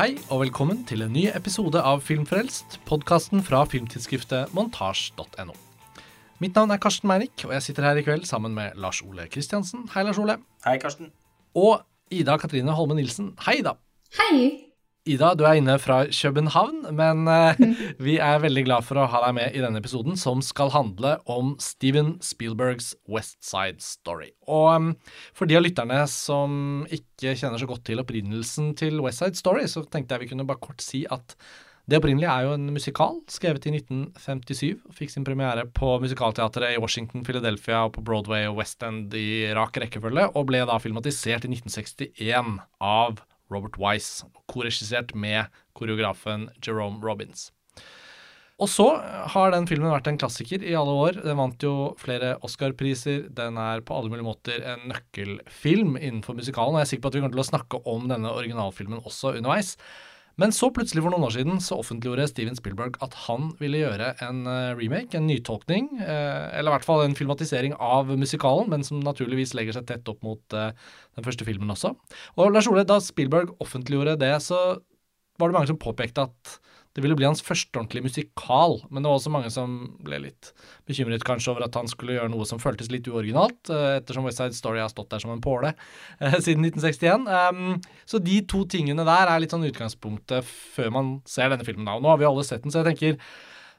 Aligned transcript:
Hei 0.00 0.14
og 0.32 0.38
velkommen 0.40 0.78
til 0.88 1.02
en 1.04 1.10
ny 1.12 1.26
episode 1.28 1.76
av 1.84 1.98
Filmfrelst, 2.00 2.78
podkasten 2.88 3.42
fra 3.44 3.58
filmtidsskriftet 3.68 4.54
montasj.no. 4.56 5.52
Mitt 6.40 6.56
navn 6.56 6.72
er 6.72 6.80
Karsten 6.80 7.10
Meinik, 7.10 7.44
og 7.44 7.52
jeg 7.52 7.66
sitter 7.66 7.84
her 7.84 8.00
i 8.00 8.04
kveld 8.06 8.24
sammen 8.24 8.56
med 8.56 8.78
Lars 8.80 9.02
Ole 9.04 9.26
Kristiansen. 9.28 9.82
Hei, 9.92 10.06
Lars 10.08 10.16
Ole. 10.22 10.38
Hei, 10.64 10.78
Karsten. 10.80 11.12
Og 11.52 11.82
Ida 12.08 12.38
Katrine 12.40 12.72
Holme 12.78 12.96
Nilsen. 12.96 13.34
Hei, 13.44 13.58
Ida. 13.60 13.76
Hei. 14.16 14.69
Ida, 15.08 15.30
du 15.32 15.46
er 15.48 15.56
inne 15.56 15.78
fra 15.80 16.02
København, 16.12 16.82
men 16.92 17.28
eh, 17.30 17.60
vi 18.04 18.18
er 18.20 18.42
veldig 18.42 18.66
glad 18.66 18.84
for 18.84 19.00
å 19.00 19.06
ha 19.08 19.22
deg 19.24 19.36
med 19.38 19.56
i 19.56 19.62
denne 19.62 19.80
episoden, 19.80 20.18
som 20.20 20.42
skal 20.44 20.72
handle 20.74 21.14
om 21.30 21.54
Steven 21.62 22.18
Spielbergs 22.24 22.92
West 23.08 23.38
Side 23.40 23.80
Story. 23.80 24.28
Og 24.44 24.68
um, 24.74 24.90
for 25.32 25.48
de 25.48 25.56
av 25.56 25.64
lytterne 25.64 26.02
som 26.12 26.84
ikke 26.92 27.32
kjenner 27.32 27.62
så 27.62 27.70
godt 27.70 27.86
til 27.88 28.02
opprinnelsen 28.04 28.74
til 28.76 29.00
West 29.00 29.24
Side 29.24 29.40
Story, 29.40 29.64
så 29.72 29.86
tenkte 29.88 30.18
jeg 30.18 30.26
vi 30.26 30.30
kunne 30.34 30.48
bare 30.48 30.60
kort 30.68 30.84
si 30.84 31.06
at 31.08 31.36
det 31.90 31.96
opprinnelige 31.96 32.30
er 32.30 32.44
jo 32.44 32.52
en 32.54 32.68
musikal 32.70 33.16
skrevet 33.32 33.64
i 33.66 33.72
1957. 33.80 34.84
og 34.84 34.94
Fikk 34.94 35.10
sin 35.10 35.24
premiere 35.26 35.64
på 35.74 35.96
musikalteatret 36.04 36.76
i 36.76 36.78
Washington, 36.82 37.24
Philadelphia 37.26 37.86
og 37.88 37.96
på 37.96 38.04
Broadway 38.04 38.44
og 38.50 38.60
West 38.60 38.84
End 38.86 39.16
i 39.16 39.48
rak 39.56 39.80
rekkefølge, 39.80 40.28
og 40.36 40.46
ble 40.52 40.60
da 40.68 40.76
filmatisert 40.78 41.48
i 41.48 41.54
1961 41.56 42.60
av 42.84 43.24
Robert 43.50 43.78
Wise, 43.80 44.28
korregissert 44.50 45.14
med 45.14 45.50
koreografen 45.76 46.48
Jerome 46.64 47.02
Robbins. 47.04 47.50
Og 48.60 48.68
så 48.68 48.86
har 49.32 49.54
den 49.54 49.64
filmen 49.68 49.88
vært 49.88 50.10
en 50.10 50.18
klassiker 50.20 50.60
i 50.60 50.74
alle 50.76 50.92
år. 50.92 51.22
Den 51.24 51.38
vant 51.38 51.64
jo 51.64 51.94
flere 52.00 52.34
Oscar-priser. 52.44 53.30
Den 53.32 53.56
er 53.60 53.80
på 53.80 53.96
alle 53.96 54.12
mulige 54.12 54.26
måter 54.26 54.66
en 54.74 54.84
nøkkelfilm 54.90 55.94
innenfor 55.96 56.36
musikalen. 56.36 56.76
Og 56.76 56.82
jeg 56.82 56.88
er 56.88 56.90
sikker 56.90 57.06
på 57.06 57.12
at 57.12 57.16
vi 57.16 57.22
kommer 57.24 57.38
til 57.38 57.44
å 57.46 57.48
snakke 57.48 57.80
om 57.88 58.04
denne 58.10 58.34
originalfilmen 58.36 59.00
også 59.00 59.32
underveis. 59.38 59.78
Men 60.40 60.54
så 60.56 60.70
plutselig 60.72 61.02
for 61.04 61.12
noen 61.12 61.26
år 61.26 61.34
siden 61.34 61.60
så 61.60 61.76
offentliggjorde 61.82 62.28
Steven 62.30 62.56
Spielberg 62.56 62.96
at 63.04 63.16
han 63.26 63.50
ville 63.60 63.82
gjøre 63.82 64.14
en 64.24 64.46
eh, 64.48 64.72
remake, 64.78 65.18
en 65.18 65.28
nytolkning, 65.28 65.90
eh, 66.00 66.46
eller 66.56 66.72
i 66.72 66.74
hvert 66.78 66.86
fall 66.86 67.04
en 67.04 67.16
filmatisering 67.18 67.74
av 67.76 68.08
musikalen, 68.16 68.70
men 68.72 68.86
som 68.86 69.02
naturligvis 69.04 69.52
legger 69.58 69.76
seg 69.76 69.88
tett 69.90 70.08
opp 70.08 70.24
mot 70.24 70.56
eh, 70.56 70.72
den 71.18 71.26
første 71.26 71.44
filmen 71.48 71.74
også. 71.74 71.92
Og 72.40 72.54
Lars 72.54 72.70
Ole, 72.70 72.86
da 72.88 72.96
Spielberg 73.04 73.52
offentliggjorde 73.60 74.16
det, 74.22 74.32
så 74.46 74.60
var 75.40 75.50
det 75.50 75.58
mange 75.58 75.72
som 75.72 75.80
påpekte 75.80 76.28
at 76.30 76.56
det 76.96 77.04
ville 77.04 77.14
bli 77.14 77.26
hans 77.28 77.42
første 77.44 77.78
ordentlige 77.78 78.02
musikal, 78.08 78.80
men 78.90 79.04
det 79.04 79.10
var 79.10 79.20
også 79.20 79.30
mange 79.30 79.50
som 79.54 79.74
ble 80.02 80.18
litt 80.24 80.50
bekymret 80.90 81.22
kanskje 81.26 81.52
over 81.52 81.66
at 81.68 81.76
han 81.78 81.90
skulle 81.90 82.16
gjøre 82.16 82.32
noe 82.32 82.46
som 82.48 82.58
føltes 82.62 82.90
litt 82.90 83.06
uoriginalt, 83.06 83.70
ettersom 83.70 84.26
West 84.26 84.42
Side 84.42 84.58
Story 84.58 84.82
har 84.82 84.90
stått 84.90 85.12
der 85.14 85.22
som 85.22 85.30
en 85.30 85.44
påle 85.44 85.70
eh, 86.18 86.34
siden 86.42 86.66
1961. 86.66 87.28
Um, 87.30 87.78
så 88.10 88.18
de 88.22 88.40
to 88.50 88.64
tingene 88.70 89.06
der 89.06 89.30
er 89.30 89.42
litt 89.42 89.54
sånn 89.54 89.68
utgangspunktet 89.68 90.46
før 90.74 90.90
man 90.98 91.14
ser 91.30 91.54
denne 91.54 91.66
filmen. 91.68 91.86
og 91.94 92.02
Nå 92.02 92.10
har 92.10 92.18
vi 92.18 92.28
alle 92.28 92.46
sett 92.46 92.66
den, 92.66 92.74
så 92.74 92.82
jeg 92.82 92.90
tenker 92.90 93.22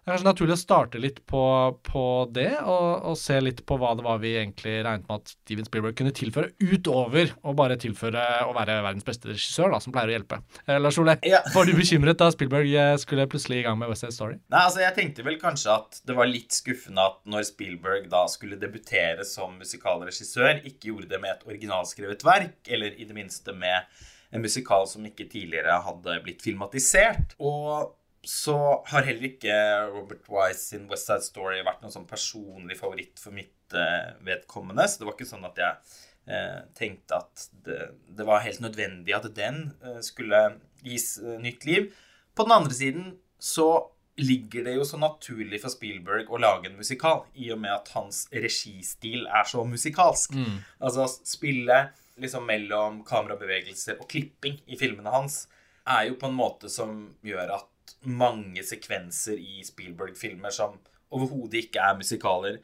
det 0.01 0.09
er 0.09 0.15
kanskje 0.15 0.25
naturlig 0.31 0.55
å 0.55 0.57
starte 0.57 0.99
litt 1.01 1.19
på, 1.29 1.41
på 1.85 2.03
det, 2.33 2.49
og, 2.65 3.03
og, 3.11 3.17
se 3.21 3.35
litt 3.37 3.59
på 3.69 3.75
hva 3.77 3.91
det 3.93 4.01
var 4.01 4.17
vi 4.23 4.31
egentlig 4.33 4.79
regnet 4.81 5.05
med 5.05 5.19
at 5.19 5.33
Steven 5.35 5.67
Spielberg 5.67 5.93
kunne 5.99 6.13
tilføre, 6.17 6.49
utover 6.57 7.35
å 7.45 7.53
bare 7.53 7.77
tilføre 7.77 8.23
å 8.47 8.55
være 8.57 8.79
verdens 8.81 9.05
beste 9.05 9.29
regissør, 9.29 9.69
da, 9.75 9.81
som 9.83 9.93
pleier 9.93 10.09
å 10.09 10.15
hjelpe. 10.15 10.39
Eh, 10.65 10.79
Lars 10.81 10.97
Ole, 10.97 11.19
ja. 11.21 11.43
var 11.53 11.69
du 11.69 11.75
bekymret 11.77 12.17
da 12.17 12.31
Spielberg 12.33 12.73
eh, 12.73 12.95
skulle 13.03 13.27
plutselig 13.29 13.61
i 13.61 13.67
gang 13.67 13.77
med 13.77 13.93
West 13.93 14.07
Side 14.07 14.17
Story? 14.17 14.39
Nei, 14.41 14.63
altså 14.63 14.81
jeg 14.81 14.97
tenkte 14.97 15.27
vel 15.29 15.37
kanskje 15.43 15.77
at 15.77 16.01
det 16.09 16.17
var 16.17 16.33
litt 16.33 16.57
skuffende 16.57 17.05
at 17.05 17.21
når 17.29 17.45
Spielberg 17.51 18.09
da 18.09 18.25
skulle 18.33 18.57
debutere 18.57 19.29
som 19.29 19.53
musikalregissør, 19.61 20.63
ikke 20.65 20.95
gjorde 20.95 21.13
det 21.13 21.21
med 21.21 21.35
et 21.35 21.45
originalskrevet 21.51 22.25
verk, 22.25 22.57
eller 22.73 22.97
i 22.97 23.05
det 23.05 23.21
minste 23.21 23.53
med 23.53 23.85
en 24.33 24.41
musikal 24.41 24.89
som 24.89 25.05
ikke 25.05 25.29
tidligere 25.29 25.77
hadde 25.85 26.21
blitt 26.25 26.41
filmatisert. 26.41 27.37
Og 27.37 27.91
så 28.23 28.55
har 28.85 29.07
heller 29.07 29.31
ikke 29.31 29.55
Robert 29.89 30.27
Wise 30.29 30.61
sin 30.61 30.85
West 30.91 31.09
Side 31.09 31.25
Story 31.25 31.61
vært 31.65 31.81
noen 31.81 31.93
sånn 31.93 32.09
personlig 32.09 32.77
favoritt 32.77 33.21
for 33.21 33.33
mitt 33.33 33.73
uh, 33.73 34.13
vedkommende. 34.25 34.85
Så 34.85 35.01
det 35.01 35.07
var 35.07 35.15
ikke 35.17 35.29
sånn 35.29 35.47
at 35.47 35.61
jeg 35.61 35.79
uh, 36.29 36.59
tenkte 36.77 37.17
at 37.17 37.47
det, 37.65 37.79
det, 38.11 38.27
var 38.27 38.45
helt 38.45 38.61
nødvendig 38.61 39.15
at 39.17 39.25
den 39.37 39.63
uh, 39.81 39.97
skulle 40.05 40.43
gis 40.85 41.15
nytt 41.41 41.65
liv. 41.65 41.89
På 42.37 42.45
den 42.45 42.55
andre 42.59 42.77
siden 42.77 43.09
så 43.41 43.71
ligger 44.21 44.67
det 44.67 44.75
jo 44.75 44.85
så 44.85 44.99
naturlig 45.01 45.61
for 45.63 45.73
Spielberg 45.73 46.29
å 46.29 46.39
lage 46.41 46.69
en 46.69 46.77
musikal, 46.77 47.23
i 47.33 47.49
og 47.53 47.61
med 47.63 47.73
at 47.73 47.89
hans 47.95 48.25
registil 48.33 49.25
er 49.25 49.47
så 49.49 49.63
musikalsk. 49.65 50.35
Mm. 50.37 50.61
Altså 50.83 51.07
spille 51.09 51.87
liksom 52.21 52.45
mellom 52.45 53.01
kamerabevegelser 53.07 53.97
og 54.01 54.09
klipping 54.11 54.59
i 54.69 54.77
filmene 54.77 55.13
hans 55.13 55.45
er 55.89 56.11
jo 56.11 56.17
på 56.21 56.29
en 56.29 56.37
måte 56.37 56.69
som 56.69 57.15
gjør 57.25 57.55
at 57.57 57.69
mange 58.03 58.63
sekvenser 58.65 59.39
i 59.39 59.61
Spielberg-filmer 59.65 60.53
som 60.53 60.77
overhodet 61.11 61.65
ikke 61.65 61.83
er 61.83 61.97
musikaler, 61.99 62.59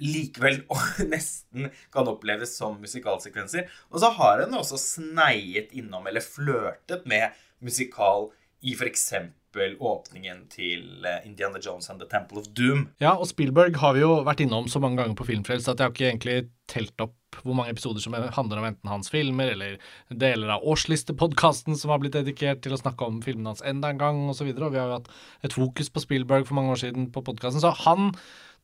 likevel 0.00 0.62
nesten 1.12 1.68
kan 1.92 2.08
oppleves 2.10 2.54
som 2.56 2.78
musikalsekvenser. 2.80 3.68
Og 3.90 4.00
så 4.02 4.12
har 4.16 4.44
han 4.44 4.56
også 4.56 4.80
sneiet 4.80 5.74
innom, 5.76 6.06
eller 6.08 6.24
flørtet 6.24 7.06
med, 7.10 7.36
musikal 7.60 8.30
i 8.64 8.72
f.eks. 8.72 9.10
åpningen 9.56 10.44
til 10.48 11.04
eh, 11.04 11.26
Indiana 11.26 11.58
Jones 11.58 11.90
and 11.90 12.00
The 12.00 12.08
Temple 12.08 12.38
of 12.38 12.48
Doom. 12.54 12.88
Ja, 13.00 13.16
og 13.16 13.26
Spielberg 13.26 13.76
har 13.76 13.94
vi 13.94 14.04
jo 14.04 14.22
vært 14.26 14.40
innom 14.40 14.68
så 14.68 14.80
mange 14.80 15.00
ganger 15.02 15.16
på 15.18 15.26
Filmfrelst 15.26 15.68
at 15.68 15.80
jeg 15.80 15.88
har 15.88 15.94
ikke 15.94 16.08
egentlig 16.08 16.50
telt 16.70 17.00
opp 17.02 17.16
hvor 17.42 17.54
mange 17.54 17.70
episoder 17.70 18.02
som 18.02 18.14
handler 18.14 18.58
om 18.58 18.66
enten 18.66 18.90
hans 18.90 19.10
filmer, 19.10 19.52
eller 19.54 19.78
deler 20.10 20.50
av 20.54 20.64
årslistepodkasten 20.66 21.78
som 21.78 21.92
har 21.92 22.00
blitt 22.02 22.16
dedikert 22.18 22.62
til 22.64 22.74
å 22.74 22.80
snakke 22.80 23.06
om 23.06 23.20
filmene 23.22 23.52
hans 23.52 23.62
enda 23.66 23.90
en 23.90 24.00
gang, 24.00 24.22
osv. 24.30 24.50
Og, 24.50 24.62
og 24.66 24.74
vi 24.74 24.80
har 24.80 24.90
jo 24.90 24.98
hatt 24.98 25.10
et 25.46 25.56
fokus 25.56 25.90
på 25.90 26.02
Spielberg 26.04 26.48
for 26.48 26.58
mange 26.58 26.74
år 26.74 26.82
siden 26.82 27.10
på 27.14 27.22
podkasten. 27.26 27.62
Så 27.62 27.72
han 27.86 28.10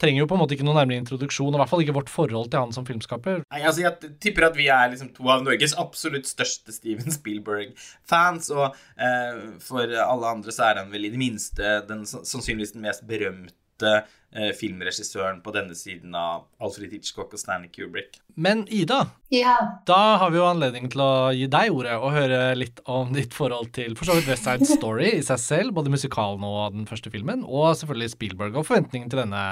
trenger 0.00 0.22
jo 0.22 0.28
på 0.30 0.36
en 0.36 0.42
måte 0.42 0.56
ikke 0.56 0.66
noen 0.66 0.78
nærmere 0.80 1.02
introduksjon, 1.02 1.50
og 1.52 1.58
i 1.58 1.62
hvert 1.62 1.72
fall 1.72 1.84
ikke 1.84 1.96
vårt 1.96 2.12
forhold 2.12 2.50
til 2.52 2.62
han 2.62 2.74
som 2.76 2.86
filmskaper. 2.88 3.42
Nei, 3.52 3.62
altså 3.62 3.86
Jeg 3.86 4.14
tipper 4.22 4.48
at 4.50 4.58
vi 4.58 4.70
er 4.72 4.90
liksom 4.92 5.12
to 5.16 5.28
av 5.32 5.44
Norges 5.46 5.76
absolutt 5.80 6.28
største 6.30 6.74
Steven 6.74 7.12
Spielberg-fans, 7.18 8.50
og 8.54 8.66
eh, 8.96 9.44
for 9.64 9.84
alle 9.84 10.34
andre 10.36 10.54
så 10.54 10.70
er 10.70 10.82
han 10.82 10.92
vel 10.92 11.08
i 11.08 11.12
det 11.14 11.20
minste 11.20 11.78
den, 11.88 12.04
sannsynligvis 12.06 12.76
den 12.76 12.86
mest 12.86 13.06
berømte 13.08 13.56
eh, 13.84 14.52
filmregissøren 14.56 15.40
på 15.44 15.52
denne 15.54 15.76
siden 15.76 16.14
av 16.16 16.46
Alfred 16.62 16.92
Hitchcock 16.92 17.34
og 17.34 17.40
Stanley 17.40 17.70
Kubrick. 17.72 18.20
Men 18.36 18.66
Ida, 18.72 19.02
ja. 19.32 19.56
da 19.88 20.00
har 20.20 20.32
vi 20.32 20.40
jo 20.40 20.48
anledning 20.48 20.90
til 20.92 21.02
å 21.04 21.32
gi 21.36 21.48
deg 21.52 21.72
ordet 21.74 21.96
og 21.96 22.14
høre 22.16 22.40
litt 22.58 22.82
om 22.84 23.12
ditt 23.16 23.36
forhold 23.36 23.72
til 23.76 23.96
for 23.98 24.08
så 24.08 24.18
vidt 24.18 24.30
West 24.32 24.48
Side 24.48 24.68
Story 24.68 25.10
i 25.16 25.24
seg 25.26 25.42
selv, 25.42 25.76
både 25.76 25.92
musikalen 25.92 26.44
og 26.46 26.76
den 26.76 26.88
første 26.88 27.12
filmen, 27.12 27.44
og 27.44 27.74
selvfølgelig 27.80 28.14
Spielberg 28.16 28.60
og 28.60 28.68
forventningen 28.68 29.12
til 29.12 29.24
denne 29.24 29.44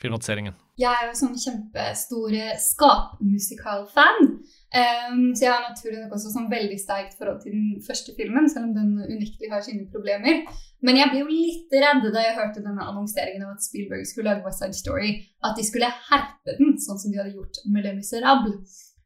filmatiseringen. 0.00 0.56
Jeg 0.80 0.96
er 0.96 1.10
jo 1.10 1.18
sånn 1.18 1.36
kjempestor 1.36 2.36
skapmusikalfan. 2.64 4.30
Um, 4.70 5.22
så 5.34 5.44
jeg 5.44 5.50
har 5.50 5.64
naturlig 5.66 5.98
nok 5.98 6.14
også 6.16 6.30
sånn 6.32 6.48
veldig 6.50 6.78
sterkt 6.78 7.16
forhold 7.18 7.40
til 7.42 7.56
den 7.56 7.80
første 7.84 8.14
filmen, 8.16 8.46
selv 8.48 8.70
om 8.70 8.76
den 8.76 8.92
unektelig 9.02 9.50
har 9.52 9.64
sine 9.66 9.88
problemer. 9.92 10.44
Men 10.86 10.96
jeg 10.96 11.10
ble 11.10 11.20
jo 11.22 11.28
litt 11.28 11.74
redd 11.76 12.06
da 12.08 12.22
jeg 12.24 12.36
hørte 12.38 12.64
denne 12.64 12.86
annonseringen 12.86 13.44
av 13.44 13.56
at 13.56 13.64
Spielberg 13.64 14.06
skulle 14.08 14.30
lage 14.30 14.46
West 14.46 14.62
Side 14.62 14.78
Story. 14.78 15.12
At 15.44 15.58
de 15.58 15.66
skulle 15.66 15.90
herpe 16.08 16.56
den, 16.56 16.76
sånn 16.80 17.00
som 17.00 17.12
de 17.12 17.20
hadde 17.20 17.36
gjort 17.36 17.60
med 17.68 17.84
Le 17.84 17.94
Miserable. 17.98 18.56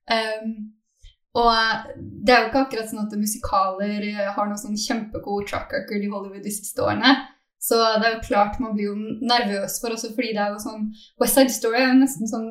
Um, 0.07 0.53
og 1.35 1.95
det 1.97 2.31
er 2.31 2.43
jo 2.45 2.51
ikke 2.51 2.65
akkurat 2.69 2.91
sånn 2.91 3.07
at 3.07 3.17
musikaler 3.19 4.05
har 4.37 4.47
noe 4.47 4.61
sånn 4.61 4.79
kjempegod 4.79 5.49
track 5.51 5.73
record 5.75 6.05
i 6.05 6.11
Hollywood 6.13 6.45
de 6.47 6.53
siste 6.55 6.85
årene. 6.85 7.11
Så 7.65 7.79
det 7.81 8.07
er 8.07 8.15
jo 8.19 8.27
klart 8.27 8.61
man 8.63 8.77
blir 8.77 8.93
jo 8.93 8.95
nervøs 9.25 9.81
for 9.83 9.97
også, 9.97 10.13
fordi 10.15 10.35
det 10.37 10.43
er 10.45 10.53
jo 10.53 10.63
sånn 10.63 10.87
West 11.23 11.39
Side 11.39 11.55
Story 11.55 11.81
er 11.81 11.91
jo 11.91 12.01
nesten 12.03 12.31
sånn 12.31 12.49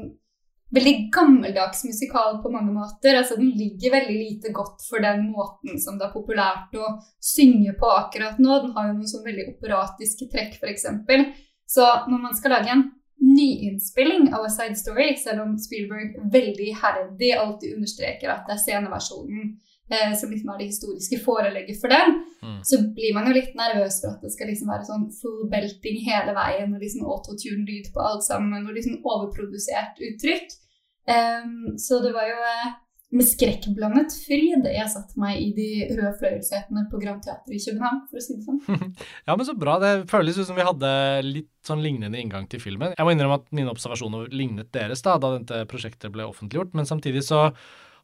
veldig 0.74 0.94
gammeldags 1.14 1.84
musikal 1.86 2.40
på 2.44 2.52
mange 2.54 2.74
måter. 2.74 3.18
Altså, 3.20 3.38
den 3.40 3.52
ligger 3.58 3.94
veldig 3.94 4.16
lite 4.18 4.54
godt 4.56 4.86
for 4.90 5.04
den 5.04 5.28
måten 5.34 5.80
som 5.82 6.00
det 6.00 6.08
er 6.08 6.16
populært 6.16 6.74
å 6.78 6.96
synge 7.22 7.76
på 7.80 7.92
akkurat 7.94 8.42
nå. 8.42 8.60
Den 8.64 8.74
har 8.78 8.90
jo 8.90 8.98
noen 8.98 9.12
sånn 9.12 9.28
veldig 9.28 9.48
operatiske 9.54 10.30
trekk, 10.34 10.58
f.eks. 10.60 10.88
Så 11.70 11.86
når 12.10 12.26
man 12.28 12.38
skal 12.38 12.58
lage 12.58 12.74
en 12.74 12.88
nyinnspilling 13.24 14.34
av 14.36 14.48
A 14.48 14.50
Side 14.52 14.76
Story, 14.80 15.14
selv 15.22 15.46
om 15.46 15.54
Spielberg 15.62 16.18
veldig 16.34 16.74
herdig 16.82 17.32
alltid 17.38 17.78
understreker 17.78 18.34
at 18.34 18.50
det 18.50 18.58
er 18.58 18.66
sceneversjonen 18.66 19.54
eh, 19.92 20.14
som 20.20 20.32
liksom 20.32 20.52
er 20.54 20.62
det 20.62 20.70
historiske 20.72 21.20
forelegget 21.26 21.80
for 21.82 21.94
den, 21.94 22.20
mm. 22.44 22.60
så 22.68 22.80
blir 22.96 23.16
man 23.18 23.28
jo 23.30 23.36
litt 23.38 23.56
nervøs 23.58 24.00
for 24.04 24.16
at 24.16 24.24
det 24.24 24.34
skal 24.36 24.52
liksom 24.52 24.72
være 24.72 24.88
sånn 24.90 25.10
full 25.20 25.48
belting 25.52 26.00
hele 26.08 26.36
veien, 26.38 26.76
og 26.76 26.84
liksom 26.84 27.08
autotune-lyd 27.08 27.92
på 27.96 28.04
alt 28.04 28.28
sammen, 28.28 28.68
og 28.68 28.78
liksom 28.78 29.02
overprodusert 29.02 30.02
uttrykk. 30.12 30.56
Um, 31.04 31.74
så 31.76 32.00
det 32.00 32.14
var 32.16 32.30
jo 32.30 32.40
eh, 32.48 32.76
med 33.14 33.28
skrekkblandet 33.30 34.14
fryd 34.24 34.66
jeg 34.66 34.90
satte 34.90 35.20
meg 35.22 35.38
i 35.38 35.50
de 35.54 35.68
røde 35.92 36.14
fløyelssetene 36.18 36.86
på 36.90 37.02
Grand 37.02 37.22
Teater 37.22 37.54
i 37.54 37.60
København, 37.62 38.00
for 38.10 38.18
å 38.18 38.24
si 38.24 38.38
det 38.38 38.46
sånn. 38.48 38.94
ja, 39.28 39.36
men 39.36 39.46
så 39.46 39.54
bra. 39.58 39.76
Det 39.84 39.92
føles 40.10 40.40
ut 40.40 40.48
som 40.48 40.58
vi 40.58 40.66
hadde 40.66 40.90
litt 41.28 41.52
sånn 41.68 41.84
lignende 41.84 42.20
inngang 42.20 42.48
til 42.50 42.64
filmen. 42.64 42.96
Jeg 42.98 43.06
må 43.06 43.14
innrømme 43.14 43.38
at 43.42 43.52
mine 43.54 43.70
observasjoner 43.74 44.34
lignet 44.34 44.72
deres 44.74 45.06
da, 45.06 45.20
da 45.22 45.36
dette 45.38 45.62
prosjektet 45.70 46.14
ble 46.16 46.26
offentliggjort, 46.32 46.74
men 46.78 46.90
samtidig 46.90 47.26
så 47.28 47.50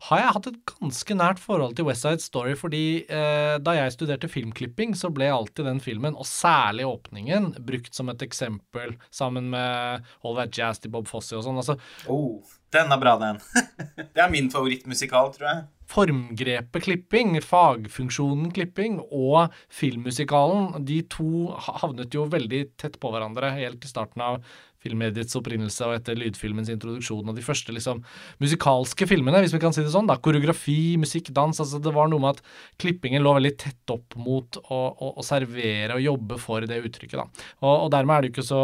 har 0.08 0.22
jeg 0.22 0.34
hatt 0.36 0.48
et 0.48 0.60
ganske 0.70 1.16
nært 1.18 1.42
forhold 1.44 1.74
til 1.76 1.88
West 1.90 2.06
Side 2.06 2.24
Story, 2.24 2.54
fordi 2.56 2.84
eh, 3.04 3.58
da 3.60 3.74
jeg 3.76 3.96
studerte 3.98 4.30
filmklipping, 4.32 4.94
så 4.96 5.12
ble 5.12 5.28
alltid 5.34 5.68
den 5.68 5.82
filmen, 5.84 6.16
og 6.16 6.28
særlig 6.28 6.88
åpningen, 6.88 7.52
brukt 7.68 7.92
som 7.96 8.12
et 8.14 8.24
eksempel 8.24 8.96
sammen 9.12 9.50
med 9.52 10.08
All 10.24 10.40
That 10.40 10.56
Jazz 10.56 10.80
til 10.80 10.94
Bob 10.94 11.10
Fosse 11.12 11.36
og 11.36 11.44
sånn. 11.44 11.60
Altså, 11.60 11.76
Oh, 12.08 12.40
den 12.72 12.94
er 12.96 13.02
bra, 13.02 13.18
den. 13.20 13.42
det 14.16 14.24
er 14.24 14.32
min 14.32 14.48
favorittmusikal, 14.54 15.34
tror 15.36 15.50
jeg. 15.50 15.68
formgrepet 15.90 16.86
klipping, 16.86 17.36
fagfunksjonen 17.44 18.54
klipping 18.56 19.00
og 19.10 19.56
filmmusikalen, 19.74 20.86
de 20.86 21.02
to 21.12 21.50
havnet 21.82 22.14
jo 22.16 22.28
veldig 22.30 22.64
tett 22.80 23.00
på 23.02 23.12
hverandre 23.12 23.52
helt 23.58 23.84
i 23.84 23.92
starten 23.92 24.24
av 24.24 24.40
filmmediets 24.84 25.36
opprinnelse 25.40 25.88
og 25.88 25.98
etter 25.98 26.18
lydfilmens 26.20 26.72
introduksjon 26.72 27.28
og 27.28 27.38
de 27.38 27.44
første 27.46 27.74
liksom 27.76 28.02
musikalske 28.42 29.08
filmene, 29.10 29.42
hvis 29.44 29.56
vi 29.56 29.62
kan 29.62 29.76
si 29.76 29.84
det 29.84 29.94
sånn. 29.94 30.08
da, 30.10 30.18
Koreografi, 30.24 30.96
musikk, 31.02 31.32
dans. 31.36 31.60
altså 31.60 31.82
Det 31.84 31.94
var 31.96 32.12
noe 32.12 32.24
med 32.24 32.38
at 32.38 32.44
klippingen 32.82 33.24
lå 33.26 33.36
veldig 33.38 33.54
tett 33.60 33.94
opp 33.94 34.16
mot 34.20 34.60
å, 34.62 34.80
å, 34.92 35.12
å 35.20 35.26
servere 35.26 35.98
og 35.98 36.06
jobbe 36.06 36.40
for 36.42 36.66
det 36.70 36.82
uttrykket. 36.86 37.20
da. 37.20 37.46
Og, 37.64 37.74
og 37.86 37.92
dermed 37.96 38.16
er 38.16 38.22
det 38.22 38.32
jo 38.32 38.36
ikke 38.38 38.48
så 38.50 38.64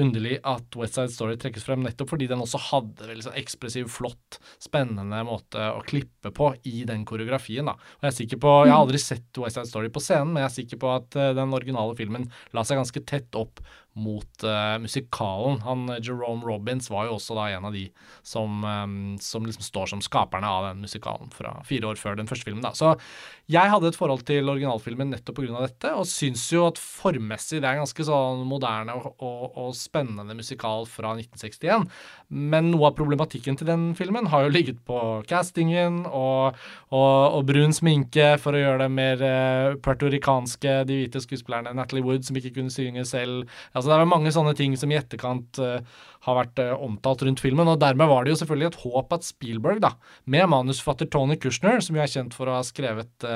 underlig 0.00 0.40
at 0.48 0.80
West 0.80 0.98
Side 0.98 1.14
Story 1.14 1.38
trekkes 1.40 1.66
frem, 1.66 1.84
nettopp 1.84 2.14
fordi 2.14 2.30
den 2.30 2.44
også 2.44 2.60
hadde 2.70 3.10
veldig 3.10 3.28
sånn 3.28 3.38
ekspressiv, 3.40 3.90
flott, 3.92 4.40
spennende 4.62 5.22
måte 5.28 5.70
å 5.74 5.84
klippe 5.86 6.32
på 6.34 6.52
i 6.68 6.84
den 6.88 7.04
koreografien. 7.08 7.68
da. 7.68 7.76
Og 7.76 8.08
Jeg 8.08 8.12
er 8.12 8.18
sikker 8.22 8.42
på, 8.42 8.56
jeg 8.64 8.74
har 8.74 8.84
aldri 8.84 9.02
sett 9.02 9.42
West 9.42 9.58
Side 9.58 9.70
Story 9.70 9.92
på 9.92 10.02
scenen, 10.04 10.34
men 10.34 10.44
jeg 10.44 10.50
er 10.50 10.56
sikker 10.56 10.82
på 10.82 10.92
at 10.94 11.20
eh, 11.20 11.34
den 11.36 11.54
originale 11.56 11.96
filmen 11.98 12.28
la 12.56 12.64
seg 12.66 12.80
ganske 12.80 13.04
tett 13.08 13.38
opp 13.38 13.62
mot 14.00 14.44
uh, 14.46 14.76
musikalen. 14.82 15.60
Han 15.66 15.88
eh, 15.92 16.00
Jerome 16.04 16.46
Robbins 16.46 16.90
var 16.92 17.08
jo 17.08 17.16
også 17.18 17.36
da 17.38 17.48
en 17.54 17.68
av 17.68 17.76
de 17.76 17.86
som, 18.26 18.64
um, 18.64 19.16
som 19.20 19.46
liksom 19.46 19.66
står 19.66 19.92
som 19.94 20.04
skaperne 20.04 20.48
av 20.48 20.70
den 20.70 20.84
musikalen 20.86 21.32
fra 21.34 21.58
fire 21.68 21.92
år 21.92 22.00
før 22.00 22.18
den 22.18 22.30
første 22.30 22.48
filmen. 22.48 22.64
da. 22.64 22.72
Så 22.76 22.94
jeg 23.50 23.66
hadde 23.72 23.88
et 23.90 23.98
forhold 23.98 24.22
til 24.28 24.46
originalfilmen 24.46 25.10
nettopp 25.10 25.40
pga. 25.40 25.64
dette, 25.64 25.90
og 25.96 26.06
syns 26.06 26.44
jo 26.52 26.68
at 26.68 26.78
formmessig 26.78 27.58
det 27.58 27.66
er 27.66 27.78
en 27.78 27.84
ganske 27.84 28.04
sånn 28.06 28.44
moderne 28.46 28.94
og, 28.94 29.08
og, 29.18 29.46
og 29.58 29.72
spennende 29.74 30.36
musikal 30.38 30.86
fra 30.86 31.16
1961. 31.18 31.88
Men 32.30 32.70
noe 32.70 32.90
av 32.90 32.98
problematikken 32.98 33.58
til 33.58 33.66
den 33.66 33.88
filmen 33.98 34.28
har 34.30 34.46
jo 34.46 34.52
ligget 34.54 34.78
på 34.86 35.00
castingen 35.30 36.04
og, 36.06 36.58
og 36.94 37.40
brun 37.48 37.74
sminke 37.74 38.36
for 38.38 38.54
å 38.54 38.62
gjøre 38.62 38.84
det 38.84 38.90
mer 38.94 39.24
uh, 39.24 39.78
puertorikanske, 39.82 40.76
de 40.86 41.00
hvite 41.00 41.22
skuespillerne. 41.24 41.74
Natalie 41.74 42.06
Wood 42.06 42.28
som 42.28 42.38
ikke 42.38 42.54
kunne 42.60 42.74
synge 42.74 43.04
selv. 43.08 43.50
Altså 43.74 43.89
Det 43.90 43.98
er 43.98 44.10
mange 44.10 44.32
sånne 44.34 44.54
ting 44.58 44.76
som 44.78 44.92
i 44.92 44.98
etterkant 44.98 45.60
eh, 45.62 45.82
har 46.26 46.38
vært 46.38 46.62
eh, 46.62 46.72
omtalt 46.76 47.24
rundt 47.26 47.42
filmen. 47.42 47.68
Og 47.70 47.80
dermed 47.82 48.10
var 48.10 48.24
det 48.24 48.34
jo 48.34 48.40
selvfølgelig 48.42 48.70
et 48.70 48.80
håp 48.84 49.16
at 49.16 49.26
Spielberg, 49.26 49.82
da, 49.84 49.94
med 50.30 50.48
manusforfatter 50.52 51.10
Tony 51.12 51.38
Kushner, 51.40 51.82
som 51.84 51.98
jo 51.98 52.04
er 52.04 52.12
kjent 52.12 52.36
for 52.36 52.50
å 52.50 52.58
ha 52.58 52.64
skrevet 52.66 53.28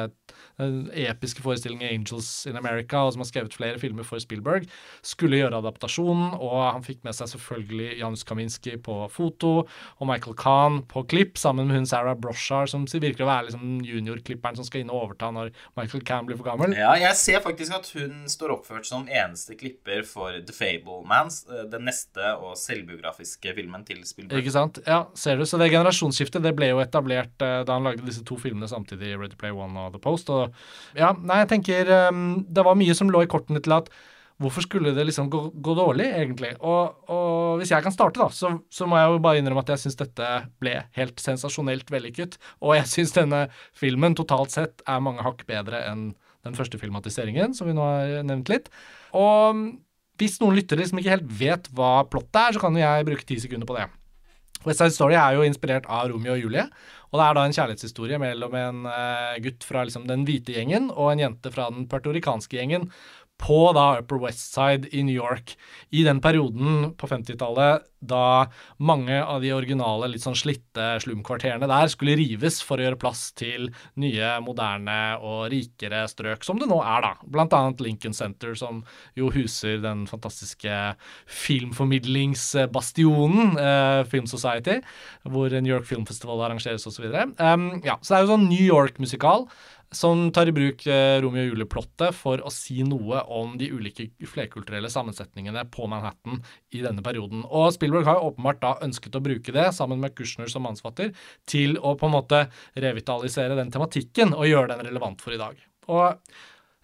den 0.58 0.88
episke 0.94 1.42
forestillingen 1.42 1.88
'Angels 1.88 2.46
in 2.46 2.56
America', 2.56 3.02
og 3.02 3.12
som 3.12 3.24
har 3.24 3.30
skrevet 3.30 3.56
flere 3.56 3.78
filmer 3.82 4.06
for 4.06 4.22
Spielberg, 4.22 4.68
skulle 5.02 5.40
gjøre 5.40 5.58
adaptasjonen. 5.58 6.36
Og 6.38 6.56
han 6.72 6.84
fikk 6.86 7.02
med 7.04 7.16
seg 7.16 7.32
selvfølgelig 7.32 7.98
Janus 7.98 8.24
Kaminski 8.24 8.76
på 8.78 8.98
foto, 9.10 9.66
og 9.98 10.06
Michael 10.08 10.36
Kahn 10.38 10.82
på 10.90 11.04
klipp, 11.10 11.38
sammen 11.40 11.68
med 11.68 11.76
hun 11.76 11.86
Sarah 11.86 12.14
Broshar, 12.14 12.68
som 12.70 12.86
virker 12.86 13.24
å 13.24 13.30
være 13.30 13.48
liksom 13.48 13.80
juniorklipperen 13.84 14.56
som 14.58 14.66
skal 14.66 14.84
inn 14.84 14.92
og 14.92 15.02
overta 15.08 15.30
når 15.34 15.50
Michael 15.78 16.04
Kahn 16.06 16.28
blir 16.28 16.38
for 16.38 16.46
gammel. 16.46 16.76
Ja, 16.78 16.94
jeg 17.00 17.18
ser 17.18 17.42
faktisk 17.44 17.74
at 17.74 17.90
hun 17.96 18.24
står 18.30 18.54
oppført 18.58 18.86
som 18.88 19.08
eneste 19.08 19.58
klipper 19.58 20.04
for 20.06 20.33
The 20.42 20.54
Fablemans, 20.54 21.44
Mans, 21.44 21.68
den 21.70 21.86
neste 21.88 22.32
og 22.38 22.56
selvbiografiske 22.58 23.54
filmen 23.56 23.84
til 23.86 24.00
Spielberg. 24.06 24.40
Ikke 24.40 24.54
sant? 24.54 24.80
Ja, 24.86 25.04
ser 25.18 25.38
du. 25.38 25.44
Så 25.48 25.60
det 25.60 25.70
generasjonsskiftet 25.72 26.44
det 26.44 26.54
ble 26.58 26.72
jo 26.72 26.82
etablert 26.82 27.44
eh, 27.44 27.60
da 27.66 27.76
han 27.78 27.86
lagde 27.86 28.06
disse 28.06 28.24
to 28.26 28.38
filmene 28.40 28.68
samtidig, 28.70 29.14
Ready 29.20 29.38
Play 29.40 29.54
One 29.54 29.86
og 29.86 29.94
The 29.94 30.02
Post. 30.02 30.32
Og 30.34 30.50
ja, 30.98 31.12
nei, 31.20 31.42
jeg 31.44 31.52
tenker 31.54 31.94
um, 32.10 32.42
det 32.48 32.66
var 32.66 32.78
mye 32.78 32.96
som 32.96 33.12
lå 33.12 33.24
i 33.24 33.30
kortene 33.30 33.62
til 33.64 33.76
at 33.76 33.92
hvorfor 34.42 34.64
skulle 34.64 34.90
det 34.96 35.04
liksom 35.06 35.28
gå, 35.30 35.40
gå 35.62 35.76
dårlig, 35.78 36.08
egentlig? 36.10 36.50
Og, 36.58 37.06
og 37.12 37.60
hvis 37.60 37.70
jeg 37.70 37.84
kan 37.84 37.94
starte, 37.94 38.18
da, 38.18 38.26
så, 38.34 38.50
så 38.72 38.88
må 38.90 38.98
jeg 38.98 39.12
jo 39.12 39.22
bare 39.22 39.40
innrømme 39.40 39.62
at 39.62 39.70
jeg 39.74 39.84
syns 39.84 40.00
dette 40.00 40.30
ble 40.62 40.74
helt 40.98 41.22
sensasjonelt 41.22 41.92
vellykket. 41.94 42.36
Og 42.64 42.74
jeg 42.80 42.90
syns 42.90 43.14
denne 43.14 43.46
filmen 43.78 44.16
totalt 44.18 44.54
sett 44.54 44.82
er 44.90 45.04
mange 45.04 45.22
hakk 45.26 45.46
bedre 45.48 45.84
enn 45.86 46.12
den 46.44 46.56
første 46.58 46.76
filmatiseringen, 46.80 47.54
som 47.56 47.70
vi 47.70 47.76
nå 47.76 47.84
har 47.86 48.26
nevnt 48.26 48.50
litt. 48.52 48.66
Og 49.16 49.62
hvis 50.20 50.38
noen 50.42 50.58
lyttere 50.58 50.86
som 50.86 51.00
ikke 51.00 51.16
helt 51.16 51.30
vet 51.40 51.68
hva 51.74 52.04
plottet 52.10 52.40
er, 52.40 52.54
så 52.54 52.62
kan 52.62 52.76
jo 52.76 52.84
jeg 52.84 53.06
bruke 53.08 53.26
ti 53.26 53.38
sekunder 53.42 53.68
på 53.68 53.78
det. 53.78 53.88
West 54.64 54.80
Side 54.80 54.94
Story 54.96 55.16
er 55.18 55.36
jo 55.36 55.44
inspirert 55.44 55.88
av 55.92 56.08
Romeo 56.08 56.36
og 56.36 56.40
Julie. 56.40 56.64
Og 57.12 57.20
det 57.20 57.24
er 57.26 57.36
da 57.36 57.42
en 57.46 57.54
kjærlighetshistorie 57.54 58.18
mellom 58.18 58.54
en 58.58 58.86
uh, 58.88 59.34
gutt 59.44 59.66
fra 59.66 59.84
liksom, 59.86 60.06
den 60.08 60.24
hvite 60.26 60.54
gjengen 60.56 60.88
og 60.90 61.12
en 61.12 61.22
jente 61.26 61.52
fra 61.54 61.68
den 61.70 61.86
pertorikanske 61.90 62.56
gjengen 62.58 62.88
på 63.40 63.72
da 63.76 63.98
Upper 64.00 64.18
West 64.22 64.54
Side 64.54 64.88
i 64.92 65.02
New 65.02 65.14
York. 65.14 65.56
I 65.90 66.04
den 66.06 66.20
perioden 66.22 66.94
på 66.98 67.06
50-tallet 67.10 67.82
da 68.04 68.50
mange 68.84 69.16
av 69.24 69.40
de 69.42 69.52
originale, 69.56 70.08
litt 70.12 70.22
sånn 70.24 70.36
slitte 70.36 71.00
slumkvarterene 71.00 71.66
der 71.70 71.88
skulle 71.92 72.16
rives 72.20 72.62
for 72.64 72.78
å 72.78 72.82
gjøre 72.86 72.98
plass 73.00 73.32
til 73.36 73.70
nye, 74.00 74.40
moderne 74.44 75.16
og 75.24 75.50
rikere 75.52 76.08
strøk, 76.10 76.44
som 76.44 76.58
det 76.60 76.68
nå 76.70 76.78
er, 76.82 77.00
da. 77.06 77.12
Blant 77.24 77.52
annet 77.56 77.80
Lincoln 77.84 78.14
Center, 78.16 78.54
som 78.58 78.74
jo 79.18 79.30
huser 79.34 79.76
den 79.82 80.06
fantastiske 80.10 80.74
filmformidlingsbastionen, 81.44 83.58
eh, 83.60 84.04
Film 84.10 84.26
Society, 84.30 84.76
hvor 85.24 85.48
New 85.54 85.72
York 85.72 85.86
Film 85.88 86.04
Festival 86.06 86.42
arrangeres 86.44 86.86
osv. 86.90 87.04
Um, 87.38 87.80
ja, 87.84 87.94
så 88.02 88.08
det 88.12 88.18
er 88.18 88.22
jo 88.26 88.32
sånn 88.34 88.50
New 88.50 88.64
York-musikal 88.64 89.40
som 89.96 90.26
tar 90.34 90.50
i 90.50 90.54
bruk 90.54 90.84
eh, 90.90 91.16
Romeo 91.22 91.46
og 91.46 91.52
Julie-plottet 91.52 92.16
for 92.16 92.42
å 92.44 92.52
si 92.52 92.82
noe 92.86 93.22
om 93.32 93.54
de 93.60 93.70
ulike 93.72 94.08
flerkulturelle 94.30 94.90
sammensetningene 94.92 95.66
på 95.74 95.88
Manhattan 95.90 96.40
i 96.74 96.82
denne 96.84 97.04
perioden. 97.04 97.44
Og 97.48 97.70
Spielberg 97.76 98.08
har 98.08 98.18
jo 98.18 98.32
åpenbart 98.32 98.62
da 98.64 98.74
ønsket 98.84 99.18
å 99.18 99.22
bruke 99.24 99.54
det, 99.54 99.68
sammen 99.76 100.02
med 100.02 100.16
Kushner 100.18 100.50
som 100.50 100.66
mannsfatter, 100.66 101.14
til 101.50 101.78
å 101.78 101.94
på 101.98 102.10
en 102.10 102.16
måte 102.16 102.44
revitalisere 102.74 103.58
den 103.58 103.72
tematikken 103.74 104.34
og 104.34 104.48
gjøre 104.50 104.74
den 104.74 104.84
relevant 104.90 105.24
for 105.24 105.36
i 105.36 105.40
dag. 105.40 105.62
Og 105.88 106.18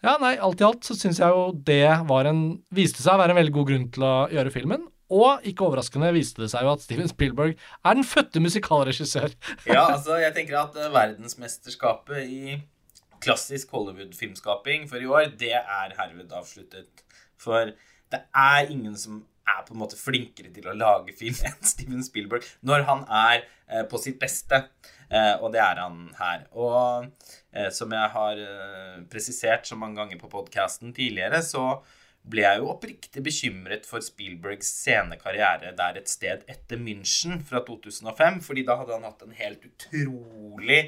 ja, 0.00 0.14
nei, 0.20 0.36
alt 0.40 0.62
i 0.62 0.64
alt 0.64 0.86
så 0.86 0.96
syns 0.96 1.20
jeg 1.20 1.28
jo 1.28 1.50
det 1.66 1.84
var 2.08 2.28
en, 2.30 2.62
viste 2.72 3.02
seg 3.04 3.18
å 3.18 3.20
være 3.20 3.34
en 3.34 3.40
veldig 3.42 3.54
god 3.58 3.68
grunn 3.68 3.86
til 3.92 4.06
å 4.06 4.14
gjøre 4.32 4.54
filmen. 4.54 4.88
Og 5.10 5.46
ikke 5.46 5.66
overraskende 5.66 6.12
viste 6.14 6.44
det 6.44 6.52
seg 6.52 6.64
jo 6.64 6.72
at 6.72 6.84
Steven 6.84 7.08
Spielberg 7.10 7.56
er 7.58 7.96
den 7.98 8.06
fødte 8.06 8.42
musikalregissør. 8.42 9.34
ja, 9.66 9.82
altså, 9.90 10.16
jeg 10.22 10.34
tenker 10.36 10.60
at 10.62 10.76
uh, 10.78 10.86
verdensmesterskapet 10.94 12.30
i 12.30 12.60
klassisk 13.22 13.72
Hollywood-filmskaping 13.74 14.86
for 14.90 15.02
i 15.02 15.08
år, 15.10 15.32
det 15.40 15.54
er 15.58 15.96
herved 15.98 16.32
avsluttet. 16.36 17.04
For 17.40 17.72
det 18.10 18.22
er 18.36 18.70
ingen 18.72 18.96
som 18.98 19.22
er 19.50 19.64
på 19.66 19.74
en 19.74 19.82
måte 19.82 19.98
flinkere 19.98 20.52
til 20.54 20.68
å 20.70 20.76
lage 20.76 21.14
film 21.18 21.38
enn 21.48 21.60
Steven 21.66 22.04
Spielberg 22.06 22.46
når 22.66 22.86
han 22.88 23.06
er 23.06 23.42
eh, 23.42 23.84
på 23.90 24.00
sitt 24.02 24.20
beste. 24.22 24.64
Eh, 25.10 25.34
og 25.40 25.50
det 25.54 25.62
er 25.62 25.80
han 25.82 26.04
her. 26.18 26.44
Og 26.54 27.08
eh, 27.52 27.70
som 27.74 27.92
jeg 27.94 28.12
har 28.16 28.44
presisert 29.10 29.66
så 29.68 29.78
mange 29.78 30.00
ganger 30.00 30.20
på 30.20 30.30
podkasten 30.32 30.94
tidligere, 30.96 31.42
så 31.42 31.80
ble 32.30 32.44
jeg 32.44 32.60
jo 32.60 32.68
oppriktig 32.68 33.22
bekymret 33.24 33.86
for 33.88 34.04
Spielbergs 34.04 34.68
sene 34.82 35.16
karriere 35.20 35.72
der 35.76 35.96
et 35.96 36.10
sted 36.10 36.44
etter 36.52 36.80
München 36.80 37.40
fra 37.46 37.62
2005, 37.64 38.42
fordi 38.44 38.66
da 38.68 38.76
hadde 38.80 38.98
han 38.98 39.06
hatt 39.08 39.24
en 39.24 39.38
helt 39.38 39.64
utrolig 39.64 40.82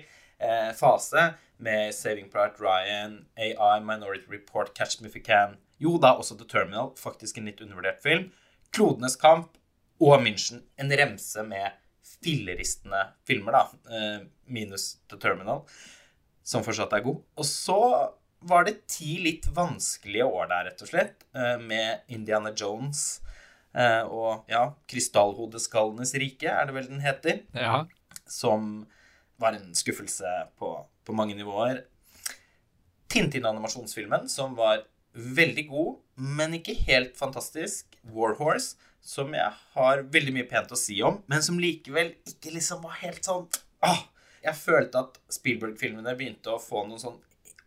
fase 0.79 1.33
med 1.63 1.95
Saving 1.95 2.31
Private 2.33 2.59
Ryan, 2.63 3.19
AI, 3.39 3.81
Minority 3.81 4.27
Report, 4.31 4.73
Catch 4.75 5.01
Me 5.01 5.09
If 5.09 5.17
You 5.17 5.25
Can. 5.27 5.57
Jo 5.83 5.99
da, 6.03 6.15
også 6.19 6.37
The 6.39 6.47
Terminal, 6.51 6.93
faktisk 6.99 7.39
en 7.39 7.47
litt 7.51 7.61
undervurdert 7.63 8.03
film. 8.03 8.31
Klodenes 8.75 9.17
kamp 9.21 9.59
og 10.03 10.19
München. 10.25 10.65
En 10.81 10.91
remse 10.91 11.43
med 11.47 11.79
filleristende 12.23 13.05
filmer, 13.27 13.55
da. 13.55 13.63
Minus 14.47 14.97
The 15.11 15.19
Terminal, 15.23 15.63
som 16.43 16.65
fortsatt 16.67 16.95
er 16.97 17.05
god. 17.07 17.23
Og 17.39 17.47
så 17.47 17.79
var 18.43 18.67
det 18.67 18.89
ti 18.91 19.21
litt 19.23 19.47
vanskelige 19.55 20.27
år 20.27 20.49
der, 20.51 20.65
rett 20.71 20.83
og 20.83 20.91
slett, 20.91 21.23
med 21.63 22.03
Indiana 22.11 22.51
Jones 22.59 23.21
og 23.73 24.51
ja, 24.51 24.67
Krystallhodeskallenes 24.91 26.15
rike, 26.19 26.51
er 26.51 26.67
det 26.67 26.75
vel 26.75 26.89
den 26.91 27.05
heter. 27.05 27.39
Ja. 27.55 27.85
Som 28.27 28.85
var 29.43 29.57
en 29.59 29.73
skuffelse 29.77 30.31
på, 30.61 30.71
på 31.07 31.15
mange 31.19 31.35
nivåer. 31.39 31.83
Tintin-animasjonsfilmen, 33.13 34.29
som 34.29 34.55
var 34.57 34.85
veldig 35.13 35.67
god, 35.69 35.97
men 36.17 36.55
ikke 36.57 36.77
helt 36.87 37.17
fantastisk. 37.19 37.87
Warhorse, 38.15 38.77
som 39.03 39.35
jeg 39.35 39.51
har 39.75 40.05
veldig 40.15 40.33
mye 40.37 40.49
pent 40.49 40.73
å 40.73 40.79
si 40.79 41.01
om, 41.05 41.19
men 41.31 41.43
som 41.45 41.59
likevel 41.61 42.15
ikke 42.29 42.55
liksom 42.55 42.83
var 42.85 42.95
helt 43.03 43.25
sånn 43.27 43.49
ah, 43.83 43.99
Jeg 44.43 44.55
følte 44.59 45.01
at 45.03 45.19
Spielberg-filmene 45.37 46.15
begynte 46.19 46.55
å 46.55 46.61
få 46.63 46.85
noen 46.87 47.03
sånn 47.03 47.19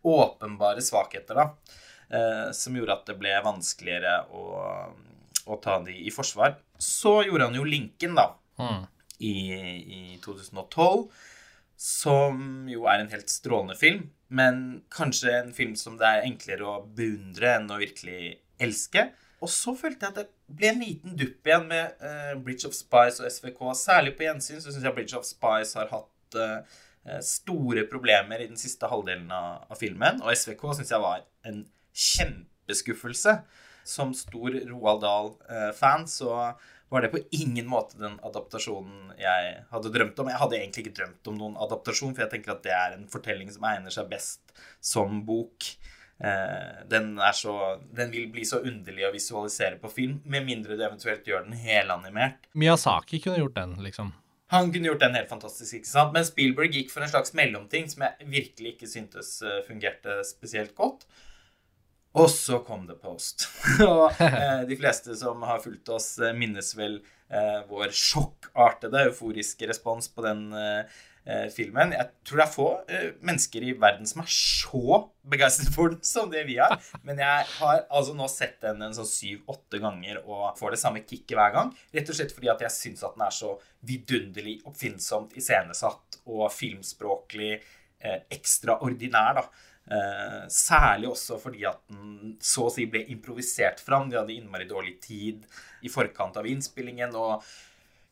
åpenbare 0.06 0.82
svakheter, 0.84 1.38
da. 1.38 1.46
Eh, 2.08 2.50
som 2.54 2.76
gjorde 2.76 2.94
at 2.98 3.06
det 3.08 3.16
ble 3.20 3.32
vanskeligere 3.44 4.18
å, 4.30 4.42
å 5.50 5.56
ta 5.62 5.78
de 5.86 5.94
i 6.06 6.12
forsvar. 6.14 6.56
Så 6.78 7.20
gjorde 7.26 7.48
han 7.48 7.56
jo 7.60 7.64
Lincoln, 7.68 8.18
da, 8.18 8.32
Mm. 8.56 8.86
i, 9.20 9.32
i 9.92 10.02
2012 10.24 11.10
som 11.76 12.66
jo 12.70 12.86
er 12.88 13.02
en 13.02 13.12
helt 13.12 13.30
strålende 13.30 13.76
film, 13.78 14.08
men 14.28 14.82
kanskje 14.92 15.32
en 15.36 15.52
film 15.54 15.76
som 15.78 15.98
det 16.00 16.08
er 16.08 16.26
enklere 16.26 16.66
å 16.66 16.80
beundre 16.96 17.52
enn 17.58 17.70
å 17.70 17.78
virkelig 17.80 18.38
elske. 18.62 19.10
Og 19.44 19.52
så 19.52 19.74
følte 19.76 20.06
jeg 20.06 20.14
at 20.14 20.18
det 20.22 20.56
ble 20.56 20.70
en 20.72 20.80
liten 20.80 21.16
dupp 21.20 21.46
igjen 21.46 21.66
med 21.68 22.00
uh, 22.00 22.32
Bridge 22.40 22.68
of 22.68 22.74
Spice 22.74 23.20
og 23.20 23.28
SVK. 23.28 23.60
Særlig 23.76 24.16
på 24.16 24.24
gjensyn 24.24 24.62
så 24.62 24.72
syns 24.72 24.86
jeg 24.86 24.96
Bridge 24.96 25.18
of 25.18 25.26
Spice 25.28 25.76
har 25.76 25.92
hatt 25.92 26.38
uh, 26.40 27.20
store 27.22 27.84
problemer 27.90 28.40
i 28.42 28.48
den 28.48 28.58
siste 28.58 28.88
halvdelen 28.90 29.28
av, 29.30 29.66
av 29.70 29.78
filmen. 29.78 30.22
Og 30.24 30.32
SVK 30.32 30.64
syns 30.78 30.94
jeg 30.94 31.04
var 31.04 31.26
en 31.46 31.62
kjempeskuffelse. 31.92 33.36
Som 33.86 34.16
stor 34.18 34.56
Roald 34.66 35.04
Dahl-fan 35.04 36.08
så 36.10 36.32
var 36.88 37.02
det 37.02 37.10
på 37.12 37.18
ingen 37.34 37.66
måte 37.66 37.98
den 37.98 38.14
adaptasjonen 38.24 39.16
jeg 39.18 39.52
hadde 39.72 39.90
drømt 39.94 40.20
om. 40.22 40.30
Jeg 40.30 40.42
hadde 40.42 40.58
egentlig 40.60 40.84
ikke 40.84 40.98
drømt 41.00 41.30
om 41.32 41.38
noen 41.40 41.58
adaptasjon, 41.66 42.14
for 42.14 42.24
jeg 42.24 42.34
tenker 42.34 42.54
at 42.54 42.62
det 42.66 42.74
er 42.76 42.94
en 42.94 43.08
fortelling 43.10 43.50
som 43.52 43.66
egner 43.66 43.94
seg 43.94 44.10
best 44.10 44.54
som 44.78 45.24
bok. 45.26 45.66
Eh, 46.16 46.86
den, 46.88 47.16
så, 47.34 47.56
den, 47.92 48.12
vil 48.14 48.30
bli 48.32 48.46
så 48.48 48.62
underlig 48.62 49.04
å 49.08 49.12
visualisere 49.14 49.80
på 49.82 49.90
film, 49.92 50.20
med 50.24 50.46
mindre 50.46 50.78
du 50.78 50.84
eventuelt 50.86 51.26
gjør 51.28 51.48
den 51.48 51.58
helanimert. 51.60 52.46
Miyazaki 52.54 53.20
kunne 53.24 53.42
gjort 53.42 53.58
den, 53.58 53.76
liksom. 53.84 54.14
Han 54.54 54.70
kunne 54.70 54.92
gjort 54.92 55.02
den 55.02 55.16
helt 55.18 55.28
fantastisk, 55.28 55.74
ikke 55.74 55.90
sant? 55.90 56.12
men 56.14 56.26
Spielberg 56.26 56.76
gikk 56.78 56.92
for 56.92 57.02
en 57.02 57.10
slags 57.10 57.34
mellomting 57.34 57.88
som 57.90 58.04
jeg 58.06 58.28
virkelig 58.30 58.76
ikke 58.76 58.90
syntes 58.90 59.40
eh, 59.42 59.62
fungerte 59.66 60.20
spesielt 60.28 60.76
godt. 60.78 61.08
Og 62.16 62.30
så 62.32 62.62
kom 62.64 62.86
det 62.88 62.96
post. 63.02 63.48
og 63.84 64.14
eh, 64.24 64.62
de 64.68 64.78
fleste 64.78 65.16
som 65.18 65.42
har 65.46 65.60
fulgt 65.64 65.90
oss, 65.92 66.14
eh, 66.22 66.36
minnes 66.36 66.72
vel 66.78 67.02
eh, 67.28 67.60
vår 67.68 67.92
sjokkartede, 67.92 69.10
euforiske 69.10 69.68
respons 69.68 70.08
på 70.12 70.24
den 70.24 70.46
eh, 70.56 70.96
eh, 71.26 71.44
filmen. 71.52 71.92
Jeg 71.92 72.08
tror 72.24 72.40
det 72.40 72.46
er 72.46 72.54
få 72.54 72.68
eh, 72.88 73.06
mennesker 73.20 73.68
i 73.68 73.74
verden 73.76 74.08
som 74.08 74.24
er 74.24 74.32
så 74.32 75.02
begeistret 75.28 75.74
for 75.74 75.92
den 75.92 76.00
som 76.08 76.32
det 76.32 76.46
vi 76.48 76.56
er. 76.62 76.78
Men 77.06 77.20
jeg 77.20 77.46
har 77.58 77.84
altså 77.84 78.16
nå 78.16 78.30
sett 78.32 78.62
den 78.64 78.80
en 78.86 78.96
sånn 78.96 79.12
syv-åtte 79.12 79.82
ganger 79.84 80.22
og 80.24 80.56
får 80.56 80.72
det 80.76 80.82
samme 80.86 81.04
kicket 81.04 81.36
hver 81.36 81.52
gang. 81.58 81.76
Rett 81.92 82.12
og 82.14 82.16
slett 82.16 82.32
fordi 82.36 82.52
at 82.54 82.64
jeg 82.64 82.78
syns 82.78 83.04
at 83.04 83.18
den 83.18 83.28
er 83.28 83.40
så 83.42 83.58
vidunderlig 83.86 84.62
oppfinnsomt 84.64 85.36
iscenesatt 85.36 86.22
og 86.24 86.48
filmspråklig 86.54 87.58
ekstraordinær, 88.30 89.38
da. 89.40 89.42
Eh, 89.86 90.42
særlig 90.50 91.12
også 91.12 91.36
fordi 91.38 91.62
at 91.68 91.78
den 91.92 92.34
så 92.42 92.64
å 92.66 92.72
si 92.74 92.88
ble 92.90 93.04
improvisert 93.12 93.82
fram. 93.82 94.10
De 94.10 94.18
hadde 94.18 94.34
innmari 94.34 94.66
dårlig 94.68 94.98
tid 95.04 95.46
i 95.86 95.92
forkant 95.92 96.38
av 96.40 96.48
innspillingen. 96.50 97.14
Og 97.14 97.44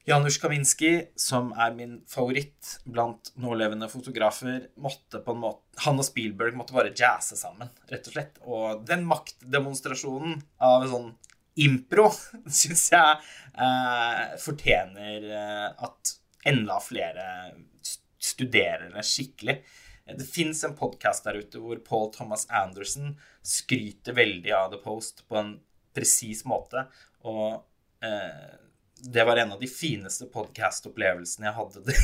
Janusz 0.06 0.36
Kaminski, 0.38 0.92
som 1.16 1.50
er 1.56 1.74
min 1.74 1.96
favoritt 2.10 2.76
blant 2.84 3.32
nålevende 3.40 3.88
fotografer, 3.88 4.68
måtte 4.76 5.22
på 5.24 5.32
en 5.32 5.44
måte 5.46 5.60
Han 5.86 5.98
og 5.98 6.06
Spielberg 6.06 6.54
måtte 6.54 6.76
bare 6.76 6.92
jazze 6.94 7.34
sammen, 7.34 7.70
rett 7.90 8.06
og 8.06 8.14
slett. 8.14 8.36
Og 8.44 8.84
den 8.86 9.06
maktdemonstrasjonen 9.10 10.36
av 10.62 10.84
sånn 10.92 11.08
impro 11.64 12.10
syns 12.60 12.90
jeg 12.92 13.16
eh, 13.58 14.36
fortjener 14.42 15.26
eh, 15.32 15.70
at 15.88 16.14
enda 16.46 16.78
flere 16.84 17.26
studerer 18.20 18.92
det 18.94 19.04
skikkelig. 19.08 19.58
Det 20.04 20.24
fins 20.24 20.64
en 20.64 20.76
podkast 20.76 21.24
der 21.24 21.38
ute 21.40 21.60
hvor 21.60 21.78
Paul 21.86 22.10
Thomas 22.12 22.44
Anderson 22.52 23.14
skryter 23.42 24.12
veldig 24.12 24.52
av 24.52 24.74
The 24.74 24.80
Post 24.84 25.24
på 25.28 25.38
en 25.40 25.54
presis 25.96 26.42
måte. 26.44 26.84
Og 27.24 27.64
eh, 28.04 28.52
det 29.04 29.24
var 29.24 29.40
en 29.40 29.54
av 29.56 29.60
de 29.60 29.68
fineste 29.68 30.28
podkast-opplevelsene 30.32 31.48
jeg 31.48 31.56
hadde 31.56 31.84
det, 31.88 31.96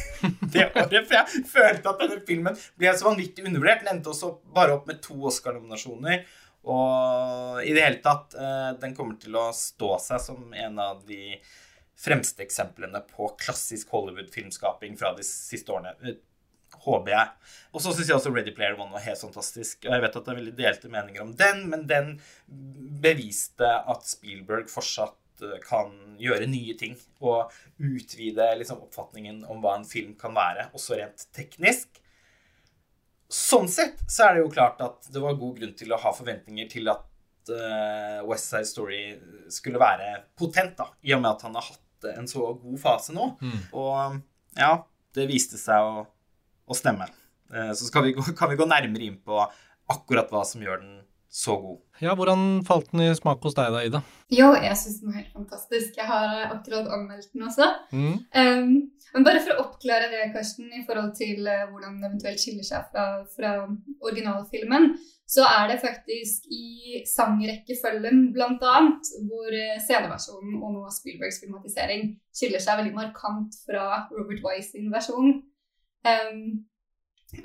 det, 0.54 0.64
året. 0.70 1.10
For 1.10 1.18
jeg 1.18 1.44
følte 1.50 1.92
at 1.92 2.00
denne 2.00 2.20
filmen 2.28 2.56
ble 2.80 2.94
så 2.96 3.10
vanvittig 3.10 3.44
undervurdert. 3.44 3.84
Den 3.84 3.98
endte 3.98 4.14
også 4.14 4.32
bare 4.48 4.78
opp 4.78 4.88
med 4.88 5.02
to 5.04 5.18
Oscar-nominasjoner. 5.28 6.24
Og 6.72 7.60
i 7.64 7.76
det 7.76 7.84
hele 7.84 8.00
tatt, 8.04 8.32
eh, 8.32 8.70
den 8.80 8.96
kommer 8.96 9.20
til 9.20 9.36
å 9.36 9.50
stå 9.56 9.92
seg 10.00 10.24
som 10.24 10.56
en 10.56 10.80
av 10.80 11.04
de 11.08 11.36
fremste 12.00 12.40
eksemplene 12.46 13.04
på 13.12 13.28
klassisk 13.44 13.92
Hollywood-filmskaping 13.92 14.96
fra 14.96 15.12
de 15.16 15.24
siste 15.26 15.68
årene 15.72 16.16
håper 16.84 17.12
jeg. 17.14 17.54
Og 17.74 17.82
så 17.84 17.92
syns 17.94 18.08
jeg 18.08 18.16
også 18.16 18.32
Ready 18.34 18.54
Player 18.56 18.78
One 18.78 18.94
var 18.94 19.04
helt 19.04 19.22
fantastisk. 19.22 19.84
Og 19.84 19.94
jeg 19.94 20.04
vet 20.04 20.18
at 20.18 20.26
det 20.26 20.32
er 20.32 20.40
veldig 20.40 20.56
delte 20.58 20.92
meninger 20.92 21.24
om 21.24 21.32
den, 21.38 21.64
men 21.72 21.86
den 21.90 22.12
beviste 23.02 23.68
at 23.68 24.06
Spielberg 24.08 24.70
fortsatt 24.72 25.44
eh, 25.44 25.58
kan 25.64 25.92
gjøre 26.20 26.48
nye 26.50 26.76
ting. 26.80 26.96
Og 27.24 27.52
utvide 27.78 28.48
liksom, 28.60 28.82
oppfatningen 28.86 29.44
om 29.50 29.62
hva 29.64 29.76
en 29.78 29.88
film 29.88 30.16
kan 30.20 30.36
være, 30.36 30.70
også 30.76 30.98
rent 31.00 31.28
teknisk. 31.36 32.00
Sånn 33.30 33.68
sett 33.70 34.00
så 34.10 34.26
er 34.26 34.36
det 34.36 34.42
jo 34.42 34.54
klart 34.56 34.80
at 34.82 35.06
det 35.12 35.20
var 35.22 35.38
god 35.38 35.60
grunn 35.60 35.76
til 35.78 35.92
å 35.94 36.00
ha 36.02 36.10
forventninger 36.16 36.66
til 36.72 36.90
at 36.90 37.04
uh, 37.52 38.18
West 38.26 38.50
Side 38.50 38.66
Story 38.66 39.02
skulle 39.54 39.78
være 39.78 40.16
potent, 40.34 40.74
da, 40.80 40.88
i 41.06 41.14
og 41.14 41.22
med 41.22 41.30
at 41.36 41.44
han 41.46 41.54
har 41.54 41.68
hatt 41.68 42.08
en 42.16 42.26
så 42.26 42.48
god 42.58 42.80
fase 42.82 43.14
nå. 43.14 43.28
Mm. 43.38 43.60
Og 43.78 44.18
ja, 44.58 44.72
det 45.14 45.28
viste 45.30 45.60
seg 45.60 45.78
å 45.78 46.02
å 46.70 46.78
stemme. 46.78 47.10
Eh, 47.50 47.72
så 47.76 48.04
vi 48.04 48.14
gå, 48.16 48.24
kan 48.38 48.52
vi 48.52 48.58
gå 48.60 48.68
nærmere 48.68 49.06
inn 49.06 49.20
på 49.24 49.42
akkurat 49.90 50.30
hva 50.30 50.44
som 50.46 50.62
gjør 50.62 50.82
den 50.84 50.98
så 51.30 51.54
god. 51.62 51.78
Ja, 52.02 52.14
Hvordan 52.18 52.64
falt 52.66 52.88
den 52.90 53.04
i 53.04 53.12
smak 53.14 53.44
hos 53.46 53.54
deg 53.54 53.70
da, 53.70 53.82
Ida? 53.86 54.00
Jo, 54.34 54.48
jeg 54.58 54.74
syns 54.78 54.98
den 54.98 55.12
var 55.12 55.20
helt 55.20 55.36
fantastisk. 55.36 55.92
Jeg 55.94 56.08
har 56.08 56.32
akkurat 56.48 56.88
anmeldt 56.90 57.30
den 57.30 57.44
også. 57.46 57.68
Mm. 57.94 58.16
Um, 58.34 58.72
men 59.14 59.26
bare 59.26 59.42
for 59.44 59.54
å 59.54 59.62
oppklare 59.62 60.08
det, 60.10 60.24
Karsten, 60.34 60.72
i 60.74 60.82
forhold 60.88 61.12
til 61.18 61.46
uh, 61.46 61.68
hvordan 61.70 62.00
den 62.00 62.08
eventuelt 62.08 62.42
skiller 62.42 62.66
seg 62.66 62.90
fra, 62.90 63.06
fra 63.30 63.52
originalfilmen, 64.02 64.90
så 65.30 65.46
er 65.46 65.70
det 65.70 65.78
faktisk 65.84 66.50
i 66.50 66.98
sangrekkefølgen 67.06 68.32
bl.a. 68.34 68.74
hvor 69.30 69.54
uh, 69.54 69.78
sceneversjonen 69.86 70.58
og 70.58 70.74
nå 70.74 70.90
Spielbergs 70.98 71.38
filmatisering 71.44 72.16
skiller 72.34 72.62
seg 72.62 72.82
veldig 72.82 72.96
markant 72.98 73.54
fra 73.68 74.08
Robert 74.10 74.42
Wise 74.48 74.72
sin 74.72 74.90
versjon. 74.90 75.36
Um, 76.08 76.66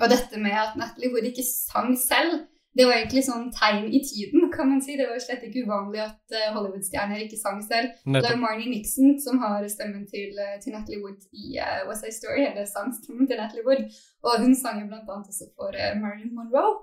og 0.00 0.10
dette 0.10 0.40
med 0.42 0.54
at 0.56 0.76
Natalie 0.78 1.12
Wood 1.12 1.28
ikke 1.30 1.44
sang 1.46 1.94
selv, 2.00 2.46
det 2.76 2.84
var 2.84 2.98
egentlig 2.98 3.22
sånn 3.24 3.46
tegn 3.56 3.86
i 3.88 4.02
tiden, 4.04 4.50
kan 4.52 4.68
man 4.68 4.82
si. 4.84 4.98
Det 4.98 5.06
var 5.08 5.20
slett 5.22 5.44
ikke 5.46 5.64
uvanlig 5.64 6.02
at 6.04 6.34
uh, 6.36 6.50
Hollywood-stjerner 6.56 7.22
ikke 7.24 7.38
sang 7.40 7.62
selv. 7.64 7.94
Nettopp. 8.04 8.26
Det 8.26 8.32
er 8.34 8.42
Marnie 8.42 8.72
Nixon 8.72 9.14
som 9.22 9.40
har 9.40 9.64
stemmen 9.72 10.04
til, 10.10 10.36
uh, 10.36 10.58
til 10.60 10.76
Natalie 10.76 11.00
Wood 11.04 11.24
i 11.32 11.56
uh, 11.62 11.86
West 11.88 12.04
Side 12.04 12.18
Story, 12.18 12.42
eller 12.50 12.68
sangstemmen 12.68 13.30
til 13.30 13.40
Natalie 13.40 13.64
Wood. 13.68 13.86
Og 14.26 14.44
hun 14.44 14.52
sang 14.58 14.82
jo 14.82 14.90
annet 14.90 15.14
også 15.16 15.48
for 15.56 15.72
Marilyn 16.02 16.36
Monroe. 16.36 16.76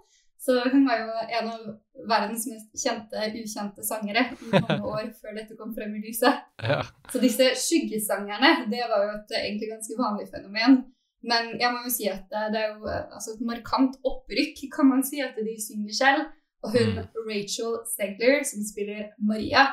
Så 0.46 0.58
hun 0.74 0.88
var 0.88 0.98
jo 1.00 1.12
en 1.38 1.52
av 1.54 1.62
verdens 2.10 2.48
mest 2.52 2.74
kjente, 2.76 3.28
ukjente 3.30 3.86
sangere 3.88 4.26
i 4.34 4.50
mange 4.52 4.82
år 4.96 5.06
før 5.22 5.38
dette 5.38 5.56
kom 5.60 5.72
frem 5.78 5.94
i 5.96 6.02
lyset. 6.04 6.42
Ja. 6.60 6.82
Så 7.14 7.22
disse 7.24 7.54
skyggesangerne, 7.56 8.66
det 8.74 8.82
var 8.92 9.06
jo 9.06 9.14
et 9.22 9.38
egentlig 9.40 9.70
ganske 9.72 10.00
vanlig 10.02 10.28
fenomen. 10.34 10.82
Men 11.24 11.54
jeg 11.62 11.72
må 11.72 11.86
jo 11.86 11.92
si 11.94 12.10
at 12.12 12.28
det 12.54 12.60
er 12.60 12.74
jo 12.76 12.90
eh, 12.90 13.06
altså 13.16 13.36
et 13.36 13.46
markant 13.48 13.96
opprykk, 14.04 14.66
kan 14.76 14.90
man 14.90 15.04
si, 15.08 15.22
at 15.24 15.38
de 15.40 15.56
synger 15.68 15.96
selv. 16.04 16.26
Og 16.64 16.76
hun 16.76 16.94
mm. 16.96 17.08
Rachel 17.28 17.80
Segler, 17.92 18.44
som 18.48 18.64
spiller 18.68 19.10
Maria, 19.20 19.68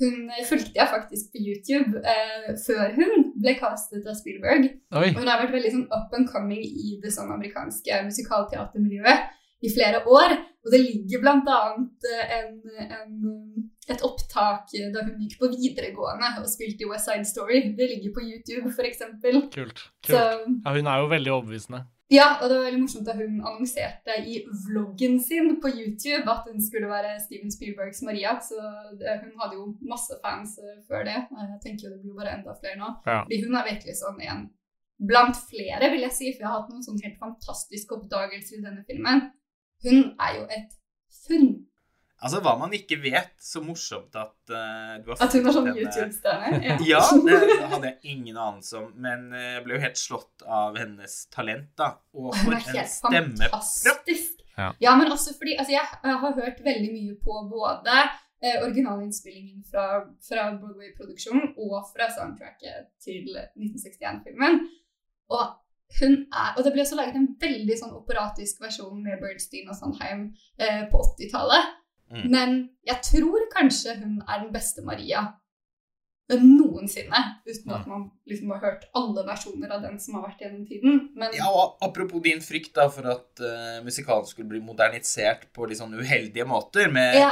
hun 0.00 0.30
fulgte 0.48 0.76
jeg 0.76 0.88
faktisk 0.92 1.32
på 1.32 1.40
YouTube 1.46 2.02
eh, 2.12 2.50
før 2.66 2.92
hun 2.98 3.30
ble 3.40 3.54
castet 3.56 4.04
av 4.04 4.18
Spielberg. 4.18 4.68
Oi. 4.92 5.08
Og 5.14 5.22
hun 5.22 5.30
har 5.30 5.40
vært 5.40 5.54
veldig 5.56 5.72
sånn 5.72 5.86
up 5.88 6.12
and 6.18 6.28
coming 6.28 6.60
i 6.60 6.98
det 7.02 7.12
sånn 7.14 7.32
amerikanske 7.32 8.02
musikalteatermiljøet 8.10 9.32
i 9.64 9.72
flere 9.72 10.02
år. 10.04 10.36
Og 10.66 10.74
det 10.74 10.82
ligger 10.82 11.22
bl.a. 11.22 11.34
annet 11.56 12.08
en, 12.36 12.52
en, 12.98 13.70
et 13.92 14.02
opptak 14.02 14.72
da 14.94 15.02
hun 15.06 15.20
gikk 15.22 15.36
på 15.40 15.50
videregående 15.52 16.32
og 16.40 16.48
spilte 16.50 16.86
i 16.86 16.88
West 16.90 17.06
Side 17.06 17.28
Story. 17.28 17.60
Det 17.78 17.90
ligger 17.92 18.14
på 18.16 18.24
YouTube, 18.24 18.72
f.eks. 18.72 19.04
Kult. 19.22 19.52
kult. 19.54 19.84
Så, 20.06 20.16
ja, 20.16 20.72
hun 20.74 20.90
er 20.90 21.04
jo 21.04 21.12
veldig 21.12 21.32
overbevisende. 21.36 21.84
Ja, 22.12 22.26
og 22.38 22.46
det 22.46 22.56
var 22.56 22.68
veldig 22.68 22.80
morsomt 22.84 23.08
da 23.08 23.16
hun 23.18 23.40
annonserte 23.40 24.14
i 24.30 24.36
vloggen 24.66 25.16
sin 25.22 25.56
på 25.62 25.72
YouTube 25.74 26.30
at 26.30 26.44
hun 26.46 26.60
skulle 26.62 26.90
være 26.90 27.16
Steven 27.24 27.50
Spielbergs 27.50 28.02
Maria. 28.06 28.36
Så 28.42 28.58
det, 29.00 29.16
hun 29.24 29.34
hadde 29.40 29.58
jo 29.58 29.72
masse 29.90 30.14
fans 30.22 30.54
uh, 30.62 30.76
før 30.86 31.02
det. 31.08 31.16
Jeg 31.18 31.58
tenker 31.64 31.88
jo 31.88 31.94
det 31.96 32.04
blir 32.04 32.20
bare 32.20 32.36
enda 32.38 32.54
flere 32.60 32.78
nå. 32.78 32.92
Ja. 33.08 33.24
Fordi 33.24 33.40
hun 33.42 33.58
er 33.58 33.70
virkelig 33.72 33.98
sånn 33.98 34.22
en 34.22 34.46
blant 35.10 35.40
flere, 35.50 35.90
vil 35.90 36.06
jeg 36.06 36.14
si. 36.14 36.30
For 36.30 36.46
jeg 36.46 36.50
har 36.52 36.60
hatt 36.60 36.70
noen 36.70 36.86
sånn 36.86 37.02
helt 37.02 37.18
fantastiske 37.22 37.98
oppdagelser 37.98 38.60
i 38.60 38.64
denne 38.68 38.86
filmen. 38.86 39.26
Hun 39.82 40.02
er 40.22 40.38
jo 40.38 40.46
et 40.46 40.78
funn. 41.26 41.50
Altså, 42.26 42.42
hva 42.44 42.56
man 42.58 42.74
ikke 42.76 42.98
vet. 43.02 43.34
Så 43.42 43.62
morsomt 43.64 44.16
at 44.18 44.34
uh, 44.50 44.96
du 45.02 45.12
har 45.12 45.22
At 45.26 45.36
hun 45.36 45.46
var 45.46 45.56
sånn 45.56 45.70
YouTube-stjerne? 45.72 46.60
Ja. 46.66 46.76
ja, 46.82 47.02
det 47.14 47.70
hadde 47.72 47.92
jeg 47.92 48.16
ingen 48.16 48.36
anelse 48.36 48.80
om. 48.82 48.90
Men 49.02 49.28
uh, 49.34 49.42
jeg 49.56 49.64
ble 49.66 49.78
jo 49.78 49.82
helt 49.86 50.00
slått 50.00 50.46
av 50.46 50.78
hennes 50.80 51.18
talent, 51.34 51.70
da. 51.78 51.92
Og 52.18 52.34
for 52.42 52.58
en 52.58 52.90
stemmepropp! 52.90 54.34
Ja. 54.56 54.70
ja, 54.80 54.94
men 54.96 55.12
også 55.12 55.34
fordi 55.36 55.56
altså, 55.60 55.74
jeg 55.74 56.12
har 56.24 56.32
hørt 56.32 56.62
veldig 56.64 56.88
mye 56.88 57.16
på 57.20 57.34
både 57.50 57.96
eh, 58.40 58.56
originalinnspillingen 58.64 59.64
fra, 59.70 59.84
fra 60.28 60.46
Broadway-produksjonen 60.56 61.52
og 61.60 61.76
fra 61.90 62.08
soundtracket 62.14 62.88
til 63.04 63.36
1961-filmen. 63.36 64.62
Og 65.36 65.44
hun 66.00 66.14
er 66.34 66.56
Og 66.56 66.64
det 66.64 66.72
ble 66.74 66.82
også 66.82 66.96
laget 66.98 67.14
en 67.18 67.28
veldig 67.40 67.76
sånn 67.78 67.94
operatisk 67.94 68.62
versjon 68.64 68.98
med 69.04 69.20
Birdstein 69.22 69.68
og 69.70 69.76
Sandheim 69.78 70.24
eh, 70.58 70.82
på 70.90 71.02
80-tallet. 71.12 71.75
Mm. 72.12 72.30
Men 72.30 72.54
jeg 72.86 73.02
tror 73.10 73.48
kanskje 73.54 73.96
hun 73.98 74.20
er 74.22 74.44
den 74.44 74.52
beste 74.54 74.84
Maria 74.86 75.24
noensinne. 76.34 77.18
Uten 77.46 77.72
at 77.72 77.86
man 77.86 78.08
liksom 78.26 78.50
har 78.50 78.62
hørt 78.64 78.86
alle 78.98 79.22
versjoner 79.28 79.70
av 79.76 79.84
den 79.84 79.98
som 80.02 80.16
har 80.18 80.24
vært 80.26 80.42
gjennom 80.42 80.64
tiden. 80.66 80.96
Men 81.14 81.34
Ja, 81.36 81.46
og 81.46 81.76
Apropos 81.86 82.22
din 82.22 82.42
frykt 82.42 82.74
da 82.74 82.88
for 82.90 83.06
at 83.12 83.42
uh, 83.42 83.78
musikalen 83.86 84.26
skulle 84.26 84.50
bli 84.50 84.60
modernisert 84.64 85.46
på 85.54 85.68
litt 85.70 85.78
sånn 85.78 85.94
uheldige 85.94 86.46
måter, 86.48 86.90
med 86.90 87.14
Ja. 87.20 87.30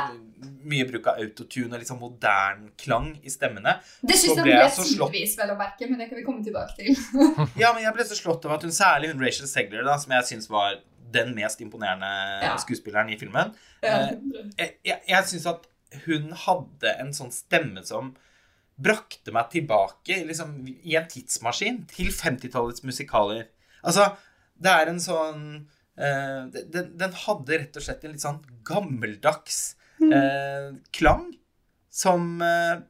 mye 0.62 0.86
bruk 0.86 1.08
av 1.10 1.18
autotune 1.18 1.72
og 1.74 1.82
litt 1.82 1.90
sånn 1.90 2.00
modern 2.00 2.70
klang 2.78 3.14
i 3.24 3.30
stemmene. 3.32 3.80
det 4.02 4.14
syns 4.14 4.36
jeg 4.36 4.44
ble 4.46 4.70
så 4.70 4.86
tidvis, 5.10 5.36
vel 5.38 5.50
å 5.50 5.58
merke, 5.58 5.88
men 5.90 5.98
det 5.98 6.08
kan 6.08 6.18
vi 6.18 6.24
komme 6.24 6.44
tilbake 6.44 6.76
til. 6.78 6.94
Ja, 7.62 7.72
men 7.74 7.82
jeg 7.82 7.94
ble 7.94 8.04
så 8.06 8.14
slått 8.14 8.46
av 8.46 8.58
at 8.58 8.62
hun 8.62 8.74
særlig 8.74 9.10
hun 9.10 9.20
Rachel 9.20 9.50
Segler, 9.50 9.82
da, 9.82 9.98
som 9.98 10.12
jeg 10.12 10.30
syns 10.30 10.50
var 10.50 10.78
den 11.14 11.32
mest 11.36 11.62
imponerende 11.64 12.10
Ja. 12.42 12.56
skuespilleren 12.60 13.12
i 13.14 13.18
filmen 13.20 13.54
Ja. 13.82 14.10
Jeg, 14.58 14.76
jeg, 14.84 15.00
jeg 15.08 15.30
syns 15.30 15.46
at 15.50 15.66
hun 16.04 16.32
hadde 16.44 16.94
en 17.00 17.12
sånn 17.14 17.32
stemme 17.34 17.84
som 17.86 18.14
brakte 18.74 19.30
meg 19.34 19.52
tilbake 19.52 20.24
liksom, 20.26 20.56
i 20.66 20.96
en 20.98 21.06
tidsmaskin 21.10 21.84
til 21.92 22.10
50-tallets 22.10 22.82
musikaler. 22.82 23.46
Altså, 23.86 24.08
det 24.58 24.72
er 24.72 24.90
en 24.90 24.98
sånn 25.02 25.44
uh, 26.00 26.42
den, 26.50 26.90
den 26.98 27.14
hadde 27.24 27.60
rett 27.60 27.78
og 27.78 27.86
slett 27.86 28.02
en 28.04 28.14
litt 28.16 28.24
sånn 28.24 28.40
gammeldags 28.66 29.60
uh, 30.02 30.74
klang 30.94 31.28
som 31.94 32.42
uh, 32.42 32.82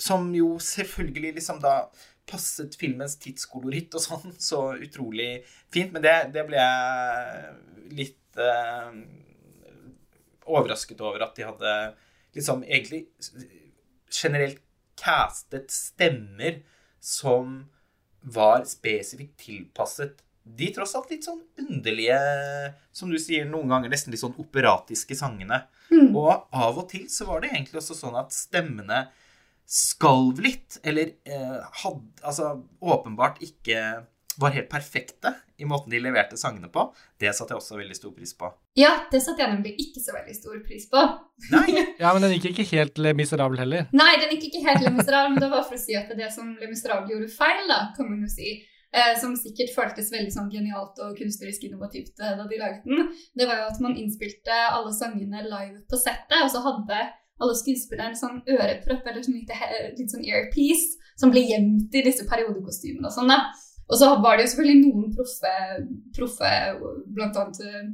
Som 0.00 0.30
jo 0.32 0.54
selvfølgelig 0.64 1.34
liksom 1.36 1.58
da 1.60 1.90
passet 2.30 2.76
filmens 2.78 3.18
tidskoloritt 3.20 3.94
og 3.98 4.04
sånn 4.04 4.36
så 4.38 4.62
utrolig 4.78 5.42
fint. 5.72 5.92
Men 5.94 6.04
det, 6.06 6.14
det 6.36 6.46
ble 6.48 6.60
jeg 6.60 7.92
litt 7.98 8.40
eh, 8.40 8.96
overrasket 10.46 11.02
over 11.04 11.26
at 11.26 11.36
de 11.36 11.46
hadde 11.48 11.74
liksom 12.36 12.64
egentlig 12.64 13.06
generelt 14.10 14.62
castet 15.00 15.70
stemmer 15.72 16.60
som 17.00 17.62
var 18.20 18.66
spesifikt 18.68 19.38
tilpasset 19.40 20.20
de 20.56 20.68
tross 20.74 20.94
alt 20.96 21.10
litt 21.12 21.26
sånn 21.26 21.40
underlige, 21.60 22.18
som 22.96 23.10
du 23.12 23.18
sier, 23.20 23.46
noen 23.48 23.70
ganger 23.70 23.92
nesten 23.92 24.14
litt 24.14 24.22
sånn 24.22 24.38
operatiske 24.40 25.16
sangene. 25.18 25.62
Mm. 25.90 26.14
Og 26.16 26.30
av 26.32 26.78
og 26.80 26.86
til 26.90 27.06
så 27.12 27.26
var 27.28 27.42
det 27.42 27.52
egentlig 27.52 27.80
også 27.82 27.96
sånn 27.98 28.18
at 28.18 28.34
stemmene 28.34 29.04
skalv 29.70 30.40
litt, 30.42 30.80
eller 30.82 31.12
eh, 31.30 31.58
hadde 31.84 32.24
Altså 32.26 32.56
åpenbart 32.82 33.38
ikke 33.46 33.84
var 34.40 34.54
helt 34.54 34.70
perfekte 34.70 35.32
i 35.60 35.66
måten 35.68 35.92
de 35.92 36.00
leverte 36.00 36.38
sangene 36.40 36.70
på. 36.72 36.86
Det 37.20 37.32
satte 37.36 37.52
jeg 37.52 37.60
også 37.60 37.76
veldig 37.78 37.96
stor 37.98 38.12
pris 38.16 38.32
på. 38.38 38.48
Ja, 38.78 38.92
det 39.12 39.20
satte 39.24 39.42
jeg 39.44 39.52
nemlig 39.52 39.74
ikke 39.82 40.00
så 40.00 40.14
veldig 40.16 40.34
stor 40.36 40.56
pris 40.64 40.86
på. 40.90 41.02
Nei, 41.52 41.66
Ja, 42.02 42.12
men 42.14 42.24
den 42.24 42.34
gikk 42.38 42.48
ikke 42.54 42.66
helt 42.72 42.98
Le 43.02 43.12
Miserable 43.18 43.60
heller. 43.60 43.86
Nei, 43.96 44.14
den 44.22 44.32
gikk 44.34 44.48
ikke 44.48 44.64
helt 44.68 44.86
Le 44.86 44.94
Miserable, 44.96 45.34
men 45.34 45.44
det 45.44 45.50
var 45.52 45.66
for 45.68 45.76
å 45.76 45.82
si 45.82 45.98
at 45.98 46.10
det 46.16 46.32
som 46.34 46.54
Le 46.56 46.70
Miserable 46.70 47.12
gjorde 47.12 47.30
feil, 47.34 47.64
da, 47.68 47.80
kan 47.96 48.08
man 48.08 48.24
jo 48.24 48.32
si, 48.32 48.56
eh, 48.94 49.12
som 49.20 49.36
sikkert 49.38 49.74
føltes 49.76 50.10
veldig 50.14 50.34
sånn 50.34 50.50
genialt 50.54 51.02
og 51.04 51.18
kunstnerisk 51.20 51.68
innovativt 51.68 52.14
eh, 52.22 52.36
da 52.38 52.48
de 52.48 52.62
laget 52.62 52.86
den, 52.88 53.10
det 53.36 53.50
var 53.50 53.60
jo 53.60 53.70
at 53.74 53.82
man 53.84 53.98
innspilte 54.00 54.62
alle 54.70 54.94
sangene 54.96 55.44
live 55.46 55.82
på 55.90 56.00
settet, 56.00 56.38
og 56.40 56.50
så 56.54 56.64
hadde 56.64 57.02
alle 57.40 57.56
skuespillerne 57.56 58.18
sånn 58.18 58.42
ørepropp 58.44 59.06
eller 59.08 59.24
sånn 59.24 59.38
litt, 59.38 59.52
litt 59.98 60.12
sånn 60.12 60.26
earpiece 60.28 61.00
som 61.20 61.32
ble 61.32 61.42
gjemt 61.44 61.94
i 61.96 62.04
disse 62.04 62.26
periodekostymene 62.28 63.08
og 63.08 63.14
sånn. 63.14 63.32
Og 63.90 63.98
så 63.98 64.10
var 64.22 64.36
det 64.36 64.46
jo 64.46 64.52
selvfølgelig 64.52 64.82
noen 64.84 65.14
proffe, 65.16 65.54
proffe 66.14 66.50
annet 66.50 67.62
eh, 67.66 67.88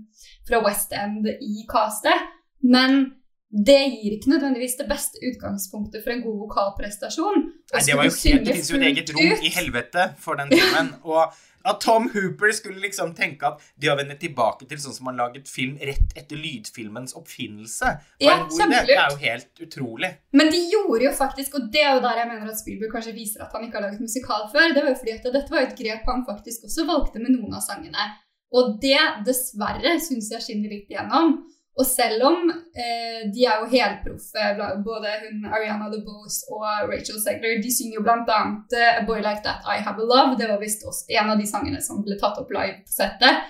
fra 0.49 0.61
West 0.67 0.93
End 0.97 1.29
i 1.33 1.65
castet, 1.71 2.27
men 2.61 3.07
det 3.51 3.79
gir 3.95 4.17
ikke 4.17 4.31
nødvendigvis 4.33 4.75
det 4.81 4.89
beste 4.91 5.21
utgangspunktet 5.23 6.03
for 6.05 6.13
en 6.13 6.23
god 6.25 6.39
vokalprestasjon. 6.47 7.45
Nei, 7.73 7.83
det 7.87 7.99
var 7.99 8.09
jo 8.09 8.15
helt, 8.15 8.47
det 8.47 8.57
finnes 8.57 8.71
jo 8.73 8.79
et 8.81 8.89
eget 8.91 9.13
rom 9.15 9.45
i 9.47 9.53
helvete 9.55 10.09
for 10.23 10.41
den 10.41 10.51
filmen. 10.51 10.91
Og 11.07 11.31
at 11.67 11.81
Tom 11.83 12.09
Hooper 12.13 12.53
skulle 12.55 12.83
liksom 12.83 13.15
tenke 13.19 13.49
at 13.49 13.63
det 13.81 13.91
å 13.91 13.97
vende 13.99 14.15
tilbake 14.21 14.69
til 14.71 14.79
sånn 14.83 14.95
som 14.95 15.09
man 15.09 15.19
laget 15.19 15.49
film 15.51 15.75
rett 15.79 16.13
etter 16.19 16.39
lydfilmens 16.39 17.17
oppfinnelse, 17.19 17.95
var 17.97 18.23
Ja, 18.23 18.37
en 18.37 18.51
god 18.51 18.67
idé. 18.67 18.83
Det 18.91 18.99
er 18.99 19.15
jo 19.15 19.23
helt 19.25 19.65
utrolig. 19.67 20.13
Men 20.37 20.53
de 20.55 20.61
gjorde 20.71 21.09
jo 21.09 21.15
faktisk, 21.17 21.59
og 21.59 21.67
det 21.75 21.83
er 21.83 21.97
jo 21.97 22.05
der 22.05 22.23
jeg 22.23 22.31
mener 22.31 22.53
at 22.53 22.61
Spielberg 22.61 22.95
kanskje 22.95 23.17
viser 23.17 23.47
at 23.47 23.57
han 23.57 23.67
ikke 23.67 23.81
har 23.81 23.89
laget 23.89 24.05
musikal 24.05 24.47
før, 24.53 24.71
det 24.75 24.85
var 24.85 24.93
jo 24.93 25.01
fordi 25.01 25.17
at 25.17 25.27
dette 25.39 25.57
var 25.57 25.67
et 25.67 25.77
grep 25.81 26.07
han 26.13 26.27
faktisk 26.29 26.69
også 26.71 26.87
valgte 26.87 27.23
med 27.23 27.35
noen 27.35 27.59
av 27.59 27.67
sangene. 27.67 28.11
Og 28.55 28.77
det, 28.83 28.99
dessverre, 29.27 29.97
syns 30.03 30.31
jeg 30.31 30.45
skinner 30.45 30.71
litt 30.71 30.91
igjennom. 30.93 31.41
Og 31.77 31.85
selv 31.85 32.23
om 32.25 32.51
eh, 32.51 33.27
de 33.35 33.43
er 33.45 33.61
jo 33.61 33.67
helproffe, 33.69 34.45
bla- 34.57 34.71
både 34.85 35.11
hun 35.27 35.43
Ariana 35.53 35.91
DeBose 35.93 36.47
og 36.55 36.65
Rachel 36.89 37.19
Segler, 37.21 37.59
de 37.61 37.73
synger 37.75 37.99
jo 37.99 38.05
annet 38.09 38.77
eh, 38.79 38.93
A 39.01 39.05
Boy 39.05 39.21
Like 39.21 39.43
That, 39.45 39.61
I 39.69 39.83
Have 39.85 40.01
A 40.01 40.07
Love. 40.09 40.39
Det 40.41 40.49
var 40.49 40.63
visst 40.63 40.87
også 40.89 41.05
en 41.19 41.35
av 41.35 41.37
de 41.41 41.47
sangene 41.51 41.83
som 41.85 42.01
ble 42.07 42.17
tatt 42.21 42.39
opp 42.41 42.53
live 42.57 42.79
på 42.87 42.95
settet. 42.97 43.45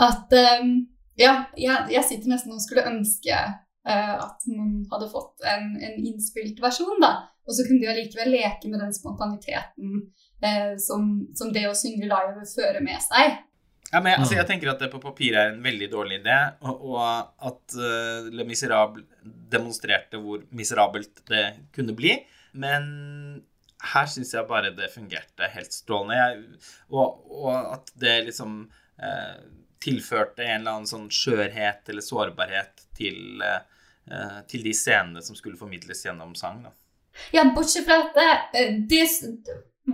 At 0.00 0.32
eh, 0.32 0.64
Ja, 1.18 1.32
jeg, 1.58 1.88
jeg 1.90 2.04
sitter 2.06 2.30
nesten 2.30 2.52
og 2.54 2.60
skulle 2.62 2.86
ønske 2.86 3.34
eh, 3.34 4.14
at 4.16 4.44
man 4.54 4.84
hadde 4.92 5.08
fått 5.10 5.42
en, 5.50 5.72
en 5.82 5.96
innspilt 6.06 6.60
versjon, 6.62 7.00
da. 7.02 7.10
Og 7.48 7.56
så 7.56 7.64
kunne 7.66 7.82
de 7.82 7.88
allikevel 7.90 8.30
leke 8.36 8.68
med 8.70 8.78
den 8.84 8.92
spontaniteten 8.94 9.96
eh, 10.44 10.76
som, 10.78 11.08
som 11.34 11.50
det 11.52 11.64
å 11.68 11.74
synge 11.76 12.06
live 12.06 12.46
fører 12.54 12.80
med 12.86 13.02
seg. 13.02 13.34
Ja, 13.92 14.00
men 14.00 14.18
altså, 14.18 14.34
Mm. 14.34 14.38
Jeg 14.38 14.46
tenker 14.50 14.70
at 14.70 14.82
det 14.82 14.90
på 14.92 15.00
papiret 15.00 15.38
er 15.40 15.52
en 15.54 15.62
veldig 15.64 15.88
dårlig 15.90 16.20
idé, 16.20 16.36
og, 16.60 16.82
og 16.92 17.46
at 17.48 17.76
uh, 17.78 18.28
Le 18.28 18.44
Miserable 18.44 19.04
demonstrerte 19.24 20.20
hvor 20.20 20.42
miserabelt 20.52 21.22
det 21.30 21.44
kunne 21.72 21.94
bli. 21.96 22.12
Men 22.52 22.84
her 23.94 24.10
syns 24.10 24.34
jeg 24.34 24.48
bare 24.48 24.74
det 24.76 24.90
fungerte 24.92 25.48
helt 25.54 25.72
strålende. 25.72 26.18
Jeg, 26.18 26.60
og, 26.90 27.24
og 27.32 27.54
at 27.78 27.92
det 27.96 28.18
liksom 28.28 28.60
uh, 28.68 29.40
tilførte 29.80 30.44
en 30.44 30.60
eller 30.60 30.76
annen 30.76 30.90
sånn 30.90 31.08
skjørhet 31.14 31.88
eller 31.88 32.04
sårbarhet 32.04 32.84
til, 32.98 33.40
uh, 33.40 34.42
til 34.50 34.68
de 34.68 34.74
scenene 34.76 35.24
som 35.24 35.38
skulle 35.38 35.60
formidles 35.60 36.04
gjennom 36.04 36.34
sang. 36.36 36.60
Da. 36.66 36.74
Ja, 37.32 37.46
bortsett 37.54 37.88
fra 37.88 38.02
at 38.04 38.18
det, 38.52 38.68
det 38.90 39.06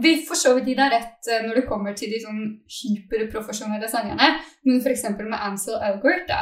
Vi 0.03 0.17
får 0.27 0.39
så 0.41 0.55
vidt 0.57 0.67
gi 0.73 0.75
deg 0.79 0.91
rett 0.93 1.29
eh, 1.31 1.43
når 1.47 1.61
det 1.61 1.67
kommer 1.69 1.95
til 1.95 2.11
de 2.11 2.19
sånn 2.23 2.41
hyperprofesjonelle 2.79 3.89
sangerne, 3.91 4.31
men 4.67 4.81
f.eks. 4.83 5.05
med 5.21 5.37
Ansel 5.39 5.79
Elgort, 5.87 6.27
da. 6.29 6.41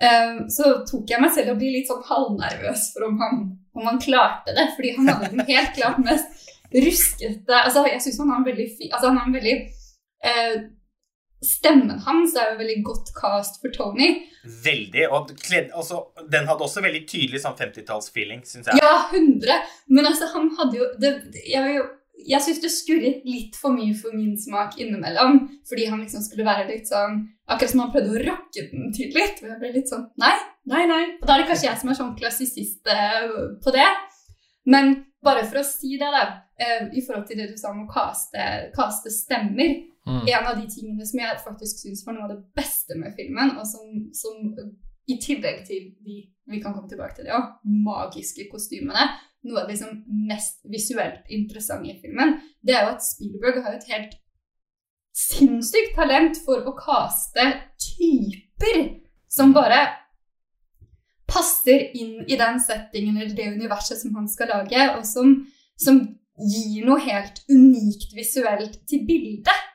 eh, 0.00 0.38
Så 0.48 0.70
tok 0.88 1.10
jeg 1.10 1.20
meg 1.20 1.34
selv 1.34 1.52
og 1.54 1.60
ble 1.60 1.72
litt 1.74 1.90
sånn 1.90 2.04
halvnervøs 2.08 2.86
for 2.94 3.08
om 3.10 3.18
han, 3.20 3.42
om 3.76 3.90
han 3.90 4.00
klarte 4.02 4.54
det. 4.56 4.70
Fordi 4.76 4.94
han 4.96 5.12
hadde 5.12 5.30
den 5.34 5.44
helt 5.52 5.76
klart 5.76 6.00
mest 6.04 6.48
ruskete 6.72 7.54
Altså, 7.64 7.84
jeg 7.88 8.00
syns 8.04 8.18
han 8.20 8.32
har 8.32 8.42
en 8.42 8.48
veldig. 8.48 8.66
Altså, 8.92 9.06
han 9.08 9.20
har 9.20 9.28
en 9.30 9.38
veldig 9.38 9.54
eh, 10.24 10.58
Stemmen 11.38 12.00
hans 12.02 12.32
er 12.34 12.48
jo 12.50 12.56
veldig 12.58 12.80
godt 12.82 13.12
cast 13.14 13.60
for 13.62 13.70
Tony. 13.70 14.08
Veldig. 14.64 15.04
Og 15.14 15.28
kled, 15.38 15.68
altså, 15.70 16.00
den 16.32 16.48
hadde 16.50 16.64
også 16.66 16.82
veldig 16.82 17.04
tydelig 17.06 17.44
sånn 17.44 17.54
50-tallsfeeling, 17.60 18.40
syns 18.42 18.66
jeg. 18.66 18.80
Ja, 18.82 19.04
100. 19.12 19.60
Men 19.94 20.08
altså, 20.10 20.26
han 20.32 20.48
hadde 20.58 20.80
jo 20.80 20.88
det, 20.98 21.12
Jeg, 21.46 21.62
var 21.62 21.70
jo, 21.76 21.84
jeg 22.26 22.42
syns 22.44 22.60
det 22.62 22.70
skurret 22.74 23.26
litt 23.28 23.56
for 23.58 23.74
mye 23.76 23.94
for 23.96 24.14
min 24.16 24.34
smak 24.40 24.78
innimellom. 24.80 25.40
Fordi 25.68 25.88
han 25.90 26.02
liksom 26.02 26.24
skulle 26.24 26.46
være 26.48 26.68
litt 26.70 26.90
sånn 26.90 27.26
Akkurat 27.48 27.70
som 27.72 27.80
han 27.80 27.92
prøvde 27.94 28.12
å 28.12 28.22
rocke 28.26 28.64
den 28.68 28.90
til 28.92 29.14
litt. 29.16 29.38
Og 29.40 29.48
jeg 29.48 29.60
ble 29.60 29.70
litt 29.72 29.88
sånn 29.88 30.04
Nei, 30.20 30.34
nei, 30.68 30.82
nei. 30.90 31.04
Og 31.16 31.24
da 31.24 31.36
er 31.36 31.44
det 31.44 31.50
kanskje 31.52 31.70
jeg 31.70 31.80
som 31.80 31.92
er 31.92 32.00
sånn 32.00 32.16
klassisist 32.18 32.90
eh, 32.92 33.30
på 33.64 33.72
det. 33.72 33.86
Men 34.68 34.98
bare 35.24 35.46
for 35.48 35.62
å 35.62 35.66
si 35.66 35.96
det, 35.96 36.10
da, 36.12 36.26
eh, 36.60 36.90
i 36.92 37.04
forhold 37.06 37.24
til 37.30 37.40
det 37.40 37.48
du 37.52 37.56
sa 37.56 37.72
om 37.72 37.86
å 37.86 37.92
kaste, 37.92 38.44
kaste 38.76 39.12
stemmer 39.14 39.78
Mm. 40.08 40.24
En 40.26 40.46
av 40.46 40.56
de 40.60 40.66
tingene 40.72 41.06
som 41.06 41.20
jeg 41.20 41.40
faktisk 41.44 41.82
syns 41.82 42.00
var 42.06 42.14
noe 42.16 42.24
av 42.24 42.30
det 42.32 42.40
beste 42.56 42.96
med 42.96 43.12
filmen, 43.18 43.58
og 43.60 43.66
som, 43.68 43.90
som 44.16 44.38
i 45.08 45.18
tillegg 45.22 45.64
til 45.68 45.92
de 46.04 46.22
vi 46.48 46.62
kan 46.62 46.72
komme 46.72 46.88
tilbake 46.88 47.16
til 47.16 47.26
det 47.28 47.34
også, 47.36 47.58
magiske 47.84 48.46
kostymene, 48.48 49.04
noe 49.44 49.60
av 49.60 49.68
det 49.68 49.76
liksom 49.76 49.98
mest 50.28 50.62
visuelt 50.72 51.28
interessante 51.34 51.92
i 51.92 51.98
filmen, 52.00 52.38
det 52.64 52.74
er 52.74 52.86
jo 52.86 52.94
at 52.96 53.04
Spielberg 53.04 53.60
har 53.66 53.76
et 53.76 53.88
helt 53.92 54.16
sinnssykt 55.18 55.96
talent 55.98 56.38
for 56.44 56.64
å 56.66 56.74
kaste 56.78 57.44
typer 57.82 58.80
som 59.28 59.52
bare 59.52 59.82
passer 61.28 61.90
inn 61.98 62.22
i 62.24 62.38
den 62.40 62.60
settingen 62.62 63.18
eller 63.18 63.34
det 63.36 63.50
universet 63.58 64.00
som 64.00 64.14
han 64.16 64.28
skal 64.30 64.48
lage, 64.54 64.86
og 64.96 65.04
som, 65.06 65.34
som 65.76 66.00
gir 66.38 66.86
noe 66.86 67.02
helt 67.04 67.42
unikt 67.50 68.14
visuelt 68.16 68.80
til 68.88 69.04
bildet. 69.08 69.66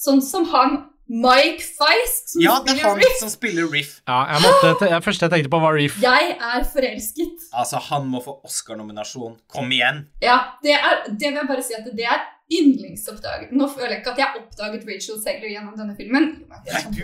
Sånn 0.00 0.22
som 0.24 0.46
han 0.52 0.78
Mike 1.10 1.58
Fice, 1.64 2.16
som 2.30 2.42
Ja, 2.44 2.52
det 2.62 2.70
er 2.70 2.76
spiller 2.78 2.88
han 2.88 2.98
Riff. 3.02 3.16
som 3.20 3.30
spiller 3.32 3.70
Riff. 3.72 3.92
Ja, 4.06 4.18
jeg 4.30 4.42
måtte, 4.46 4.68
te- 4.78 4.90
jeg, 4.92 5.02
første 5.02 5.26
jeg 5.26 5.32
tenkte 5.34 5.50
på, 5.50 5.58
var 5.64 5.74
Riff. 5.74 5.96
Jeg 6.02 6.36
er 6.38 6.66
forelsket. 6.74 7.48
Altså, 7.52 7.80
han 7.90 8.06
må 8.12 8.20
få 8.22 8.36
Oscar-nominasjon. 8.46 9.34
Kom 9.50 9.72
igjen. 9.74 10.04
Ja, 10.22 10.36
det, 10.62 10.76
er, 10.78 11.02
det 11.10 11.32
vil 11.32 11.40
jeg 11.42 11.48
bare 11.50 11.64
si 11.66 11.74
at 11.78 11.88
det 11.98 12.06
er 12.06 12.22
yndlingsoppdaget 12.50 13.52
Nå 13.54 13.66
føler 13.70 13.92
jeg 13.94 14.00
ikke 14.02 14.12
at 14.14 14.18
jeg 14.18 14.26
har 14.26 14.38
oppdaget 14.40 14.86
Rachel 14.88 15.18
Segler 15.22 15.50
gjennom 15.52 15.74
denne 15.78 15.94
filmen. 15.98 16.24
Du. 16.40 17.02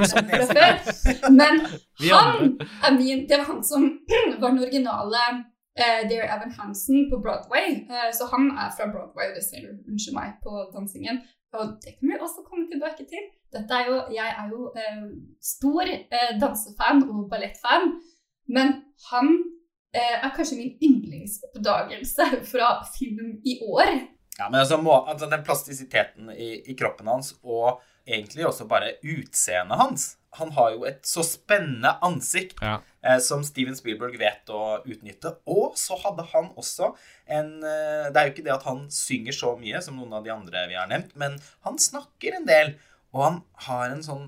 Men 1.31 1.61
han 2.14 2.57
er 2.87 2.97
min 2.99 3.27
Det 3.29 3.38
var 3.38 3.47
han 3.51 3.62
som 3.64 3.85
var 4.40 4.49
den 4.51 4.62
originale 4.64 5.23
uh, 5.81 6.03
Dear 6.11 6.27
Evan 6.35 6.53
Hansen 6.59 7.07
på 7.11 7.21
Broadway. 7.23 7.83
Uh, 7.90 8.11
så 8.19 8.27
han 8.33 8.51
er 8.59 8.71
fra 8.77 8.88
Broadway, 8.92 9.31
hvis 9.37 9.51
dere 9.55 9.75
unnskyld 9.87 10.16
meg, 10.19 10.35
på 10.42 10.53
dansingen. 10.75 11.23
Og 11.55 11.77
det 11.83 11.95
kan 11.97 12.11
vi 12.11 12.19
også 12.21 12.45
komme 12.47 12.67
tilbake 12.73 13.07
til. 13.09 13.29
Dette 13.55 13.75
er 13.75 13.91
jo, 13.91 13.99
jeg 14.13 14.33
er 14.41 14.49
jo 14.51 14.71
eh, 14.77 15.05
stor 15.41 15.87
eh, 15.87 16.33
dansefan 16.41 17.05
og 17.07 17.29
ballettfan, 17.31 17.93
men 18.53 18.75
han 19.11 19.31
eh, 19.95 20.17
er 20.19 20.35
kanskje 20.37 20.59
min 20.59 20.75
yndlingsoppdagelse 20.83 22.29
fra 22.53 22.73
film 22.99 23.39
i 23.47 23.61
år. 23.63 23.95
Ja, 24.37 24.51
men 24.51 24.61
altså, 24.61 24.77
må, 24.77 24.99
altså 25.09 25.31
Den 25.33 25.45
plastisiteten 25.45 26.31
i, 26.35 26.51
i 26.69 26.77
kroppen 26.77 27.09
hans, 27.09 27.33
og 27.43 27.81
egentlig 28.07 28.47
også 28.47 28.67
bare 28.69 28.93
utseendet 29.03 29.79
hans 29.81 30.17
Han 30.39 30.53
har 30.53 30.75
jo 30.75 30.85
et 30.85 31.09
så 31.09 31.25
spennende 31.25 31.97
ansikt 32.05 32.61
Ja. 32.63 32.77
Eh, 33.07 33.21
som 33.23 33.45
Steven 33.47 33.77
Spielberg 33.79 34.19
vet 34.21 34.51
å 34.53 34.81
utnytte. 34.85 35.37
Og 35.49 35.77
så 35.81 35.99
hadde 36.03 36.27
han 36.33 36.51
også 36.59 36.92
en 37.27 37.53
eh, 37.62 38.09
Det 38.11 38.21
er 38.21 38.29
jo 38.29 38.35
ikke 38.35 38.47
det 38.49 38.57
at 38.57 38.66
han 38.69 38.87
synger 38.92 39.37
så 39.37 39.55
mye 39.61 39.83
som 39.85 39.99
noen 39.99 40.19
av 40.19 40.27
de 40.27 40.35
andre 40.35 40.66
vi 40.71 40.79
har 40.79 40.90
nevnt, 40.90 41.14
men 41.19 41.38
han 41.66 41.81
snakker 41.81 42.40
en 42.40 42.49
del. 42.49 42.75
Og 43.14 43.23
han 43.23 43.40
har 43.69 43.95
en 43.95 44.05
sånn 44.05 44.27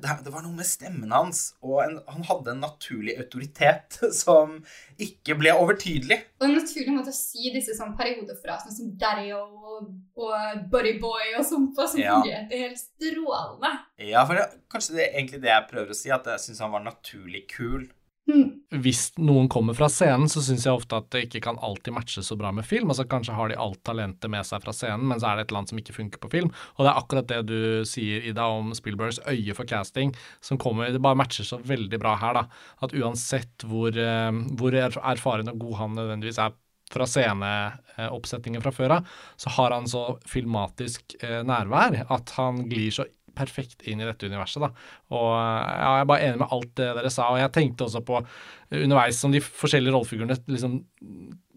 det, 0.00 0.14
det 0.24 0.32
var 0.32 0.42
noe 0.44 0.54
med 0.56 0.64
stemmen 0.68 1.12
hans, 1.12 1.40
og 1.60 1.82
en, 1.84 1.98
han 2.08 2.24
hadde 2.30 2.54
en 2.54 2.62
naturlig 2.64 3.16
autoritet 3.20 3.98
som 4.22 4.56
ikke 5.00 5.36
ble 5.40 5.52
overtydelig. 5.52 6.20
Og 6.40 6.46
en 6.48 6.56
naturlig 6.56 6.94
måte 6.96 7.12
å 7.12 7.16
si 7.18 7.50
disse 7.54 7.76
sånn 7.76 7.92
periodefrasene 7.98 8.72
som 8.76 8.94
Dario 9.00 9.42
og, 9.44 9.90
og 10.16 10.64
Bodyboy 10.72 11.34
og 11.38 11.44
sånt 11.48 11.74
på, 11.76 11.86
som 11.90 12.00
Ja. 12.00 12.16
fungerte 12.22 12.62
helt 12.64 12.80
strålende. 12.80 13.72
Ja, 14.08 14.24
for 14.28 14.38
det, 14.40 14.48
kanskje 14.72 14.96
det 14.96 15.04
er 15.08 15.18
egentlig 15.18 15.42
det 15.44 15.52
jeg 15.52 15.68
prøver 15.70 15.92
å 15.92 15.98
si, 15.98 16.10
at 16.14 16.26
jeg 16.32 16.44
syns 16.46 16.64
han 16.64 16.72
var 16.74 16.84
naturlig 16.86 17.44
kul. 17.52 17.88
Hmm. 18.30 18.53
Hvis 18.82 19.12
noen 19.22 19.46
kommer 19.52 19.76
fra 19.76 19.86
scenen, 19.92 20.26
så 20.30 20.40
syns 20.42 20.64
jeg 20.66 20.74
ofte 20.74 20.98
at 20.98 21.06
det 21.14 21.26
ikke 21.28 21.42
kan 21.46 21.58
alltid 21.62 21.94
matche 21.94 22.24
så 22.26 22.34
bra 22.38 22.50
med 22.54 22.66
film. 22.66 22.90
Altså 22.90 23.04
Kanskje 23.06 23.36
har 23.36 23.52
de 23.52 23.58
alt 23.60 23.80
talentet 23.86 24.30
med 24.32 24.46
seg 24.48 24.64
fra 24.64 24.74
scenen, 24.74 25.06
men 25.10 25.20
så 25.22 25.30
er 25.30 25.36
det 25.38 25.44
et 25.44 25.52
eller 25.52 25.62
annet 25.62 25.72
som 25.74 25.82
ikke 25.82 25.96
funker 25.98 26.22
på 26.22 26.30
film. 26.32 26.50
Og 26.74 26.82
det 26.82 26.90
er 26.90 27.00
akkurat 27.02 27.30
det 27.30 27.40
du 27.50 27.58
sier, 27.88 28.24
Ida, 28.26 28.48
om 28.50 28.72
Spielbergs 28.74 29.20
øye 29.30 29.54
for 29.54 29.68
casting, 29.70 30.14
som 30.44 30.58
kommer 30.58 30.90
Det 30.94 31.02
bare 31.04 31.18
matcher 31.20 31.46
så 31.46 31.60
veldig 31.62 32.00
bra 32.02 32.16
her, 32.18 32.40
da. 32.40 32.44
At 32.82 32.94
uansett 32.98 33.66
hvor, 33.68 33.94
eh, 33.94 34.30
hvor 34.58 34.74
er- 34.74 35.00
erfaren 35.14 35.48
og 35.52 35.58
god 35.58 35.74
han 35.82 35.94
nødvendigvis 36.00 36.38
er 36.42 36.56
fra 36.92 37.06
sceneoppsetningen 37.08 38.62
fra 38.62 38.72
før 38.74 38.98
av, 38.98 39.06
så 39.40 39.50
har 39.56 39.72
han 39.72 39.86
så 39.90 40.18
filmatisk 40.28 41.16
eh, 41.22 41.42
nærvær 41.46 42.04
at 42.10 42.34
han 42.36 42.64
glir 42.68 42.90
så 42.94 43.06
perfekt 43.36 43.86
inn 43.90 44.02
i 44.02 44.08
dette 44.08 44.28
universet. 44.30 44.64
da. 44.64 44.70
Og 45.14 45.30
ja, 45.34 45.92
Jeg 45.94 46.00
er 46.00 46.10
bare 46.10 46.26
enig 46.28 46.42
med 46.42 46.56
alt 46.56 46.74
det 46.80 46.90
dere 46.98 47.12
sa. 47.12 47.30
Og 47.32 47.40
jeg 47.42 47.54
tenkte 47.54 47.88
også 47.88 48.04
på 48.06 48.20
eh, 48.22 48.82
underveis 48.82 49.20
som 49.20 49.34
de 49.34 49.42
forskjellige 49.44 49.94
rollefigurene 49.94 50.38
liksom 50.50 50.80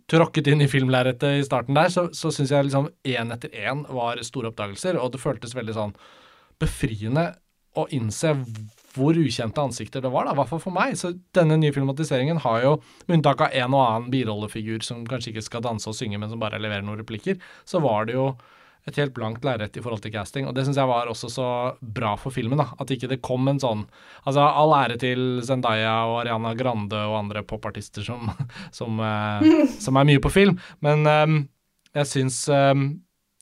tråkket 0.08 0.48
inn 0.48 0.63
i 0.63 0.70
filmlerretet 0.72 1.42
i 1.42 1.44
starten 1.44 1.76
der, 1.76 1.92
så, 1.92 2.08
så 2.16 2.32
syns 2.32 2.54
jeg 2.54 2.70
liksom 2.70 2.88
én 3.04 3.34
etter 3.36 3.52
én 3.52 3.84
var 3.92 4.22
store 4.24 4.54
oppdagelser, 4.54 4.96
og 5.02 5.12
det 5.12 5.20
føltes 5.20 5.56
veldig 5.58 5.76
sånn 5.76 5.96
befriende 6.62 7.34
å 7.78 7.86
innse 7.94 8.32
hvor 8.98 9.18
ukjente 9.20 9.62
ansikter 9.62 10.02
det 10.02 10.10
var, 10.10 10.26
da, 10.26 10.34
i 10.34 10.40
hvert 10.40 10.50
fall 10.50 10.62
for 10.63 10.74
meg. 10.74 10.96
Så 10.98 11.12
denne 11.38 11.60
nye 11.62 11.74
filmatiseringen 11.76 12.40
har 12.42 12.63
jo, 12.63 12.72
med 13.06 13.20
unntak 13.20 13.44
av 13.46 13.54
en 13.54 13.76
og 13.76 13.84
annen 13.84 14.13
birollefigur 14.13 14.86
som 14.86 15.04
kanskje 15.06 15.36
ikke 15.36 15.46
skal 15.46 15.66
danse 15.66 15.90
og 15.92 15.98
synge, 15.98 16.18
men 16.18 16.32
som 16.32 16.42
bare 16.42 16.62
leverer 16.62 16.86
noen 16.86 17.04
replikker, 17.04 17.38
så 17.68 17.84
var 17.84 18.08
det 18.08 18.18
jo 18.18 18.32
et 18.88 18.97
helt 19.02 19.13
blankt 19.15 19.45
lerret 19.45 19.76
i 19.76 19.84
forhold 19.84 20.02
til 20.04 20.13
casting. 20.13 20.47
Og 20.47 20.56
det 20.56 20.63
syns 20.65 20.80
jeg 20.80 20.89
var 20.89 21.10
også 21.12 21.30
så 21.32 21.47
bra 21.82 22.13
for 22.19 22.34
filmen. 22.34 22.60
da, 22.60 22.69
At 22.80 22.91
ikke 22.93 23.10
det 23.12 23.21
kom 23.26 23.47
en 23.52 23.60
sånn 23.60 23.86
Altså, 24.23 24.43
all 24.43 24.73
ære 24.78 24.97
til 25.02 25.41
Zendaya 25.45 26.06
og 26.08 26.21
Ariana 26.21 26.54
Grande 26.58 27.00
og 27.08 27.17
andre 27.19 27.43
popartister 27.47 28.06
som, 28.06 28.32
som, 28.80 29.00
eh, 29.00 29.52
som 29.86 30.00
er 30.00 30.08
mye 30.08 30.23
på 30.23 30.32
film, 30.34 30.58
men 30.84 31.06
um, 31.08 31.38
jeg 31.95 32.10
syns 32.10 32.39
eh, 32.52 32.73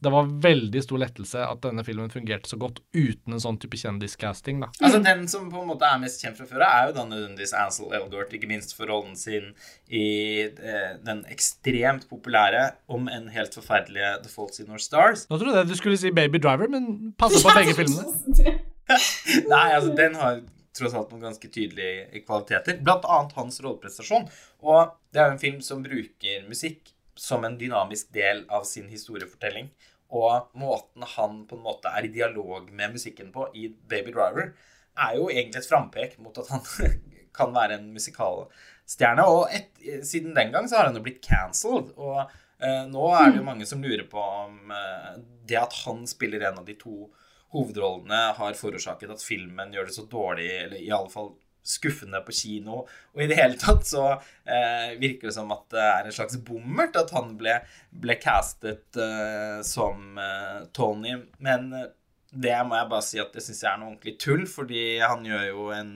det 0.06 0.12
var 0.14 0.30
veldig 0.46 0.82
stor 0.86 1.02
lettelse 1.02 1.42
at 1.46 1.62
denne 1.64 1.84
filmen 1.88 2.12
fungerte 2.14 2.50
så 2.50 2.60
godt 2.62 2.82
uten 2.94 3.36
en 3.36 3.42
sånn 3.42 3.58
type 3.62 3.80
kjendiscasting. 3.82 4.62
da. 4.64 4.70
Altså 4.80 5.02
Den 5.06 5.26
som 5.32 5.50
på 5.52 5.64
en 5.64 5.70
måte 5.72 5.90
er 5.90 6.02
mest 6.02 6.22
kjent 6.24 6.38
fra 6.40 6.48
før, 6.50 6.66
er 6.68 6.90
jo 6.90 6.96
da 7.00 7.06
nødvendigvis 7.10 7.56
Ansel 7.58 7.94
Elgort, 7.98 8.34
ikke 8.38 8.50
minst 8.52 8.76
for 8.78 8.92
rollen 8.92 9.18
sin 9.20 9.52
i 9.90 10.06
eh, 10.46 10.96
den 11.06 11.24
ekstremt 11.34 12.08
populære, 12.12 12.68
om 12.92 13.10
enn 13.12 13.32
helt 13.34 13.58
forferdelige 13.58 14.16
The 14.24 14.32
Faults 14.32 14.62
in 14.62 14.72
Our 14.72 14.84
Stars. 14.84 15.26
Nå 15.32 15.42
trodde 15.42 15.62
jeg 15.64 15.72
du 15.72 15.78
skulle 15.80 16.00
si 16.00 16.14
Baby 16.16 16.42
Driver, 16.44 16.70
men 16.72 17.16
passer 17.20 17.42
på 17.42 17.56
begge 17.58 17.78
filmene. 17.78 18.58
Nei, 19.54 19.68
altså 19.74 19.96
den 19.98 20.18
har 20.22 20.44
tross 20.76 20.96
alt 20.96 21.14
noen 21.14 21.30
ganske 21.30 21.50
tydelige 21.50 22.22
kvaliteter. 22.26 22.78
Blant 22.84 23.08
annet 23.10 23.34
hans 23.38 23.62
rolleprestasjon. 23.64 24.28
Og 24.68 24.92
det 25.14 25.22
er 25.22 25.30
jo 25.30 25.36
en 25.38 25.42
film 25.42 25.62
som 25.66 25.84
bruker 25.86 26.44
musikk 26.50 26.92
som 27.16 27.46
en 27.48 27.58
dynamisk 27.58 28.12
del 28.14 28.44
av 28.52 28.66
sin 28.68 28.90
historiefortelling. 28.92 29.70
Og 30.14 30.52
måten 30.60 31.06
han 31.16 31.44
på 31.50 31.58
en 31.58 31.66
måte 31.66 31.90
er 31.90 32.06
i 32.06 32.14
dialog 32.14 32.70
med 32.72 32.96
musikken 32.96 33.32
på 33.34 33.48
i 33.58 33.68
Baby 33.90 34.14
Driver, 34.14 34.54
er 34.96 35.18
jo 35.18 35.28
egentlig 35.32 35.64
et 35.64 35.70
frampek 35.70 36.18
mot 36.24 36.38
at 36.40 36.52
han 36.54 36.64
kan 37.38 37.54
være 37.56 37.80
en 37.80 37.92
musikalstjerne. 37.96 39.26
Og 39.28 39.50
et, 39.52 39.72
siden 40.08 40.36
den 40.38 40.54
gang 40.54 40.70
så 40.70 40.80
har 40.80 40.90
han 40.90 40.98
jo 40.98 41.04
blitt 41.06 41.24
cancelled. 41.26 41.92
Og 41.98 42.22
eh, 42.22 42.84
nå 42.92 43.10
er 43.18 43.32
det 43.32 43.42
jo 43.42 43.48
mange 43.50 43.68
som 43.70 43.84
lurer 43.84 44.06
på 44.12 44.22
om 44.22 44.72
eh, 44.72 45.16
det 45.50 45.60
at 45.60 45.82
han 45.84 46.06
spiller 46.10 46.48
en 46.48 46.62
av 46.62 46.70
de 46.70 46.78
to 46.80 47.10
hovedrollene 47.56 48.22
har 48.38 48.58
forårsaket 48.60 49.12
at 49.16 49.24
filmen 49.24 49.74
gjør 49.74 49.90
det 49.90 49.96
så 49.96 50.06
dårlig, 50.12 50.48
eller 50.66 50.80
i 50.82 50.92
alle 50.92 51.12
fall 51.12 51.34
skuffende 51.66 52.22
på 52.26 52.36
kino. 52.36 52.84
Og 53.16 53.24
i 53.24 53.28
det 53.30 53.40
hele 53.40 53.58
tatt 53.60 53.88
så 53.90 54.06
eh, 54.14 54.96
virker 55.02 55.30
det 55.30 55.36
som 55.38 55.52
at 55.56 55.66
det 55.74 55.84
er 55.84 56.08
en 56.08 56.16
slags 56.16 56.40
bommert 56.46 56.98
at 57.00 57.14
han 57.16 57.34
ble, 57.40 57.58
ble 57.90 58.18
castet 58.22 59.00
eh, 59.02 59.62
som 59.66 60.20
eh, 60.22 60.66
Tony. 60.76 61.18
Men 61.44 61.72
eh, 61.74 61.90
det 62.36 62.56
må 62.68 62.78
jeg 62.78 62.92
bare 62.92 63.08
si 63.08 63.22
at 63.22 63.34
det 63.36 63.44
syns 63.44 63.64
jeg 63.64 63.72
er 63.72 63.82
noe 63.82 63.94
ordentlig 63.94 64.18
tull, 64.22 64.46
fordi 64.50 64.86
han 65.02 65.26
gjør 65.26 65.50
jo 65.50 65.68
en 65.76 65.92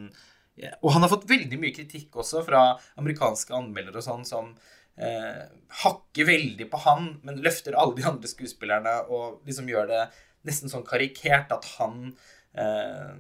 ja, 0.60 0.74
Og 0.84 0.92
han 0.92 1.06
har 1.06 1.12
fått 1.12 1.30
veldig 1.30 1.60
mye 1.60 1.76
kritikk 1.76 2.18
også 2.20 2.44
fra 2.48 2.74
amerikanske 3.00 3.56
anmeldere 3.56 4.02
og 4.02 4.06
sånn, 4.06 4.26
som 4.28 4.50
eh, 5.00 5.46
hakker 5.84 6.28
veldig 6.28 6.68
på 6.72 6.82
han, 6.84 7.14
men 7.24 7.40
løfter 7.44 7.78
alle 7.80 7.96
de 7.96 8.08
andre 8.10 8.32
skuespillerne 8.32 8.96
og 9.08 9.40
liksom 9.48 9.70
gjør 9.72 9.88
det 9.92 10.02
nesten 10.48 10.72
sånn 10.72 10.88
karikert 10.88 11.52
at 11.56 11.68
han 11.78 12.12
eh, 12.56 13.14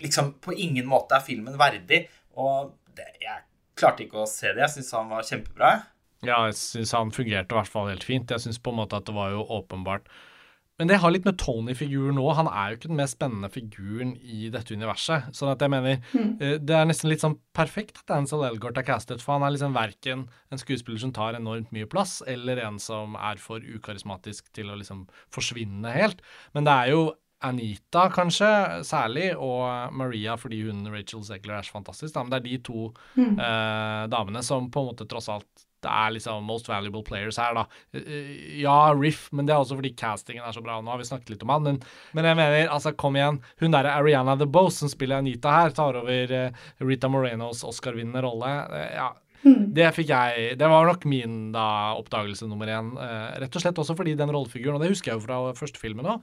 liksom 0.00 0.36
på 0.42 0.54
ingen 0.56 0.88
måte 0.88 1.18
er 1.18 1.26
filmen 1.26 1.58
verdig. 1.60 2.06
Og 2.40 2.72
det, 2.96 3.08
jeg 3.22 3.44
klarte 3.78 4.06
ikke 4.06 4.22
å 4.24 4.28
se 4.30 4.52
det. 4.52 4.64
Jeg 4.64 4.76
syns 4.78 4.92
han 4.96 5.12
var 5.12 5.26
kjempebra. 5.28 5.72
Ja, 6.22 6.44
jeg 6.46 6.58
syns 6.58 6.92
han 6.94 7.14
fungerte 7.14 7.50
i 7.50 7.58
hvert 7.58 7.70
fall 7.70 7.88
helt 7.90 8.06
fint. 8.06 8.30
Jeg 8.30 8.44
syns 8.44 8.60
på 8.62 8.72
en 8.72 8.78
måte 8.78 8.98
at 8.98 9.08
det 9.08 9.16
var 9.16 9.32
jo 9.34 9.42
åpenbart 9.58 10.06
Men 10.78 10.88
det 10.88 11.00
har 11.02 11.12
litt 11.12 11.26
med 11.26 11.36
Tony-figuren 11.38 12.16
nå. 12.16 12.24
Han 12.34 12.48
er 12.48 12.70
jo 12.70 12.78
ikke 12.78 12.90
den 12.90 12.98
mest 12.98 13.18
spennende 13.18 13.50
figuren 13.52 14.14
i 14.22 14.48
dette 14.50 14.74
universet. 14.74 15.28
Sånn 15.36 15.50
at 15.52 15.60
jeg 15.62 15.70
mener 15.70 15.98
mm. 16.14 16.30
Det 16.64 16.74
er 16.74 16.86
nesten 16.88 17.10
litt 17.10 17.22
sånn 17.22 17.36
perfekt 17.54 18.00
at 18.00 18.14
Ansel 18.16 18.46
Elgort 18.46 18.80
er 18.80 18.86
castet, 18.86 19.22
for 19.22 19.36
han 19.36 19.44
er 19.46 19.52
liksom 19.54 19.76
verken 19.76 20.24
en 20.50 20.62
skuespiller 20.62 21.02
som 21.02 21.12
tar 21.14 21.36
enormt 21.38 21.74
mye 21.76 21.90
plass, 21.90 22.20
eller 22.26 22.62
en 22.64 22.80
som 22.82 23.18
er 23.20 23.42
for 23.42 23.62
ukarismatisk 23.62 24.48
til 24.56 24.72
å 24.72 24.78
liksom 24.80 25.04
forsvinne 25.34 25.92
helt. 25.92 26.24
Men 26.56 26.66
det 26.66 26.78
er 26.78 26.94
jo 26.94 27.04
Anita, 27.48 28.06
kanskje, 28.14 28.48
særlig, 28.86 29.32
og 29.36 29.92
Maria, 29.98 30.36
fordi 30.40 30.62
hun 30.68 30.84
Rachel 30.92 31.24
Zegler 31.26 31.58
er 31.58 31.66
så 31.66 31.76
fantastisk. 31.78 32.14
Da. 32.14 32.22
Men 32.22 32.32
det 32.34 32.40
er 32.42 32.48
de 32.48 32.58
to 32.68 32.86
eh, 33.18 34.02
damene 34.12 34.42
som 34.46 34.70
på 34.72 34.82
en 34.82 34.90
måte 34.92 35.08
tross 35.10 35.30
alt 35.32 35.68
det 35.82 35.90
er 35.90 36.12
liksom 36.14 36.44
most 36.46 36.68
valuable 36.70 37.02
players 37.02 37.40
her, 37.42 37.56
da. 37.58 37.64
Eh, 37.98 38.60
Ja, 38.62 38.92
Riff, 38.94 39.24
men 39.34 39.48
det 39.48 39.54
er 39.54 39.62
også 39.64 39.74
fordi 39.80 39.90
castingen 39.98 40.44
er 40.46 40.54
så 40.54 40.62
bra. 40.62 40.76
Nå 40.80 40.92
har 40.92 41.00
vi 41.00 41.08
snakket 41.08 41.32
litt 41.34 41.42
om 41.42 41.50
han, 41.50 41.64
men, 41.66 41.80
men 42.14 42.28
jeg 42.28 42.38
mener, 42.38 42.68
altså, 42.70 42.92
kom 42.94 43.18
igjen. 43.18 43.40
Hun 43.58 43.74
derre 43.74 43.96
Ariana 43.98 44.36
The 44.38 44.46
Boss 44.46 44.78
som 44.78 44.92
spiller 44.92 45.18
Anita 45.18 45.50
her, 45.56 45.74
tar 45.74 45.98
over 45.98 46.36
eh, 46.38 46.62
Rita 46.86 47.10
Morenos 47.10 47.64
Oscar-vinnende 47.66 48.22
rolle. 48.22 48.52
Eh, 48.78 48.94
ja, 49.00 49.08
det 49.74 49.88
fikk 49.96 50.12
jeg 50.12 50.52
Det 50.54 50.68
var 50.70 50.86
nok 50.86 51.02
min 51.10 51.48
da 51.50 51.64
oppdagelse 51.98 52.46
nummer 52.46 52.70
én. 52.70 52.92
Eh, 53.02 53.40
rett 53.42 53.58
og 53.58 53.64
slett 53.64 53.82
også 53.82 53.98
fordi 53.98 54.14
den 54.14 54.30
rollefiguren, 54.30 54.78
og 54.78 54.84
det 54.86 54.92
husker 54.94 55.10
jeg 55.12 55.18
jo 55.18 55.26
fra 55.26 55.42
første 55.58 55.82
filmen 55.82 56.06
òg, 56.14 56.22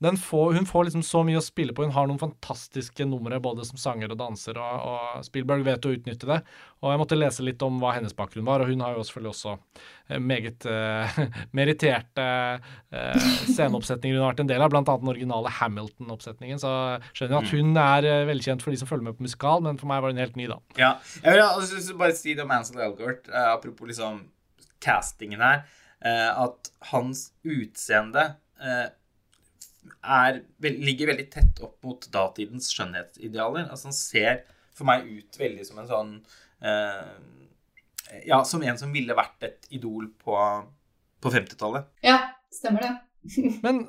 får, 0.00 0.52
hun 0.54 0.66
får 0.66 0.84
liksom 0.84 1.02
så 1.04 1.20
mye 1.28 1.36
å 1.36 1.44
spille 1.44 1.74
på. 1.76 1.84
Hun 1.84 1.92
har 1.92 2.06
noen 2.08 2.20
fantastiske 2.20 3.04
numre 3.04 3.36
både 3.42 3.66
som 3.68 3.76
sanger 3.80 4.12
og 4.12 4.18
danser, 4.20 4.56
og, 4.56 4.84
og 4.88 5.24
Spielberg 5.26 5.64
vet 5.66 5.84
å 5.84 5.92
utnytte 5.92 6.28
det. 6.28 6.38
Og 6.80 6.88
jeg 6.88 7.00
måtte 7.02 7.18
lese 7.18 7.44
litt 7.44 7.60
om 7.66 7.76
hva 7.82 7.92
hennes 7.98 8.14
bakgrunn 8.16 8.46
var, 8.48 8.64
og 8.64 8.72
hun 8.72 8.80
har 8.80 8.96
jo 8.96 9.04
selvfølgelig 9.04 9.32
også 9.34 9.52
eh, 9.52 10.22
meget 10.24 10.64
eh, 10.70 11.18
meritterte 11.58 12.26
eh, 12.56 13.26
sceneoppsetninger 13.50 14.16
hun 14.16 14.24
har 14.24 14.32
vært 14.32 14.44
en 14.46 14.52
del 14.52 14.64
av, 14.64 14.72
annet 14.72 15.02
den 15.04 15.12
originale 15.12 15.52
Hamilton-oppsetningen. 15.58 16.62
Så 16.62 16.72
skjønner 17.12 17.36
jeg 17.36 17.42
at 17.42 17.52
hun 17.58 17.82
er 17.84 18.08
eh, 18.08 18.26
velkjent 18.30 18.64
for 18.64 18.72
de 18.72 18.80
som 18.80 18.88
følger 18.88 19.10
med 19.10 19.18
på 19.18 19.26
musikal, 19.28 19.60
men 19.66 19.80
for 19.80 19.90
meg 19.90 20.00
var 20.00 20.14
hun 20.14 20.22
helt 20.22 20.38
ny, 20.40 20.46
da. 20.48 20.56
Ja. 20.80 20.94
Jeg 21.20 21.36
vil 21.36 21.44
altså, 21.44 21.98
bare 22.00 22.16
si 22.16 22.32
det 22.32 22.46
om 22.46 22.56
Ansel 22.56 22.80
Elgort, 22.86 23.28
apropos 23.28 23.92
liksom 23.92 24.22
castingen 24.80 25.44
her. 25.44 25.66
at 26.00 26.70
hans 26.88 27.26
utseende 27.44 28.22
er, 30.00 30.40
ligger 30.60 31.12
veldig 31.12 31.26
tett 31.32 31.60
opp 31.64 31.78
mot 31.86 32.06
datidens 32.12 32.70
skjønnhetsidealer. 32.74 33.68
Altså 33.68 33.90
han 33.90 33.96
ser 33.96 34.42
for 34.76 34.88
meg 34.88 35.08
ut 35.08 35.40
veldig 35.40 35.66
som 35.66 35.80
en 35.82 35.90
sånn 35.90 36.14
eh, 36.64 38.20
Ja, 38.26 38.42
som 38.48 38.64
en 38.66 38.78
som 38.80 38.92
ville 38.94 39.16
vært 39.16 39.44
et 39.46 39.68
idol 39.76 40.08
på, 40.20 40.36
på 41.20 41.34
50-tallet. 41.34 41.90
Ja, 42.06 42.18
stemmer 42.52 42.86
det. 42.86 42.94
Men 43.64 43.84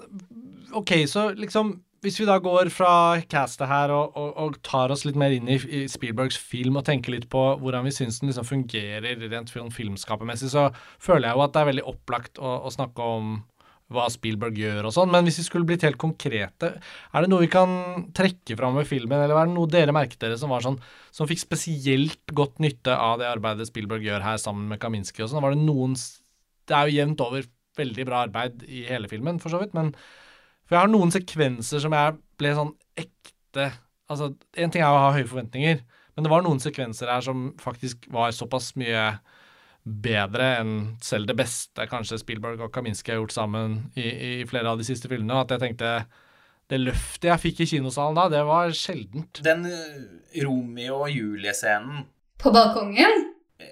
OK, 0.76 0.92
så 1.08 1.30
liksom 1.38 1.78
Hvis 2.04 2.18
vi 2.20 2.26
da 2.28 2.36
går 2.42 2.68
fra 2.74 3.22
castet 3.32 3.70
her 3.70 3.94
og, 3.96 4.18
og, 4.18 4.32
og 4.42 4.58
tar 4.66 4.92
oss 4.92 5.06
litt 5.06 5.20
mer 5.20 5.32
inn 5.36 5.48
i, 5.52 5.60
i 5.62 5.84
Spielbergs 5.92 6.40
film 6.40 6.80
og 6.80 6.88
tenker 6.88 7.14
litt 7.14 7.30
på 7.32 7.44
hvordan 7.62 7.86
vi 7.86 7.94
syns 7.94 8.18
den 8.20 8.32
liksom 8.32 8.48
fungerer 8.48 9.22
rent 9.22 9.54
film, 9.54 9.70
filmskapermessig, 9.72 10.50
så 10.50 10.72
føler 10.98 11.30
jeg 11.30 11.38
jo 11.38 11.44
at 11.46 11.54
det 11.54 11.62
er 11.62 11.70
veldig 11.70 11.86
opplagt 11.94 12.42
å, 12.42 12.56
å 12.66 12.74
snakke 12.74 13.06
om 13.06 13.36
hva 13.92 14.08
Spielberg 14.12 14.58
gjør 14.58 14.88
og 14.88 14.96
sånn, 14.96 15.12
men 15.14 15.28
hvis 15.28 15.42
vi 15.42 15.46
skulle 15.48 15.68
blitt 15.68 15.84
helt 15.86 16.00
konkrete, 16.02 16.72
er 16.80 17.24
det 17.24 17.32
noe 17.32 17.44
vi 17.44 17.52
kan 17.52 18.08
trekke 18.18 18.58
fram 18.60 18.80
ved 18.80 18.90
filmen, 18.90 19.20
eller 19.20 19.36
er 19.38 19.50
det 19.50 19.56
noe 19.56 19.72
dere 19.72 19.96
merket 19.96 20.22
dere 20.24 20.40
som 20.40 20.54
var 20.54 20.64
sånn, 20.66 20.80
som 21.12 21.30
fikk 21.30 21.44
spesielt 21.44 22.34
godt 22.38 22.62
nytte 22.64 22.96
av 22.96 23.20
det 23.22 23.30
arbeidet 23.30 23.70
Spielberg 23.70 24.08
gjør 24.08 24.26
her 24.26 24.42
sammen 24.42 24.72
med 24.72 24.82
Kaminski 24.82 25.26
og 25.26 25.32
sånn? 25.32 25.44
Var 25.44 25.56
det 25.56 25.66
noen 25.66 25.98
Det 25.98 26.78
er 26.78 26.88
jo 26.88 26.98
jevnt 27.00 27.24
over 27.26 27.48
veldig 27.78 28.06
bra 28.08 28.26
arbeid 28.28 28.66
i 28.68 28.86
hele 28.88 29.10
filmen, 29.12 29.40
for 29.44 29.52
så 29.52 29.60
vidt, 29.62 29.76
men 29.76 29.94
for 30.66 30.78
jeg 30.78 30.86
har 30.86 30.92
noen 30.92 31.12
sekvenser 31.12 31.84
som 31.84 31.96
jeg 31.96 32.20
ble 32.40 32.54
sånn 32.58 32.76
ekte 33.00 33.72
Altså, 34.12 34.34
en 34.60 34.72
ting 34.74 34.82
er 34.84 34.92
å 34.92 35.04
ha 35.06 35.12
høye 35.16 35.24
forventninger, 35.24 35.78
men 36.18 36.26
det 36.26 36.32
var 36.34 36.42
noen 36.44 36.60
sekvenser 36.60 37.08
her 37.08 37.22
som 37.24 37.54
faktisk 37.62 38.10
var 38.12 38.34
såpass 38.36 38.74
mye 38.76 39.06
bedre 39.84 40.48
enn 40.60 40.74
selv 41.02 41.30
det 41.30 41.36
beste 41.40 41.88
kanskje 41.90 42.20
Spielberg 42.22 42.62
og 42.62 42.74
Kaminski 42.74 43.14
har 43.14 43.22
gjort 43.22 43.34
sammen 43.34 43.80
i, 43.98 44.06
i 44.06 44.32
flere 44.50 44.70
av 44.70 44.78
de 44.82 44.86
siste 44.86 45.10
filmene, 45.10 45.40
at 45.42 45.56
jeg 45.56 45.64
tenkte 45.64 45.94
det 46.72 46.80
løftet 46.80 47.28
jeg 47.32 47.44
fikk 47.44 47.64
i 47.64 47.70
kinosalen 47.74 48.16
da, 48.16 48.28
det 48.32 48.44
var 48.48 48.72
sjeldent. 48.78 49.42
Den 49.44 49.66
eh, 49.68 50.44
Romeo 50.46 51.02
og 51.02 51.12
Julie-scenen, 51.12 52.06
På 52.40 52.54
balkongen? 52.54 53.28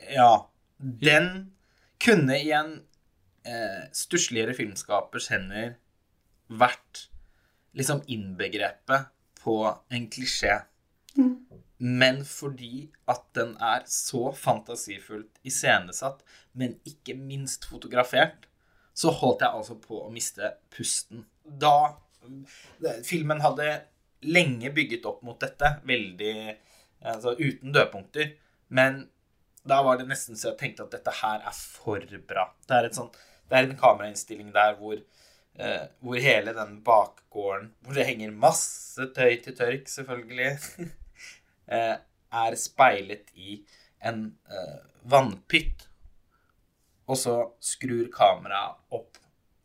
ja, 0.09 0.33
den 0.79 1.51
kunne 2.03 2.39
i 2.41 2.51
en 2.55 2.73
eh, 3.45 3.85
stussligere 3.95 4.55
filmskapers 4.57 5.29
hender 5.31 5.77
vært 6.49 7.05
liksom 7.77 8.01
innbegrepet 8.09 9.09
på 9.39 9.61
en 9.93 10.07
klisjé. 10.11 10.57
Mm. 11.15 11.35
Men 11.79 12.25
fordi 12.27 12.89
at 13.07 13.23
den 13.37 13.53
er 13.63 13.85
så 13.87 14.33
fantasifullt 14.35 15.39
iscenesatt, 15.47 16.25
men 16.51 16.75
ikke 16.87 17.15
minst 17.15 17.69
fotografert, 17.69 18.49
så 18.93 19.13
holdt 19.15 19.45
jeg 19.45 19.55
altså 19.55 19.77
på 19.79 20.01
å 20.03 20.11
miste 20.11 20.51
pusten. 20.73 21.23
Da 21.43 21.95
Filmen 23.07 23.39
hadde 23.39 23.67
lenge 24.27 24.73
bygget 24.75 25.05
opp 25.07 25.21
mot 25.23 25.39
dette, 25.39 25.77
veldig 25.87 26.33
altså, 26.99 27.35
uten 27.39 27.71
dødpunkter, 27.71 28.33
men 28.75 29.05
da 29.69 29.79
var 29.85 29.99
det 29.99 30.07
nesten 30.09 30.37
så 30.39 30.51
jeg 30.51 30.59
tenkte 30.59 30.85
at 30.85 30.97
dette 30.97 31.13
her 31.21 31.43
er 31.47 31.55
for 31.55 32.03
bra. 32.27 32.49
Det 32.67 32.75
er, 32.75 32.89
sånt, 32.95 33.15
det 33.49 33.57
er 33.57 33.67
en 33.67 33.79
kamerainnstilling 33.79 34.51
der 34.55 34.75
hvor, 34.79 34.99
eh, 35.55 35.85
hvor 36.03 36.19
hele 36.23 36.55
den 36.57 36.79
bakgården, 36.83 37.71
hvor 37.85 37.97
det 37.97 38.07
henger 38.09 38.35
masse 38.35 39.09
tøy 39.15 39.39
til 39.43 39.57
tørk, 39.57 39.87
selvfølgelig, 39.91 40.51
eh, 40.51 40.91
er 41.69 42.55
speilet 42.59 43.31
i 43.33 43.59
en 44.05 44.25
eh, 44.49 44.79
vannpytt. 45.09 45.87
Og 47.09 47.17
så 47.17 47.35
skrur 47.63 48.09
kameraet 48.13 48.93
opp 48.93 49.17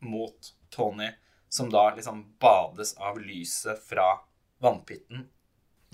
mot 0.05 0.51
Tony, 0.73 1.09
som 1.49 1.69
da 1.69 1.87
liksom 1.95 2.23
bades 2.41 2.95
av 2.97 3.19
lyset 3.21 3.81
fra 3.85 4.15
vannpytten. 4.61 5.27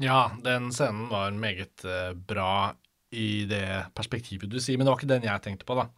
Ja, 0.01 0.31
den 0.43 0.71
scenen 0.73 1.09
var 1.11 1.31
meget 1.31 1.85
eh, 1.85 2.13
bra 2.13 2.73
i 3.11 3.43
det 3.45 3.91
perspektivet 3.93 4.49
du 4.49 4.55
sier, 4.63 4.79
men 4.79 4.87
det 4.87 4.93
var 4.93 5.01
ikke 5.01 5.11
den 5.11 5.27
jeg 5.27 5.43
tenkte 5.43 5.67
på, 5.67 5.75
da. 5.75 5.89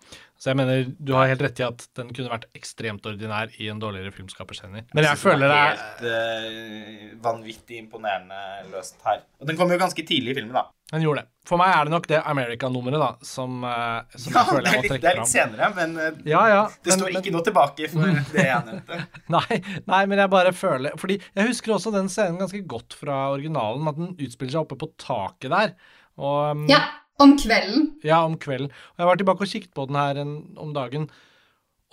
Så 0.43 0.51
jeg 0.51 0.58
mener, 0.60 0.89
du 0.99 1.13
har 1.15 1.29
helt 1.32 1.39
rett 1.45 1.60
i 1.62 1.63
at 1.63 1.86
den 1.95 2.10
kunne 2.12 2.27
vært 2.34 2.49
ekstremt 2.58 3.06
ordinær 3.08 3.47
i 3.63 3.69
en 3.71 3.77
dårligere 3.79 4.12
filmskapers 4.12 4.60
hender. 4.65 4.84
Men 4.91 5.06
jeg 5.06 5.13
jeg 5.13 5.21
føler 5.21 5.47
det 5.47 5.60
er 5.60 5.77
Helt 5.77 6.01
uh, 6.03 7.13
vanvittig 7.23 7.77
imponerende 7.79 8.39
løst 8.73 8.97
her. 9.08 9.21
Og 9.39 9.47
den 9.47 9.56
kom 9.56 9.71
jo 9.71 9.77
ganske 9.79 10.03
tidlig 10.03 10.34
i 10.34 10.36
filmen, 10.41 10.58
da. 10.58 10.65
Den 10.91 11.06
gjorde 11.06 11.23
det. 11.23 11.29
For 11.47 11.62
meg 11.62 11.71
er 11.77 11.88
det 11.88 11.93
nok 11.95 12.10
det 12.12 12.19
America-nummeret, 12.34 12.99
da, 12.99 13.08
som, 13.25 13.56
eh, 13.65 14.17
som 14.19 14.36
jeg 14.36 14.49
føler 14.49 14.67
jeg 14.67 14.82
må 14.82 14.84
trekke 14.91 14.91
fram. 14.91 14.99
det 15.06 15.10
er 15.13 15.21
litt 15.21 15.32
senere, 15.32 15.69
men 15.79 15.95
eh, 16.03 16.19
Ja, 16.34 16.41
ja. 16.51 16.60
det 16.75 16.91
men- 16.91 16.99
står 16.99 17.08
men- 17.13 17.21
ikke 17.23 17.34
noe 17.38 17.45
tilbake 17.47 17.89
for 17.93 18.19
det 18.36 18.45
jeg 18.49 18.67
nevnte. 18.67 18.99
Nei, 19.38 19.58
nei, 19.88 20.01
men 20.12 20.21
jeg 20.21 20.29
bare 20.36 20.51
føler 20.53 20.99
Fordi 20.99 21.17
jeg 21.23 21.47
husker 21.49 21.73
også 21.77 21.91
den 21.95 22.12
scenen 22.13 22.38
ganske 22.43 22.62
godt 22.67 22.93
fra 22.99 23.29
originalen, 23.34 23.88
at 23.89 23.95
den 23.97 24.12
utspiller 24.19 24.58
seg 24.58 24.62
oppe 24.67 24.77
på 24.84 24.91
taket 25.08 25.56
der. 25.56 25.73
Og 26.19 26.51
um, 26.60 26.67
Ja, 26.69 26.84
om 27.21 27.36
kvelden. 27.38 27.91
Ja, 28.06 28.23
om 28.26 28.38
kvelden. 28.41 28.71
Og 28.93 29.04
jeg 29.04 29.10
var 29.10 29.19
tilbake 29.19 29.45
og 29.45 29.52
kikket 29.52 29.73
på 29.76 29.86
den 29.89 29.99
her 29.99 30.21
en, 30.23 30.34
om 30.58 30.73
dagen, 30.76 31.10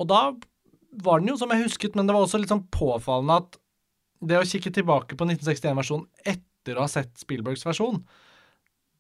og 0.00 0.08
da 0.08 0.22
var 1.04 1.20
den 1.20 1.30
jo 1.30 1.36
som 1.38 1.52
jeg 1.52 1.66
husket, 1.66 1.96
men 1.96 2.08
det 2.08 2.16
var 2.16 2.24
også 2.24 2.40
litt 2.40 2.50
sånn 2.50 2.66
påfallende 2.72 3.36
at 3.42 3.60
det 4.30 4.40
å 4.40 4.48
kikke 4.48 4.72
tilbake 4.74 5.16
på 5.16 5.28
1961-versjonen 5.28 6.08
etter 6.28 6.76
å 6.76 6.84
ha 6.84 6.90
sett 6.90 7.12
Spielbergs 7.20 7.64
versjon, 7.66 8.02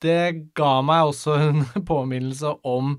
det 0.00 0.52
ga 0.56 0.78
meg 0.84 1.10
også 1.10 1.36
en 1.40 1.64
påminnelse 1.90 2.54
om 2.68 2.94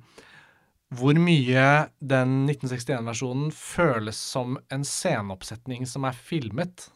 hvor 0.92 1.16
mye 1.16 1.68
den 2.04 2.42
1961-versjonen 2.50 3.54
føles 3.56 4.18
som 4.34 4.58
en 4.74 4.84
sceneoppsetning 4.86 5.88
som 5.88 6.04
er 6.08 6.18
filmet. 6.18 6.90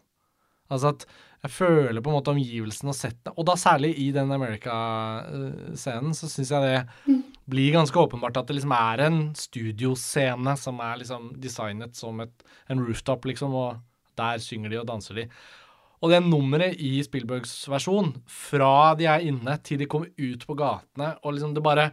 Altså 0.68 0.92
at 0.92 1.06
jeg 1.46 1.54
føler 1.54 2.02
på 2.02 2.10
en 2.10 2.18
måte 2.18 2.34
omgivelsene 2.34 2.90
og 2.90 2.98
settet. 2.98 3.34
og 3.36 3.46
da 3.46 3.56
særlig 3.60 3.94
i 4.02 4.10
den 4.16 4.32
America-scenen, 4.34 6.16
så 6.18 6.30
syns 6.32 6.52
jeg 6.52 6.66
det 6.66 7.20
blir 7.46 7.76
ganske 7.76 8.00
åpenbart 8.02 8.40
at 8.42 8.50
det 8.50 8.58
liksom 8.58 8.74
er 8.74 9.04
en 9.06 9.20
studioscene 9.38 10.56
som 10.58 10.82
er 10.82 10.98
liksom 11.04 11.30
designet 11.42 11.98
som 11.98 12.24
et, 12.24 12.34
en 12.70 12.82
rooftop, 12.82 13.28
liksom, 13.30 13.54
og 13.54 13.78
der 14.18 14.42
synger 14.42 14.74
de 14.74 14.82
og 14.82 14.90
danser 14.90 15.22
de. 15.22 15.28
Og 16.02 16.12
det 16.12 16.24
nummeret 16.26 16.82
i 16.82 16.98
Spielbergs 17.06 17.54
versjon, 17.72 18.12
fra 18.26 18.96
de 18.98 19.08
er 19.10 19.26
inne 19.30 19.58
til 19.66 19.80
de 19.82 19.90
kommer 19.90 20.10
ut 20.18 20.48
på 20.48 20.58
gatene, 20.58 21.14
og 21.22 21.38
liksom 21.38 21.54
det 21.56 21.66
bare 21.66 21.92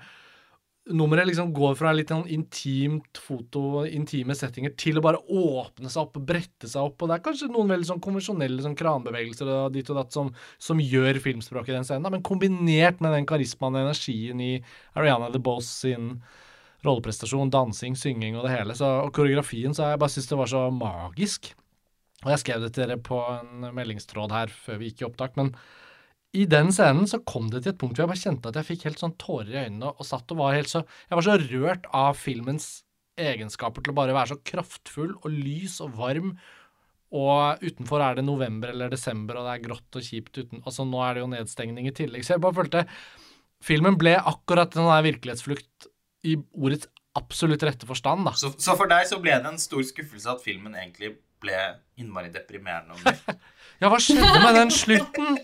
Nummeret 0.91 1.29
liksom 1.29 1.53
går 1.55 1.77
fra 1.79 1.93
litt 1.95 2.11
sånn 2.11 2.25
intimt 2.35 3.19
foto, 3.23 3.85
intime 3.87 4.35
settinger, 4.35 4.73
til 4.75 4.99
å 4.99 5.03
bare 5.05 5.21
åpne 5.31 5.87
seg 5.87 6.09
opp, 6.09 6.19
brette 6.27 6.67
seg 6.67 6.89
opp. 6.89 6.97
Og 6.99 7.11
det 7.11 7.17
er 7.17 7.23
kanskje 7.23 7.51
noen 7.53 7.71
veldig 7.71 7.87
sånn 7.87 8.03
konvensjonelle 8.03 8.65
sånn 8.65 8.75
kranbevegelser 8.79 9.47
og 9.47 9.77
ditt 9.77 9.93
og 9.95 10.01
datt 10.01 10.17
som, 10.17 10.33
som 10.59 10.83
gjør 10.83 11.21
filmspråket 11.23 11.71
i 11.71 11.77
den 11.77 11.87
scenen, 11.87 12.11
men 12.11 12.27
kombinert 12.27 12.99
med 12.99 13.15
den 13.15 13.29
karismaen 13.31 13.79
og 13.79 13.87
energien 13.87 14.43
i 14.43 14.53
Ariana 14.99 15.31
The 15.31 15.43
Boss 15.43 15.71
sin 15.85 16.17
rolleprestasjon, 16.83 17.53
dansing, 17.55 17.95
synging 17.95 18.35
og 18.35 18.49
det 18.49 18.57
hele, 18.57 18.75
så, 18.75 18.89
og 19.05 19.15
koreografien, 19.15 19.75
så 19.77 19.93
jeg 19.93 20.03
bare 20.03 20.17
syns 20.17 20.27
det 20.33 20.41
var 20.41 20.51
så 20.51 20.65
magisk. 20.75 21.53
Og 22.25 22.35
jeg 22.35 22.43
skrev 22.43 22.63
det 22.63 22.73
til 22.75 22.89
dere 22.89 22.99
på 23.03 23.23
en 23.37 23.71
meldingstråd 23.75 24.35
her 24.35 24.51
før 24.51 24.83
vi 24.83 24.91
gikk 24.91 25.05
i 25.05 25.09
opptak, 25.13 25.39
men 25.39 25.55
i 26.33 26.47
den 26.49 26.71
scenen 26.73 27.05
så 27.09 27.21
kom 27.29 27.51
det 27.53 27.63
til 27.63 27.75
et 27.75 27.81
punkt 27.81 27.99
hvor 27.99 28.07
jeg 28.07 28.13
bare 28.13 28.23
kjente 28.23 28.49
at 28.49 28.59
jeg 28.61 28.69
fikk 28.71 28.87
helt 28.89 29.03
sånn 29.03 29.19
tårer 29.21 29.53
i 29.53 29.61
øynene 29.67 29.91
og 29.93 30.09
satt 30.09 30.33
og 30.33 30.41
var 30.41 30.57
helt 30.57 30.71
så 30.71 30.81
Jeg 30.81 31.19
var 31.19 31.27
så 31.27 31.37
rørt 31.43 31.89
av 31.93 32.17
filmens 32.17 32.69
egenskaper 33.21 33.85
til 33.85 33.93
å 33.93 33.99
bare 33.99 34.17
være 34.17 34.33
så 34.33 34.39
kraftfull 34.49 35.13
og 35.19 35.29
lys 35.29 35.77
og 35.85 35.93
varm. 35.99 36.31
Og 37.13 37.61
utenfor 37.61 38.01
er 38.01 38.17
det 38.17 38.25
november 38.25 38.73
eller 38.73 38.89
desember, 38.89 39.37
og 39.37 39.45
det 39.45 39.59
er 39.59 39.67
grått 39.67 39.99
og 40.01 40.07
kjipt 40.07 40.39
uten 40.39 40.63
Altså, 40.63 40.87
nå 40.89 41.03
er 41.05 41.19
det 41.19 41.25
jo 41.25 41.29
nedstengning 41.35 41.91
i 41.91 41.95
tillegg, 41.97 42.25
så 42.25 42.39
jeg 42.39 42.45
bare 42.45 42.57
følte 42.63 42.87
Filmen 43.63 43.99
ble 44.01 44.17
akkurat 44.17 44.73
en 44.73 44.89
sånn 44.89 45.05
virkelighetsflukt 45.07 45.91
i 46.27 46.39
ordets 46.57 46.89
absolutt 47.15 47.63
rette 47.67 47.87
forstand, 47.87 48.25
da. 48.27 48.33
Så, 48.39 48.55
så 48.59 48.75
for 48.79 48.91
deg 48.91 49.05
så 49.07 49.21
ble 49.23 49.37
det 49.37 49.53
en 49.53 49.61
stor 49.61 49.85
skuffelse 49.87 50.33
at 50.33 50.43
filmen 50.43 50.75
egentlig 50.75 51.13
ble 51.43 51.59
innmari 52.01 52.33
deprimerende. 52.33 53.13
Ja, 53.83 53.89
hva 53.91 53.99
skjedde 53.99 54.29
med 54.45 54.55
den 54.61 54.71
slutten? 54.71 55.39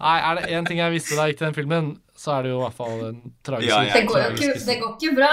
Nei, 0.00 0.16
er 0.18 0.36
det 0.40 0.48
én 0.52 0.66
ting 0.68 0.80
jeg 0.82 0.92
visste 0.92 1.16
da 1.16 1.24
jeg 1.24 1.34
gikk 1.34 1.40
til 1.40 1.48
den 1.48 1.56
filmen, 1.56 1.86
så 2.18 2.34
er 2.36 2.44
det 2.44 2.50
jo 2.52 2.58
i 2.58 2.64
hvert 2.66 2.76
fall 2.76 3.04
en 3.08 3.20
tragisk 3.46 3.70
Ja, 3.72 3.78
ja. 3.86 3.94
Det 3.96 4.04
går 4.10 4.20
jo 4.20 4.32
ikke, 4.34 4.58
det 4.68 4.76
går 4.82 4.96
ikke 4.98 5.14
bra. 5.16 5.30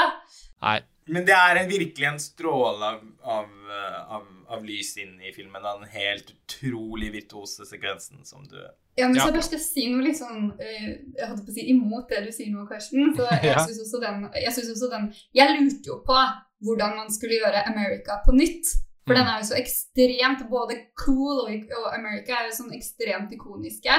Nei. 0.63 0.77
Men 1.11 1.25
det 1.27 1.33
er 1.35 1.59
en, 1.59 1.67
virkelig 1.69 2.07
en 2.07 2.19
stråle 2.21 2.91
av, 2.93 2.99
av, 3.25 3.49
eh, 3.75 3.97
av, 4.15 4.27
av 4.55 4.61
lys 4.63 4.93
inn 5.01 5.17
i 5.19 5.33
filmen. 5.35 5.63
Den 5.65 5.89
helt 5.91 6.29
utrolig 6.35 7.09
virtuose 7.15 7.65
sekvensen 7.67 8.21
som 8.27 8.45
du 8.47 8.59
Ja, 8.99 9.07
men 9.07 9.17
så 9.17 9.31
først 9.33 9.55
å 9.55 9.59
si 9.59 9.87
noe 9.91 10.03
liksom 10.05 10.51
eh, 10.61 10.87
Jeg 11.17 11.27
holdt 11.29 11.43
på 11.47 11.51
å 11.51 11.55
si 11.57 11.65
imot 11.73 12.07
det 12.11 12.21
du 12.27 12.31
sier 12.35 12.53
nå, 12.53 12.63
Karsten. 12.69 13.11
Så 13.17 13.27
jeg 13.33 13.49
Ja. 13.51 13.65
synes 13.65 13.81
også 13.87 14.01
den 14.05 14.23
Jeg 14.37 14.53
også 14.53 14.91
den 14.93 15.09
Jeg 15.35 15.57
lurte 15.57 15.91
jo 15.91 15.99
på 16.07 16.21
hvordan 16.61 16.95
man 16.99 17.11
skulle 17.11 17.39
gjøre 17.41 17.65
America 17.71 18.19
på 18.25 18.35
nytt. 18.37 18.69
For 19.07 19.13
Mm. 19.13 19.17
den 19.19 19.27
er 19.31 19.37
jo 19.41 19.47
så 19.49 19.57
ekstremt 19.57 20.43
både 20.49 20.75
cool 21.03 21.39
og, 21.47 21.63
og 21.79 21.87
America 21.95 22.35
er 22.37 22.49
jo 22.49 22.57
sånn 22.59 22.73
ekstremt 22.77 23.31
ikoniske. 23.33 23.95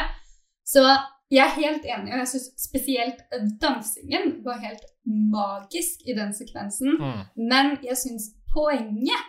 Så 0.64 0.84
jeg 1.32 1.42
er 1.42 1.56
helt 1.56 1.84
enig, 1.88 2.12
og 2.12 2.18
jeg 2.20 2.28
syns 2.28 2.48
spesielt 2.60 3.22
dansingen 3.60 4.44
var 4.44 4.60
helt 4.62 4.84
magisk 5.06 6.04
i 6.06 6.14
den 6.14 6.30
sekvensen. 6.36 6.94
Mm. 7.00 7.20
Men 7.50 7.78
jeg 7.82 7.96
syns 7.98 8.30
poenget 8.54 9.28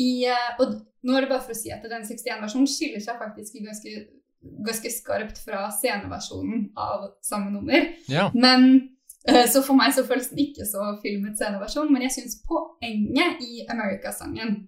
i 0.00 0.24
eh, 0.26 0.56
Og 0.58 0.72
nå 1.04 1.14
er 1.14 1.20
det 1.22 1.28
bare 1.30 1.42
for 1.44 1.52
å 1.54 1.58
si 1.58 1.70
at 1.70 1.84
den 1.86 2.02
61-versjonen 2.02 2.66
skiller 2.66 3.02
seg 3.04 3.18
faktisk 3.20 3.60
ganske, 3.62 3.92
ganske 4.66 4.90
skarpt 4.90 5.38
fra 5.44 5.68
sceneversjonen 5.70 6.70
av 6.80 7.10
samme 7.22 7.52
nummer. 7.54 7.90
Ja. 8.10 8.30
Men 8.34 8.88
eh, 9.28 9.44
Så 9.52 9.62
for 9.62 9.76
meg 9.78 9.92
så 9.94 10.02
føles 10.08 10.30
den 10.32 10.40
ikke 10.48 10.66
så 10.66 10.94
filmet 11.04 11.36
sceneversjon, 11.38 11.92
men 11.92 12.02
jeg 12.08 12.16
syns 12.16 12.40
poenget 12.48 13.42
i 13.44 13.66
America-sangen 13.70 14.62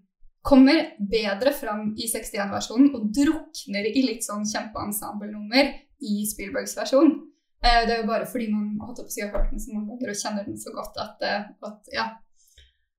kommer 0.47 0.93
bedre 1.13 1.53
fram 1.53 1.89
i 1.99 2.07
61-versjonen 2.07 2.93
og 2.95 3.09
drukner 3.15 3.89
i 3.91 4.05
litt 4.05 4.27
sånn 4.27 4.47
kjempeensemblenummer 4.47 5.73
i 6.07 6.21
Spielbergs 6.29 6.77
versjon. 6.79 7.17
Eh, 7.65 7.83
Det 7.87 7.97
er 7.97 8.01
jo 8.03 8.11
bare 8.11 8.29
fordi 8.31 8.47
man 8.53 8.77
har 8.81 8.95
hørt 8.95 9.51
den 9.51 9.61
så 9.61 9.75
mange 9.75 9.91
ganger 9.91 10.13
og 10.13 10.23
kjenner 10.23 10.47
den 10.47 10.59
så 10.61 10.73
godt 10.77 10.97
at, 11.03 11.27
eh, 11.27 11.51
at 11.71 11.93
ja, 11.93 12.07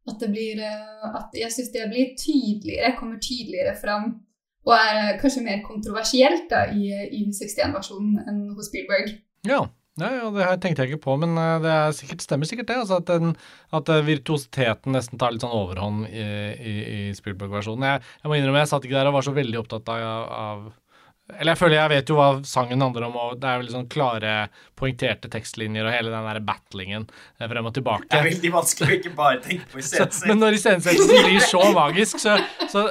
at 0.07 0.19
det 0.19 0.29
blir 0.31 0.59
eh, 0.63 1.15
at 1.19 1.35
Jeg 1.35 1.51
syns 1.51 1.71
det 1.71 1.89
blir 1.91 2.15
tydeligere, 2.19 2.95
kommer 2.99 3.19
tydeligere 3.19 3.75
fram 3.79 4.15
og 4.67 4.73
er 4.75 5.17
kanskje 5.21 5.45
mer 5.45 5.61
kontroversielt 5.63 6.49
da, 6.51 6.65
i, 6.75 6.91
i 6.91 7.23
61-versjonen 7.31 8.17
enn 8.27 8.41
hos 8.57 8.67
Spielberg. 8.67 9.13
Ja. 9.47 9.61
Ja, 9.97 10.11
ja, 10.13 10.25
det 10.33 10.45
her 10.45 10.57
tenkte 10.61 10.85
jeg 10.85 10.93
ikke 10.93 11.05
på, 11.07 11.15
men 11.23 11.37
eh, 11.41 11.55
det 11.63 11.73
er 11.73 11.95
sikkert, 11.97 12.23
stemmer 12.25 12.49
sikkert 12.49 12.69
det. 12.69 12.79
Altså 12.83 12.99
at, 13.01 13.09
den, 13.09 13.33
at 13.73 13.89
eh, 13.93 14.03
virtuositeten 14.05 14.93
nesten 14.93 15.21
tar 15.21 15.33
litt 15.33 15.45
sånn 15.45 15.55
overhånd 15.57 16.09
i, 16.11 16.25
i, 16.53 16.75
i 16.85 16.99
Spielberg-versjonen. 17.17 17.87
Jeg, 17.89 18.03
jeg 18.21 18.29
må 18.29 18.37
innrømme, 18.37 18.61
jeg 18.61 18.71
satt 18.73 18.85
ikke 18.85 18.99
der 18.99 19.09
og 19.09 19.17
var 19.17 19.25
så 19.25 19.33
veldig 19.37 19.63
opptatt 19.63 19.89
av, 19.95 20.35
av 20.37 20.67
Eller 21.33 21.55
jeg 21.55 21.59
føler 21.59 21.79
jeg 21.79 21.91
vet 21.95 22.11
jo 22.13 22.19
hva 22.19 22.27
sangen 22.47 22.85
handler 22.85 23.07
om, 23.09 23.17
og 23.23 23.39
det 23.41 23.49
er 23.49 23.63
veldig 23.63 23.73
sånn 23.73 23.89
klare, 23.91 24.35
poengterte 24.77 25.31
tekstlinjer 25.33 25.89
og 25.89 25.95
hele 25.95 26.13
den 26.13 26.29
der 26.29 26.41
battlingen 26.45 27.07
eh, 27.09 27.47
frem 27.49 27.71
og 27.71 27.73
tilbake. 27.79 28.11
Det 28.13 28.21
er 28.21 28.29
veldig 28.29 28.53
vanskelig 28.53 28.91
å 28.91 28.99
ikke 28.99 29.15
bare 29.17 29.41
tenke 29.47 29.65
på 29.73 29.79
iscenesettelsen. 29.81 30.29
men 30.29 30.45
når 30.45 30.59
iscenesettelsen 30.59 31.25
blir 31.31 31.49
så 31.49 31.63
magisk, 31.73 32.21
så, 32.21 32.37
så 32.69 32.85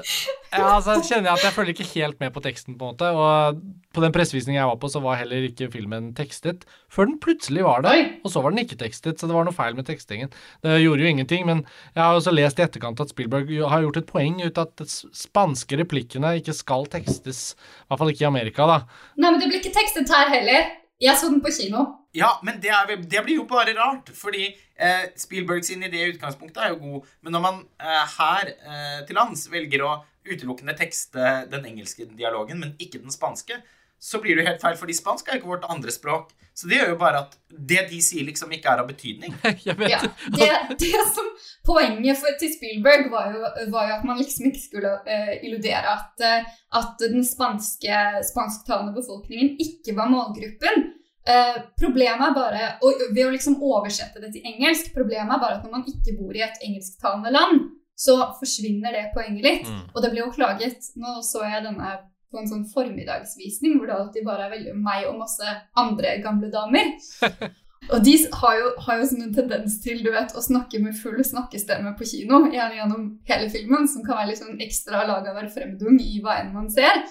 ja, 0.53 0.67
altså, 0.77 0.97
kjenner 1.03 1.31
jeg 1.31 1.39
at 1.39 1.45
jeg 1.47 1.55
følger 1.57 1.75
ikke 1.75 1.89
helt 1.95 2.21
med 2.23 2.33
på 2.35 2.43
teksten. 2.45 2.77
på 2.79 2.87
en 2.87 2.95
måte 2.95 3.11
Og 3.17 3.61
på 3.97 4.05
den 4.05 4.15
pressevisningen 4.15 4.61
jeg 4.61 4.71
var 4.71 4.79
på, 4.83 4.91
så 4.93 5.03
var 5.05 5.19
heller 5.21 5.49
ikke 5.49 5.71
filmen 5.73 6.13
tekstet. 6.17 6.65
Før 6.93 7.09
den 7.11 7.19
plutselig 7.23 7.65
var 7.65 7.83
det, 7.87 7.95
og 8.25 8.33
så 8.33 8.43
var 8.45 8.55
den 8.55 8.63
ikke 8.65 8.79
tekstet. 8.81 9.19
Så 9.19 9.29
det 9.29 9.37
var 9.37 9.47
noe 9.49 9.57
feil 9.57 9.77
med 9.79 9.89
tekstingen. 9.89 10.33
Det 10.63 10.79
gjorde 10.83 11.05
jo 11.05 11.13
ingenting, 11.13 11.47
men 11.49 11.65
jeg 11.95 12.03
har 12.03 12.15
også 12.15 12.35
lest 12.35 12.61
i 12.61 12.67
etterkant 12.67 13.01
at 13.03 13.13
Spielberg 13.13 13.53
har 13.73 13.85
gjort 13.87 14.01
et 14.03 14.11
poeng 14.11 14.41
ut 14.45 14.63
at 14.63 14.75
de 14.81 14.89
spanske 14.89 15.81
replikkene 15.83 16.37
ikke 16.41 16.57
skal 16.57 16.89
tekstes. 16.93 17.55
I 17.57 17.91
hvert 17.91 18.03
fall 18.03 18.13
ikke 18.15 18.27
i 18.27 18.33
Amerika, 18.33 18.69
da. 18.69 18.81
Nei, 19.17 19.31
men 19.31 19.41
det 19.41 19.51
blir 19.51 19.63
ikke 19.63 19.77
tekstet 19.77 20.13
her 20.13 20.33
heller. 20.33 20.75
Jeg 21.03 21.21
så 21.21 21.29
den 21.29 21.43
på 21.45 21.53
kino. 21.53 21.85
Ja, 22.17 22.31
men 22.47 22.61
det, 22.63 22.73
er, 22.73 22.97
det 22.97 23.23
blir 23.27 23.43
jo 23.43 23.47
bare 23.49 23.75
rart, 23.77 24.09
fordi 24.17 24.49
eh, 24.49 25.07
Spielberg 25.21 25.67
sin 25.67 25.85
idé 25.85 26.01
i 26.01 26.13
utgangspunktet 26.15 26.63
er 26.65 26.73
jo 26.73 26.81
god, 26.81 27.11
men 27.27 27.37
når 27.37 27.45
man 27.45 27.59
eh, 27.77 28.15
her 28.17 28.53
eh, 28.55 29.01
til 29.09 29.19
lands 29.19 29.45
velger 29.53 29.85
å 29.85 29.99
utelukkende 30.27 30.75
tekste 30.79 31.45
den 31.53 31.69
engelske 31.69 32.09
dialogen, 32.17 32.63
men 32.63 32.73
ikke 32.81 33.03
den 33.03 33.13
spanske, 33.13 33.61
så 34.01 34.21
blir 34.23 34.37
det 34.37 34.45
jo 34.45 34.49
helt 34.51 34.65
feil, 34.65 34.81
fordi 34.81 34.97
spansk 34.97 35.29
er 35.29 35.37
jo 35.37 35.43
ikke 35.43 35.53
vårt 35.55 35.69
andre 35.73 35.93
språk. 35.93 36.33
Så 36.57 36.71
det 36.71 36.79
gjør 36.79 36.95
jo 36.95 36.99
bare 37.01 37.21
at 37.27 37.35
det 37.49 37.83
de 37.91 37.99
sier, 38.01 38.25
liksom 38.25 38.53
ikke 38.57 38.73
er 38.73 38.81
av 38.81 38.89
betydning. 38.89 39.35
Jeg 39.67 39.77
vet 39.77 39.93
Ja, 39.93 40.01
det, 40.33 40.49
det 40.81 41.07
som 41.13 41.29
Poenget 41.67 42.21
for, 42.21 42.37
til 42.41 42.53
Spielberg 42.55 43.09
var 43.13 43.33
jo, 43.35 43.41
var 43.73 43.89
jo 43.91 43.95
at 43.97 44.05
man 44.07 44.21
liksom 44.21 44.47
ikke 44.49 44.63
skulle 44.63 44.93
uh, 45.03 45.33
illudere 45.45 45.97
at, 45.97 46.23
uh, 46.23 46.53
at 46.79 47.03
den 47.03 47.27
spanske, 47.27 47.99
spansktalende 48.29 48.95
befolkningen 48.95 49.57
ikke 49.61 49.97
var 49.99 50.13
målgruppen. 50.13 50.87
Eh, 51.27 51.57
problemet 51.75 52.23
er 52.23 52.35
bare 52.37 52.67
og 52.87 53.01
Ved 53.11 53.25
å 53.25 53.33
liksom 53.35 53.57
oversette 53.59 54.21
det 54.23 54.29
til 54.37 54.45
engelsk 54.47 54.93
Problemet 54.95 55.33
er 55.35 55.41
bare 55.43 55.57
at 55.57 55.65
når 55.67 55.73
man 55.73 55.89
ikke 55.91 56.15
bor 56.21 56.37
i 56.37 56.45
et 56.47 56.61
engelsktalende 56.63 57.33
land, 57.35 57.65
så 57.99 58.15
forsvinner 58.39 58.95
det 58.95 59.09
poenget 59.15 59.43
litt. 59.43 59.67
Mm. 59.67 59.81
Og 59.91 60.05
det 60.05 60.13
ble 60.13 60.23
jo 60.23 60.35
klaget 60.37 60.93
Nå 61.01 61.19
så 61.27 61.43
jeg 61.49 61.65
denne 61.67 61.97
på 62.31 62.41
en 62.41 62.49
sånn 62.51 62.65
formiddagsvisning 62.69 63.77
hvor 63.79 63.89
det 63.89 63.97
alltid 63.97 64.27
bare 64.27 64.47
er 64.47 64.55
veldig 64.57 64.75
meg 64.83 65.07
og 65.09 65.21
masse 65.23 65.53
andre 65.79 66.17
gamle 66.25 66.51
damer. 66.53 66.91
Og 67.93 68.03
de 68.03 68.17
har 68.41 68.57
jo, 68.59 68.71
har 68.83 68.99
jo 68.99 69.07
sånn 69.07 69.27
en 69.29 69.35
tendens 69.37 69.77
til 69.83 70.01
du 70.03 70.09
vet, 70.11 70.33
å 70.35 70.43
snakke 70.43 70.81
med 70.83 70.97
full 70.99 71.21
snakkestemme 71.23 71.93
på 71.99 72.09
kino, 72.09 72.41
gjerne 72.51 72.81
gjennom 72.81 73.05
hele 73.29 73.47
filmen, 73.53 73.87
som 73.91 74.03
kan 74.03 74.19
være 74.19 74.33
litt 74.33 74.41
sånn 74.41 74.63
ekstra 74.65 75.05
laga 75.07 75.31
av 75.31 75.39
hver 75.39 75.53
fremdung 75.55 76.01
i 76.03 76.19
hva 76.25 76.41
enn 76.41 76.51
man 76.57 76.67
ser. 76.73 77.05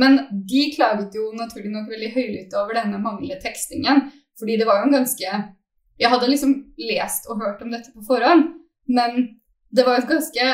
Men 0.00 0.18
de 0.50 0.62
klaget 0.74 1.14
jo 1.14 1.28
naturlig 1.38 1.70
nok 1.70 1.90
veldig 1.92 2.10
høylytt 2.14 2.54
over 2.58 2.74
denne 2.80 2.98
manglende 3.02 3.38
tekstingen, 3.42 4.08
fordi 4.38 4.58
det 4.58 4.66
var 4.66 4.80
jo 4.80 4.90
en 4.90 4.98
ganske 4.98 5.34
Jeg 5.94 6.10
hadde 6.10 6.26
liksom 6.26 6.54
lest 6.82 7.28
og 7.30 7.38
hørt 7.38 7.60
om 7.62 7.70
dette 7.70 7.92
på 7.94 8.02
forhånd, 8.02 8.48
men 8.90 9.38
det 9.70 9.84
var 9.86 9.94
jo 9.94 10.02
et 10.02 10.10
ganske 10.10 10.46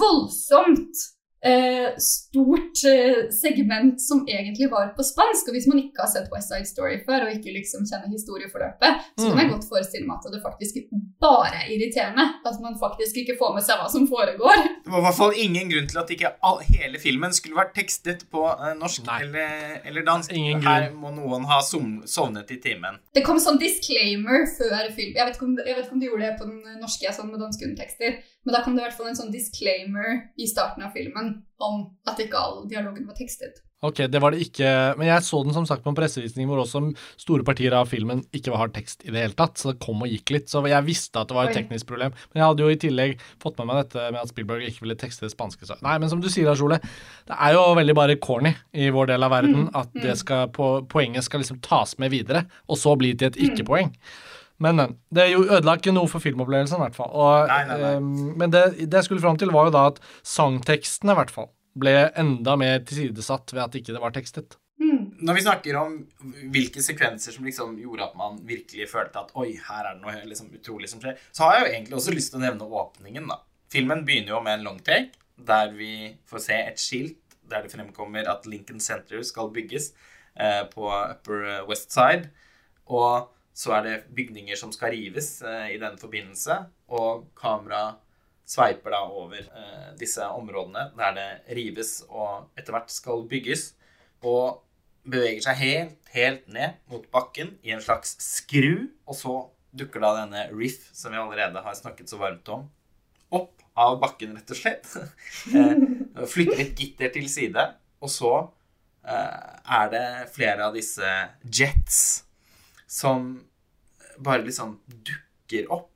voldsomt 0.00 1.04
eh, 1.42 1.90
stort 1.98 2.82
eh, 2.84 3.30
segment 3.32 4.00
som 4.02 4.24
egentlig 4.28 4.68
var 4.72 4.92
på 4.96 5.04
spansk. 5.06 5.48
Og 5.48 5.56
hvis 5.56 5.68
man 5.70 5.80
ikke 5.82 6.04
har 6.04 6.10
sett 6.12 6.28
West 6.34 6.52
Side 6.52 6.68
Story 6.68 6.98
før 7.06 7.26
og 7.26 7.32
ikke 7.36 7.54
liksom 7.54 7.86
kjenner 7.88 8.12
historieforløpet, 8.12 9.06
så 9.18 9.28
kan 9.30 9.38
jeg 9.38 9.48
Mm. 9.50 9.54
godt 9.56 9.68
forestille 9.72 10.06
meg 10.06 10.18
at 10.20 10.32
det 10.34 10.42
faktisk 10.44 10.74
bare 11.20 11.50
er 11.62 11.66
irriterende 11.74 12.24
at 12.48 12.56
man 12.64 12.76
faktisk 12.80 13.16
ikke 13.22 13.36
får 13.40 13.54
med 13.56 13.64
seg 13.66 13.80
hva 13.80 13.88
som 13.92 14.06
foregår. 14.08 14.56
Det 14.84 14.92
var 14.92 15.00
i 15.00 15.06
hvert 15.06 15.18
fall 15.20 15.34
ingen 15.36 15.70
grunn 15.72 15.88
til 15.88 15.98
at 16.02 16.10
ikke 16.14 16.32
all, 16.46 16.60
hele 16.64 16.98
filmen 16.98 17.32
skulle 17.36 17.56
vært 17.56 17.74
tekstet 17.76 18.26
på 18.32 18.44
eh, 18.50 18.74
norsk 18.80 19.08
eller, 19.20 19.80
eller 19.84 20.04
dansk. 20.06 20.32
Ingen 20.36 20.62
Her 20.64 20.90
må 20.92 21.10
noen 21.16 21.44
ha 21.50 21.60
som, 21.64 22.02
sovnet 22.08 22.50
i 22.52 22.60
timen. 22.62 23.00
Det 23.16 23.24
kom 23.26 23.40
sånn 23.40 23.58
disclaimer 23.60 24.46
før 24.58 24.90
film. 24.96 25.14
Jeg 25.16 25.26
vet 25.26 25.36
ikke 25.36 25.48
om, 25.48 25.56
jeg 25.64 25.76
vet 25.76 25.84
ikke 25.86 25.96
om 25.96 26.00
de 26.04 26.10
gjorde 26.10 26.26
det 26.26 26.36
på 26.40 26.48
den 26.50 26.80
norske 26.80 27.06
jeg 27.06 27.16
sånn 27.16 27.30
med 27.32 27.40
danske 27.40 27.64
undertekster, 27.66 28.16
men 28.44 28.54
da 28.54 28.62
kom 28.64 28.76
det 28.76 28.82
i 28.82 28.86
hvert 28.88 28.96
fall 28.96 29.10
en 29.10 29.18
sånn 29.18 29.32
disclaimer 29.34 30.22
i 30.40 30.46
starten 30.48 30.84
av 30.86 30.92
filmen 30.96 31.29
om 31.60 31.82
at 32.08 32.20
ikke 32.22 32.38
all 32.38 32.62
dialogen 32.70 33.08
var 33.08 33.18
tekstet. 33.18 33.60
Ok, 33.80 34.02
det 34.12 34.20
var 34.20 34.34
det 34.34 34.42
ikke 34.44 34.68
Men 34.98 35.08
jeg 35.08 35.24
så 35.24 35.38
den 35.40 35.54
som 35.56 35.64
sagt 35.64 35.80
på 35.80 35.88
en 35.88 35.96
pressevisning 35.96 36.44
hvor 36.50 36.60
også 36.60 36.82
store 37.20 37.46
partier 37.48 37.72
av 37.72 37.88
filmen 37.88 38.20
ikke 38.36 38.52
har 38.52 38.72
tekst 38.74 39.06
i 39.06 39.12
det 39.12 39.22
hele 39.22 39.36
tatt, 39.38 39.56
så 39.56 39.70
det 39.70 39.80
kom 39.80 40.02
og 40.04 40.10
gikk 40.12 40.34
litt. 40.34 40.50
Så 40.52 40.60
jeg 40.68 40.84
visste 40.84 41.22
at 41.22 41.30
det 41.30 41.36
var 41.38 41.48
et 41.48 41.56
teknisk 41.56 41.88
problem. 41.88 42.12
Men 42.30 42.42
jeg 42.42 42.50
hadde 42.50 42.66
jo 42.66 42.74
i 42.74 42.80
tillegg 42.82 43.24
fått 43.40 43.56
med 43.56 43.70
meg 43.70 43.80
dette 43.80 44.10
med 44.10 44.20
at 44.20 44.32
Spielberg 44.32 44.68
ikke 44.68 44.84
ville 44.84 44.98
tekste 45.00 45.24
det 45.24 45.32
spanske. 45.32 45.64
Så. 45.64 45.78
Nei, 45.84 45.96
men 46.02 46.12
som 46.12 46.20
du 46.20 46.28
sier, 46.28 46.44
Lars 46.48 46.60
Ole, 46.64 46.76
det 47.30 47.38
er 47.40 47.56
jo 47.56 47.64
veldig 47.80 47.96
bare 47.96 48.18
corny 48.20 48.52
i 48.76 48.90
vår 48.92 49.14
del 49.14 49.24
av 49.26 49.32
verden 49.32 49.48
Mm, 49.50 49.70
at 49.76 49.90
det 49.98 50.14
skal 50.20 50.50
poenget 50.52 51.24
skal 51.26 51.42
liksom 51.42 51.58
tas 51.64 51.96
med 51.98 52.12
videre, 52.12 52.44
og 52.70 52.78
så 52.78 52.94
bli 52.98 53.12
til 53.18 53.30
et 53.30 53.38
ikke-poeng. 53.48 53.90
Men, 54.60 54.76
men. 54.76 54.96
Det 55.12 55.28
ødela 55.36 55.76
ikke 55.78 55.94
noe 55.96 56.08
for 56.10 56.22
filmopplevelsen, 56.22 56.80
i 56.80 56.84
hvert 56.86 56.98
fall. 56.98 57.12
Og, 57.16 57.48
Nei, 57.48 57.60
nei, 57.68 57.76
nei. 57.80 57.92
ehm, 57.96 58.10
men 58.40 58.52
det, 58.52 58.64
det 58.82 59.00
jeg 59.00 59.08
skulle 59.08 59.24
fram 59.24 59.38
til, 59.40 59.52
var 59.54 59.70
jo 59.70 59.74
da 59.76 59.86
at 59.92 60.00
sangtekstene, 60.26 61.14
i 61.14 61.20
hvert 61.20 61.32
fall, 61.32 61.48
ble 61.80 61.94
enda 62.18 62.56
mer 62.60 62.82
tilsidesatt 62.84 63.54
ved 63.54 63.62
at 63.64 63.78
ikke 63.80 63.94
det 63.96 64.02
var 64.02 64.12
tekstet. 64.14 64.58
Mm. 64.80 65.06
Når 65.24 65.36
vi 65.36 65.44
snakker 65.44 65.76
om 65.80 65.96
hvilke 66.52 66.82
sekvenser 66.84 67.34
som 67.36 67.44
liksom 67.44 67.74
gjorde 67.80 68.06
at 68.08 68.14
man 68.18 68.38
virkelig 68.48 68.88
følte 68.90 69.20
at 69.20 69.32
oi, 69.38 69.52
her 69.68 69.86
er 69.86 69.96
det 69.96 70.04
noe 70.04 70.28
liksom 70.28 70.52
utrolig 70.56 70.88
som 70.92 71.02
skjer, 71.02 71.18
så 71.36 71.46
har 71.46 71.56
jeg 71.56 71.64
jo 71.64 71.72
egentlig 71.74 71.98
også 72.00 72.14
lyst 72.16 72.32
til 72.32 72.40
å 72.40 72.44
nevne 72.46 72.68
åpningen, 72.84 73.28
da. 73.32 73.40
Filmen 73.70 74.04
begynner 74.08 74.34
jo 74.34 74.44
med 74.44 74.58
en 74.58 74.64
long 74.66 74.80
take, 74.84 75.12
der 75.46 75.72
vi 75.76 75.92
får 76.28 76.44
se 76.48 76.56
et 76.68 76.80
skilt 76.80 77.18
der 77.50 77.64
det 77.64 77.72
fremkommer 77.72 78.28
at 78.30 78.46
Lincoln 78.46 78.80
Center 78.80 79.22
skal 79.26 79.50
bygges 79.54 79.90
eh, 80.38 80.62
på 80.70 80.86
Upper 80.86 81.64
West 81.68 81.92
Side. 81.94 82.30
Og 82.86 83.30
så 83.54 83.74
er 83.76 83.86
det 83.86 83.96
bygninger 84.16 84.58
som 84.58 84.72
skal 84.74 84.94
rives 84.94 85.40
eh, 85.42 85.74
i 85.74 85.80
den 85.80 85.98
forbindelse, 86.00 86.56
og 86.94 87.28
kamera 87.38 87.96
sveiper 88.50 88.94
da 88.94 89.04
over 89.06 89.38
eh, 89.38 89.92
disse 90.00 90.24
områdene 90.26 90.88
der 90.98 91.14
det 91.16 91.28
rives 91.58 92.00
og 92.08 92.50
etter 92.58 92.74
hvert 92.74 92.90
skal 92.92 93.24
bygges, 93.30 93.72
og 94.26 94.62
beveger 95.10 95.40
seg 95.44 95.60
helt, 95.60 95.96
helt 96.12 96.50
ned 96.52 96.76
mot 96.90 97.06
bakken 97.12 97.54
i 97.64 97.72
en 97.74 97.82
slags 97.84 98.16
skru, 98.22 98.90
og 99.08 99.16
så 99.16 99.36
dukker 99.76 100.02
da 100.02 100.12
denne 100.22 100.46
Riff, 100.52 100.90
som 100.96 101.14
vi 101.14 101.20
allerede 101.20 101.62
har 101.64 101.76
snakket 101.78 102.10
så 102.10 102.18
varmt 102.20 102.48
om, 102.52 102.66
opp 103.30 103.62
av 103.78 103.98
bakken, 104.02 104.34
rett 104.38 104.54
og 104.54 104.58
slett. 104.58 104.90
Eh, 106.20 106.26
Flytter 106.26 106.58
et 106.64 106.74
gitter 106.74 107.12
til 107.14 107.28
side, 107.30 107.62
og 108.02 108.10
så 108.10 108.32
eh, 109.06 109.52
er 109.78 109.92
det 109.92 110.06
flere 110.34 110.66
av 110.66 110.74
disse 110.74 111.06
jets 111.46 112.00
som 112.90 113.30
bare 114.22 114.44
liksom 114.44 114.78
dukker 114.86 115.70
opp. 115.72 115.88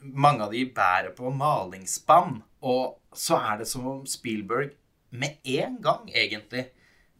Mange 0.00 0.46
av 0.46 0.54
de 0.54 0.64
bærer 0.70 1.14
på 1.16 1.32
malingsspann, 1.34 2.40
og 2.62 2.98
så 3.16 3.40
er 3.40 3.62
det 3.62 3.68
som 3.70 3.86
om 3.90 4.02
Spielberg 4.08 4.74
med 5.16 5.38
en 5.56 5.78
gang, 5.82 6.10
egentlig, 6.12 6.68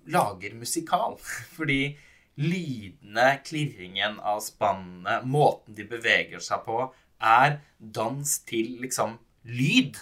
lager 0.06 0.54
musikal. 0.54 1.16
Fordi 1.56 1.96
lydene, 2.36 3.28
klirringen 3.46 4.18
av 4.20 4.42
spannene, 4.44 5.20
måten 5.24 5.76
de 5.76 5.86
beveger 5.88 6.42
seg 6.44 6.66
på, 6.66 6.82
er 7.16 7.60
dans 7.78 8.34
til 8.48 8.76
liksom 8.82 9.16
lyd. 9.48 9.96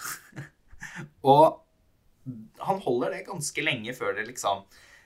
og 1.35 1.61
han 2.65 2.81
holder 2.83 3.15
det 3.15 3.27
ganske 3.29 3.63
lenge 3.63 3.95
før 3.95 4.17
det 4.17 4.27
liksom 4.31 4.65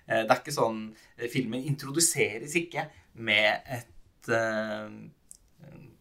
Eh, 0.09 0.25
det 0.25 0.33
er 0.33 0.41
ikke 0.41 0.57
sånn 0.57 0.81
eh, 1.19 1.29
Filmen 1.31 1.67
introduseres 1.69 2.57
ikke 2.59 2.87
med 3.29 3.69
et 3.79 4.33
eh, 4.33 4.89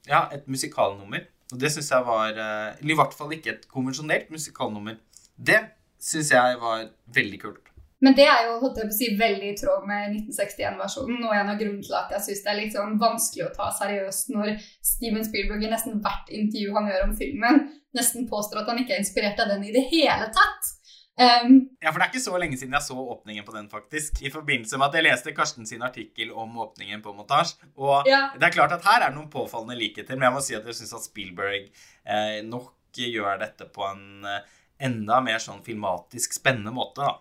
Ja, 0.07 0.27
et 0.33 0.47
musikalnummer. 0.47 1.27
Og 1.53 1.61
det 1.61 1.71
syns 1.71 1.91
jeg 1.93 2.03
var 2.07 2.35
eh, 2.35 2.75
Eller 2.81 2.93
i 2.93 2.99
hvert 2.99 3.15
fall 3.15 3.31
ikke 3.35 3.53
et 3.53 3.67
konvensjonelt 3.71 4.31
musikalnummer. 4.33 4.99
Det 5.37 5.61
syns 5.99 6.31
jeg 6.33 6.59
var 6.61 6.87
veldig 7.15 7.39
kult. 7.41 7.63
Men 8.03 8.13
det 8.13 8.27
er 8.29 8.43
jo 8.45 8.59
holdt 8.61 8.77
jeg 8.77 8.89
på 8.89 8.93
å 8.93 8.97
si, 8.97 9.07
veldig 9.17 9.47
i 9.49 9.55
tråd 9.57 9.85
med 9.89 10.11
1961-versjonen. 10.19 11.23
Og 11.25 11.33
en 11.33 11.51
av 11.53 11.57
grunnene 11.57 11.85
til 11.85 11.97
at 11.97 12.13
jeg 12.13 12.25
syns 12.27 12.43
det 12.45 12.51
er 12.51 12.59
litt 12.59 12.75
sånn 12.75 12.99
vanskelig 13.01 13.47
å 13.47 13.53
ta 13.55 13.71
seriøst 13.73 14.33
når 14.35 14.51
Steven 14.85 15.25
Spielberg 15.25 15.65
i 15.65 15.71
nesten 15.71 15.97
hvert 16.03 16.29
intervju 16.29 16.75
han 16.77 16.91
gjør 16.91 17.07
om 17.07 17.15
filmen, 17.17 17.63
nesten 17.97 18.27
påstår 18.29 18.61
at 18.61 18.69
han 18.69 18.83
ikke 18.83 18.97
er 18.97 19.01
inspirert 19.01 19.41
av 19.41 19.49
den 19.49 19.65
i 19.65 19.73
det 19.73 19.87
hele 19.89 20.29
tatt. 20.35 20.73
Um, 21.17 21.69
Ja, 21.81 21.89
for 21.89 21.97
det 21.99 22.05
er 22.07 22.11
ikke 22.13 22.21
så 22.21 22.37
lenge 22.37 22.57
siden 22.59 22.73
jeg 22.77 22.85
så 22.85 22.93
åpningen 22.93 23.45
på 23.45 23.53
den, 23.55 23.69
faktisk. 23.69 24.21
I 24.21 24.29
forbindelse 24.29 24.77
med 24.77 24.87
at 24.87 24.97
jeg 24.99 25.05
leste 25.07 25.33
Karsten 25.33 25.65
sin 25.65 25.81
artikkel 25.81 26.29
om 26.31 26.57
åpningen 26.61 27.01
på 27.01 27.13
montasje. 27.17 27.57
Og 27.77 28.05
Ja. 28.05 28.29
det 28.35 28.43
er 28.43 28.53
klart 28.53 28.71
at 28.71 28.85
her 28.85 29.01
er 29.01 29.09
det 29.09 29.17
noen 29.17 29.29
påfallende 29.33 29.77
likheter, 29.79 30.15
men 30.15 30.27
jeg 30.29 30.33
må 30.33 30.41
si 30.41 30.55
at 30.55 30.65
jeg 30.65 30.75
syns 30.77 30.93
at 30.93 31.07
Spielberg 31.07 31.69
eh, 32.05 32.41
nok 32.45 32.73
gjør 32.93 33.39
dette 33.39 33.65
på 33.73 33.81
en 33.91 34.25
eh, 34.25 34.41
enda 34.79 35.19
mer 35.21 35.39
sånn 35.41 35.63
filmatisk 35.65 36.33
spennende 36.37 36.71
måte, 36.73 37.01
da. 37.01 37.17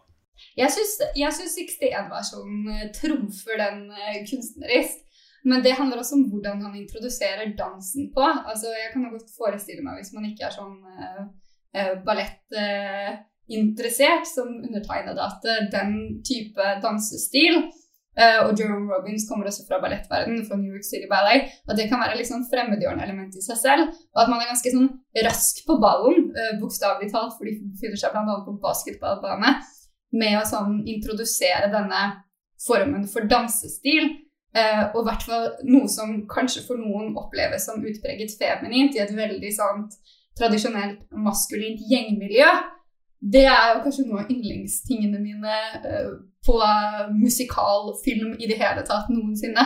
Jeg 0.57 0.69
syns, 0.71 0.99
jeg 1.17 1.33
syns 1.33 1.57
61-versjonen 1.57 2.69
eh, 2.75 2.91
trumfer 2.93 3.57
den 3.61 3.91
eh, 3.93 4.21
kunstnerisk. 4.29 5.03
Men 5.47 5.63
det 5.63 5.77
handler 5.79 6.01
også 6.03 6.17
om 6.19 6.25
hvordan 6.31 6.61
han 6.65 6.75
introduserer 6.75 7.53
dansen 7.57 8.11
på. 8.13 8.21
Altså, 8.21 8.67
Jeg 8.75 8.93
kan 8.93 9.09
godt 9.13 9.31
forestille 9.37 9.83
meg, 9.85 10.01
hvis 10.01 10.13
man 10.13 10.25
ikke 10.27 10.49
er 10.49 10.51
sånn 10.57 10.77
eh, 10.99 11.21
eh, 11.81 13.17
ballettinteressert 13.47 14.27
som 14.27 14.49
undertegnede, 14.49 15.21
at 15.23 15.45
eh, 15.45 15.71
den 15.71 16.23
type 16.23 16.81
dansestil 16.83 17.71
Uh, 18.17 18.49
Og 18.49 18.57
Jerome 18.57 18.89
Robbins 18.89 19.27
kommer 19.29 19.45
også 19.45 19.67
fra 19.69 19.77
ballettverdenen, 19.77 20.47
fra 20.49 20.57
New 20.57 20.73
York 20.73 20.87
City 20.89 21.05
Ballet. 21.05 21.51
At 21.69 21.77
det 21.77 21.91
kan 21.91 22.01
være 22.01 22.17
litt 22.17 22.31
sånn 22.31 22.47
fremmedgjørende 22.49 23.05
element 23.05 23.35
i 23.37 23.43
seg 23.45 23.59
selv. 23.61 23.91
Og 24.15 24.23
at 24.23 24.31
man 24.33 24.41
er 24.41 24.49
ganske 24.49 24.73
sånn 24.73 24.87
rask 25.27 25.61
på 25.67 25.77
ballen, 25.83 26.31
uh, 26.33 26.55
bokstavelig 26.57 27.11
talt, 27.13 27.35
for 27.37 27.45
de 27.45 27.59
befinner 27.75 28.01
seg 28.01 28.15
bl.a. 28.15 28.39
på 28.47 28.55
basketballbane 28.63 29.51
med 30.17 30.39
å 30.39 30.47
sånn 30.49 30.79
introdusere 30.89 31.69
denne 31.69 32.07
formen 32.65 33.05
for 33.05 33.29
dansestil. 33.29 34.09
Uh, 34.57 34.97
og 34.97 35.03
i 35.03 35.07
hvert 35.11 35.29
fall 35.29 35.47
noe 35.69 35.93
som 35.93 36.17
kanskje 36.33 36.65
for 36.65 36.81
noen 36.81 37.13
oppleves 37.21 37.69
som 37.69 37.85
utpreget 37.85 38.33
feminint 38.41 38.97
i 38.97 39.05
et 39.05 39.13
veldig 39.13 39.53
sånt 39.53 39.93
tradisjonelt 40.41 41.05
maskulint 41.13 41.85
gjengmiljø. 41.85 42.49
Det 43.21 43.47
er 43.49 43.75
jo 43.75 43.83
kanskje 43.87 44.05
noe 44.07 44.23
av 44.23 44.31
yndlingstingene 44.33 45.19
mine 45.23 45.59
eh, 45.81 46.13
på 46.47 46.61
musikalfilm 47.17 48.37
i 48.39 48.49
det 48.51 48.61
hele 48.61 48.85
tatt 48.87 49.11
noensinne. 49.11 49.65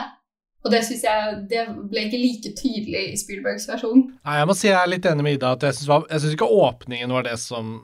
Og 0.61 0.73
det 0.75 0.83
synes 0.85 1.03
jeg 1.07 1.37
det 1.49 1.65
ble 1.89 2.05
ikke 2.07 2.21
like 2.21 2.53
tydelig 2.59 3.05
i 3.15 3.19
Spielbergs 3.19 3.67
versjon. 3.69 4.05
Nei, 4.27 4.39
jeg 4.41 4.49
må 4.49 4.57
si 4.57 4.69
jeg 4.69 4.77
er 4.77 4.93
litt 4.93 5.09
enig 5.09 5.25
med 5.25 5.39
Ida. 5.39 5.55
at 5.57 5.65
Jeg 5.65 5.79
syns 5.79 6.09
syns 6.11 6.37
ikke 6.37 6.49
åpningen 6.53 7.13
var 7.17 7.25
det 7.25 7.37
som 7.41 7.79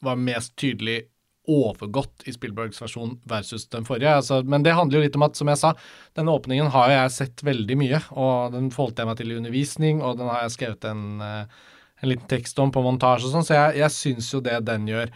var 0.00 0.20
mest 0.20 0.54
tydelig 0.60 1.02
overgått 1.50 2.22
i 2.28 2.32
Spielbergs 2.32 2.80
versjon 2.80 3.16
versus 3.28 3.66
den 3.72 3.84
forrige. 3.88 4.12
Altså, 4.20 4.40
men 4.46 4.64
det 4.64 4.76
handler 4.76 5.00
jo 5.00 5.04
litt 5.06 5.18
om 5.18 5.26
at, 5.26 5.36
som 5.36 5.50
jeg 5.50 5.60
sa, 5.60 5.72
denne 6.16 6.32
åpningen 6.36 6.70
har 6.72 6.92
jeg 6.92 7.16
sett 7.16 7.44
veldig 7.46 7.76
mye. 7.80 8.00
Og 8.14 8.54
den 8.54 8.70
forholdt 8.74 9.02
jeg 9.02 9.10
meg 9.10 9.20
til 9.20 9.32
i 9.32 9.38
undervisning, 9.40 10.02
og 10.04 10.20
den 10.20 10.30
har 10.30 10.44
jeg 10.44 10.56
skrevet 10.56 10.88
en, 10.88 11.04
eh, 11.24 11.60
en 12.00 12.12
liten 12.12 12.30
tekst 12.30 12.58
om 12.62 12.72
på 12.72 12.82
montasje 12.84 13.28
og 13.28 13.36
sånn, 13.36 13.46
så 13.46 13.58
jeg, 13.58 13.80
jeg 13.82 13.96
syns 13.96 14.32
jo 14.34 14.42
det 14.44 14.58
den 14.68 14.88
gjør, 14.90 15.12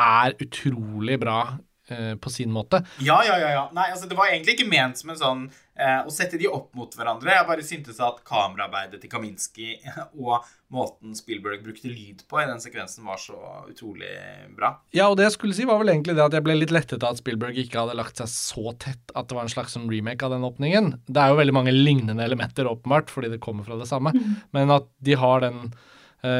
er 0.00 0.34
utrolig 0.42 1.20
bra 1.22 1.40
eh, 1.88 2.14
på 2.16 2.30
sin 2.32 2.50
måte. 2.52 2.82
Ja, 2.98 3.20
ja, 3.26 3.36
ja. 3.38 3.52
ja. 3.54 3.68
Nei, 3.76 3.90
altså 3.92 4.08
Det 4.10 4.16
var 4.18 4.32
egentlig 4.32 4.56
ikke 4.56 4.70
ment 4.70 4.98
som 4.98 5.12
en 5.12 5.20
sånn 5.20 5.44
eh, 5.78 6.00
å 6.02 6.10
sette 6.12 6.40
de 6.40 6.48
opp 6.50 6.72
mot 6.74 6.90
hverandre. 6.96 7.30
Jeg 7.36 7.48
bare 7.48 7.66
syntes 7.66 8.00
at 8.02 8.24
kameraarbeidet 8.26 8.98
til 9.02 9.12
Kaminski 9.12 9.76
og 10.24 10.48
måten 10.74 11.14
Spielberg 11.14 11.62
brukte 11.62 11.92
lyd 11.92 12.24
på 12.26 12.40
i 12.42 12.48
den 12.48 12.62
sekvensen, 12.62 13.06
var 13.06 13.20
så 13.22 13.38
utrolig 13.70 14.10
bra. 14.56 14.74
Ja, 14.96 15.06
og 15.10 15.20
det 15.20 15.28
jeg 15.28 15.36
skulle 15.36 15.54
si 15.54 15.68
var 15.68 15.78
vel 15.82 15.92
egentlig 15.94 16.16
det 16.18 16.26
at 16.26 16.34
jeg 16.34 16.46
ble 16.46 16.58
litt 16.58 16.74
lettet 16.74 17.04
av 17.04 17.14
at 17.14 17.22
Spielberg 17.22 17.60
ikke 17.62 17.84
hadde 17.84 17.98
lagt 18.00 18.18
seg 18.18 18.32
så 18.32 18.74
tett 18.82 19.14
at 19.14 19.30
det 19.30 19.38
var 19.38 19.46
en 19.46 19.54
slags 19.54 19.76
sånn 19.76 19.86
remake 19.92 20.26
av 20.26 20.34
den 20.34 20.46
åpningen. 20.48 20.96
Det 21.06 21.20
er 21.20 21.30
jo 21.30 21.38
veldig 21.42 21.58
mange 21.60 21.74
lignende 21.76 22.26
elementer, 22.26 22.66
åpenbart, 22.66 23.12
fordi 23.14 23.30
det 23.36 23.42
kommer 23.44 23.66
fra 23.68 23.78
det 23.78 23.90
samme, 23.90 24.16
men 24.56 24.74
at 24.74 24.90
de 25.04 25.14
har 25.20 25.44
den 25.44 25.68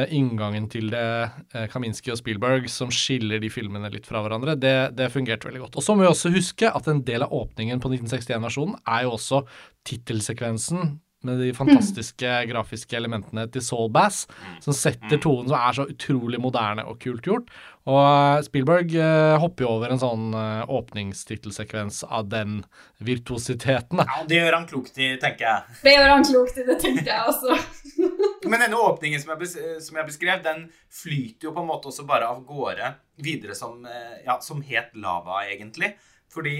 inngangen 0.09 0.65
til 0.71 0.89
det 0.93 1.05
eh, 1.53 1.67
Kaminski 1.71 2.13
og 2.13 2.19
Spielberg 2.19 2.67
som 2.71 2.89
skiller 2.93 3.41
de 3.43 3.51
filmene 3.53 3.91
litt 3.93 4.07
fra 4.09 4.23
hverandre, 4.25 4.57
det, 4.57 4.75
det 4.97 5.11
fungerte 5.13 5.49
veldig 5.49 5.65
godt. 5.67 5.77
Og 5.77 5.85
så 5.85 5.95
må 5.95 6.05
vi 6.05 6.11
også 6.11 6.33
huske 6.33 6.71
at 6.71 6.89
en 6.89 7.03
del 7.05 7.25
av 7.25 7.33
åpningen 7.35 7.81
på 7.83 7.91
1961-versjonen 7.93 8.79
er 8.81 9.05
jo 9.05 9.15
også 9.17 9.43
tittelsekvensen 9.85 10.95
med 11.25 11.41
de 11.41 11.51
fantastiske 11.57 12.33
grafiske 12.49 12.97
elementene 12.97 13.47
til 13.51 13.63
Soul 13.65 13.89
Bass, 13.93 14.23
som 14.63 14.75
setter 14.75 15.19
tonen 15.21 15.49
som 15.49 15.57
er 15.59 15.77
så 15.77 15.87
utrolig 15.91 16.39
moderne 16.41 16.85
og 16.87 16.99
kult 17.03 17.25
gjort. 17.27 17.49
Og 17.85 17.99
eh, 18.01 18.43
Spielberg 18.47 18.95
eh, 18.97 19.35
hopper 19.41 19.65
jo 19.67 19.73
over 19.75 19.93
en 19.93 20.01
sånn 20.01 20.31
eh, 20.33 20.63
åpningstittelsekvens 20.73 22.03
av 22.07 22.29
den 22.31 22.63
virtuositeten. 23.05 24.01
Da. 24.01 24.07
Ja, 24.09 24.23
Det 24.29 24.39
gjør 24.39 24.57
han 24.57 24.67
klokt 24.69 24.97
i, 24.97 25.11
tenker 25.21 25.45
jeg. 25.45 25.79
Det 25.83 25.93
gjør 25.93 26.13
han 26.15 26.25
klokt 26.25 26.57
i, 26.57 26.65
det 26.65 26.79
tenkte 26.81 27.11
jeg 27.11 27.33
også. 27.33 27.59
Men 28.49 28.61
denne 28.61 28.79
åpningen 28.81 29.21
som 29.21 29.33
jeg, 29.33 29.41
bes 29.41 29.55
som 29.85 29.99
jeg 29.99 30.09
beskrev, 30.09 30.41
den 30.45 30.67
flyter 30.93 31.49
jo 31.49 31.53
på 31.55 31.63
en 31.63 31.69
måte 31.69 31.89
også 31.89 32.05
bare 32.09 32.29
av 32.29 32.41
gårde 32.45 32.91
videre 33.25 33.55
som, 33.57 33.85
eh, 33.85 34.21
ja, 34.25 34.39
som 34.41 34.61
het 34.65 34.93
lava, 34.97 35.43
egentlig. 35.49 35.93
Fordi 36.33 36.57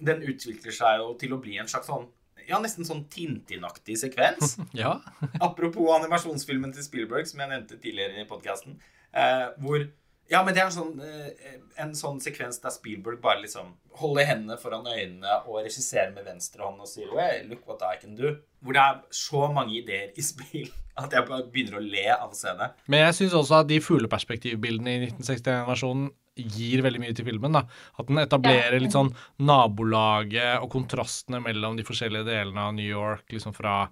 den 0.00 0.22
utvikler 0.22 0.72
seg 0.74 1.00
jo 1.00 1.12
til 1.20 1.34
å 1.36 1.40
bli 1.42 1.58
en 1.60 1.68
slags 1.68 1.90
sånn 1.90 2.06
ja, 2.50 2.58
nesten 2.62 2.86
sånn 2.88 3.06
Tintin-aktig 3.12 3.98
sekvens. 4.00 4.58
Ja. 4.76 4.98
Apropos 5.46 5.90
animasjonsfilmen 5.96 6.74
til 6.74 6.86
Spielberg, 6.86 7.28
som 7.30 7.42
jeg 7.42 7.52
nevnte 7.52 7.78
tidligere 7.80 8.22
i 8.22 8.28
podkasten. 8.28 8.78
Eh, 9.14 9.48
hvor 9.62 9.88
Ja, 10.30 10.44
men 10.46 10.54
det 10.54 10.60
er 10.62 10.68
en 10.68 10.74
sånn, 10.76 11.00
eh, 11.02 11.56
en 11.82 11.90
sånn 11.98 12.20
sekvens 12.22 12.60
der 12.62 12.70
Spielberg 12.70 13.18
bare 13.18 13.40
liksom 13.42 13.72
holder 13.98 14.28
hendene 14.28 14.54
foran 14.62 14.86
øynene 14.86 15.40
og 15.40 15.64
regisserer 15.64 16.12
med 16.14 16.22
venstre 16.28 16.62
hånd 16.62 16.78
og 16.78 16.86
sier 16.86 17.10
hey, 17.18 17.40
look 17.48 17.66
what 17.66 17.82
I 17.82 17.96
can 17.98 18.14
do. 18.14 18.36
Hvor 18.62 18.76
det 18.76 18.84
er 18.84 19.00
så 19.10 19.48
mange 19.50 19.74
ideer 19.80 20.12
i 20.14 20.22
spill 20.22 20.70
at 21.00 21.10
jeg 21.16 21.26
bare 21.26 21.48
begynner 21.50 21.80
å 21.80 21.82
le 21.82 22.06
av 22.14 22.30
å 22.30 22.38
se 22.38 22.54
det. 22.60 22.70
Men 22.86 23.02
jeg 23.08 23.18
syns 23.18 23.34
også 23.40 23.58
at 23.64 23.72
de 23.72 23.80
fugleperspektivbildene 23.82 24.94
i 24.94 25.08
1961-versjonen 25.08 26.12
gir 26.36 26.82
veldig 26.84 27.00
mye 27.02 27.16
til 27.16 27.26
filmen. 27.26 27.52
da. 27.52 27.64
At 27.98 28.08
den 28.08 28.22
etablerer 28.22 28.80
litt 28.80 28.94
sånn 28.94 29.12
nabolaget 29.42 30.62
og 30.62 30.70
kontrastene 30.72 31.42
mellom 31.42 31.76
de 31.76 31.86
forskjellige 31.86 32.28
delene 32.28 32.68
av 32.68 32.74
New 32.74 32.86
York. 32.86 33.26
liksom 33.30 33.54
fra 33.54 33.88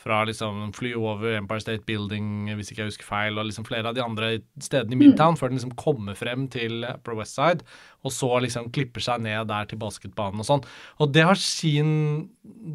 fra 0.00 0.22
liksom 0.24 0.70
fly 0.76 0.94
over 0.96 1.36
Empire 1.36 1.60
State 1.60 1.84
Building, 1.88 2.48
hvis 2.56 2.72
ikke 2.72 2.84
jeg 2.84 2.92
husker 2.94 3.08
feil, 3.08 3.38
og 3.38 3.48
liksom 3.48 3.66
flere 3.68 3.90
av 3.90 3.96
de 3.96 4.04
andre 4.04 4.32
stedene 4.62 4.96
i 4.96 5.00
Midtown, 5.00 5.36
før 5.36 5.52
den 5.52 5.60
liksom 5.60 5.76
kommer 5.80 6.16
frem 6.18 6.46
til 6.52 6.86
Upper 6.88 7.18
West 7.18 7.36
Side, 7.36 7.66
og 8.00 8.14
så 8.16 8.30
liksom 8.40 8.70
klipper 8.72 9.04
seg 9.04 9.20
ned 9.26 9.50
der 9.50 9.68
til 9.68 9.80
basketbanen 9.80 10.40
og 10.40 10.48
sånn. 10.48 10.64
Og 11.04 11.12
det 11.12 11.26
har 11.28 11.36
sin, 11.40 11.92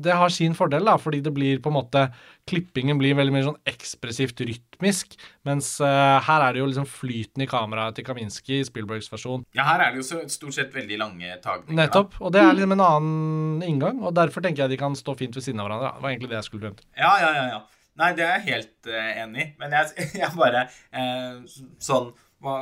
det 0.06 0.14
har 0.14 0.34
sin 0.34 0.58
fordel, 0.58 0.86
da, 0.86 1.00
fordi 1.02 1.24
det 1.26 1.34
blir 1.34 1.64
på 1.64 1.74
en 1.74 1.80
måte 1.80 2.08
Klippingen 2.46 3.00
blir 3.02 3.16
veldig 3.18 3.34
mer 3.34 3.42
sånn 3.48 3.56
ekspressivt 3.66 4.44
rytmisk, 4.46 5.16
mens 5.50 5.72
uh, 5.82 6.22
her 6.22 6.44
er 6.46 6.54
det 6.54 6.60
jo 6.60 6.68
liksom 6.70 6.86
flyten 6.86 7.42
i 7.42 7.48
kameraet 7.50 7.98
til 7.98 8.06
Kaminski 8.06 8.60
i 8.60 8.68
Spielbergs 8.68 9.10
versjon. 9.10 9.42
Ja, 9.58 9.66
her 9.66 9.82
er 9.82 9.96
det 9.96 10.04
jo 10.04 10.06
så, 10.06 10.20
stort 10.30 10.54
sett 10.54 10.76
veldig 10.76 11.00
lange 11.02 11.40
tagninger. 11.42 11.80
Nettopp. 11.80 12.20
Og 12.22 12.36
det 12.36 12.44
er 12.44 12.54
liksom 12.54 12.76
en 12.76 12.84
annen 12.86 13.66
inngang, 13.66 14.04
og 14.06 14.14
derfor 14.14 14.46
tenker 14.46 14.62
jeg 14.62 14.76
de 14.76 14.78
kan 14.84 14.94
stå 14.94 15.18
fint 15.18 15.34
ved 15.34 15.48
siden 15.48 15.64
av 15.64 15.72
hverandre. 15.72 15.96
Det 15.96 16.06
var 16.06 16.14
egentlig 16.14 16.32
det 16.36 16.38
jeg 16.38 16.48
skulle 16.52 16.68
frem 16.68 16.78
til. 16.78 16.88
Ja, 17.02 17.15
ja, 17.22 17.32
ja. 17.36 17.46
ja. 17.54 17.62
Nei, 17.96 18.10
det 18.18 18.26
er 18.26 18.34
jeg 18.40 18.48
helt 18.50 18.88
eh, 18.92 19.12
enig 19.24 19.44
i. 19.46 19.48
Men 19.62 19.72
jeg, 19.78 20.06
jeg 20.22 20.32
bare 20.36 20.66
eh, 20.92 21.38
Sånn 21.80 22.10
hva, 22.44 22.56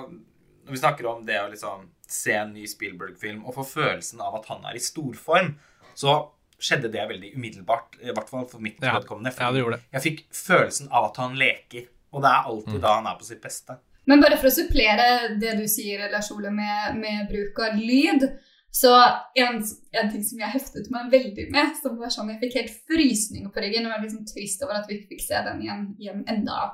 Når 0.64 0.76
vi 0.76 0.82
snakker 0.82 1.08
om 1.10 1.24
det 1.26 1.40
å 1.42 1.48
liksom 1.52 1.88
se 2.14 2.36
en 2.38 2.52
ny 2.54 2.68
Spielberg-film 2.70 3.42
og 3.48 3.56
få 3.56 3.64
følelsen 3.66 4.22
av 4.22 4.36
at 4.38 4.46
han 4.52 4.66
er 4.70 4.78
i 4.78 4.82
storform, 4.84 5.56
så 5.98 6.14
skjedde 6.62 6.92
det 6.94 7.08
veldig 7.10 7.32
umiddelbart. 7.36 7.98
I 8.06 8.14
hvert 8.14 8.30
fall 8.30 8.46
for 8.52 8.62
mitt 8.62 8.78
Ja. 8.84 8.94
vedkommende. 9.00 9.34
Ja, 9.40 9.50
det 9.52 9.64
gjorde 9.64 9.80
det. 9.80 9.88
Jeg 9.98 10.04
fikk 10.06 10.22
følelsen 10.38 10.92
av 10.94 11.10
at 11.10 11.18
han 11.24 11.34
leker. 11.40 11.88
Og 12.14 12.22
det 12.22 12.30
er 12.30 12.52
alltid 12.52 12.80
da 12.84 12.94
han 13.00 13.10
er 13.10 13.18
på 13.18 13.26
sitt 13.26 13.42
beste. 13.42 13.80
Men 14.06 14.22
bare 14.22 14.38
for 14.38 14.52
å 14.52 14.54
supplere 14.54 15.34
det 15.42 15.56
du 15.58 15.66
sier, 15.72 16.06
Lars 16.12 16.30
Ole, 16.36 16.52
med, 16.54 17.00
med 17.02 17.26
bruk 17.32 17.60
av 17.66 17.80
lyd, 17.80 18.28
så 18.74 18.94
en, 19.38 19.60
en 19.92 20.12
ting 20.12 20.24
som 20.26 20.40
jeg 20.42 20.54
heftet 20.56 20.90
meg 20.94 21.12
veldig 21.14 21.46
med, 21.54 21.76
som 21.78 22.00
var 22.02 22.10
sånn 22.14 22.32
jeg 22.34 22.40
fikk 22.42 22.56
helt 22.58 22.78
frysninger 22.90 23.52
på 23.54 23.62
ryggen, 23.62 23.86
og 23.86 23.94
var 23.94 24.02
liksom 24.02 24.24
trist 24.26 24.64
over 24.66 24.80
at 24.80 24.90
vi 24.90 24.98
ikke 24.98 25.14
fikk 25.14 25.26
se 25.28 25.42
den 25.46 25.62
igjen 25.62 25.84
i 26.02 26.10
en 26.10 26.24
enda, 26.34 26.72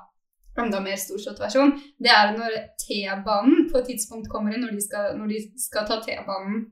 enda 0.59 0.79
mer 0.83 0.99
storslått 0.99 1.41
versjon, 1.43 1.75
det 1.99 2.13
er 2.15 2.31
når 2.37 2.55
T-banen 2.85 3.67
på 3.71 3.81
et 3.81 3.91
tidspunkt 3.91 4.31
kommer 4.31 4.55
inn, 4.55 4.63
når 4.63 4.77
de 4.77 4.85
skal, 4.85 5.11
når 5.19 5.33
de 5.33 5.43
skal 5.59 5.87
ta 5.89 5.99
T-banen, 6.05 6.69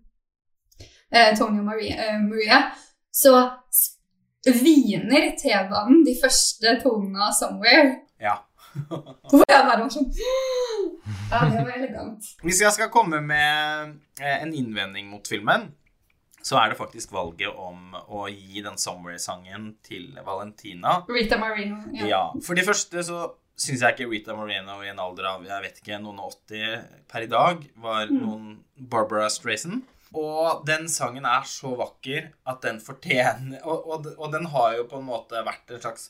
eh, 1.11 1.33
Tony 1.35 1.59
og 1.59 1.67
Marie, 1.73 1.91
eh, 1.91 2.19
Maria 2.23 2.63
så 3.17 3.33
hviner 4.47 5.31
T-banen 5.39 6.03
de 6.07 6.15
første 6.21 6.79
tonene 6.83 7.27
av 7.27 7.33
'Somewhere'. 7.35 7.95
Ja. 8.21 8.46
Og 9.33 9.43
jeg 9.43 9.57
det 9.57 9.83
var 9.83 9.89
sånn 9.93 10.11
Ja, 11.31 11.41
det 11.47 11.63
var 11.63 11.73
elegant. 11.75 12.29
Hvis 12.43 12.61
jeg 12.63 12.75
skal 12.75 12.91
komme 12.91 13.19
med 13.23 13.97
eh, 14.21 14.37
en 14.41 14.53
innvending 14.55 15.09
mot 15.11 15.27
filmen, 15.27 15.69
så 16.47 16.59
er 16.61 16.71
det 16.71 16.79
faktisk 16.79 17.11
valget 17.15 17.51
om 17.51 17.95
å 17.95 18.27
gi 18.31 18.63
den 18.63 18.79
Somewhere-sangen 18.79 19.73
til 19.83 20.13
Valentina. 20.23 21.01
Rita 21.11 21.39
Marino. 21.41 21.81
Ja. 21.95 22.07
Ja. 22.07 22.21
For 22.43 22.55
det 22.59 22.63
første 22.67 23.03
så 23.03 23.25
syns 23.57 23.83
jeg 23.83 23.95
ikke 23.95 24.09
Rita 24.11 24.35
Moreno 24.37 24.79
i 24.85 24.91
en 24.91 25.01
alder 25.01 25.31
av 25.31 25.45
jeg 25.47 25.63
vet 25.65 25.81
ikke, 25.81 25.99
noen 26.03 26.21
og 26.21 26.35
80 26.47 27.05
per 27.09 27.25
i 27.25 27.29
dag 27.31 27.63
var 27.83 28.11
noen 28.13 28.59
Barbara 28.77 29.27
Strayson. 29.33 29.81
Og 30.15 30.63
den 30.67 30.87
sangen 30.91 31.25
er 31.27 31.43
så 31.49 31.73
vakker 31.75 32.29
at 32.47 32.61
den 32.63 32.77
fortjener 32.79 33.59
Og, 33.67 33.89
og, 33.91 34.05
og 34.15 34.29
den 34.31 34.45
har 34.53 34.77
jo 34.77 34.85
på 34.87 35.01
en 35.01 35.09
måte 35.09 35.41
vært 35.43 35.73
en 35.75 35.81
slags 35.83 36.05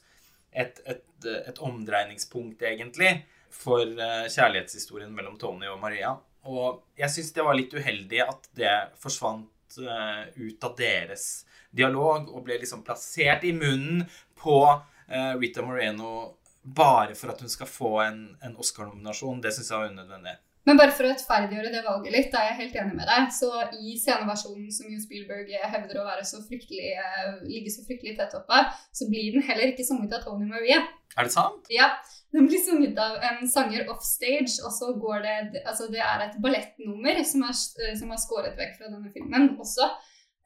et, 0.51 0.79
et, 0.85 1.03
et 1.25 1.59
omdreiningspunkt, 1.63 2.61
egentlig, 2.61 3.11
for 3.53 3.83
eh, 3.83 4.25
kjærlighetshistorien 4.31 5.13
mellom 5.13 5.37
Tony 5.39 5.69
og 5.71 5.79
Maria. 5.81 6.15
Og 6.47 6.83
jeg 6.99 7.11
syns 7.11 7.33
det 7.35 7.45
var 7.45 7.57
litt 7.57 7.73
uheldig 7.75 8.23
at 8.23 8.49
det 8.57 8.73
forsvant 9.01 9.79
eh, 9.81 10.23
ut 10.37 10.67
av 10.67 10.75
deres 10.79 11.27
dialog 11.75 12.29
og 12.31 12.45
ble 12.45 12.59
liksom 12.61 12.85
plassert 12.87 13.43
i 13.47 13.53
munnen 13.55 14.05
på 14.39 14.59
eh, 14.71 15.33
Rita 15.39 15.65
Moreno 15.65 16.37
bare 16.67 17.15
for 17.15 17.31
at 17.31 17.41
hun 17.43 17.51
skal 17.51 17.69
få 17.69 17.93
en, 18.03 18.21
en 18.43 18.57
Oscar-nominasjon. 18.59 19.41
Det 19.43 19.53
syns 19.55 19.71
jeg 19.71 19.81
var 19.81 19.93
unødvendig. 19.93 20.35
Men 20.67 20.75
bare 20.75 20.91
for 20.91 21.07
å 21.07 21.11
rettferdiggjøre 21.13 21.71
det 21.71 21.81
valget 21.85 22.11
litt, 22.11 22.29
da 22.33 22.41
er 22.43 22.49
jeg 22.49 22.57
helt 22.57 22.79
enig 22.81 22.97
med 22.97 23.07
deg. 23.07 23.29
Så 23.31 23.47
i 23.79 23.93
sceneversjonen 24.01 24.67
som 24.75 24.89
jo 24.91 24.99
Spielberg 24.99 25.53
hevder 25.71 26.01
å 26.01 26.07
være 26.09 26.25
så 26.27 26.41
fryktelig, 26.43 26.89
eh, 26.99 27.37
ligge 27.47 27.71
så 27.71 27.85
fryktelig 27.87 28.17
tett 28.17 28.35
oppe, 28.35 28.59
så 28.91 29.07
blir 29.07 29.37
den 29.37 29.45
heller 29.47 29.71
ikke 29.71 29.87
sunget 29.87 30.17
av 30.17 30.25
Tony 30.25 30.49
Marie. 30.49 30.81
Er 31.15 31.23
det 31.23 31.31
sant? 31.31 31.71
Ja, 31.71 31.87
den 32.35 32.49
blir 32.51 32.59
sunget 32.59 32.99
av 32.99 33.15
en 33.29 33.47
sanger 33.47 33.87
offstage, 33.93 34.59
og 34.59 34.75
så 34.75 34.91
går 34.99 35.23
det 35.23 35.63
Altså, 35.63 35.87
det 35.87 36.03
er 36.03 36.27
et 36.27 36.37
ballettnummer 36.43 37.23
som 37.23 37.47
er, 37.47 37.55
som 37.95 38.11
er 38.11 38.21
skåret 38.21 38.59
vekk 38.59 38.77
fra 38.77 38.91
denne 38.91 39.11
filmen 39.15 39.55
også. 39.63 39.87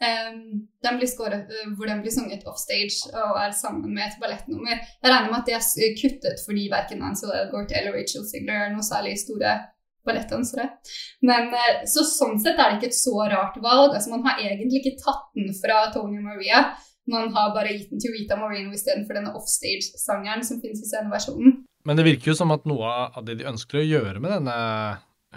Um, 0.02 0.70
den 0.82 0.96
blir 0.98 1.10
skåret, 1.10 1.50
uh, 1.50 1.74
hvor 1.78 1.90
den 1.90 2.00
blir 2.02 2.14
sunget 2.14 2.46
offstage 2.50 3.10
og 3.14 3.36
er 3.38 3.52
sammen 3.54 3.94
med 3.94 4.08
et 4.08 4.18
ballettnummer. 4.22 4.80
Jeg 5.02 5.12
regner 5.12 5.30
med 5.30 5.42
at 5.42 5.50
det 5.50 5.58
er 5.58 6.00
kuttet 6.00 6.42
fordi 6.46 6.70
verken 6.72 7.04
Ansel 7.06 7.34
Elgort 7.38 7.74
eller 7.78 7.94
Rachel 7.94 8.26
Sigler 8.26 8.64
er 8.66 8.74
noe 8.74 8.86
særlig 8.86 9.20
store 9.22 9.60
ballettdansere. 10.08 10.68
Men 11.28 11.52
uh, 11.54 11.84
så 11.90 12.06
sånn 12.08 12.40
sett 12.42 12.60
er 12.60 12.72
det 12.72 12.80
ikke 12.80 12.92
et 12.92 13.00
så 13.00 13.16
rart 13.32 13.60
valg. 13.64 13.96
Altså, 13.96 14.14
man 14.14 14.26
har 14.28 14.42
egentlig 14.42 14.82
ikke 14.82 14.98
tatt 15.02 15.28
den 15.38 15.52
fra 15.58 15.84
Tony 15.96 16.22
Maria. 16.24 16.70
Man 17.12 17.32
har 17.36 17.54
bare 17.56 17.74
gitt 17.76 17.92
den 17.92 18.02
til 18.02 18.14
Rita 18.16 18.38
Moreno 18.40 18.74
istedenfor 18.76 19.18
denne 19.18 19.34
offstage-sangeren 19.38 20.46
som 20.48 20.62
finnes 20.64 20.84
i 20.84 20.90
sceneversjonen. 20.90 21.62
Men 21.88 21.98
det 21.98 22.06
virker 22.06 22.32
jo 22.32 22.38
som 22.38 22.54
at 22.54 22.68
noe 22.70 22.90
av 23.10 23.24
det 23.26 23.40
de 23.40 23.48
ønsker 23.50 23.82
å 23.82 23.88
gjøre 23.88 24.22
med 24.22 24.36
denne 24.36 24.58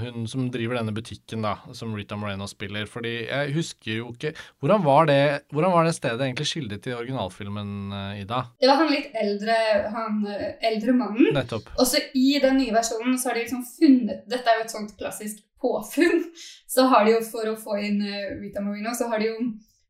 hun 0.00 0.26
som 0.28 0.48
driver 0.50 0.78
denne 0.78 0.92
butikken, 0.94 1.44
da, 1.44 1.54
som 1.76 1.94
Rita 1.96 2.16
Moreno 2.18 2.48
spiller. 2.50 2.86
Fordi 2.90 3.12
jeg 3.28 3.54
husker 3.54 4.00
jo 4.00 4.10
ikke 4.14 4.32
Hvordan 4.62 4.82
var 4.84 5.06
det, 5.10 5.20
hvordan 5.54 5.74
var 5.74 5.86
det 5.86 5.94
stedet 5.96 6.26
egentlig 6.26 6.48
skildret 6.50 6.88
i 6.90 6.96
originalfilmen, 6.96 7.70
eh, 7.92 8.22
Ida? 8.24 8.40
Det 8.60 8.70
var 8.70 8.82
han 8.82 8.92
litt 8.92 9.14
eldre, 9.22 9.58
han 9.94 10.20
eh, 10.30 10.46
eldre 10.72 10.96
mannen. 10.98 11.30
Nettopp. 11.36 11.70
Også 11.78 12.02
i 12.18 12.38
den 12.42 12.58
nye 12.58 12.74
versjonen 12.74 13.18
så 13.18 13.30
har 13.30 13.38
de 13.38 13.46
liksom 13.46 13.62
funnet 13.68 14.26
Dette 14.30 14.50
er 14.50 14.60
jo 14.60 14.66
et 14.66 14.74
sånt 14.74 14.96
klassisk 14.98 15.42
påfunn. 15.62 16.24
Så 16.74 16.88
har 16.90 17.04
de 17.06 17.12
jo, 17.14 17.20
for 17.22 17.46
å 17.46 17.54
få 17.54 17.76
inn 17.86 18.00
eh, 18.02 18.32
Rita 18.40 18.58
Moreno, 18.64 18.90
så 18.98 19.06
har 19.12 19.22
de 19.22 19.28
jo 19.28 19.36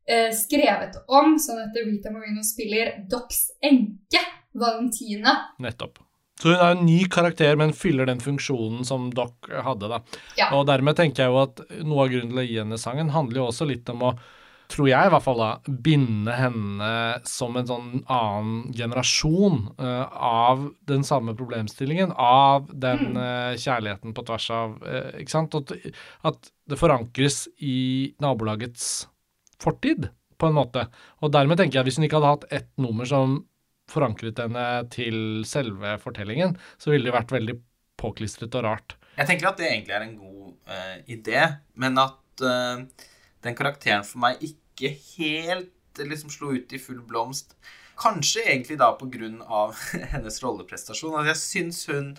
eh, 0.05 0.29
skrevet 0.37 0.99
om 1.09 1.33
sånn 1.41 1.63
at 1.63 1.79
Rita 1.81 2.13
Moreno 2.13 2.45
spiller 2.45 2.99
Docs 3.09 3.55
enke, 3.65 4.21
Valentina. 4.53 5.33
Nettopp. 5.65 6.04
Så 6.45 6.53
hun 6.53 6.61
er 6.61 6.75
en 6.75 6.85
ny 6.85 6.99
karakter, 7.09 7.55
men 7.57 7.73
fyller 7.73 8.05
den 8.05 8.19
funksjonen 8.21 8.85
som 8.85 9.07
Doc 9.17 9.49
hadde, 9.49 9.89
da. 9.89 9.97
Ja. 10.37 10.51
Og 10.53 10.67
dermed 10.69 10.93
tenker 10.99 11.25
jeg 11.25 11.33
jo 11.33 11.39
at 11.41 11.63
noe 11.81 12.03
av 12.05 12.11
grunnen 12.13 12.35
til 12.35 12.41
å 12.43 12.45
gi 12.45 12.59
henne 12.61 12.77
sangen 12.77 13.09
handler 13.15 13.41
jo 13.41 13.47
også 13.49 13.65
litt 13.65 13.89
om 13.89 14.03
å 14.05 14.15
tror 14.71 14.89
jeg 14.89 15.07
i 15.07 15.11
hvert 15.13 15.25
fall 15.25 15.41
da, 15.41 15.49
binde 15.85 16.33
henne 16.33 16.89
som 17.29 17.57
en 17.57 17.67
sånn 17.69 17.89
annen 18.11 18.73
generasjon 18.75 19.59
uh, 19.77 20.05
av 20.09 20.67
den 20.89 21.05
samme 21.05 21.35
problemstillingen, 21.37 22.13
av 22.17 22.69
den 22.73 23.17
eh, 23.19 23.53
kjærligheten 23.61 24.15
på 24.17 24.25
tvers 24.25 24.47
av 24.55 24.77
uh, 24.81 25.11
Ikke 25.21 25.35
sant? 25.35 25.57
At, 25.57 25.73
at 26.25 26.51
det 26.69 26.79
forankres 26.81 27.43
i 27.61 28.15
nabolagets 28.23 29.07
fortid, 29.61 30.09
på 30.35 30.49
en 30.49 30.57
måte. 30.57 30.87
Og 31.23 31.31
dermed 31.31 31.59
tenker 31.59 31.77
jeg 31.77 31.85
at 31.85 31.89
hvis 31.89 31.99
hun 31.99 32.07
ikke 32.07 32.19
hadde 32.19 32.33
hatt 32.33 32.49
ett 32.57 32.71
nummer 32.81 33.07
som 33.07 33.37
forankret 33.91 34.39
henne 34.41 34.65
til 34.93 35.45
selve 35.47 35.95
fortellingen, 36.01 36.55
så 36.81 36.93
ville 36.93 37.07
det 37.09 37.15
vært 37.15 37.33
veldig 37.35 37.57
påklistret 38.01 38.55
og 38.57 38.65
rart. 38.67 38.97
Jeg 39.15 39.29
tenker 39.29 39.49
at 39.49 39.59
det 39.61 39.69
egentlig 39.69 39.95
er 39.95 40.05
en 40.05 40.17
god 40.19 40.51
uh, 40.67 40.97
idé, 41.11 41.41
men 41.79 41.99
at 42.01 42.43
uh, 42.43 42.83
den 43.45 43.57
karakteren 43.57 44.05
for 44.07 44.23
meg 44.25 44.41
ikke 44.43 44.91
helt 45.15 45.71
liksom 46.03 46.31
slo 46.33 46.51
ut 46.55 46.73
i 46.75 46.81
full 46.81 46.99
blomst. 47.07 47.55
Kanskje 47.99 48.43
egentlig 48.43 48.79
da 48.81 48.91
på 48.99 49.07
grunn 49.11 49.39
av 49.43 49.77
hennes 50.13 50.41
rolleprestasjon. 50.43 51.15
At 51.21 51.31
jeg 51.31 51.41
syns 51.43 51.85
hun 51.91 52.11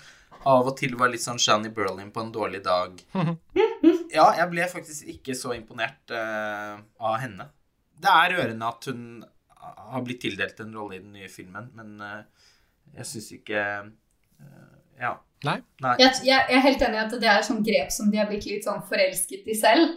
av 0.47 0.69
og 0.71 0.77
til 0.79 0.95
var 0.97 1.11
litt 1.13 1.25
sånn 1.25 1.41
Shani 1.43 1.73
Berlin 1.75 2.13
på 2.15 2.23
en 2.25 2.35
dårlig 2.35 2.65
dag. 2.67 3.03
Ja, 4.17 4.31
jeg 4.39 4.47
ble 4.49 4.65
faktisk 4.71 5.09
ikke 5.13 5.35
så 5.37 5.51
imponert 5.53 6.13
uh, 6.15 6.79
av 7.05 7.17
henne. 7.21 7.51
Det 8.01 8.09
er 8.09 8.33
rørende 8.33 8.69
at 8.71 8.87
hun 8.89 9.03
har 9.93 10.03
blitt 10.07 10.21
tildelt 10.25 10.61
en 10.63 10.75
rolle 10.77 10.99
i 10.99 11.03
den 11.05 11.13
nye 11.17 11.29
filmen, 11.33 11.71
men 11.77 11.95
eh, 12.01 12.49
jeg 13.01 13.09
syns 13.13 13.31
ikke 13.41 13.63
eh, 13.63 14.75
Ja. 15.01 15.15
Nei. 15.45 15.59
Nei. 15.85 15.93
Jeg, 16.01 16.15
jeg, 16.25 16.47
jeg 16.49 16.57
er 16.57 16.63
helt 16.65 16.83
enig 16.87 16.97
i 16.97 17.03
at 17.03 17.15
det 17.21 17.29
er 17.29 17.43
sånn 17.45 17.63
grep 17.67 17.91
som 17.93 18.09
de 18.11 18.17
har 18.19 18.29
blitt 18.31 18.47
litt 18.49 18.65
sånn 18.65 18.81
forelsket 18.89 19.45
i 19.53 19.57
selv. 19.59 19.91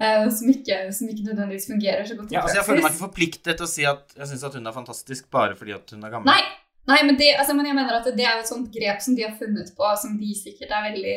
eh, 0.00 0.24
som, 0.34 0.48
ikke, 0.50 0.78
som 0.96 1.10
ikke 1.12 1.28
nødvendigvis 1.28 1.68
fungerer 1.70 2.08
så 2.08 2.16
godt 2.18 2.32
Ja, 2.34 2.42
altså 2.42 2.58
Jeg 2.58 2.66
føler 2.66 2.82
meg 2.82 2.94
ikke 2.96 3.04
forpliktet 3.04 3.60
til 3.60 3.66
å 3.66 3.70
si 3.70 3.86
at 3.86 4.16
jeg 4.16 4.30
syns 4.32 4.56
hun 4.56 4.66
er 4.66 4.74
fantastisk 4.74 5.30
bare 5.30 5.54
fordi 5.58 5.76
at 5.76 5.94
hun 5.94 6.02
er 6.08 6.14
gammel. 6.16 6.32
Nei, 6.32 6.42
nei 6.88 7.00
men, 7.06 7.18
det, 7.20 7.28
altså, 7.38 7.54
men 7.54 7.68
jeg 7.68 7.76
mener 7.76 7.98
at 7.98 8.08
det 8.16 8.24
er 8.24 8.40
et 8.40 8.48
sånt 8.48 8.70
grep 8.74 9.02
som 9.04 9.16
de 9.18 9.26
har 9.26 9.34
funnet 9.38 9.68
på, 9.76 9.90
som 10.00 10.16
de 10.18 10.30
sikkert 10.34 10.72
er 10.74 10.86
veldig 10.88 11.16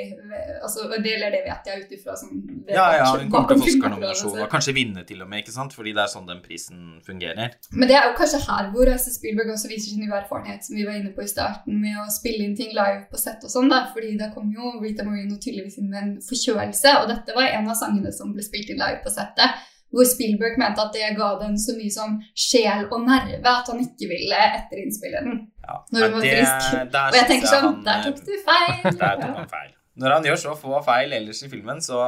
altså, 0.61 0.89
det, 0.91 1.16
Eller 1.16 1.34
det 1.34 1.43
vet 1.47 1.70
jeg 1.72 1.86
ut 1.86 1.95
ifra 1.97 2.18
sånn 2.20 2.43
Ja, 2.68 2.89
ja, 2.99 3.07
hun 3.16 3.32
kommer 3.32 3.53
til 3.53 3.61
å 3.61 3.64
få 3.64 3.72
Oscar-nominasjon 3.72 4.43
og 4.43 4.51
kanskje 4.51 4.76
vinne 4.78 5.05
til 5.07 5.24
og 5.24 5.32
med, 5.32 5.43
ikke 5.43 5.55
sant? 5.55 5.74
Fordi 5.74 5.95
det 5.95 6.03
er 6.03 6.11
sånn 6.11 6.30
den 6.30 6.43
prisen 6.43 6.99
fungerer. 7.05 7.55
Men 7.74 7.89
det 7.89 7.97
er 7.97 8.09
jo 8.09 8.16
kanskje 8.20 8.43
her 8.45 8.70
hvor 8.76 8.91
altså, 8.91 9.14
Spielberg 9.16 9.55
også 9.55 9.72
viser 9.72 9.95
sin 9.95 10.05
uerfarenhet, 10.05 10.43
erfarenhet, 10.43 10.66
som 10.66 10.76
vi 10.76 10.86
var 10.86 10.93
inne 10.93 11.11
på 11.11 11.24
i 11.24 11.28
starten, 11.28 11.82
med 11.82 11.97
å 11.99 12.09
spille 12.11 12.45
inn 12.45 12.55
ting 12.55 12.74
live 12.74 13.05
på 13.11 13.18
sett 13.18 13.43
og 13.43 13.51
sånn, 13.51 13.70
da. 13.70 13.88
Fordi 13.93 14.18
da 14.18 14.32
kom 14.34 14.51
jo 14.51 14.80
Rita 14.82 15.03
Marino 15.03 15.38
tydeligvis 15.38 15.80
inn 15.80 15.91
med 15.91 16.01
en 16.01 16.16
forkjølelse, 16.22 16.97
og 17.01 17.09
dette 17.11 17.36
var 17.36 17.49
en 17.49 17.70
av 17.70 17.78
sangene 17.80 18.11
som 18.14 18.34
ble 18.34 18.43
spilt 18.43 18.70
inn 18.70 18.82
live 18.82 19.01
på 19.03 19.14
settet. 19.14 19.64
Hvor 19.93 20.07
Spielberg 20.09 20.57
mente 20.57 20.82
at 20.82 20.95
det 20.95 21.11
ga 21.18 21.36
den 21.38 21.57
så 21.61 21.76
mye 21.78 21.93
som 21.93 22.16
sjel 22.34 22.88
og 22.89 23.03
nerve 23.05 23.45
at 23.45 23.68
han 23.70 23.82
ikke 23.84 24.09
ville 24.09 24.39
etterinnspille 24.57 25.22
den. 25.22 25.43
Ja. 25.64 25.78
Når 25.91 26.07
du 26.07 26.14
var 26.18 26.22
det- 26.22 26.34
frisk. 26.36 26.91
der 26.91 27.07
Og 27.07 27.18
jeg 27.20 27.30
tenker 27.32 27.47
sånn 27.47 27.64
han, 27.70 27.80
Der 27.86 27.97
eh, 27.99 28.03
tok 28.03 28.20
du 28.26 28.34
feil! 28.49 28.84
Der 29.03 29.18
tok 29.22 29.38
han 29.39 29.49
feil. 29.55 29.72
Når 30.03 30.16
han 30.18 30.24
gjør 30.26 30.39
så 30.41 30.53
få 30.57 30.84
feil 30.84 31.14
ellers 31.14 31.43
i 31.45 31.49
filmen, 31.51 31.82
så 31.86 31.99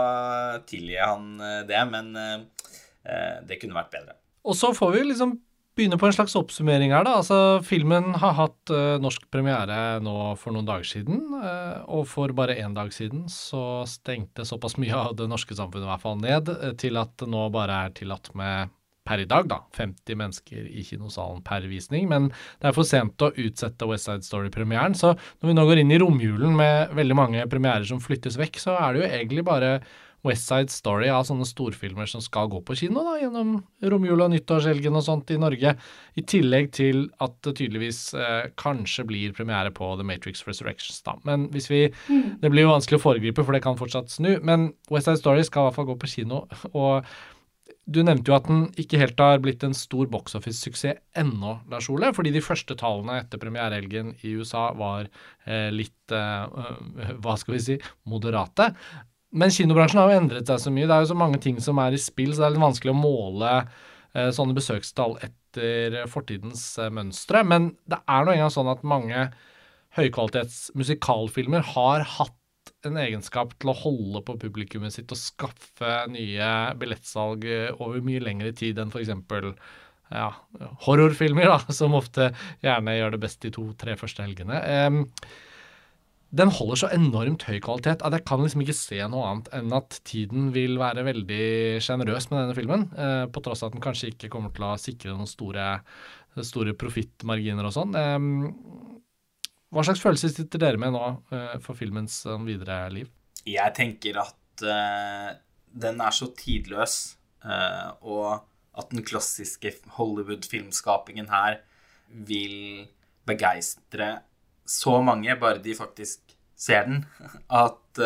tilgir 0.70 1.04
han 1.06 1.40
eh, 1.40 1.60
det, 1.70 1.82
men 1.92 2.16
eh, 2.18 2.38
eh, 3.06 3.36
det 3.46 3.60
kunne 3.62 3.78
vært 3.78 3.92
bedre. 3.94 4.18
Og 4.46 4.58
så 4.58 4.74
får 4.76 4.92
vi 4.96 5.04
liksom 5.12 5.38
begynne 5.76 5.98
på 6.00 6.08
en 6.08 6.16
slags 6.16 6.36
oppsummering 6.40 6.94
her, 6.96 7.04
da. 7.04 7.18
Altså, 7.20 7.38
filmen 7.68 8.14
har 8.22 8.36
hatt 8.38 8.72
uh, 8.72 8.96
norsk 9.04 9.26
premiere 9.34 10.00
nå 10.04 10.14
for 10.40 10.56
noen 10.56 10.68
dager 10.70 10.88
siden, 10.88 11.22
Uh, 11.36 11.84
og 11.92 12.06
for 12.10 12.32
bare 12.34 12.56
én 12.58 12.74
dag 12.74 12.88
siden 12.96 13.26
så 13.30 13.84
stengte 13.90 14.46
såpass 14.48 14.78
mye 14.82 14.96
av 14.96 15.18
det 15.20 15.28
norske 15.30 15.54
samfunnet 15.58 15.86
i 15.86 15.90
hvert 15.92 16.02
fall 16.02 16.16
ned, 16.22 16.48
eh, 16.56 16.72
til 16.80 16.96
at 16.98 17.12
det 17.20 17.28
nå 17.30 17.44
bare 17.54 17.76
er 17.86 17.92
tillatt 17.94 18.32
med 18.40 18.72
per 19.06 19.22
i 19.22 19.28
dag, 19.30 19.50
da, 19.52 19.62
50 19.78 20.18
mennesker 20.20 20.66
i 20.66 20.86
kinosalen 20.88 21.44
per 21.46 21.68
visning, 21.70 22.10
men 22.12 22.32
det 22.62 22.72
er 22.72 22.78
for 22.78 22.88
sent 22.88 23.22
å 23.22 23.32
utsette 23.32 23.90
West 23.90 24.10
Side 24.10 24.26
Story-premieren, 24.26 24.98
så 24.98 25.14
når 25.14 25.52
vi 25.52 25.58
nå 25.58 25.68
går 25.70 25.84
inn 25.84 25.94
i 25.94 26.02
romjulen 26.02 26.58
med 26.58 26.96
veldig 26.98 27.18
mange 27.18 27.46
premierer 27.52 27.86
som 27.88 28.02
flyttes 28.04 28.40
vekk, 28.42 28.60
så 28.62 28.78
er 28.80 28.96
det 28.96 29.04
jo 29.04 29.12
egentlig 29.12 29.46
bare 29.48 29.78
West 30.26 30.50
Side 30.50 30.74
Story 30.74 31.10
av 31.14 31.26
sånne 31.28 31.46
storfilmer 31.46 32.10
som 32.10 32.24
skal 32.24 32.50
gå 32.50 32.62
på 32.66 32.76
kino 32.80 33.04
da, 33.06 33.16
gjennom 33.22 33.60
romjula 33.86 34.26
og 34.26 34.34
nyttårshelgen 34.34 34.98
og 34.98 35.06
sånt 35.06 35.32
i 35.34 35.38
Norge, 35.42 35.76
i 36.18 36.24
tillegg 36.26 36.72
til 36.76 37.06
at 37.22 37.36
det 37.46 37.56
tydeligvis 37.60 38.00
eh, 38.18 38.50
kanskje 38.60 39.06
blir 39.08 39.36
premiere 39.38 39.74
på 39.76 39.92
The 40.00 40.08
Matrix 40.08 40.42
Resurrections 40.50 41.04
da. 41.06 41.18
Men 41.28 41.48
hvis 41.54 41.70
vi, 41.70 41.84
det 42.42 42.52
blir 42.52 42.66
jo 42.66 42.74
vanskelig 42.74 43.00
å 43.00 43.06
foregripe, 43.06 43.46
for 43.46 43.56
det 43.56 43.62
kan 43.66 43.78
fortsatt 43.80 44.10
snu, 44.14 44.34
men 44.42 44.72
West 44.90 45.10
Side 45.10 45.22
Story 45.22 45.46
skal 45.46 45.66
i 45.66 45.70
hvert 45.70 45.80
fall 45.80 45.90
gå 45.92 46.00
på 46.02 46.14
kino, 46.18 46.46
og 46.74 47.06
du 47.86 48.02
nevnte 48.02 48.32
jo 48.32 48.36
at 48.38 48.48
den 48.50 48.64
ikke 48.82 49.00
helt 49.00 49.22
har 49.22 49.42
blitt 49.44 49.64
en 49.66 49.76
stor 49.78 50.08
box 50.10 50.34
office-suksess 50.38 51.02
ennå, 51.22 51.60
Lars 51.70 51.90
Ole, 51.94 52.10
fordi 52.18 52.32
de 52.34 52.42
første 52.44 52.78
tallene 52.80 53.20
etter 53.22 53.42
premierehelgen 53.42 54.16
i 54.26 54.34
USA 54.40 54.72
var 54.78 55.06
eh, 55.46 55.70
litt 55.74 56.14
eh, 56.14 57.12
Hva 57.22 57.36
skal 57.38 57.58
vi 57.58 57.62
si 57.62 57.78
moderate. 58.10 58.72
Men 59.36 59.54
kinobransjen 59.54 60.02
har 60.02 60.12
jo 60.12 60.22
endret 60.22 60.50
seg 60.50 60.62
så 60.64 60.74
mye. 60.74 60.88
Det 60.88 60.96
er 60.96 61.04
jo 61.04 61.12
så 61.12 61.20
mange 61.20 61.42
ting 61.44 61.60
som 61.62 61.82
er 61.84 61.96
i 61.96 62.02
spill, 62.02 62.34
så 62.34 62.42
det 62.42 62.48
er 62.48 62.56
litt 62.56 62.66
vanskelig 62.66 62.94
å 62.96 62.98
måle 62.98 63.52
eh, 63.62 64.32
sånne 64.34 64.56
besøkstall 64.58 65.18
etter 65.26 66.02
fortidens 66.12 66.64
eh, 66.82 66.94
mønstre. 66.94 67.44
Men 67.46 67.74
det 67.92 68.02
er 68.02 68.26
nå 68.26 68.34
engang 68.34 68.54
sånn 68.56 68.72
at 68.72 68.86
mange 68.88 69.28
høykvalitets 70.00 70.72
musikalfilmer 70.76 71.70
har 71.76 72.08
hatt 72.18 72.36
en 72.90 73.00
egenskap 73.02 73.56
til 73.60 73.72
å 73.72 73.78
holde 73.80 74.22
på 74.28 74.38
publikummet 74.42 74.96
sitt 74.96 75.12
og 75.14 75.20
skaffe 75.20 75.96
nye 76.12 76.52
billettsalg 76.80 77.48
eh, 77.50 77.72
over 77.80 78.04
mye 78.06 78.24
lengre 78.24 78.54
tid 78.56 78.80
enn 78.82 78.94
f.eks. 78.94 79.12
Ja, 80.14 80.30
horrorfilmer, 80.86 81.50
da, 81.50 81.74
som 81.80 81.98
ofte 81.98 82.30
gjerne 82.64 82.94
gjør 82.98 83.16
det 83.16 83.24
best 83.26 83.42
de 83.46 83.52
to-tre 83.56 83.98
første 84.00 84.26
helgene. 84.26 84.62
Den 86.36 86.52
holder 86.52 86.80
så 86.82 86.90
enormt 86.92 87.46
høy 87.48 87.60
kvalitet 87.64 88.04
at 88.04 88.16
jeg 88.16 88.26
kan 88.28 88.42
liksom 88.44 88.64
ikke 88.66 88.76
se 88.76 88.98
noe 89.12 89.28
annet 89.30 89.50
enn 89.56 89.72
at 89.78 90.00
tiden 90.08 90.50
vil 90.56 90.76
være 90.82 91.06
veldig 91.08 91.46
sjenerøs 91.86 92.28
med 92.32 92.42
denne 92.42 92.58
filmen, 92.58 92.88
uh, 92.98 93.24
på 93.32 93.44
tross 93.46 93.64
av 93.64 93.72
at 93.72 93.78
den 93.78 93.86
kanskje 93.86 94.12
ikke 94.12 94.32
kommer 94.34 94.52
til 94.56 94.68
å 94.68 94.74
sikre 94.82 95.14
noen 95.14 95.30
store, 95.30 95.70
store 96.44 96.76
profittmarginer 96.76 97.70
og 97.70 97.76
sånn. 97.78 97.96
Hva 99.74 99.84
slags 99.86 100.02
følelser 100.04 100.32
sitter 100.32 100.62
dere 100.62 100.80
med 100.82 100.94
nå 100.96 101.04
uh, 101.32 101.56
for 101.64 101.78
filmens 101.78 102.22
uh, 102.30 102.38
videre 102.46 102.86
liv? 102.94 103.10
Jeg 103.46 103.74
tenker 103.78 104.22
at 104.22 104.66
uh, 104.66 105.32
den 105.76 106.02
er 106.02 106.16
så 106.16 106.30
tidløs, 106.38 107.18
og 108.02 108.40
at 108.80 108.88
den 108.90 109.04
klassiske 109.06 109.70
Hollywood-filmskapingen 110.00 111.28
her 111.30 111.60
vil 112.10 112.88
begeistre 113.28 114.08
så 114.66 114.96
mange, 115.06 115.36
bare 115.38 115.62
de 115.62 115.76
faktisk 115.78 116.34
ser 116.58 116.88
den, 116.88 117.04
at 117.66 118.02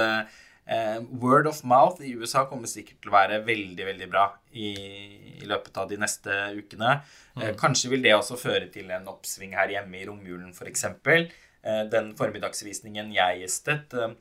word 1.22 1.47
of 1.47 1.62
mouth 1.64 2.01
i 2.03 2.12
USA 2.18 2.43
kommer 2.49 2.68
sikkert 2.68 2.99
til 2.99 3.14
å 3.14 3.16
være 3.16 3.39
veldig, 3.45 3.86
veldig 3.93 4.10
bra 4.12 4.26
i, 4.51 4.74
i 5.39 5.47
løpet 5.47 5.78
av 5.78 5.88
de 5.93 6.01
neste 6.01 6.36
ukene. 6.57 6.97
Mm. 7.38 7.45
kanskje 7.62 7.93
vil 7.93 8.03
det 8.03 8.18
også 8.18 8.41
føre 8.41 8.68
til 8.74 8.89
en 8.91 9.07
oppsving 9.14 9.55
her 9.62 9.78
hjemme 9.78 10.01
i 10.01 10.10
romjulen, 10.10 10.51
f.eks. 10.57 10.89
Eh, 11.64 11.84
den 11.91 12.14
formiddagsvisningen 12.18 13.12
jeg 13.12 13.43
gjestet, 13.43 13.93
eh, 13.93 14.16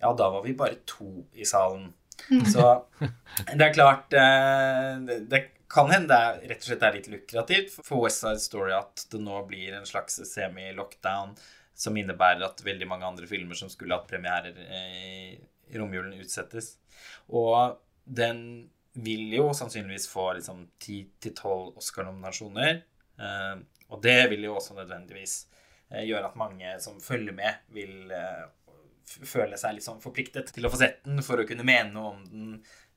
ja, 0.00 0.10
da 0.16 0.30
var 0.34 0.42
vi 0.42 0.56
bare 0.58 0.80
to 0.88 1.24
i 1.32 1.46
salen. 1.46 1.92
Mm. 2.30 2.44
Så 2.50 2.64
det 3.56 3.64
er 3.64 3.72
klart 3.72 4.12
eh, 4.12 4.98
Det 5.24 5.38
kan 5.70 5.88
hende 5.88 6.12
det 6.12 6.50
rett 6.50 6.64
og 6.64 6.66
slett 6.68 6.82
er 6.84 6.96
litt 6.98 7.08
lukrativt 7.08 7.78
for 7.78 8.02
West 8.04 8.24
Side 8.24 8.42
Story 8.42 8.74
at 8.76 9.06
det 9.12 9.20
nå 9.22 9.38
blir 9.48 9.76
en 9.78 9.86
slags 9.88 10.18
semi-lockdown 10.28 11.32
som 11.78 11.96
innebærer 11.96 12.42
at 12.44 12.60
veldig 12.66 12.88
mange 12.90 13.06
andre 13.08 13.28
filmer 13.30 13.56
som 13.56 13.70
skulle 13.72 13.96
hatt 13.96 14.10
premierer 14.10 14.58
i 14.58 15.78
romjulen, 15.78 16.18
utsettes. 16.20 16.74
Og 17.32 17.78
den 18.04 18.42
vil 18.98 19.30
jo 19.32 19.46
sannsynligvis 19.56 20.08
få 20.10 20.26
liksom 20.36 20.66
10-12 20.82 21.78
Oscar-nominasjoner. 21.80 22.82
Og 23.88 24.02
det 24.04 24.18
vil 24.34 24.44
jo 24.44 24.58
også 24.58 24.76
nødvendigvis 24.76 25.38
gjør 25.90 26.28
at 26.28 26.38
mange 26.38 26.74
som 26.82 27.00
følger 27.02 27.34
med, 27.36 27.64
vil 27.74 28.12
eh, 28.14 28.44
føle 29.26 29.58
seg 29.58 29.76
litt 29.76 29.86
sånn 29.86 30.02
forpliktet 30.02 30.52
til 30.54 30.66
å 30.66 30.70
få 30.72 30.80
sett 30.82 31.02
den 31.06 31.22
for 31.26 31.42
å 31.42 31.48
kunne 31.48 31.66
mene 31.66 31.90
noe 31.94 32.12
om 32.12 32.20
den 32.28 32.52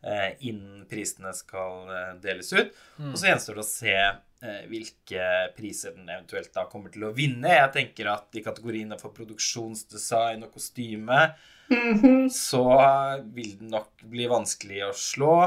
eh, 0.06 0.36
innen 0.46 0.84
prisene 0.90 1.34
skal 1.36 1.90
deles 2.22 2.54
ut. 2.54 2.70
Mm. 3.00 3.10
Og 3.12 3.18
så 3.18 3.32
gjenstår 3.32 3.60
det 3.60 3.66
å 3.66 3.72
se 3.72 3.98
hvilke 4.68 5.26
priser 5.56 5.94
den 5.96 6.10
eventuelt 6.12 6.50
da 6.52 6.66
kommer 6.68 6.92
til 6.92 7.06
å 7.08 7.14
vinne. 7.16 7.48
Jeg 7.48 7.70
tenker 7.78 8.10
at 8.12 8.36
i 8.36 8.42
kategoriene 8.44 8.98
for 9.00 9.16
produksjonsdesign 9.16 10.44
og 10.44 10.52
kostyme 10.52 11.20
mm 11.72 11.94
-hmm. 11.94 12.26
så 12.30 12.66
vil 13.24 13.58
den 13.58 13.72
nok 13.72 14.04
bli 14.04 14.28
vanskelig 14.28 14.84
å 14.90 14.92
slå 14.94 15.38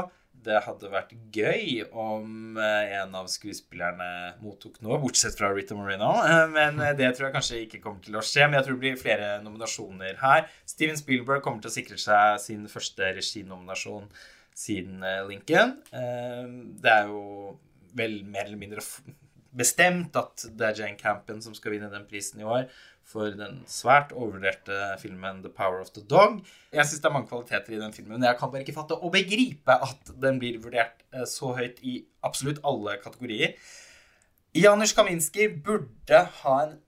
det 0.45 0.61
hadde 0.65 0.89
vært 0.91 1.13
gøy 1.33 1.83
om 1.89 2.57
eh, 2.61 2.93
en 3.01 3.15
av 3.17 3.27
skuespillerne 3.31 4.37
mottok 4.43 4.79
noe, 4.85 4.99
bortsett 5.01 5.37
fra 5.37 5.49
Rita 5.53 5.75
Moreno. 5.77 6.11
Eh, 6.23 6.45
men 6.53 6.81
eh, 6.83 6.95
det 6.97 7.11
tror 7.15 7.27
jeg 7.27 7.35
kanskje 7.35 7.61
ikke 7.65 7.81
kommer 7.83 8.03
til 8.05 8.17
å 8.17 8.23
skje. 8.25 8.45
Men 8.45 8.59
jeg 8.59 8.67
tror 8.67 8.77
det 8.77 8.83
blir 8.85 9.01
flere 9.01 9.29
nominasjoner 9.43 10.19
her. 10.21 10.49
Steven 10.69 10.99
Spielberg 10.99 11.43
kommer 11.45 11.63
til 11.63 11.71
å 11.71 11.77
sikre 11.77 11.99
seg 12.01 12.41
sin 12.43 12.65
første 12.71 13.13
reginominasjon 13.17 14.09
siden 14.57 15.03
Lincoln. 15.29 15.75
Det 15.91 16.89
er 16.89 17.11
jo 17.11 17.51
vel 17.97 18.23
mer 18.25 18.47
eller 18.47 18.57
mindre 18.57 18.81
bestemt 19.57 20.17
at 20.17 20.47
det 20.49 20.65
er 20.65 20.79
Jane 20.79 20.97
Campen 20.97 21.43
som 21.45 21.53
skal 21.53 21.75
vinne 21.75 21.91
den 21.93 22.07
prisen 22.09 22.41
i 22.41 22.47
år 22.47 22.65
for 23.07 23.31
den 23.39 23.61
svært 23.71 24.11
overvurderte 24.11 24.77
filmen 25.01 25.41
'The 25.41 25.53
Power 25.55 25.79
of 25.81 25.91
the 25.95 26.03
Dog'. 26.03 26.41
Jeg 26.73 26.85
syns 26.85 27.01
det 27.01 27.09
er 27.09 27.15
mange 27.15 27.29
kvaliteter 27.31 27.75
i 27.75 27.81
den 27.81 27.93
filmen, 27.95 28.19
men 28.19 28.27
jeg 28.27 28.37
kan 28.39 28.51
bare 28.51 28.65
ikke 28.65 28.75
fatte 28.75 28.97
og 28.99 29.13
begripe 29.15 29.77
at 29.89 30.11
den 30.21 30.39
blir 30.39 30.59
vurdert 30.63 31.05
eh, 31.13 31.25
så 31.25 31.53
høyt 31.55 31.79
i 31.81 32.01
absolutt 32.23 32.59
alle 32.67 32.97
kategorier. 33.03 33.55
Janusz 34.55 34.95
Kaminski 34.95 35.47
burde 35.63 36.23
ha 36.41 36.57
en 36.65 36.79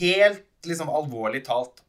helt 0.00 0.46
liksom 0.66 0.90
alvorlig 0.92 1.44
talt 1.46 1.80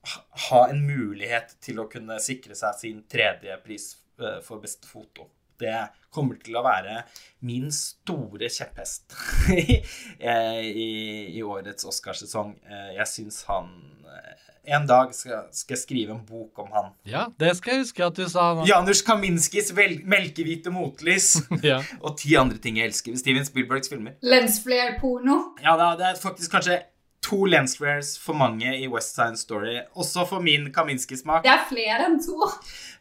ha 0.48 0.62
en 0.70 0.80
mulighet 0.88 1.56
til 1.64 1.82
å 1.82 1.90
kunne 1.92 2.20
sikre 2.24 2.56
seg 2.56 2.78
sin 2.80 3.04
tredje 3.12 3.58
pris 3.66 3.92
eh, 4.20 4.40
for 4.44 4.64
beste 4.64 4.88
foto. 4.88 5.28
Det 5.62 5.80
kommer 6.12 6.40
til 6.44 6.58
å 6.60 6.64
være 6.66 7.02
min 7.48 7.70
store 7.74 8.50
kjepphest 8.52 9.16
eh, 9.56 10.62
i, 10.68 10.92
i, 11.32 11.42
årets 11.44 11.88
Oscarsesong. 11.88 12.56
Eh, 12.68 12.94
jeg 12.98 13.08
syns 13.10 13.42
han 13.48 13.72
eh, 14.06 14.48
En 14.76 14.84
dag 14.86 15.14
skal, 15.16 15.48
skal, 15.50 15.74
jeg 15.74 15.82
skrive 15.82 16.14
en 16.14 16.26
bok 16.28 16.60
om 16.62 16.68
han. 16.76 16.92
Ja, 17.08 17.24
det 17.42 17.56
skal 17.58 17.78
jeg 17.78 17.86
huske 17.88 18.06
at 18.06 18.20
du 18.20 18.28
sa. 18.30 18.52
Janusz 18.68 19.02
Kaminskis 19.08 19.72
melkehvite 19.74 20.74
motlys. 20.74 21.34
ja. 21.72 21.80
og 22.02 22.20
ti 22.22 22.36
andre 22.38 22.62
ting 22.62 22.78
jeg 22.78 22.92
elsker 22.92 23.16
ved 23.16 23.24
Steven 23.24 23.48
Spielbergs 23.48 23.90
filmer. 23.90 24.20
Lensflair-porno. 24.22 25.40
Ja, 25.64 25.78
det 25.98 26.12
er 26.12 26.22
faktisk 26.22 26.60
kanskje 26.60 26.82
to 27.22 27.46
lensflares 27.46 28.16
for 28.20 28.38
mange 28.38 28.72
i 28.82 28.88
West 28.90 29.16
Side 29.16 29.38
Story. 29.38 29.76
Også 29.94 30.26
for 30.30 30.42
min 30.44 30.72
Kaminski-smak. 30.74 31.44
Det 31.46 31.54
er 31.54 31.68
flere 31.70 32.08
enn 32.08 32.18
to. 32.24 32.50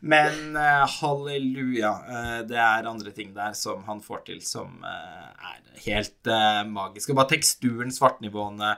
Men 0.01 0.57
uh, 0.57 0.85
halleluja. 0.99 1.93
Uh, 2.09 2.41
det 2.49 2.59
er 2.61 2.89
andre 2.91 3.15
ting 3.17 3.33
der 3.37 3.57
som 3.57 3.85
han 3.89 4.03
får 4.05 4.27
til 4.29 4.43
som 4.45 4.85
uh, 4.85 5.31
er 5.51 5.63
helt 5.87 6.33
magisk. 6.69 7.11
Og 7.11 7.23
bare 7.23 7.33
teksturen, 7.37 7.93
svartnivåene 7.95 8.75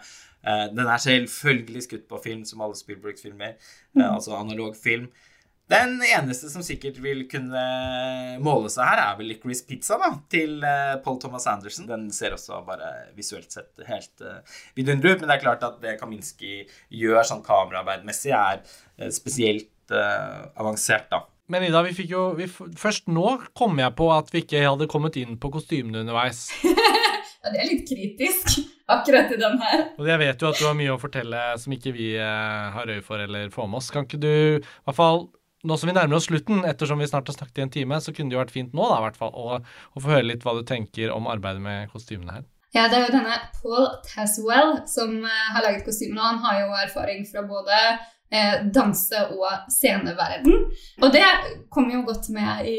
Den 0.75 0.89
er 0.91 0.99
selvfølgelig 0.99 1.85
skutt 1.85 2.09
på 2.11 2.19
film, 2.23 2.41
som 2.45 2.63
alle 2.65 2.75
Spielberg-filmer. 2.75 3.53
Mm. 3.95 4.03
Altså 4.09 4.35
analog 4.35 4.75
film. 4.75 5.07
Den 5.73 6.03
eneste 6.05 6.51
som 6.53 6.65
sikkert 6.65 6.99
vil 7.01 7.25
kunne 7.31 7.63
måle 8.45 8.69
seg 8.73 8.85
her, 8.91 9.01
er 9.07 9.17
vel 9.17 9.31
Licorice 9.33 9.65
Pizza 9.65 9.97
da, 10.01 10.11
til 10.33 10.59
uh, 10.61 10.99
Paul 11.05 11.19
Thomas 11.23 11.49
Anderson. 11.49 11.89
Den 11.89 12.11
ser 12.13 12.37
også 12.37 12.61
bare 12.67 12.91
visuelt 13.17 13.55
sett 13.55 13.81
helt 13.89 14.25
uh, 14.25 14.43
vidunderlig 14.77 15.17
ut. 15.17 15.23
Men 15.23 15.33
det 15.33 15.39
er 15.39 15.45
klart 15.47 15.65
at 15.65 15.81
det 15.81 15.97
Kaminski 16.01 16.67
gjør 16.93 17.25
sånn 17.29 17.45
kameraarbeidmessig, 17.47 18.35
er 18.37 18.61
uh, 18.61 19.09
spesielt 19.15 19.95
uh, 19.95 20.53
avansert, 20.61 21.09
da. 21.13 21.25
Men 21.53 21.65
Ida, 21.67 21.83
vi 21.85 21.97
fikk 21.97 22.13
jo 22.15 22.21
vi, 22.39 22.47
Først 22.79 23.11
nå 23.13 23.35
kom 23.59 23.81
jeg 23.81 23.93
på 23.99 24.07
at 24.15 24.31
vi 24.33 24.45
ikke 24.45 24.63
hadde 24.63 24.89
kommet 24.89 25.17
inn 25.21 25.41
på 25.41 25.51
kostymene 25.53 26.05
underveis. 26.05 26.47
ja, 26.69 27.49
det 27.49 27.59
er 27.59 27.69
litt 27.73 27.85
kritisk, 27.89 28.61
akkurat 28.93 29.33
i 29.33 29.41
den 29.41 29.61
her. 29.61 29.87
Og 29.97 30.09
jeg 30.09 30.21
vet 30.23 30.45
jo 30.45 30.53
at 30.53 30.61
du 30.61 30.69
har 30.69 30.77
mye 30.79 30.95
å 30.95 31.01
fortelle 31.01 31.45
som 31.61 31.75
ikke 31.77 31.97
vi 31.97 32.15
har 32.21 32.93
øye 32.93 33.05
for 33.05 33.25
eller 33.25 33.53
får 33.53 33.73
med 33.73 33.81
oss. 33.81 33.93
Kan 33.93 34.09
ikke 34.09 34.21
du 34.21 34.33
i 34.33 34.61
hvert 34.61 35.01
fall 35.01 35.25
nå 35.63 35.77
som 35.79 35.91
vi 35.91 35.95
nærmer 35.95 36.19
oss 36.19 36.27
slutten, 36.27 36.65
ettersom 36.67 37.03
vi 37.03 37.07
snart 37.11 37.29
har 37.31 37.37
snakket 37.37 37.61
i 37.61 37.67
en 37.67 37.75
time, 37.77 38.01
så 38.03 38.15
kunne 38.15 38.33
det 38.33 38.37
jo 38.37 38.43
vært 38.43 38.55
fint 38.55 38.75
nå 38.75 38.89
da, 38.91 38.99
hvert 39.05 39.19
fall, 39.21 39.31
å, 39.35 39.61
å 39.63 40.03
få 40.03 40.17
høre 40.17 40.31
litt 40.33 40.47
hva 40.47 40.57
du 40.59 40.65
tenker 40.67 41.15
om 41.15 41.31
arbeidet 41.31 41.63
med 41.63 41.93
kostymene 41.93 42.41
her. 42.41 42.49
Ja, 42.73 42.87
det 42.89 42.99
er 42.99 43.05
jo 43.07 43.17
denne 43.19 43.37
Paul 43.61 43.91
Taswell 44.07 44.79
som 44.89 45.19
uh, 45.21 45.49
har 45.53 45.67
laget 45.67 45.85
kostymene. 45.85 46.25
Han 46.25 46.41
har 46.41 46.63
jo 46.63 46.79
erfaring 46.81 47.27
fra 47.29 47.43
både 47.45 47.81
eh, 48.33 48.63
danse- 48.73 49.27
og 49.37 49.69
sceneverden. 49.69 50.65
Og 51.03 51.13
det 51.13 51.27
kommer 51.71 51.99
jo 51.99 52.07
godt 52.07 52.31
med 52.33 52.65
i, 52.71 52.79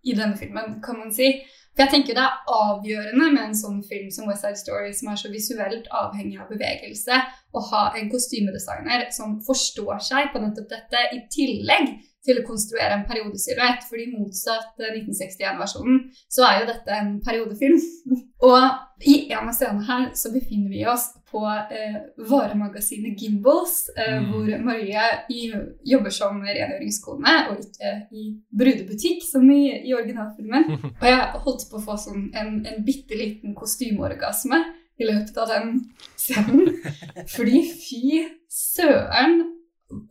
i, 0.00 0.14
denne 0.16 0.38
filmen, 0.40 0.80
kan 0.84 0.96
man 0.98 1.12
si. 1.12 1.28
For 1.74 1.84
jeg 1.84 1.92
tenker 1.92 2.16
Det 2.16 2.24
er 2.24 2.54
avgjørende 2.54 3.28
med 3.34 3.42
en 3.42 3.56
sånn 3.58 3.82
film 3.84 4.08
som 4.14 4.30
West 4.30 4.46
Side 4.46 4.62
Story, 4.62 4.92
som 4.96 5.10
er 5.12 5.20
så 5.20 5.28
visuelt 5.32 5.92
avhengig 5.92 6.38
av 6.40 6.48
bevegelse, 6.48 7.20
å 7.52 7.64
ha 7.68 7.84
en 7.98 8.08
kostymedesigner 8.12 9.08
som 9.12 9.40
forstår 9.44 10.00
seg 10.08 10.32
på 10.32 10.40
nettopp 10.40 10.70
dette, 10.70 11.04
i 11.12 11.20
tillegg 11.34 11.90
til 12.24 12.40
å 12.40 12.46
konstruere 12.46 12.98
en 12.98 13.06
periodesilhuett. 13.08 13.84
fordi 13.88 14.06
motsatt 14.14 14.80
1961-versjonen 14.80 16.00
så 16.32 16.46
er 16.48 16.60
jo 16.60 16.70
dette 16.72 16.96
en 16.96 17.12
periodefilm. 17.24 17.80
og 18.48 19.04
i 19.04 19.16
en 19.32 19.50
av 19.50 19.56
scenene 19.56 19.84
her 19.88 20.06
så 20.16 20.32
befinner 20.32 20.72
vi 20.72 20.84
oss 20.88 21.10
på 21.34 21.42
eh, 21.50 21.98
varemagasinet 22.30 23.18
Gimbals, 23.20 23.88
eh, 23.98 24.20
mm. 24.22 24.28
hvor 24.30 24.52
Marie 24.68 25.06
i, 25.34 25.48
jobber 25.90 26.14
som 26.14 26.38
rengjøringskone, 26.44 27.34
og 27.50 27.64
ikke 27.64 27.94
i 28.14 28.28
brudebutikk, 28.54 29.24
som 29.26 29.48
i, 29.50 29.64
i 29.82 29.96
originalfilmen. 29.96 30.70
Og 31.00 31.08
jeg 31.08 31.42
holdt 31.48 31.66
på 31.70 31.80
å 31.80 31.84
få 31.88 31.98
sånn 31.98 32.28
en, 32.38 32.60
en 32.62 32.86
bitte 32.86 33.18
liten 33.18 33.56
kostymeorgasme 33.58 34.62
i 34.94 35.08
løpet 35.10 35.42
av 35.42 35.50
den 35.50 35.74
scenen. 36.14 36.78
Fordi 37.34 37.64
fy 37.72 38.22
søren 38.46 39.42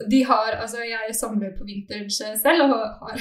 de 0.09 0.21
har, 0.23 0.53
altså 0.61 0.83
Jeg 0.85 1.15
samler 1.17 1.55
på 1.57 1.65
vintage 1.67 2.09
selv 2.39 2.67
og 2.67 2.83
har 3.01 3.19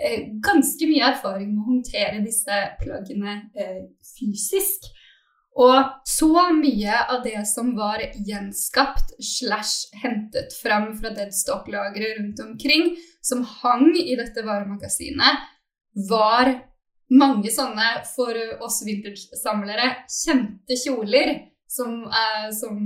eh, 0.00 0.30
ganske 0.44 0.88
mye 0.88 1.10
erfaring 1.12 1.50
med 1.52 1.60
å 1.62 1.68
håndtere 1.72 2.24
disse 2.24 2.62
plaggene 2.80 3.36
eh, 3.58 3.84
fysisk. 4.14 4.88
Og 5.60 6.06
så 6.06 6.46
mye 6.54 6.94
av 7.10 7.24
det 7.24 7.42
som 7.50 7.72
var 7.76 8.00
gjenskapt 8.14 9.16
slash 9.18 9.90
hentet 10.00 10.54
fram 10.62 10.92
fra 10.96 11.10
deadstock-lageret 11.16 12.20
rundt 12.20 12.42
omkring, 12.44 12.94
som 13.20 13.42
hang 13.60 13.90
i 13.98 14.14
dette 14.16 14.46
varemagasinet, 14.46 15.42
var 16.08 16.54
mange 17.10 17.50
sånne, 17.50 17.88
for 18.14 18.38
oss 18.62 18.78
vintage-samlere, 18.86 19.90
kjente 20.06 20.78
kjoler 20.78 21.34
som, 21.70 22.02
eh, 22.20 22.50
som, 22.60 22.76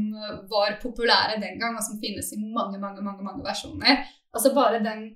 var 0.51 0.79
populære 0.83 1.41
den 1.41 1.61
gang, 1.61 1.77
og 1.77 1.85
som 1.87 2.01
finnes 2.03 2.33
i 2.37 2.41
mange, 2.41 2.79
mange, 2.79 3.03
mange, 3.03 3.25
mange 3.25 3.45
versjoner. 3.47 4.05
Altså 4.35 4.53
bare 4.55 4.83
den 4.85 5.15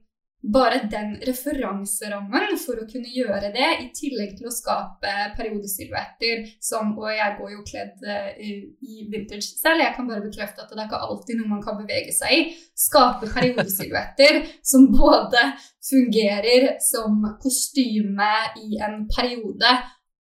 bare 0.52 0.78
den 0.90 1.16
referanserammen 1.26 2.54
for 2.62 2.78
å 2.78 2.86
kunne 2.86 3.10
gjøre 3.10 3.50
det, 3.54 3.68
i 3.82 3.88
tillegg 3.94 4.36
til 4.38 4.46
å 4.46 4.54
skape 4.54 5.10
periodesilhuetter 5.34 6.44
som 6.62 6.92
Og 6.94 7.10
jeg 7.10 7.34
går 7.40 7.50
jo 7.56 7.64
kledd 7.66 8.06
uh, 8.06 8.30
i 8.38 9.08
vintage 9.10 9.58
selv, 9.58 9.82
jeg 9.82 9.96
kan 9.96 10.06
bare 10.08 10.22
bekrefte 10.22 10.62
at 10.62 10.70
det 10.70 10.78
er 10.78 10.86
ikke 10.86 11.02
alltid 11.08 11.40
noe 11.40 11.52
man 11.56 11.64
kan 11.64 11.78
bevege 11.80 12.14
seg 12.14 12.36
i. 12.36 12.40
Skape 12.78 13.30
periodesilhuetter 13.34 14.44
som 14.70 14.86
både 14.94 15.42
fungerer 15.90 16.70
som 16.86 17.18
kostyme 17.42 18.32
i 18.62 18.78
en 18.84 19.02
periode 19.10 19.74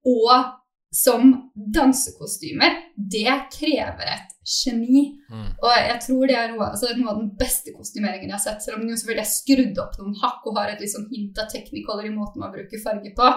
og 0.08 0.57
som 0.94 1.34
dansekostymer, 1.54 2.76
det 2.96 3.34
krever 3.52 4.08
et 4.08 4.34
geni. 4.48 5.02
Mm. 5.28 5.50
Og 5.60 5.72
jeg 5.74 5.98
tror 6.06 6.30
det 6.30 6.36
er 6.38 6.52
noe, 6.54 6.70
altså, 6.70 6.94
noe, 6.96 7.12
av 7.12 7.20
den 7.20 7.30
beste 7.38 7.74
kostymeringen 7.76 8.30
jeg 8.30 8.36
har 8.36 8.44
sett. 8.44 8.64
Selv 8.64 8.78
om 8.78 8.86
den 8.86 8.94
jo 8.94 9.00
selvfølgelig 9.00 9.26
er 9.26 9.34
skrudd 9.34 9.82
opp 9.84 9.98
noen 10.00 10.16
hakk 10.22 10.48
og 10.48 10.60
har 10.60 10.72
et 10.72 10.82
liksom 10.84 11.08
hint 11.12 11.40
av 11.42 11.50
technicolor 11.52 12.08
i 12.08 12.14
måten 12.14 12.44
man 12.44 12.54
bruker 12.54 12.82
farge 12.82 13.12
på, 13.16 13.32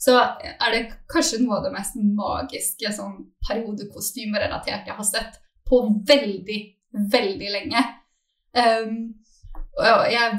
så 0.00 0.16
er 0.16 0.74
det 0.74 0.82
kanskje 1.12 1.42
noe 1.42 1.58
av 1.58 1.66
det 1.66 1.74
mest 1.74 1.96
magiske 1.96 2.92
sånn 2.96 3.18
periodekostymerelatert 3.48 4.88
jeg 4.88 4.96
har 4.96 5.08
sett 5.08 5.40
på 5.68 5.82
veldig, 6.08 6.60
veldig 7.12 7.50
lenge. 7.56 7.82
Um, 8.56 8.94
og 9.80 10.06
jeg 10.10 10.38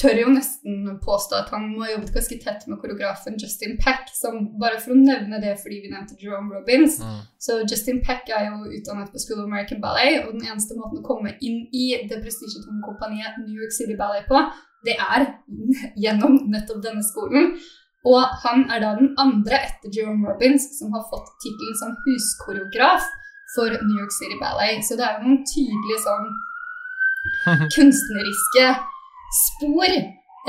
tør 0.00 0.18
jo 0.20 0.32
nesten 0.32 0.88
påstå 1.00 1.38
at 1.38 1.52
han 1.54 1.70
må 1.70 1.84
ha 1.84 1.94
jobbet 1.94 2.12
ganske 2.12 2.36
tett 2.42 2.66
med 2.68 2.78
koreografen 2.82 3.38
Justin 3.40 3.78
Peck. 3.80 4.10
som 4.12 4.42
Bare 4.60 4.80
for 4.82 4.92
å 4.92 4.98
nevne 4.98 5.40
det 5.40 5.54
fordi 5.62 5.80
vi 5.84 5.92
nevnte 5.92 6.18
Jerome 6.20 6.52
Robins. 6.52 6.98
Mm. 7.00 7.22
Så 7.40 7.62
Justin 7.64 8.02
Peck 8.04 8.28
er 8.28 8.50
jo 8.50 8.68
utdannet 8.76 9.12
på 9.12 9.22
School 9.22 9.40
of 9.40 9.48
American 9.48 9.80
Ballet, 9.80 10.20
og 10.24 10.36
den 10.36 10.44
eneste 10.44 10.76
måten 10.76 11.00
å 11.00 11.06
komme 11.06 11.32
inn 11.40 11.64
i 11.72 11.86
det 12.10 12.20
prestisjetunge 12.20 12.84
kompaniet 12.84 13.38
New 13.40 13.56
York 13.56 13.72
City 13.72 13.96
Ballet 13.96 14.28
på, 14.28 14.42
det 14.86 14.98
er 15.00 15.30
gjennom 16.04 16.42
nettopp 16.52 16.82
denne 16.84 17.04
skolen. 17.06 17.54
Og 18.06 18.20
han 18.44 18.66
er 18.70 18.82
da 18.84 18.92
den 18.98 19.14
andre 19.18 19.62
etter 19.66 19.90
Jerome 19.90 20.28
Robins 20.28 20.68
som 20.76 20.92
har 20.94 21.08
fått 21.10 21.32
tittelen 21.42 21.78
som 21.80 21.96
huskoreograf 22.04 23.08
for 23.54 23.72
New 23.72 23.96
York 23.96 24.12
City 24.14 24.36
Ballet. 24.42 24.84
Så 24.84 24.98
det 24.98 25.08
er 25.08 25.16
jo 25.16 25.24
noen 25.24 25.40
tydelige 25.48 26.02
sånn 26.04 26.28
kunstneriske 27.74 28.68
spor 29.34 29.92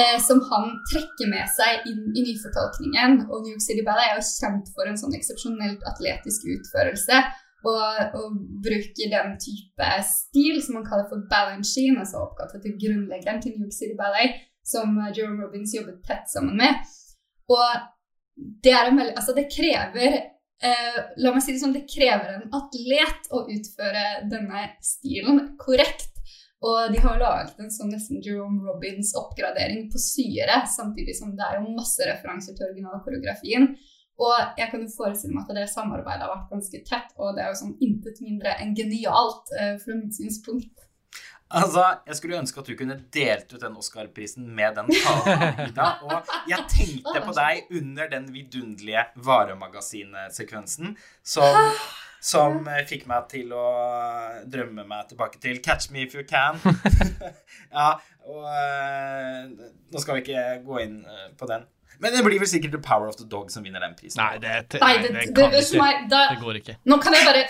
eh, 0.01 0.19
som 0.27 0.41
han 0.51 0.71
trekker 0.91 1.31
med 1.31 1.49
seg 1.53 1.89
inn 1.89 2.05
i 2.13 2.23
nyfortolkningen. 2.27 3.23
Og 3.27 3.41
New 3.41 3.55
York 3.55 3.65
City 3.65 3.83
Ballet 3.85 4.11
er 4.11 4.19
jo 4.19 4.29
kjent 4.29 4.71
for 4.75 4.89
en 4.89 4.99
sånn 4.99 5.15
eksepsjonelt 5.17 5.85
atletisk 5.91 6.47
utførelse. 6.55 7.21
Og, 7.67 8.01
og, 8.15 8.35
bruker 8.63 9.09
den 9.11 9.33
type 9.41 9.87
stil 10.05 10.59
som 10.63 10.77
man 10.77 10.85
kaller 10.85 11.07
for 11.09 11.25
balanchine, 11.31 11.97
altså 11.99 12.21
oppkalt 12.21 12.53
etter 12.55 12.77
grunnleggeren 12.79 13.41
til 13.43 13.55
New 13.55 13.65
York 13.65 13.75
City 13.75 13.97
Ballet, 13.97 14.37
som 14.63 14.93
Jerome 15.09 15.41
Robins 15.41 15.73
jobbet 15.75 15.97
tett 16.05 16.29
sammen 16.31 16.55
med. 16.59 16.77
Og 17.51 17.65
det, 18.63 18.71
er 18.71 18.89
en 18.91 18.99
veldig, 18.99 19.15
altså 19.17 19.33
det 19.35 19.47
krever 19.49 20.11
eh, 20.13 20.97
La 21.17 21.33
meg 21.33 21.43
si 21.43 21.55
det 21.55 21.61
sånn, 21.63 21.75
det 21.75 21.87
krever 21.89 22.35
en 22.35 22.53
atlet 22.59 23.31
å 23.33 23.43
utføre 23.49 24.05
denne 24.29 24.67
stilen 24.85 25.41
korrekt. 25.61 26.16
Og 26.67 26.91
de 26.91 26.99
har 26.99 27.19
laget 27.21 27.59
en 27.61 27.71
sånn 27.71 27.93
nesten 27.93 28.19
Jerome 28.23 28.59
Robins-oppgradering 28.65 29.85
på 29.91 30.01
syre, 30.01 30.63
samtidig 30.67 31.15
som 31.15 31.35
det 31.37 31.45
er 31.45 31.61
jo 31.61 31.75
masse 31.77 32.03
referanser 32.09 32.57
til 32.57 32.67
originalkoreografien. 32.71 33.69
Og 34.17 34.57
jeg 34.57 34.71
kan 34.71 34.81
jo 34.81 34.89
forestille 34.95 35.35
meg 35.35 35.45
at 35.45 35.59
det 35.59 35.67
samarbeidet 35.69 36.25
har 36.25 36.33
vært 36.33 36.51
ganske 36.55 36.81
tett, 36.89 37.13
og 37.21 37.37
det 37.37 37.45
er 37.45 37.53
jo 37.53 37.61
sånn 37.61 37.77
intet 37.85 38.19
mindre 38.25 38.55
enn 38.63 38.73
genialt 38.75 39.53
eh, 39.59 39.75
fra 39.79 39.95
mitt 39.95 40.17
synspunkt. 40.17 40.87
Altså, 41.47 41.83
Jeg 42.09 42.17
skulle 42.17 42.39
ønske 42.41 42.59
at 42.59 42.67
du 42.67 42.75
kunne 42.75 42.97
delt 43.15 43.53
ut 43.53 43.61
den 43.61 43.77
Oscar-prisen 43.79 44.49
med 44.57 44.75
den 44.75 44.89
talen, 44.91 45.61
Ida. 45.69 45.85
Og 46.03 46.33
jeg 46.51 46.65
tenkte 46.73 47.21
på 47.23 47.35
deg 47.37 47.71
under 47.79 48.09
den 48.11 48.27
vidunderlige 48.33 49.05
varemagasinsekvensen 49.23 50.97
som 51.23 51.61
som 52.23 52.67
eh, 52.67 52.83
fikk 52.89 53.07
meg 53.09 53.27
til 53.31 53.53
å 53.55 53.67
drømme 54.49 54.85
meg 54.87 55.09
tilbake 55.11 55.41
til 55.43 55.61
'Catch 55.61 55.91
me 55.91 56.05
if 56.07 56.15
you 56.15 56.25
can'. 56.27 56.59
ja, 57.77 57.89
og 58.27 58.43
uh, 58.43 59.71
nå 59.91 60.03
skal 60.03 60.17
vi 60.17 60.25
ikke 60.25 60.61
gå 60.65 60.79
inn 60.83 61.01
på 61.37 61.49
den. 61.49 61.67
Men 61.99 62.13
det 62.13 62.21
blir 62.25 62.37
vel 62.41 62.49
sikkert 62.49 62.75
The 62.75 62.81
Power 62.83 63.09
of 63.09 63.17
the 63.17 63.25
Dog 63.29 63.49
som 63.51 63.63
vinner 63.65 63.81
den 63.81 63.95
prisen. 63.97 64.19
Nei, 64.21 64.37
det, 64.41 64.53
det, 64.73 64.81
nei, 64.83 64.91
det, 65.01 65.11
det, 65.15 65.23
det, 65.33 65.61
ikke. 65.65 65.87
Da, 66.11 66.19
det 66.33 66.41
går 66.43 66.59
ikke. 66.59 66.75
Nå 66.89 66.99
kan 67.01 67.15
Jeg 67.17 67.25
bare 67.25 67.43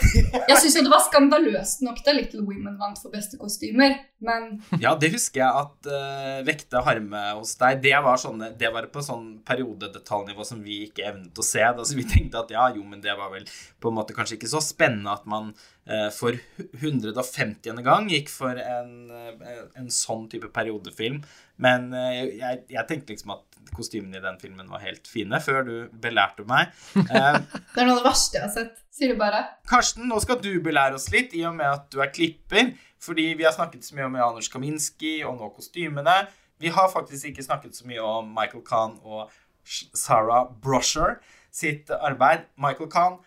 Jeg 0.48 0.60
syns 0.62 0.78
jo 0.78 0.84
det 0.86 0.94
var 0.94 1.04
skandaløst 1.08 1.84
nok 1.86 2.00
da 2.06 2.16
Little 2.16 2.46
Women 2.48 2.78
vant 2.80 3.02
for 3.02 3.14
beste 3.14 3.40
kostymer, 3.42 3.98
men 4.24 4.48
Ja, 4.82 4.96
det 5.00 5.12
husker 5.14 5.44
jeg 5.44 5.64
at 5.64 5.90
uh, 5.92 6.38
vekte 6.48 6.84
harme 6.86 7.24
hos 7.38 7.56
deg. 7.60 7.82
Det 7.84 7.96
var, 8.06 8.20
sånne, 8.22 8.54
det 8.60 8.72
var 8.74 8.88
på 8.94 9.04
sånn 9.06 9.28
periodedetaljnivå 9.48 10.48
som 10.48 10.64
vi 10.64 10.86
ikke 10.88 11.10
evnet 11.12 11.38
å 11.38 11.46
se. 11.46 11.64
Da, 11.78 11.84
så 11.84 11.98
vi 11.98 12.08
tenkte 12.08 12.46
at 12.46 12.54
ja, 12.54 12.70
jo, 12.76 12.86
men 12.88 13.04
det 13.04 13.18
var 13.20 13.34
vel 13.36 13.48
på 13.82 13.92
en 13.92 14.00
måte 14.00 14.16
kanskje 14.16 14.40
ikke 14.40 14.52
så 14.52 14.64
spennende 14.64 15.12
at 15.12 15.28
man 15.30 15.52
uh, 15.90 16.08
for 16.16 16.40
150. 16.80 17.84
gang 17.84 18.08
gikk 18.14 18.32
for 18.32 18.56
en, 18.64 19.12
uh, 19.12 19.68
en 19.78 19.92
sånn 19.92 20.30
type 20.32 20.54
periodefilm. 20.56 21.22
Men 21.64 21.90
jeg, 21.94 22.64
jeg 22.70 22.86
tenkte 22.90 23.14
liksom 23.14 23.34
at 23.34 23.48
kostymene 23.76 24.20
i 24.20 24.24
den 24.24 24.38
filmen 24.42 24.70
var 24.72 24.84
helt 24.84 25.08
fine, 25.10 25.40
før 25.44 25.64
du 25.68 25.76
belærte 26.02 26.46
meg. 26.48 26.74
Uh, 26.96 27.40
det 27.74 27.82
er 27.82 27.88
noe 27.88 27.98
av 27.98 28.02
det 28.02 28.08
verste 28.08 28.40
jeg 28.40 28.46
har 28.46 28.54
sett, 28.54 28.84
sier 28.94 29.14
du 29.14 29.20
bare. 29.20 29.44
Karsten, 29.70 30.08
nå 30.10 30.20
skal 30.24 30.40
du 30.44 30.52
belære 30.64 30.98
oss 31.00 31.10
litt, 31.14 31.36
i 31.38 31.44
og 31.50 31.58
med 31.58 31.70
at 31.70 31.88
du 31.94 32.02
er 32.04 32.14
klipper. 32.14 32.74
Fordi 33.04 33.32
vi 33.38 33.46
har 33.46 33.54
snakket 33.54 33.86
så 33.86 33.98
mye 33.98 34.08
om 34.08 34.18
Janusz 34.18 34.50
Kaminski 34.54 35.20
og 35.28 35.38
nå 35.38 35.52
kostymene. 35.54 36.24
Vi 36.58 36.72
har 36.74 36.90
faktisk 36.90 37.30
ikke 37.30 37.46
snakket 37.46 37.78
så 37.78 37.86
mye 37.90 38.02
om 38.02 38.32
Michael 38.34 38.64
Kahn 38.66 38.98
og 39.06 39.34
Sarah 39.68 40.48
Brosher 40.64 41.20
sitt 41.54 41.92
arbeid. 41.94 42.48
Michael 42.58 42.90
Kahn 42.90 43.20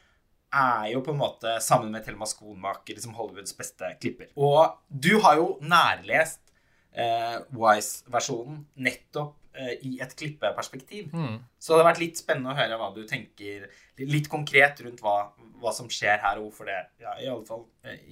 er 0.50 0.88
jo 0.90 1.02
på 1.06 1.14
en 1.14 1.20
måte, 1.20 1.52
sammen 1.62 1.92
med 1.94 2.02
Thelma 2.02 2.26
Skonmaker, 2.26 2.96
liksom 2.96 3.14
Hollywoods 3.14 3.54
beste 3.54 3.92
klipper. 4.02 4.32
Og 4.34 4.74
du 4.90 5.12
har 5.22 5.38
jo 5.38 5.52
nærlest 5.62 6.42
eh, 6.42 6.49
Wise-versjonen 6.90 8.64
nettopp 8.82 9.36
Eh, 9.50 9.72
i 9.82 9.96
et 9.98 10.12
klippeperspektiv. 10.14 11.08
Mm. 11.10 11.40
Så 11.58 11.74
det 11.74 11.82
har 11.82 11.88
vært 11.88 12.00
litt 12.04 12.20
spennende 12.20 12.52
å 12.52 12.56
høre 12.58 12.76
hva 12.78 12.92
du 12.94 13.00
tenker 13.08 13.64
litt 13.98 14.28
konkret 14.30 14.78
rundt 14.84 15.02
hva, 15.02 15.32
hva 15.58 15.72
som 15.74 15.88
skjer 15.90 16.20
her, 16.22 16.38
og 16.38 16.46
hvorfor 16.48 16.70
det 16.70 16.76
ja, 17.02 17.16
i 17.18 17.26
alle 17.26 17.42
fall 17.48 17.64
eh, 17.82 18.04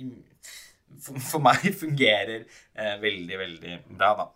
for, 0.98 1.20
for, 1.22 1.44
meg 1.44 1.62
fungerer 1.84 2.42
eh, 2.42 2.96
veldig, 2.98 3.38
veldig 3.44 3.76
bra, 3.92 4.10
da. 4.18 4.26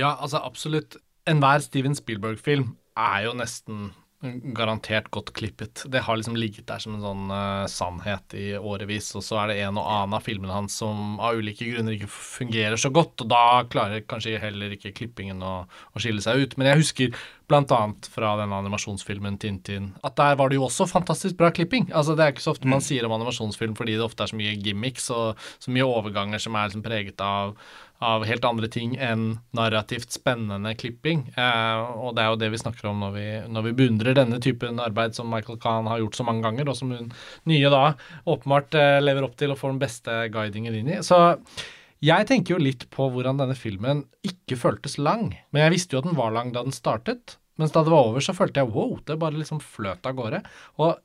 Ja, 0.00 0.14
altså 0.14 0.40
absolutt. 0.40 0.96
Enhver 1.28 1.60
Steven 1.60 1.98
Spielberg-film 1.98 2.72
er 2.96 3.26
jo 3.26 3.36
nesten 3.36 3.90
garantert 4.56 5.10
godt 5.10 5.32
klippet. 5.36 5.82
Det 5.92 6.00
har 6.00 6.16
liksom 6.16 6.36
ligget 6.36 6.66
der 6.66 6.80
som 6.80 6.94
en 6.96 7.04
sånn 7.04 7.24
uh, 7.30 7.66
sannhet 7.68 8.34
i 8.36 8.46
årevis. 8.56 9.10
Og 9.18 9.24
så 9.24 9.42
er 9.42 9.52
det 9.52 9.58
en 9.66 9.76
og 9.76 9.84
annen 9.84 10.16
av 10.16 10.24
filmene 10.24 10.56
hans 10.56 10.78
som 10.80 11.18
av 11.20 11.36
ulike 11.36 11.68
grunner 11.68 11.96
ikke 11.96 12.08
fungerer 12.10 12.80
så 12.80 12.90
godt, 12.94 13.20
og 13.22 13.30
da 13.30 13.62
klarer 13.70 14.06
kanskje 14.08 14.40
heller 14.40 14.72
ikke 14.72 14.94
klippingen 14.96 15.44
å, 15.44 15.54
å 15.66 16.02
skille 16.02 16.24
seg 16.24 16.42
ut. 16.42 16.56
Men 16.56 16.72
jeg 16.72 16.82
husker 16.82 17.26
bl.a. 17.46 17.80
fra 18.10 18.32
denne 18.40 18.58
animasjonsfilmen 18.58 19.36
Tintin 19.38 19.92
at 20.06 20.16
der 20.18 20.34
var 20.38 20.50
det 20.50 20.58
jo 20.58 20.66
også 20.66 20.88
fantastisk 20.90 21.36
bra 21.38 21.52
klipping. 21.54 21.90
Altså 21.92 22.16
Det 22.16 22.24
er 22.24 22.34
ikke 22.34 22.46
så 22.46 22.56
ofte 22.56 22.66
man 22.66 22.82
mm. 22.82 22.86
sier 22.88 23.06
om 23.06 23.14
animasjonsfilm 23.14 23.76
fordi 23.78 23.98
det 23.98 24.06
ofte 24.06 24.24
er 24.24 24.32
så 24.32 24.38
mye 24.38 24.56
gimmicks 24.58 25.10
og 25.14 25.48
så 25.62 25.74
mye 25.74 25.86
overganger 25.86 26.42
som 26.42 26.56
er 26.56 26.70
liksom 26.70 26.84
preget 26.86 27.22
av 27.22 27.54
av 28.04 28.24
helt 28.28 28.44
andre 28.44 28.68
ting 28.72 28.96
enn 29.00 29.38
narrativt 29.56 30.12
spennende 30.12 30.74
klipping. 30.76 31.26
Eh, 31.36 31.84
og 31.96 32.16
det 32.16 32.24
er 32.24 32.32
jo 32.32 32.40
det 32.40 32.50
vi 32.52 32.60
snakker 32.60 32.90
om 32.90 33.00
når 33.04 33.14
vi, 33.14 33.26
når 33.52 33.68
vi 33.68 33.74
beundrer 33.78 34.18
denne 34.18 34.40
typen 34.44 34.82
arbeid 34.82 35.16
som 35.16 35.30
Michael 35.32 35.60
Khan 35.62 35.88
har 35.90 36.02
gjort 36.02 36.18
så 36.18 36.26
mange 36.28 36.44
ganger, 36.44 36.68
og 36.68 36.76
som 36.78 36.92
hun 36.92 37.08
nye 37.48 37.72
da 37.72 37.94
åpenbart 38.28 38.76
eh, 38.76 38.98
lever 39.04 39.26
opp 39.26 39.38
til 39.40 39.54
og 39.54 39.60
får 39.62 39.74
den 39.74 39.82
beste 39.86 40.20
guidingen 40.34 40.76
inn 40.76 40.92
i. 40.98 41.00
Så 41.06 41.18
jeg 42.04 42.28
tenker 42.28 42.56
jo 42.56 42.62
litt 42.62 42.84
på 42.92 43.08
hvordan 43.12 43.40
denne 43.40 43.56
filmen 43.56 44.04
ikke 44.26 44.58
føltes 44.60 44.98
lang. 45.00 45.30
Men 45.50 45.66
jeg 45.66 45.76
visste 45.78 45.96
jo 45.96 46.04
at 46.04 46.10
den 46.10 46.18
var 46.18 46.34
lang 46.36 46.52
da 46.52 46.66
den 46.66 46.76
startet. 46.76 47.38
Mens 47.56 47.72
da 47.72 47.80
det 47.82 47.92
var 47.94 48.10
over, 48.10 48.20
så 48.20 48.36
følte 48.36 48.60
jeg 48.60 48.72
wow, 48.74 48.98
det 49.08 49.16
bare 49.20 49.40
liksom 49.40 49.62
fløt 49.64 50.04
av 50.04 50.18
gårde. 50.18 50.42
Og 50.84 50.98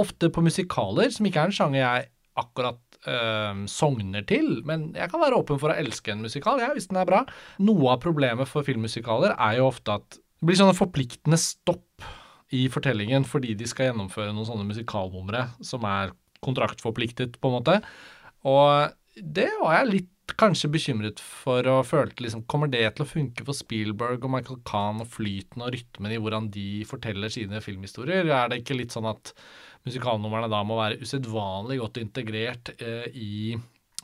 ofte 0.00 0.30
på 0.32 0.44
musikaler, 0.46 1.10
som 1.12 1.26
ikke 1.28 1.42
er 1.42 1.50
en 1.50 1.58
sjanger 1.58 1.82
jeg 1.82 2.08
akkurat 2.38 2.98
øh, 3.10 3.64
sogner 3.70 4.24
til, 4.28 4.60
men 4.68 4.90
jeg 4.96 5.10
kan 5.12 5.22
være 5.22 5.40
åpen 5.40 5.60
for 5.60 5.72
å 5.72 5.78
elske 5.78 6.14
en 6.14 6.24
musikal, 6.24 6.62
ja, 6.62 6.70
hvis 6.76 6.90
den 6.90 7.00
er 7.00 7.08
bra. 7.08 7.24
Noe 7.62 7.94
av 7.94 8.02
problemet 8.04 8.50
for 8.50 8.66
filmmusikaler 8.66 9.34
er 9.36 9.58
jo 9.58 9.68
ofte 9.70 9.98
at 9.98 10.18
det 10.18 10.46
blir 10.46 10.58
sånne 10.60 10.76
forpliktende 10.78 11.38
stopp 11.40 12.06
i 12.54 12.68
fortellingen 12.72 13.26
fordi 13.28 13.56
de 13.58 13.66
skal 13.68 13.90
gjennomføre 13.90 14.32
noen 14.32 14.46
sånne 14.48 14.68
musikalnumre 14.68 15.48
som 15.64 15.84
er 15.88 16.14
kontraktforpliktet, 16.44 17.40
på 17.42 17.50
en 17.50 17.56
måte. 17.58 17.80
Og 18.46 18.94
det 19.18 19.50
var 19.58 19.80
jeg 19.80 19.90
litt 19.90 20.14
kanskje 20.38 20.70
bekymret 20.70 21.20
for 21.22 21.66
og 21.72 21.86
følte 21.88 22.22
liksom 22.24 22.44
Kommer 22.50 22.68
det 22.70 22.84
til 22.94 23.04
å 23.04 23.08
funke 23.08 23.46
for 23.46 23.56
Spielberg 23.56 24.26
og 24.26 24.34
Michael 24.34 24.60
Kahn 24.68 25.00
og 25.02 25.08
flyten 25.10 25.64
og 25.64 25.72
rytmen 25.74 26.14
i 26.14 26.20
hvordan 26.20 26.50
de 26.54 26.84
forteller 26.88 27.32
sine 27.32 27.62
filmhistorier? 27.64 28.28
Er 28.28 28.52
det 28.52 28.62
ikke 28.62 28.76
litt 28.78 28.94
sånn 28.94 29.08
at 29.08 29.32
musikalnumrene 29.88 30.50
da 30.52 30.62
må 30.66 30.78
være 30.78 31.00
usedvanlig 31.02 31.80
godt 31.82 32.00
integrert 32.02 32.72
eh, 32.78 33.08
i 33.16 33.56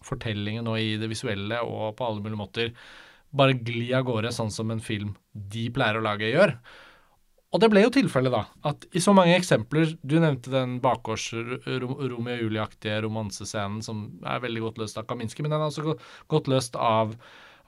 fortellingen 0.04 0.66
og 0.68 0.80
i 0.80 0.96
det 1.00 1.08
visuelle 1.08 1.60
og 1.64 1.94
på 1.98 2.08
alle 2.08 2.24
mulige 2.24 2.40
måter 2.40 2.74
bare 3.34 3.56
gli 3.58 3.88
av 3.96 4.04
gårde 4.06 4.32
sånn 4.34 4.52
som 4.54 4.70
en 4.70 4.82
film 4.82 5.14
de 5.32 5.68
pleier 5.74 5.98
å 5.98 6.04
lage, 6.04 6.28
gjør? 6.30 6.54
Og 7.54 7.62
det 7.62 7.70
ble 7.70 7.84
jo 7.84 7.92
tilfellet, 7.94 8.34
da. 8.34 8.42
At 8.66 8.86
i 8.90 9.02
så 9.02 9.14
mange 9.14 9.36
eksempler 9.38 9.92
Du 10.02 10.16
nevnte 10.18 10.50
den 10.50 10.80
bakgårds 10.82 11.28
Romeo 11.68 12.38
Julie-aktige 12.40 12.98
romansescenen 13.04 13.82
som 13.84 14.08
er 14.26 14.42
veldig 14.42 14.64
godt 14.64 14.80
løst 14.82 14.98
av 14.98 15.06
Kaminski, 15.10 15.44
men 15.44 15.54
den 15.54 15.62
er 15.62 15.70
også 15.70 15.94
godt 16.30 16.50
løst 16.50 16.74
av, 16.74 17.14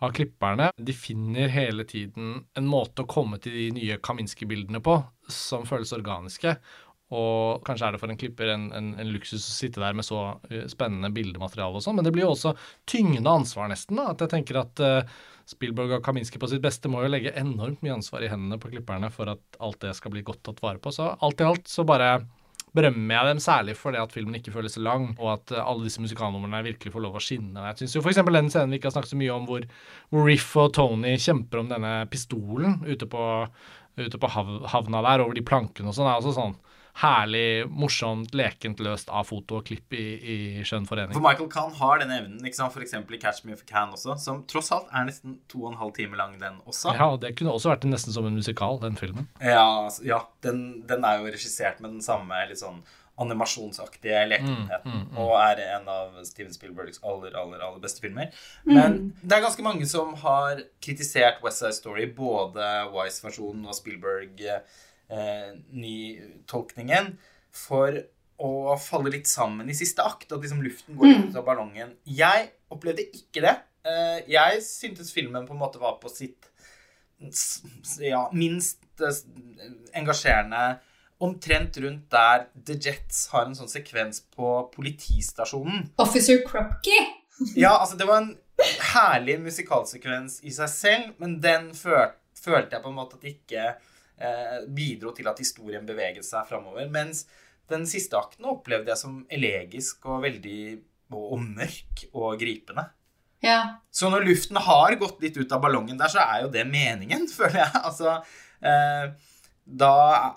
av 0.03 0.15
klipperne. 0.17 0.73
De 0.75 0.97
finner 0.97 1.53
hele 1.55 1.87
tiden 1.87 2.41
en 2.59 2.71
måte 2.71 3.05
å 3.05 3.11
komme 3.11 3.39
til 3.43 3.55
de 3.55 3.69
nye 3.79 4.01
Kaminski-bildene 4.03 4.83
på 4.83 4.99
som 5.31 5.67
føles 5.71 5.95
organiske. 5.95 6.57
Og 7.15 7.63
kanskje 7.67 7.87
er 7.87 7.95
det 7.95 8.01
for 8.03 8.11
en 8.11 8.19
klipper 8.19 8.51
en, 8.51 8.67
en, 8.75 8.91
en 8.99 9.11
luksus 9.15 9.39
å 9.39 9.55
sitte 9.55 9.83
der 9.83 9.95
med 9.95 10.07
så 10.07 10.23
uh, 10.35 10.65
spennende 10.71 11.13
bildemateriale 11.15 11.79
og 11.79 11.85
sånn, 11.85 11.99
men 12.01 12.07
det 12.07 12.11
blir 12.17 12.27
jo 12.27 12.33
også 12.35 12.57
tyngende 12.91 13.31
ansvar, 13.31 13.71
nesten. 13.71 14.01
da, 14.01 14.11
At 14.11 14.25
jeg 14.25 14.33
tenker 14.33 14.59
at 14.65 14.83
uh, 14.83 15.19
Spielberg 15.47 16.01
og 16.01 16.03
Kaminski 16.07 16.41
på 16.43 16.51
sitt 16.51 16.65
beste 16.65 16.91
må 16.91 17.05
jo 17.05 17.13
legge 17.13 17.35
enormt 17.39 17.85
mye 17.87 17.95
ansvar 17.95 18.27
i 18.27 18.33
hendene 18.33 18.59
på 18.59 18.73
klipperne 18.73 19.13
for 19.15 19.31
at 19.31 19.61
alt 19.63 19.79
det 19.85 19.95
skal 19.95 20.17
bli 20.17 20.25
godt 20.27 20.43
tatt 20.49 20.65
vare 20.65 20.83
på. 20.83 20.91
Så 20.91 21.13
alt 21.15 21.45
i 21.45 21.47
alt 21.47 21.71
så 21.71 21.87
bare 21.87 22.17
berømmer 22.77 23.15
jeg 23.15 23.31
dem 23.31 23.41
særlig 23.41 23.77
for 23.79 23.95
det 23.95 24.03
at 24.03 24.13
filmen 24.13 24.37
ikke 24.37 24.53
føles 24.53 24.75
så 24.75 24.83
lang, 24.83 25.13
og 25.15 25.31
at 25.37 25.55
uh, 25.55 25.63
alle 25.63 25.87
disse 25.87 26.03
musikalnumrene 26.03 26.65
virkelig 26.73 26.91
får 26.97 27.07
lov 27.07 27.21
å 27.21 27.23
skinne. 27.23 27.71
Jeg 27.71 27.85
syns 27.85 27.95
jo 27.95 28.03
f.eks. 28.03 28.19
den 28.27 28.51
scenen 28.51 28.75
vi 28.75 28.81
ikke 28.81 28.91
har 28.91 28.99
snakket 28.99 29.15
så 29.15 29.23
mye 29.23 29.39
om, 29.39 29.47
hvor, 29.47 29.71
hvor, 30.11 30.27
Riff 30.27 30.51
og 30.59 30.75
Tony 30.75 31.15
kjemper 31.23 31.63
om 31.63 31.71
denne 31.71 31.95
pistolen 32.11 32.81
ute 32.83 33.07
på, 33.07 33.23
ute 34.03 34.19
på 34.19 34.33
hav, 34.35 34.57
havna 34.75 35.07
der, 35.07 35.23
over 35.23 35.39
de 35.39 35.47
plankene 35.47 35.95
og 35.95 35.95
sånn, 35.95 36.11
er 36.11 36.19
også 36.19 36.35
sånn 36.35 36.59
herlig, 36.97 37.67
morsomt, 37.69 38.33
lekent 38.37 38.81
løst 38.81 39.11
av 39.13 39.27
foto 39.29 39.59
og 39.59 39.67
klipp 39.69 39.93
i, 39.97 40.05
i 40.17 40.37
skjønn 40.65 40.87
forening. 40.89 41.13
For 41.17 41.25
Michael 41.25 41.51
Kahn 41.53 41.75
har 41.77 42.01
den 42.01 42.13
evnen, 42.15 42.39
ikke 42.49 42.57
sant? 42.57 42.77
f.eks. 42.77 42.97
i 42.97 43.21
Catch 43.21 43.45
Me 43.45 43.53
If 43.53 43.65
You 43.65 43.69
Can 43.69 43.93
også, 43.93 44.17
som 44.23 44.43
tross 44.49 44.73
alt 44.73 44.89
er 44.89 45.09
nesten 45.09 45.39
to 45.53 45.67
og 45.67 45.75
en 45.75 45.81
halv 45.83 45.93
time 45.99 46.17
lang, 46.17 46.39
den 46.41 46.61
også. 46.65 46.95
Ja, 46.97 47.11
og 47.13 47.21
det 47.25 47.35
kunne 47.37 47.53
også 47.53 47.75
vært 47.75 47.85
nesten 47.89 48.17
som 48.17 48.29
en 48.29 48.39
musikal, 48.39 48.81
den 48.81 48.97
filmen. 49.01 49.29
Ja, 49.45 49.67
ja 50.07 50.23
den, 50.47 50.87
den, 50.89 51.05
er 51.05 51.21
jo 51.21 51.29
regissert 51.29 51.83
med 51.85 51.99
den 51.99 52.05
samme 52.05 52.41
litt 52.49 52.63
sånn 52.65 52.81
animasjonsaktige 53.17 54.27
lekenheten, 54.29 54.93
mm, 54.93 54.97
mm, 55.01 55.13
mm. 55.13 55.21
og 55.23 55.31
er 55.41 55.63
en 55.79 55.87
av 55.89 56.17
Steven 56.29 56.53
Spielbergs 56.53 57.01
aller, 57.01 57.33
aller, 57.33 57.63
aller 57.65 57.81
beste 57.81 58.05
filmer. 58.05 58.29
Men 58.69 58.99
mm. 58.99 59.07
det 59.23 59.39
er 59.39 59.45
ganske 59.47 59.65
mange 59.65 59.89
som 59.89 60.13
har 60.21 60.61
kritisert 60.85 61.41
West 61.45 61.63
Side 61.63 61.79
Story, 61.79 62.11
både 62.13 62.67
Wise-versjonen 62.93 63.65
og 63.65 63.79
Spielberg 63.79 64.45
eh, 65.13 65.55
nytolkningen 65.73 67.15
for 67.55 68.01
å 68.37 68.77
falle 68.81 69.13
litt 69.15 69.29
sammen 69.31 69.69
i 69.71 69.77
siste 69.77 70.05
akt. 70.05 70.29
At 70.31 70.43
liksom 70.43 70.65
luften 70.65 70.99
går 70.99 71.09
mm. 71.13 71.23
ut 71.29 71.39
av 71.41 71.47
ballongen. 71.47 71.95
Jeg 72.05 72.51
opplevde 72.73 73.07
ikke 73.17 73.45
det. 73.45 73.57
Eh, 73.87 74.19
jeg 74.33 74.61
syntes 74.67 75.15
filmen 75.15 75.47
på 75.47 75.57
en 75.57 75.63
måte 75.63 75.81
var 75.83 75.99
på 76.03 76.11
sitt 76.13 76.51
ja, 78.03 78.27
minst 78.37 78.83
eh, 79.01 79.23
engasjerende 79.97 80.77
omtrent 81.25 81.79
rundt 81.81 82.11
der 82.13 82.49
The 82.67 82.77
Jets 82.77 83.27
har 83.33 83.47
en 83.47 83.57
sånn 83.57 83.71
sekvens 83.73 84.21
på 84.37 84.67
politistasjonen. 84.75 85.93
Officer 86.03 86.43
Cropkey? 86.45 87.07
ja, 87.57 87.73
altså 87.79 87.97
det 87.97 88.09
var 88.09 88.21
en 88.21 88.35
herlig 88.93 89.39
musikalsekvens 89.45 90.43
i 90.45 90.53
seg 90.55 90.73
selv, 90.73 91.09
men 91.23 91.39
den 91.41 91.71
følte 91.77 92.77
jeg 92.77 92.83
på 92.83 92.93
en 92.93 92.99
måte 92.99 93.19
at 93.19 93.29
ikke 93.29 93.71
bidro 94.73 95.11
til 95.13 95.27
at 95.29 95.41
historien 95.43 95.85
beveget 95.85 96.25
seg 96.25 96.47
framover. 96.49 96.87
Mens 96.89 97.27
den 97.69 97.87
siste 97.89 98.17
akten 98.19 98.47
opplevde 98.49 98.93
jeg 98.93 99.01
som 99.01 99.19
elegisk 99.33 100.07
og 100.09 100.23
veldig 100.25 100.61
og, 101.15 101.39
mørk 101.43 102.07
og 102.13 102.39
gripende. 102.41 102.89
Ja. 103.45 103.83
Så 103.91 104.11
når 104.11 104.27
luften 104.27 104.59
har 104.63 104.97
gått 104.99 105.23
litt 105.23 105.37
ut 105.39 105.53
av 105.53 105.63
ballongen 105.63 105.99
der, 105.99 106.11
så 106.11 106.23
er 106.25 106.45
jo 106.45 106.53
det 106.55 106.67
meningen, 106.69 107.29
føler 107.39 107.63
jeg. 107.65 107.83
Altså, 107.83 108.19
eh, 108.61 109.09
da 109.67 109.95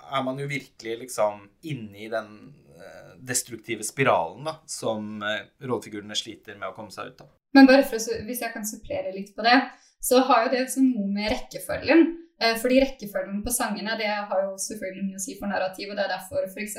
er 0.09 0.23
man 0.25 0.39
jo 0.41 0.49
virkelig 0.49 0.97
liksom 1.05 1.45
inne 1.69 2.05
i 2.05 2.09
den 2.11 2.31
eh, 2.77 3.11
destruktive 3.29 3.85
spiralen 3.87 4.49
da, 4.49 4.57
som 4.69 5.21
eh, 5.25 5.45
rollefigurene 5.65 6.17
sliter 6.17 6.57
med 6.57 6.71
å 6.71 6.75
komme 6.77 6.93
seg 6.93 7.13
ut 7.13 7.25
av. 7.25 7.35
Men 7.57 7.69
bare 7.69 7.85
for 7.87 7.97
hvis 8.27 8.43
jeg 8.43 8.53
kan 8.53 8.67
supplere 8.67 9.13
litt 9.15 9.31
på 9.37 9.45
det, 9.45 9.57
så 10.01 10.23
har 10.27 10.45
jo 10.45 10.51
det 10.53 10.65
noe 10.83 11.07
med 11.11 11.31
rekkefølgen. 11.33 12.05
Eh, 12.39 12.55
fordi 12.61 12.79
rekkefølgen 12.83 13.41
på 13.43 13.51
sangene 13.51 13.97
det 13.99 14.07
har 14.07 14.43
jo 14.45 14.53
selvfølgelig 14.63 15.07
mye 15.07 15.19
å 15.19 15.23
si 15.23 15.35
for 15.39 15.51
narrativ, 15.51 15.89
og 15.89 15.99
det 15.99 16.05
er 16.05 16.13
derfor 16.15 16.45
f.eks. 16.47 16.77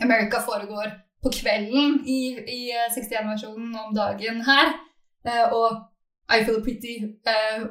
America 0.00 0.42
foregår 0.44 0.92
på 1.22 1.32
kvelden 1.34 2.00
i, 2.08 2.20
i 2.36 2.60
61-versjonen 2.92 3.72
om 3.80 3.94
dagen 3.96 4.44
her. 4.46 4.74
Eh, 5.26 5.46
og 5.52 5.86
I 6.30 6.44
Feel 6.46 6.60
Pretty 6.64 6.94
eh, 7.32 7.64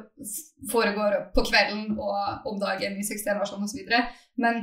foregår 0.70 1.16
på 1.34 1.46
kvelden 1.48 1.96
og 1.98 2.50
om 2.50 2.60
dagen 2.60 2.98
i 2.98 3.06
61-versjonen 3.06 3.66
osv. 3.66 3.94
Men 4.42 4.62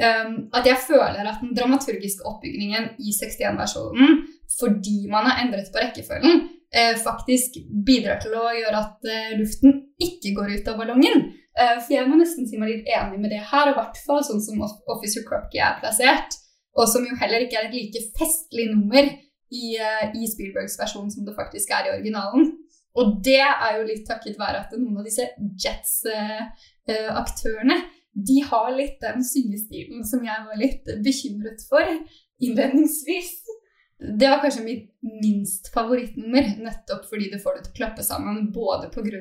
um, 0.00 0.34
at 0.56 0.66
jeg 0.66 0.80
føler 0.88 1.28
at 1.28 1.42
den 1.42 1.54
dramaturgiske 1.56 2.26
oppbygningen 2.30 2.94
i 2.98 3.14
61-versjonen, 3.14 4.22
fordi 4.58 4.98
man 5.10 5.28
har 5.28 5.42
endret 5.44 5.70
på 5.72 5.82
rekkefølgen, 5.82 6.40
eh, 6.40 6.53
faktisk 7.02 7.58
bidrar 7.86 8.18
til 8.22 8.32
å 8.38 8.54
gjøre 8.54 8.80
at 8.80 9.10
eh, 9.10 9.34
luften 9.38 9.70
ikke 10.02 10.34
går 10.38 10.48
ut 10.56 10.70
av 10.72 10.78
ballongen. 10.80 11.18
Eh, 11.54 11.76
for 11.78 11.92
jeg 11.94 12.08
må 12.10 12.16
nesten 12.18 12.48
si 12.50 12.58
meg 12.58 12.72
litt 12.72 12.88
enig 12.90 13.18
med 13.22 13.30
det 13.30 13.38
her, 13.50 13.66
i 13.70 13.76
hvert 13.76 13.98
fall 14.06 14.22
sånn 14.26 14.42
som 14.42 14.64
Officer 14.64 15.22
Krupke 15.26 15.58
er 15.62 15.78
plassert. 15.82 16.30
Og 16.74 16.84
som 16.90 17.02
jo 17.06 17.14
heller 17.20 17.40
ikke 17.44 17.58
er 17.60 17.66
et 17.68 17.76
like 17.76 18.00
festlig 18.18 18.66
nummer 18.72 19.04
i, 19.06 19.64
eh, 19.78 20.04
i 20.18 20.22
Spielbergs 20.26 20.78
versjon 20.80 21.12
som 21.12 21.22
det 21.26 21.38
faktisk 21.38 21.66
er 21.70 21.86
i 21.86 21.94
originalen. 21.94 22.44
Og 22.98 23.04
det 23.26 23.42
er 23.42 23.72
jo 23.78 23.88
litt 23.88 24.06
takket 24.06 24.38
være 24.38 24.60
at 24.64 24.72
noen 24.74 24.98
av 25.00 25.04
disse 25.06 25.24
Jets-aktørene 25.64 27.76
eh, 27.78 27.84
de 28.14 28.38
har 28.46 28.68
litt 28.76 29.00
den 29.02 29.24
syngestilen 29.26 30.04
som 30.06 30.22
jeg 30.22 30.44
var 30.46 30.56
litt 30.58 30.84
bekymret 31.02 31.64
for 31.66 31.82
innledningsvis. 32.42 33.43
Det 33.98 34.28
var 34.28 34.40
kanskje 34.42 34.64
mitt 34.64 34.86
minst 35.22 35.70
favorittnummer, 35.74 36.48
nettopp 36.64 37.04
fordi 37.08 37.28
det 37.32 37.38
får 37.44 37.58
det 37.58 37.66
til 37.66 37.74
å 37.74 37.76
klappe 37.78 38.06
sammen 38.06 38.48
både 38.52 38.90
pga. 38.92 39.20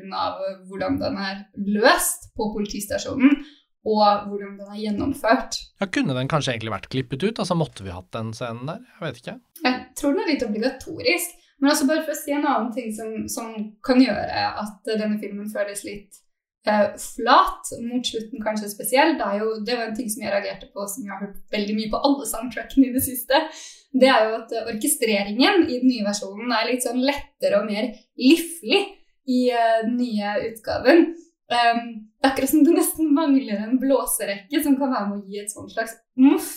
hvordan 0.68 0.98
den 1.00 1.20
er 1.22 1.44
løst 1.56 2.32
på 2.36 2.50
politistasjonen, 2.56 3.38
og 3.86 4.28
hvordan 4.32 4.58
den 4.58 4.74
er 4.74 4.82
gjennomført. 4.82 5.60
Ja, 5.80 5.88
Kunne 5.88 6.16
den 6.18 6.32
kanskje 6.32 6.56
egentlig 6.56 6.74
vært 6.74 6.90
klippet 6.90 7.24
ut? 7.24 7.40
Altså 7.40 7.56
Måtte 7.60 7.86
vi 7.86 7.94
hatt 7.94 8.12
den 8.16 8.34
scenen 8.34 8.66
der? 8.66 8.82
Jeg 8.98 9.06
vet 9.06 9.22
ikke. 9.22 9.38
Jeg 9.64 9.80
tror 10.00 10.16
den 10.16 10.24
er 10.24 10.32
litt 10.34 10.48
obligatorisk. 10.48 11.40
Men 11.62 11.72
altså 11.72 11.88
bare 11.88 12.04
for 12.04 12.12
å 12.16 12.20
si 12.20 12.34
en 12.36 12.44
annen 12.48 12.74
ting 12.76 12.90
som, 12.96 13.12
som 13.32 13.54
kan 13.86 14.02
gjøre 14.02 14.48
at 14.60 14.90
denne 14.90 15.20
filmen 15.22 15.52
føles 15.52 15.86
litt 15.88 16.23
eh, 16.70 16.89
flat, 16.99 17.72
mot 17.84 18.07
slutten 18.07 18.43
kanskje 18.43 18.72
spesielt, 18.72 19.20
det, 19.20 19.30
jo, 19.39 19.53
det 19.66 19.78
var 19.78 19.89
en 19.89 19.95
ting 19.97 20.09
som 20.11 20.26
jeg 20.26 20.34
reagerte 20.34 20.72
på, 20.72 20.88
som 20.89 21.05
jeg 21.05 21.14
har 21.14 21.26
hørt 21.28 21.39
veldig 21.55 21.78
mye 21.80 21.93
på 21.93 22.03
alle 22.09 22.28
soundtrackene 22.30 22.89
i 22.89 22.93
det 22.97 23.05
siste 23.05 23.45
det 23.93 24.09
er 24.09 24.26
jo 24.28 24.38
at 24.39 24.53
orkestreringen 24.74 25.68
i 25.68 25.78
den 25.82 25.91
nye 25.91 26.05
versjonen 26.07 26.53
er 26.55 26.70
litt 26.72 26.86
sånn 26.86 27.03
lettere 27.05 27.59
og 27.61 27.70
mer 27.70 27.91
liflig 28.20 28.82
i 29.30 29.43
uh, 29.53 29.84
den 29.86 29.99
nye 29.99 30.34
utgaven. 30.49 31.05
Um, 31.53 31.84
det 32.18 32.26
er 32.26 32.32
akkurat 32.32 32.53
som 32.53 32.64
det 32.66 32.78
nesten 32.80 33.14
mangler 33.14 33.61
en 33.61 33.78
blåserekke 33.82 34.64
som 34.64 34.80
kan 34.80 34.93
være 34.95 35.09
med 35.11 35.20
å 35.20 35.30
gi 35.30 35.43
et 35.43 35.53
sånt 35.53 35.74
slags 35.76 35.93
muff, 36.18 36.55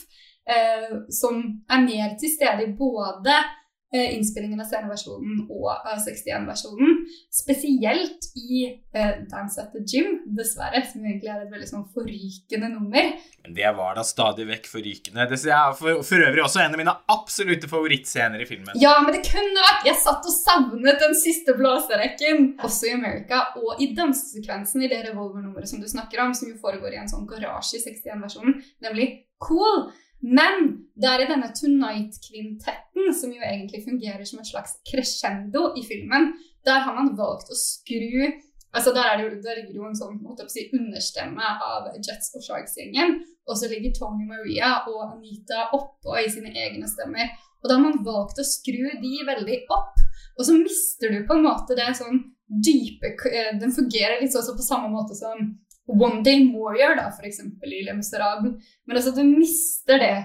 uh, 0.49 1.05
som 1.13 1.43
er 1.69 1.85
mer 1.85 2.17
til 2.21 2.33
stede 2.33 2.65
i 2.65 2.75
både 2.79 3.37
Eh, 3.37 3.66
innspillingen 3.95 4.61
av 4.61 4.67
sceneversjonen 4.67 5.45
og 5.47 5.69
av 5.71 6.01
61-versjonen. 6.03 6.97
Spesielt 7.33 8.27
i 8.37 8.65
uh, 8.97 9.23
Dance 9.31 9.63
at 9.63 9.71
the 9.75 9.83
Gym, 9.87 10.21
dessverre, 10.37 10.83
som 10.89 11.05
egentlig 11.05 11.31
er 11.31 11.45
et 11.45 11.53
veldig 11.53 11.69
sånn 11.71 11.85
forrykende 11.95 12.71
nummer. 12.73 13.13
Men 13.47 13.57
det 13.57 13.71
var 13.79 13.95
da 13.99 14.03
stadig 14.07 14.49
vekk 14.49 14.67
forrykende. 14.73 15.29
Det 15.31 15.39
er 15.45 15.77
for, 15.79 16.03
for, 16.07 16.25
øvrig 16.27 16.43
også 16.45 16.65
en 16.65 16.75
av 16.75 16.83
mine 16.83 16.97
absolutte 17.15 17.71
favorittscener 17.71 18.43
i 18.43 18.49
filmen. 18.49 18.75
Ja, 18.83 18.97
men 19.05 19.15
det 19.15 19.23
kunne 19.29 19.63
vært 19.63 19.87
Jeg 19.87 20.01
satt 20.03 20.27
og 20.27 20.35
savnet 20.35 20.99
den 21.03 21.15
siste 21.19 21.55
blåserekken. 21.59 22.57
Også 22.67 22.91
i 22.91 22.97
America, 22.97 23.45
og 23.63 23.79
i 23.83 23.93
dansesekvensen 23.97 24.83
i 24.83 24.91
det 24.91 25.05
revolvernummeret 25.07 25.71
som 25.71 25.83
du 25.83 25.87
snakker 25.91 26.25
om, 26.25 26.35
som 26.35 26.51
jo 26.51 26.59
foregår 26.59 26.97
i 26.97 27.01
en 27.05 27.13
sånn 27.13 27.29
garasje 27.31 27.79
i 27.79 27.87
61-versjonen, 27.87 28.61
nemlig 28.83 29.13
Cool. 29.39 29.91
Men 30.25 30.71
det 30.97 31.09
er 31.11 31.23
i 31.23 31.29
denne 31.29 31.53
Tonight-kvintetten, 31.55 33.13
som 33.15 33.33
jo 33.35 33.45
egentlig 33.45 33.85
fungerer 33.85 34.25
som 34.27 34.41
et 34.41 34.51
slags 34.51 34.79
crescendo 34.89 35.71
i 35.77 35.85
filmen, 35.87 36.33
der 36.67 36.83
har 36.87 36.97
man 36.97 37.15
valgt 37.19 37.53
å 37.53 37.59
skru 37.59 38.33
Altså 38.77 38.93
Der, 38.93 39.07
er 39.09 39.17
det 39.17 39.25
jo, 39.25 39.41
der 39.41 39.57
ligger 39.57 39.79
jo 39.79 39.87
en 39.89 39.97
sånn 39.97 40.19
måte 40.21 40.45
å 40.45 40.51
si, 40.53 40.67
understemme 40.77 41.53
av 41.65 41.87
Jets 41.97 42.35
og 42.37 42.43
Sharks-gjengen. 42.45 43.15
Og 43.49 43.57
så 43.57 43.71
ligger 43.71 43.95
Tony 43.97 44.27
Maria 44.29 44.83
og 44.91 44.99
Anita 45.07 45.71
oppå 45.73 46.19
i 46.21 46.27
sine 46.29 46.53
egne 46.53 46.89
stemmer. 46.91 47.31
Og 47.63 47.71
da 47.71 47.79
har 47.79 47.85
man 47.87 48.03
valgt 48.05 48.43
å 48.43 48.45
skru 48.45 48.91
de 49.01 49.13
veldig 49.25 49.63
opp. 49.73 50.03
Og 50.37 50.45
så 50.45 50.59
mister 50.59 51.15
du 51.15 51.23
på 51.25 51.39
en 51.39 51.47
måte 51.47 51.79
det 51.79 51.89
sånn 51.97 52.21
dype 52.47 53.15
eh, 53.27 53.55
Den 53.59 53.73
fungerer 53.75 54.21
litt 54.21 54.35
sånn 54.35 54.59
på 54.59 54.67
samme 54.67 54.93
måte 54.93 55.17
som 55.19 55.41
One 55.87 56.23
Day 56.27 56.49
Warrior, 56.51 56.97
da, 56.99 57.11
f.eks. 57.15 57.41
i 57.47 57.85
Le 57.87 57.95
Miserable. 57.95 58.57
Men 58.87 58.99
altså, 58.99 59.15
du 59.15 59.23
mister 59.25 60.03
det 60.03 60.17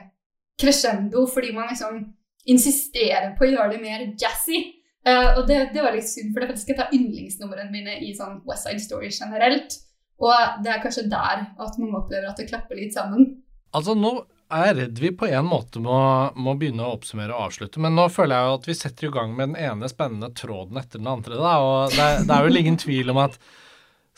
crescendo 0.61 1.25
fordi 1.29 1.53
man 1.53 1.69
liksom 1.69 2.01
insisterer 2.49 3.35
på 3.37 3.45
å 3.45 3.51
gjøre 3.51 3.75
det 3.75 3.81
mer 3.83 4.05
jazzy. 4.19 4.63
Uh, 5.01 5.39
og 5.39 5.47
det, 5.49 5.71
det, 5.73 5.81
var 5.81 5.95
litt 5.95 6.09
synd, 6.09 6.33
for 6.33 6.45
det 6.45 6.61
skal 6.61 6.77
ta 6.77 6.89
yndlingsnumrene 6.93 7.73
mine 7.73 7.95
i 8.05 8.11
sånn 8.17 8.41
West 8.45 8.67
Side 8.67 8.83
Story 8.83 9.09
generelt. 9.13 9.79
Og 10.21 10.61
det 10.61 10.69
er 10.69 10.83
kanskje 10.83 11.07
der 11.09 11.47
at 11.49 11.79
man 11.81 11.95
opplever 11.97 12.29
at 12.29 12.37
det 12.37 12.49
klapper 12.51 12.77
litt 12.77 12.93
sammen. 12.93 13.41
Altså, 13.73 13.95
nå 13.97 14.19
er 14.51 14.67
jeg 14.67 14.77
redd 14.81 14.99
vi 14.99 15.11
på 15.15 15.29
en 15.31 15.47
måte 15.47 15.81
må, 15.81 15.95
må, 16.35 16.53
begynne 16.59 16.83
å 16.85 16.97
oppsummere 16.97 17.33
og 17.33 17.47
avslutte, 17.47 17.81
men 17.81 17.95
nå 17.97 18.05
føler 18.11 18.35
jeg 18.35 18.49
jo 18.49 18.57
at 18.59 18.67
vi 18.67 18.77
setter 18.77 19.07
i 19.07 19.11
gang 19.15 19.33
med 19.33 19.53
den 19.53 19.69
ene 19.71 19.89
spennende 19.89 20.29
tråden 20.37 20.77
etter 20.81 21.01
den 21.01 21.09
andre. 21.09 21.39
Da, 21.39 21.53
og 21.63 21.95
det, 21.95 22.09
det 22.27 22.37
er 22.37 22.47
vel 22.49 22.61
ingen 22.61 22.77
tvil 22.81 23.13
om 23.13 23.21
at 23.23 23.39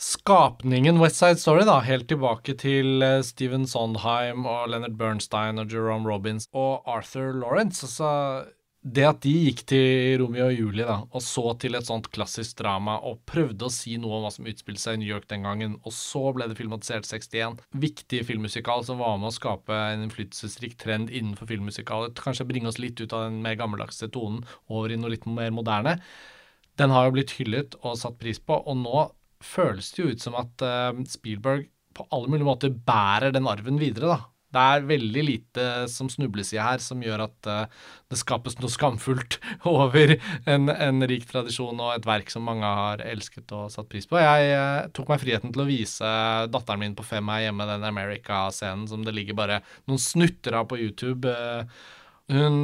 skapningen 0.04 1.00
West 1.00 1.16
Side 1.16 1.40
Story, 1.40 1.64
da, 1.64 1.78
helt 1.84 2.10
tilbake 2.10 2.56
til 2.60 3.02
eh, 3.04 3.22
Steven 3.24 3.64
Sondheim 3.68 4.44
og 4.44 4.68
Leonard 4.68 4.98
Bernstein 5.00 5.62
og 5.62 5.72
Jerome 5.72 6.08
Robins 6.10 6.44
og 6.52 6.84
Arthur 6.90 7.32
Lawrence 7.32 7.86
altså 7.86 8.10
det 8.84 9.04
at 9.08 9.22
de 9.24 9.32
gikk 9.46 9.62
til 9.70 10.18
Romeo 10.20 10.50
og 10.50 10.58
Julie 10.58 10.84
da, 10.84 10.98
og 11.08 11.22
så 11.24 11.54
til 11.56 11.78
et 11.78 11.88
sånt 11.88 12.10
klassisk 12.12 12.58
drama 12.58 12.98
og 13.08 13.22
prøvde 13.24 13.64
å 13.64 13.72
si 13.72 13.94
noe 13.96 14.18
om 14.18 14.26
hva 14.26 14.32
som 14.34 14.44
utspilte 14.50 14.82
seg 14.82 14.98
i 14.98 15.00
New 15.00 15.08
York 15.08 15.24
den 15.30 15.46
gangen, 15.48 15.78
og 15.88 15.96
så 15.96 16.20
ble 16.36 16.50
det 16.50 16.58
filmatisert 16.58 17.08
61. 17.08 17.62
Viktig 17.80 18.20
filmmusikal 18.28 18.84
som 18.84 19.00
var 19.00 19.16
med 19.16 19.30
å 19.30 19.34
skape 19.38 19.72
en 19.72 20.04
innflytelsesrik 20.04 20.76
trend 20.84 21.08
innenfor 21.08 21.48
filmmusikaler. 21.48 22.12
Kanskje 22.20 22.44
bringe 22.50 22.68
oss 22.68 22.82
litt 22.82 23.00
ut 23.00 23.16
av 23.16 23.30
den 23.30 23.40
mer 23.46 23.56
gammeldagse 23.56 24.12
tonen 24.12 24.44
over 24.68 24.92
i 24.92 25.00
noe 25.00 25.16
litt 25.16 25.24
mer 25.24 25.48
moderne. 25.56 25.96
Den 26.76 26.92
har 26.92 27.08
jo 27.08 27.16
blitt 27.16 27.38
hyllet 27.38 27.80
og 27.80 27.96
satt 27.96 28.20
pris 28.20 28.42
på, 28.42 28.60
og 28.60 28.82
nå 28.84 29.06
føles 29.44 29.92
det 29.94 30.02
jo 30.02 30.12
ut 30.12 30.24
som 30.24 30.36
at 30.40 30.64
uh, 30.64 31.04
Spielberg 31.08 31.68
på 31.94 32.06
alle 32.10 32.30
mulige 32.30 32.48
måter 32.48 32.72
bærer 32.74 33.34
den 33.34 33.46
arven 33.46 33.78
videre, 33.78 34.16
da. 34.16 34.30
Det 34.54 34.62
er 34.62 34.84
veldig 34.86 35.22
lite 35.26 35.62
som 35.90 36.06
snubles 36.10 36.52
i 36.54 36.60
her 36.62 36.78
som 36.82 37.00
gjør 37.02 37.24
at 37.24 37.48
uh, 37.50 37.88
det 38.10 38.18
skapes 38.20 38.54
noe 38.60 38.70
skamfullt 38.70 39.40
over 39.70 40.14
en, 40.14 40.70
en, 40.70 41.06
rik 41.10 41.26
tradisjon 41.30 41.80
og 41.82 41.96
et 41.96 42.06
verk 42.06 42.30
som 42.30 42.46
mange 42.46 42.68
har 42.68 43.02
elsket 43.02 43.50
og 43.56 43.72
satt 43.74 43.90
pris 43.90 44.06
på. 44.10 44.20
Jeg 44.22 44.54
uh, 44.54 44.86
tok 44.94 45.10
meg 45.10 45.24
friheten 45.24 45.54
til 45.54 45.64
å 45.64 45.68
vise 45.68 46.12
datteren 46.54 46.84
min 46.84 46.94
på 46.94 47.06
fem 47.06 47.34
her 47.34 47.48
hjemme 47.48 47.66
den 47.72 47.88
America-scenen 47.90 48.86
som 48.90 49.02
det 49.06 49.16
ligger 49.16 49.38
bare 49.42 49.60
noen 49.90 50.02
snutter 50.02 50.60
av 50.60 50.70
på 50.70 50.78
YouTube. 50.78 51.34
Uh, 51.34 51.66
hun 52.32 52.54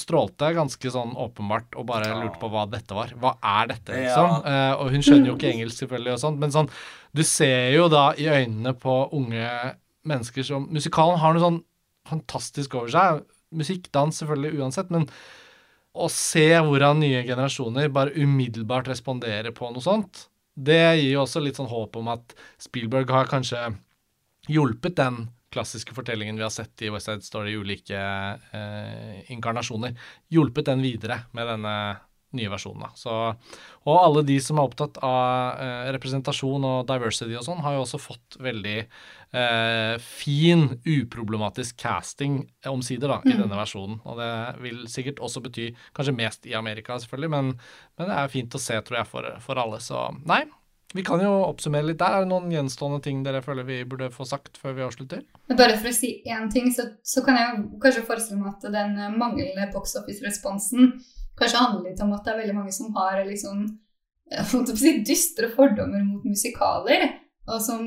strålte 0.00 0.48
ganske 0.56 0.90
sånn 0.92 1.10
åpenbart 1.20 1.76
og 1.76 1.84
bare 1.90 2.14
lurte 2.16 2.40
på 2.40 2.48
hva 2.48 2.62
dette 2.72 2.96
var. 2.96 3.12
Hva 3.20 3.34
er 3.44 3.68
dette, 3.74 3.92
liksom? 3.92 4.38
Ja. 4.46 4.78
og 4.80 4.94
hun 4.94 5.04
skjønner 5.04 5.28
jo 5.28 5.34
ikke 5.36 5.50
engelsk, 5.50 5.82
selvfølgelig, 5.82 6.14
og 6.14 6.22
sånt, 6.22 6.40
men 6.40 6.54
sånn 6.54 6.70
Du 7.12 7.20
ser 7.26 7.74
jo 7.74 7.88
da 7.92 8.10
i 8.16 8.30
øynene 8.30 8.72
på 8.78 8.94
unge 9.12 9.50
mennesker 10.08 10.46
som 10.46 10.64
Musikalen 10.72 11.20
har 11.20 11.34
noe 11.34 11.44
sånn 11.44 11.60
fantastisk 12.08 12.78
over 12.78 12.92
seg. 12.94 13.20
Musikk, 13.52 13.90
dans, 13.92 14.14
selvfølgelig 14.16 14.62
uansett, 14.62 14.92
men 14.94 15.08
å 15.90 16.06
se 16.12 16.46
hvordan 16.54 17.02
nye 17.02 17.24
generasjoner 17.26 17.90
bare 17.92 18.14
umiddelbart 18.14 18.88
responderer 18.88 19.52
på 19.54 19.72
noe 19.74 19.84
sånt, 19.84 20.28
det 20.54 20.80
gir 21.00 21.16
jo 21.16 21.24
også 21.24 21.42
litt 21.42 21.58
sånn 21.58 21.70
håp 21.70 21.98
om 21.98 22.10
at 22.12 22.34
Spielberg 22.62 23.10
har 23.10 23.30
kanskje 23.30 23.72
hjulpet 24.50 24.96
den 24.98 25.26
klassiske 25.50 25.94
fortellingen 25.96 26.38
vi 26.38 26.46
har 26.46 26.52
sett 26.54 26.82
i 26.82 26.90
West 26.94 27.10
Side 27.10 27.26
Story 27.26 27.54
i 27.54 27.58
ulike 27.58 27.98
eh, 27.98 29.32
inkarnasjoner, 29.32 29.96
hjulpet 30.30 30.70
den 30.70 30.84
videre 30.84 31.24
med 31.36 31.50
denne 31.50 31.74
nye 32.36 32.50
versjonen. 32.50 32.92
Så, 32.94 33.12
og 33.90 33.96
alle 33.98 34.22
de 34.26 34.36
som 34.42 34.60
er 34.60 34.68
opptatt 34.68 35.00
av 35.02 35.58
eh, 35.58 35.88
representasjon 35.96 36.66
og 36.66 36.84
diversity 36.88 37.34
og 37.38 37.42
sånn, 37.46 37.62
har 37.64 37.74
jo 37.74 37.82
også 37.82 38.00
fått 38.02 38.38
veldig 38.42 38.76
eh, 38.78 39.94
fin, 40.04 40.66
uproblematisk 40.84 41.80
casting 41.82 42.44
omsider 42.70 43.10
da, 43.10 43.18
mm. 43.24 43.32
i 43.32 43.38
denne 43.40 43.58
versjonen. 43.58 43.98
Og 44.04 44.22
det 44.22 44.30
vil 44.62 44.84
sikkert 44.92 45.22
også 45.26 45.42
bety 45.48 45.70
kanskje 45.96 46.16
mest 46.20 46.46
i 46.46 46.54
Amerika, 46.58 47.00
selvfølgelig, 47.02 47.34
men, 47.34 47.52
men 47.98 48.12
det 48.12 48.22
er 48.22 48.32
fint 48.38 48.54
å 48.54 48.62
se, 48.62 48.78
tror 48.86 49.02
jeg, 49.02 49.10
for, 49.10 49.30
for 49.42 49.64
alle. 49.64 49.82
Så 49.82 50.06
nei, 50.22 50.44
vi 50.94 51.04
kan 51.06 51.22
jo 51.22 51.30
oppsummere 51.46 51.86
litt 51.86 52.00
der. 52.00 52.16
Er 52.16 52.24
det 52.24 52.30
noen 52.32 52.50
gjenstående 52.50 52.98
ting 53.04 53.20
dere 53.26 53.42
føler 53.44 53.66
vi 53.68 53.82
burde 53.88 54.10
få 54.14 54.26
sagt 54.26 54.58
før 54.58 54.74
vi 54.74 54.86
avslutter? 54.86 55.22
Bare 55.52 55.76
for 55.76 55.90
å 55.90 55.94
si 55.94 56.16
én 56.26 56.50
ting, 56.50 56.70
så, 56.74 56.88
så, 57.06 57.22
kan 57.26 57.38
jeg 57.38 57.60
kanskje 57.82 58.06
forestille 58.08 58.40
meg 58.40 58.56
at 58.56 58.66
den 58.74 58.96
manglende 59.20 59.68
box 59.74 59.94
office-responsen 60.00 60.96
kanskje 61.38 61.62
handler 61.62 61.86
litt 61.90 62.02
om 62.04 62.10
at 62.16 62.26
det 62.26 62.32
er 62.32 62.42
veldig 62.42 62.56
mange 62.58 62.74
som 62.74 62.90
har 62.98 63.22
liksom 63.28 63.62
si, 64.82 64.96
dystre 65.06 65.50
fordommer 65.54 66.02
mot 66.06 66.26
musikaler, 66.26 67.06
og 67.50 67.62
som 67.64 67.86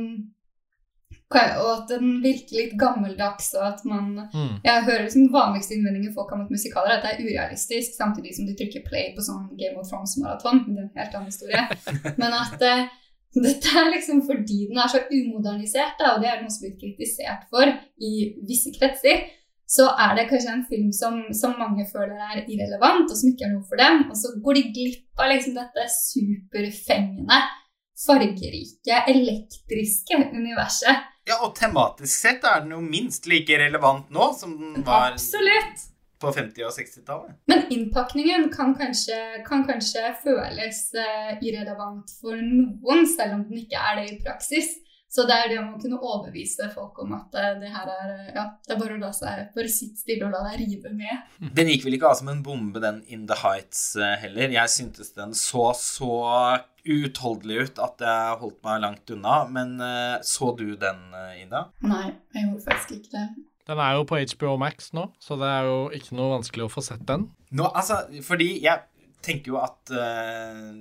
og 1.61 1.69
at 1.73 1.91
den 1.91 2.17
virker 2.23 2.59
litt 2.59 2.73
gammeldags, 2.79 3.51
og 3.57 3.67
at 3.71 3.85
man 3.87 4.09
mm. 4.33 4.55
Jeg 4.63 4.87
hører 4.87 5.05
liksom 5.05 5.29
vanligste 5.33 5.77
innvendinger 5.77 6.15
folk 6.15 6.33
har 6.33 6.41
mot 6.41 6.53
musikaler, 6.53 6.97
at 6.97 7.05
det 7.05 7.13
er 7.13 7.23
urealistisk, 7.27 7.95
samtidig 7.97 8.35
som 8.37 8.49
de 8.49 8.57
trykker 8.59 8.85
play 8.87 9.13
på 9.15 9.25
sånn 9.25 9.47
Game 9.59 9.79
of 9.79 9.89
Thrones-maraton. 9.89 10.65
Det 10.69 10.79
er 10.79 10.89
en 10.89 10.99
helt 11.03 11.15
annen 11.19 11.31
historie. 11.31 11.63
Men 12.21 12.35
at 12.39 12.65
uh, 12.65 12.89
dette 13.43 13.77
er 13.79 13.93
liksom 13.93 14.25
fordi 14.27 14.67
den 14.71 14.81
er 14.81 14.91
så 14.91 15.05
umodernisert, 15.09 15.95
da, 16.01 16.15
og 16.15 16.25
det 16.25 16.31
er 16.31 16.43
noe 16.43 16.53
som 16.53 16.67
blir 16.67 16.77
kritisert 16.81 17.47
for 17.53 17.69
i 18.03 18.13
visse 18.45 18.73
kretser 18.75 19.25
så 19.73 19.87
er 20.05 20.13
det 20.17 20.27
kanskje 20.29 20.51
en 20.53 20.65
film 20.69 20.91
som, 20.93 21.15
som, 21.33 21.55
mange 21.57 21.85
føler 21.89 22.19
er 22.19 22.43
irrelevant, 22.43 23.09
og 23.09 23.17
som 23.17 23.31
ikke 23.31 23.47
er 23.47 23.53
noe 23.55 23.65
for 23.69 23.79
dem. 23.79 24.03
Og 24.11 24.19
så 24.19 24.33
går 24.43 24.59
de 24.59 24.63
glipp 24.75 25.23
av 25.23 25.31
liksom 25.31 25.55
dette 25.57 25.85
superfengende, 25.95 27.39
fargerike, 28.03 28.99
elektriske 29.13 30.19
universet. 30.35 31.09
Ja, 31.29 31.39
og 31.45 31.55
tematisk 31.55 32.11
sett 32.11 32.43
er 32.47 32.63
den 32.65 32.75
jo 32.75 32.81
minst 32.83 33.27
like 33.31 33.57
relevant 33.59 34.11
nå 34.11 34.29
som 34.35 34.55
den 34.59 34.83
var 34.83 35.13
Absolutt. 35.13 35.85
på 36.19 36.31
50- 36.35 36.67
og 36.67 36.75
60-tallet. 36.75 37.37
Men 37.51 37.65
innpakningen 37.71 38.49
kan 38.51 38.75
kanskje, 38.79 39.19
kan 39.47 39.63
kanskje 39.67 40.13
føles 40.23 40.85
uh, 40.99 41.33
irrelevant 41.39 42.11
for 42.19 42.35
noen, 42.35 43.07
selv 43.07 43.39
om 43.39 43.45
den 43.47 43.63
ikke 43.63 43.79
er 43.79 44.01
det 44.01 44.09
i 44.11 44.19
praksis. 44.23 44.75
Så 45.13 45.27
det 45.29 45.35
er 45.37 45.51
det 45.51 45.57
å 45.61 45.77
kunne 45.77 45.99
overbevise 46.01 46.71
folk 46.73 46.97
om 47.03 47.11
at 47.13 47.35
eh, 47.37 47.51
det 47.61 47.69
her 47.69 47.89
er 47.91 48.13
eh, 48.15 48.29
Ja, 48.33 48.47
det 48.65 48.73
er 48.73 48.79
bare 48.79 48.95
å 48.95 49.01
la 49.03 49.11
seg 49.13 49.51
Bare 49.53 49.69
sitt 49.69 49.99
stille 50.01 50.25
og 50.25 50.33
la 50.33 50.39
deg 50.47 50.63
rive 50.63 50.89
med. 50.89 51.27
Den 51.53 51.69
gikk 51.69 51.85
vel 51.85 51.99
ikke 51.99 52.09
av 52.09 52.17
som 52.17 52.31
en 52.33 52.41
bombe, 52.45 52.81
den 52.81 53.03
In 53.13 53.27
the 53.29 53.37
Heights 53.43 53.91
eh, 53.93 54.15
heller. 54.23 54.49
Jeg 54.55 54.73
syntes 54.73 55.13
den 55.13 55.35
så 55.37 55.67
så 55.77 56.09
uutholdelig 56.83 57.57
ut 57.67 57.81
at 57.85 58.03
jeg 58.03 58.37
holdt 58.41 58.59
meg 58.67 58.81
langt 58.83 59.13
unna. 59.15 59.39
Men 59.47 59.77
så 60.27 60.51
du 60.59 60.65
den, 60.79 61.01
Ida? 61.39 61.67
Nei, 61.87 62.09
jeg 62.35 62.49
gjorde 62.49 62.65
faktisk 62.67 62.95
ikke 62.97 63.13
det. 63.15 63.27
Den 63.67 63.79
er 63.79 63.95
jo 63.95 64.03
på 64.07 64.19
HBO 64.19 64.57
Max 64.59 64.91
nå, 64.95 65.05
så 65.23 65.37
det 65.39 65.47
er 65.47 65.69
jo 65.69 65.77
ikke 65.95 66.17
noe 66.19 66.33
vanskelig 66.33 66.65
å 66.65 66.71
få 66.73 66.83
sett 66.83 67.05
den. 67.07 67.29
Nå, 67.55 67.69
altså, 67.71 68.01
fordi 68.25 68.57
jeg 68.65 68.83
tenker 69.23 69.53
jo 69.53 69.59
at 69.61 69.93
uh, 69.95 70.73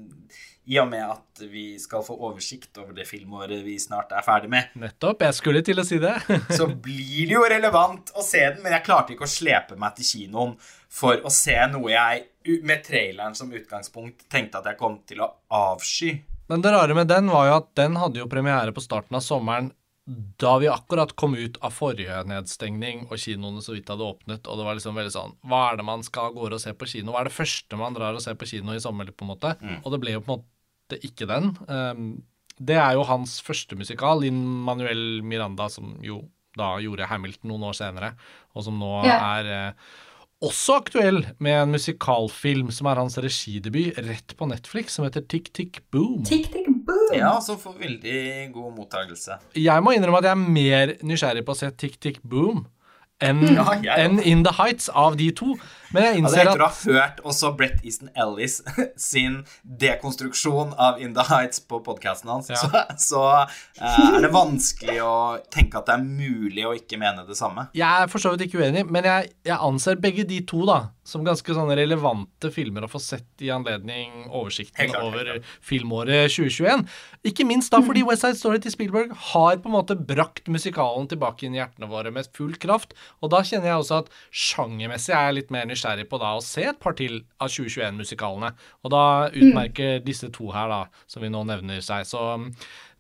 i 0.71 0.79
og 0.79 0.87
med 0.93 1.03
at 1.03 1.43
vi 1.51 1.75
skal 1.83 2.05
få 2.07 2.15
oversikt 2.29 2.79
over 2.79 2.95
det 2.95 3.07
filmåret 3.09 3.65
vi 3.65 3.75
snart 3.83 4.13
er 4.15 4.23
ferdig 4.23 4.51
med. 4.53 4.75
Nettopp. 4.79 5.25
Jeg 5.27 5.39
skulle 5.39 5.63
til 5.67 5.83
å 5.83 5.87
si 5.87 5.99
det. 6.03 6.15
så 6.59 6.69
blir 6.71 7.27
det 7.27 7.35
jo 7.35 7.43
relevant 7.51 8.13
å 8.15 8.23
se 8.27 8.45
den, 8.45 8.61
men 8.63 8.77
jeg 8.77 8.87
klarte 8.87 9.17
ikke 9.17 9.27
å 9.27 9.33
slepe 9.33 9.79
meg 9.81 9.97
til 9.99 10.09
kinoen 10.13 10.55
for 10.93 11.19
å 11.25 11.33
se 11.33 11.57
noe 11.73 11.91
jeg 11.91 12.61
med 12.63 12.85
traileren 12.87 13.35
som 13.39 13.51
utgangspunkt 13.51 14.29
tenkte 14.31 14.61
at 14.61 14.71
jeg 14.71 14.79
kom 14.79 15.01
til 15.09 15.25
å 15.25 15.33
avsky. 15.57 16.15
Men 16.51 16.63
det 16.63 16.73
rare 16.75 16.95
med 16.95 17.11
den 17.11 17.31
var 17.33 17.49
jo 17.49 17.59
at 17.61 17.71
den 17.79 17.97
hadde 17.99 18.21
jo 18.21 18.31
premiere 18.31 18.75
på 18.75 18.83
starten 18.85 19.19
av 19.19 19.25
sommeren 19.25 19.71
da 20.05 20.57
vi 20.59 20.67
akkurat 20.67 21.13
kom 21.17 21.37
ut 21.39 21.61
av 21.63 21.75
forrige 21.77 22.17
nedstengning 22.27 23.05
og 23.07 23.21
kinoene 23.23 23.63
så 23.63 23.77
vidt 23.77 23.91
hadde 23.93 24.07
åpnet, 24.07 24.49
og 24.51 24.59
det 24.59 24.67
var 24.67 24.79
liksom 24.79 24.99
veldig 24.99 25.15
sånn 25.15 25.37
Hva 25.47 25.61
er 25.69 25.79
det 25.79 25.87
man 25.87 26.03
skal 26.03 26.35
gå 26.35 26.49
og 26.49 26.59
se 26.59 26.75
på 26.75 26.89
kino? 26.91 27.15
Hva 27.15 27.23
er 27.23 27.31
det 27.31 27.37
første 27.37 27.79
man 27.79 27.95
drar 27.95 28.19
og 28.19 28.25
ser 28.25 28.35
på 28.39 28.49
kino 28.51 28.75
i 28.75 28.83
sommer, 28.83 29.13
på 29.15 29.27
en 29.27 29.31
måte? 29.31 29.55
Mm. 29.63 29.79
Og 29.79 29.95
det 29.95 30.03
ble 30.03 30.17
jo 30.17 30.25
på 30.25 30.35
en 30.35 30.43
måte 30.43 30.99
ikke 31.07 31.29
den. 31.31 31.53
Um, 31.71 32.09
det 32.59 32.81
er 32.83 32.97
jo 32.99 33.07
hans 33.07 33.39
første 33.47 33.79
musikal, 33.79 34.25
Linn 34.25 34.43
Manuel 34.67 35.23
Miranda, 35.23 35.71
som 35.73 35.95
jo 36.05 36.25
da 36.59 36.75
gjorde 36.83 37.07
Hamilton 37.09 37.55
noen 37.55 37.71
år 37.71 37.79
senere, 37.79 38.13
og 38.53 38.67
som 38.67 38.83
nå 38.83 38.91
ja. 39.07 39.17
er 39.39 39.53
uh, 39.73 39.95
også 40.43 40.81
aktuell 40.83 41.23
med 41.39 41.61
en 41.61 41.77
musikalfilm 41.79 42.75
som 42.75 42.91
er 42.91 43.01
hans 43.01 43.17
regidebut, 43.23 44.03
rett 44.03 44.35
på 44.37 44.51
Netflix, 44.51 44.99
som 44.99 45.07
heter 45.07 45.25
Tick 45.31 45.53
Tick 45.55 45.85
Boom. 45.95 46.25
Tick, 46.27 46.51
tick, 46.51 46.67
boom. 46.67 46.72
Ja, 47.16 47.34
som 47.45 47.59
får 47.61 47.78
veldig 47.80 48.20
god 48.55 48.76
mottakelse. 48.76 49.38
Jeg 49.59 49.84
må 49.84 49.97
innrømme 49.97 50.22
at 50.22 50.30
jeg 50.30 50.36
er 50.36 50.55
mer 50.59 50.95
nysgjerrig 51.03 51.45
på 51.47 51.57
å 51.57 51.61
se 51.62 51.72
Tick 51.76 51.99
Tick 52.03 52.22
Boom 52.22 52.64
enn 53.22 53.43
Ja, 53.57 53.97
enn. 53.97 54.18
In 54.26 54.45
The 54.47 54.55
Heights 54.59 54.88
av 54.88 55.16
de 55.20 55.28
to. 55.36 55.55
Men 55.93 56.07
jeg 56.07 56.22
Altså, 56.22 56.22
innser 56.22 56.40
etter 56.43 56.62
å 56.64 56.66
at 56.66 56.78
ha 56.78 56.97
hørt 56.97 57.20
også 57.28 57.53
Brett 57.59 57.82
Easton 57.84 58.11
Ellis 58.18 58.61
sin 59.11 59.43
dekonstruksjon 59.82 60.72
av 60.80 61.01
In 61.03 61.14
the 61.16 61.26
Heights 61.28 61.62
på 61.68 61.82
podkasten 61.84 62.32
hans, 62.32 62.51
Ja. 62.53 62.59
så, 62.62 62.84
så 62.99 63.22
uh, 63.82 64.16
er 64.16 64.24
det 64.24 64.32
vanskelig 64.34 64.99
å 65.05 65.14
tenke 65.53 65.80
at 65.80 65.90
det 65.90 65.99
er 65.99 66.07
mulig 66.07 66.66
å 66.68 66.74
ikke 66.76 67.01
mene 67.01 67.26
det 67.28 67.36
samme. 67.38 67.68
Jeg 67.76 68.07
er 68.07 68.11
for 68.12 68.22
så 68.22 68.34
vidt 68.34 68.49
ikke 68.49 68.64
uenig, 68.64 68.86
men 68.88 69.07
jeg, 69.09 69.32
jeg 69.47 69.59
anser 69.59 70.01
begge 70.03 70.26
de 70.28 70.40
to 70.49 70.64
da 70.68 70.80
som 71.07 71.25
ganske 71.27 71.55
sånne 71.57 71.75
relevante 71.79 72.51
filmer 72.55 72.87
å 72.87 72.91
få 72.91 73.01
sett 73.03 73.43
i 73.43 73.51
anledning 73.55 74.29
oversikten 74.29 74.93
klart, 74.93 75.07
over 75.09 75.31
filmåret 75.65 76.31
2021. 76.31 76.85
Ikke 77.27 77.47
minst 77.49 77.75
da 77.75 77.81
fordi 77.83 78.05
West 78.07 78.23
Side 78.23 78.39
Story 78.39 78.63
til 78.63 78.75
Spielberg 78.75 79.17
har 79.33 79.59
på 79.63 79.71
en 79.71 79.77
måte 79.77 79.97
brakt 79.99 80.47
musikalen 80.53 81.09
tilbake 81.11 81.47
inn 81.47 81.57
i 81.57 81.61
hjertene 81.63 81.91
våre 81.91 82.13
med 82.15 82.31
full 82.37 82.55
kraft. 82.63 82.95
Og 83.21 83.33
da 83.35 83.43
kjenner 83.47 83.73
jeg 83.73 83.83
også 83.83 83.99
at 84.05 84.13
sjangermessig 84.31 85.17
er 85.17 85.27
jeg 85.29 85.39
litt 85.41 85.53
mer 85.55 85.67
nysgjerrig 85.71 86.07
på 86.11 86.23
da 86.23 86.37
å 86.37 86.45
se 86.45 86.69
et 86.71 86.81
par 86.83 86.95
til 86.99 87.21
av 87.43 87.51
2021-musikalene. 87.51 88.55
Og 88.87 88.95
da 88.95 89.05
utmerker 89.33 90.01
disse 90.07 90.31
to 90.35 90.53
her, 90.55 90.71
da, 90.71 91.05
som 91.11 91.25
vi 91.25 91.33
nå 91.33 91.43
nevner 91.49 91.83
seg. 91.85 92.07
Så 92.09 92.23
um, 92.39 92.49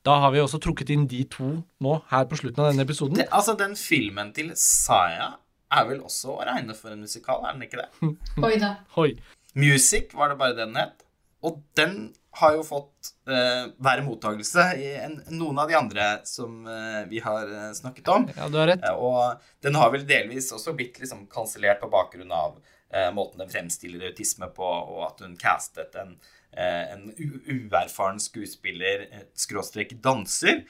da 0.02 0.18
har 0.24 0.34
vi 0.34 0.42
også 0.42 0.58
trukket 0.62 0.90
inn 0.90 1.06
de 1.10 1.22
to 1.30 1.54
nå 1.82 1.94
her 2.10 2.26
på 2.26 2.40
slutten 2.40 2.64
av 2.64 2.72
denne 2.72 2.86
episoden. 2.86 3.20
Det, 3.20 3.30
altså, 3.30 3.54
den 3.58 3.78
filmen 3.78 4.34
til 4.34 4.50
Saya 4.58 5.36
er 5.72 5.86
vel 5.88 6.02
også 6.04 6.34
å 6.36 6.42
regne 6.46 6.74
for 6.78 6.92
en 6.94 7.04
musikal, 7.04 7.44
er 7.48 7.56
den 7.56 7.66
ikke 7.66 7.80
det? 7.82 8.12
Oi 8.46 8.56
da. 8.60 8.74
Hoi. 8.96 9.12
Music 9.58 10.12
var 10.16 10.32
det 10.32 10.38
bare 10.40 10.56
den 10.58 10.76
het. 10.78 11.00
Og 11.42 11.56
den 11.76 12.12
har 12.38 12.54
jo 12.54 12.62
fått 12.64 13.08
uh, 13.28 13.66
verre 13.82 14.04
mottakelse 14.06 14.62
i 14.80 14.92
enn 15.02 15.18
noen 15.34 15.58
av 15.58 15.68
de 15.68 15.74
andre 15.76 16.04
som 16.28 16.62
uh, 16.68 17.02
vi 17.10 17.18
har 17.24 17.50
uh, 17.50 17.72
snakket 17.76 18.08
om. 18.14 18.28
Ja, 18.36 18.46
du 18.48 18.56
har 18.60 18.70
rett. 18.70 18.84
Eh, 18.86 18.94
Og 18.94 19.42
den 19.66 19.76
har 19.76 19.90
vel 19.92 20.06
delvis 20.08 20.52
også 20.54 20.72
blitt 20.78 21.00
liksom 21.02 21.26
kansellert 21.32 21.82
på 21.82 21.90
bakgrunn 21.92 22.32
av 22.32 22.60
eh, 22.94 23.10
måten 23.12 23.42
den 23.42 23.50
fremstiller 23.52 24.06
autisme 24.12 24.48
på, 24.54 24.64
og 24.64 25.02
at 25.10 25.20
hun 25.26 25.34
castet 25.40 25.98
en, 26.00 26.14
eh, 26.54 26.94
en 26.94 27.10
uerfaren 27.18 28.22
skuespiller, 28.22 29.08
eh, 29.10 29.26
skråstrek 29.34 29.96
danser, 30.04 30.62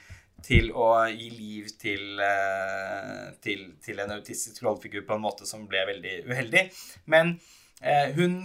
til 0.43 0.69
å 0.75 0.89
gi 1.07 1.29
liv 1.31 1.71
til, 1.79 2.19
eh, 2.19 3.33
til, 3.43 3.65
til 3.83 3.99
en 4.03 4.15
autistisk 4.17 4.63
rollefigur 4.65 5.05
på 5.07 5.17
en 5.17 5.23
måte 5.23 5.47
som 5.49 5.65
ble 5.69 5.85
veldig 5.87 6.15
uheldig. 6.27 6.63
Men 7.11 7.37
eh, 7.81 8.11
hun, 8.17 8.41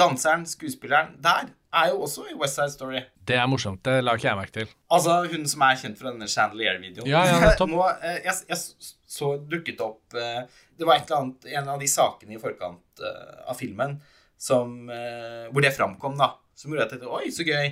danseren, 0.00 0.46
skuespilleren 0.48 1.18
der, 1.22 1.50
er 1.70 1.90
jo 1.92 2.00
også 2.02 2.24
i 2.32 2.36
West 2.38 2.56
Side 2.58 2.72
Story. 2.74 3.02
Det 3.26 3.36
er 3.38 3.46
morsomt. 3.46 3.82
Det 3.86 4.00
la 4.02 4.16
ikke 4.18 4.26
jeg 4.26 4.38
merke 4.40 4.56
til. 4.56 4.72
Altså 4.90 5.20
hun 5.30 5.44
som 5.50 5.62
er 5.68 5.76
kjent 5.78 6.00
fra 6.00 6.10
denne 6.10 6.26
Chandelier-videoen. 6.30 7.06
Ja, 7.10 7.22
ja, 7.28 7.52
topp. 7.58 7.70
Nå, 7.70 7.84
eh, 8.00 8.24
jeg, 8.24 8.48
jeg 8.50 8.90
så 9.10 9.34
dukket 9.50 9.82
opp 9.84 10.16
eh, 10.18 10.42
Det 10.78 10.86
var 10.86 10.98
et 10.98 11.06
eller 11.10 11.20
annet, 11.24 11.46
en 11.60 11.70
av 11.74 11.82
de 11.82 11.90
sakene 11.90 12.36
i 12.36 12.42
forkant 12.42 13.04
eh, 13.04 13.36
av 13.50 13.58
filmen 13.58 13.98
som, 14.40 14.88
eh, 14.88 15.46
hvor 15.52 15.62
det 15.62 15.74
framkom, 15.76 16.16
da. 16.18 16.32
Som 16.56 16.72
gjorde 16.72 16.88
at 16.88 16.94
jeg 16.94 17.02
tenkte 17.02 17.18
Oi, 17.20 17.32
så 17.34 17.44
gøy. 17.44 17.70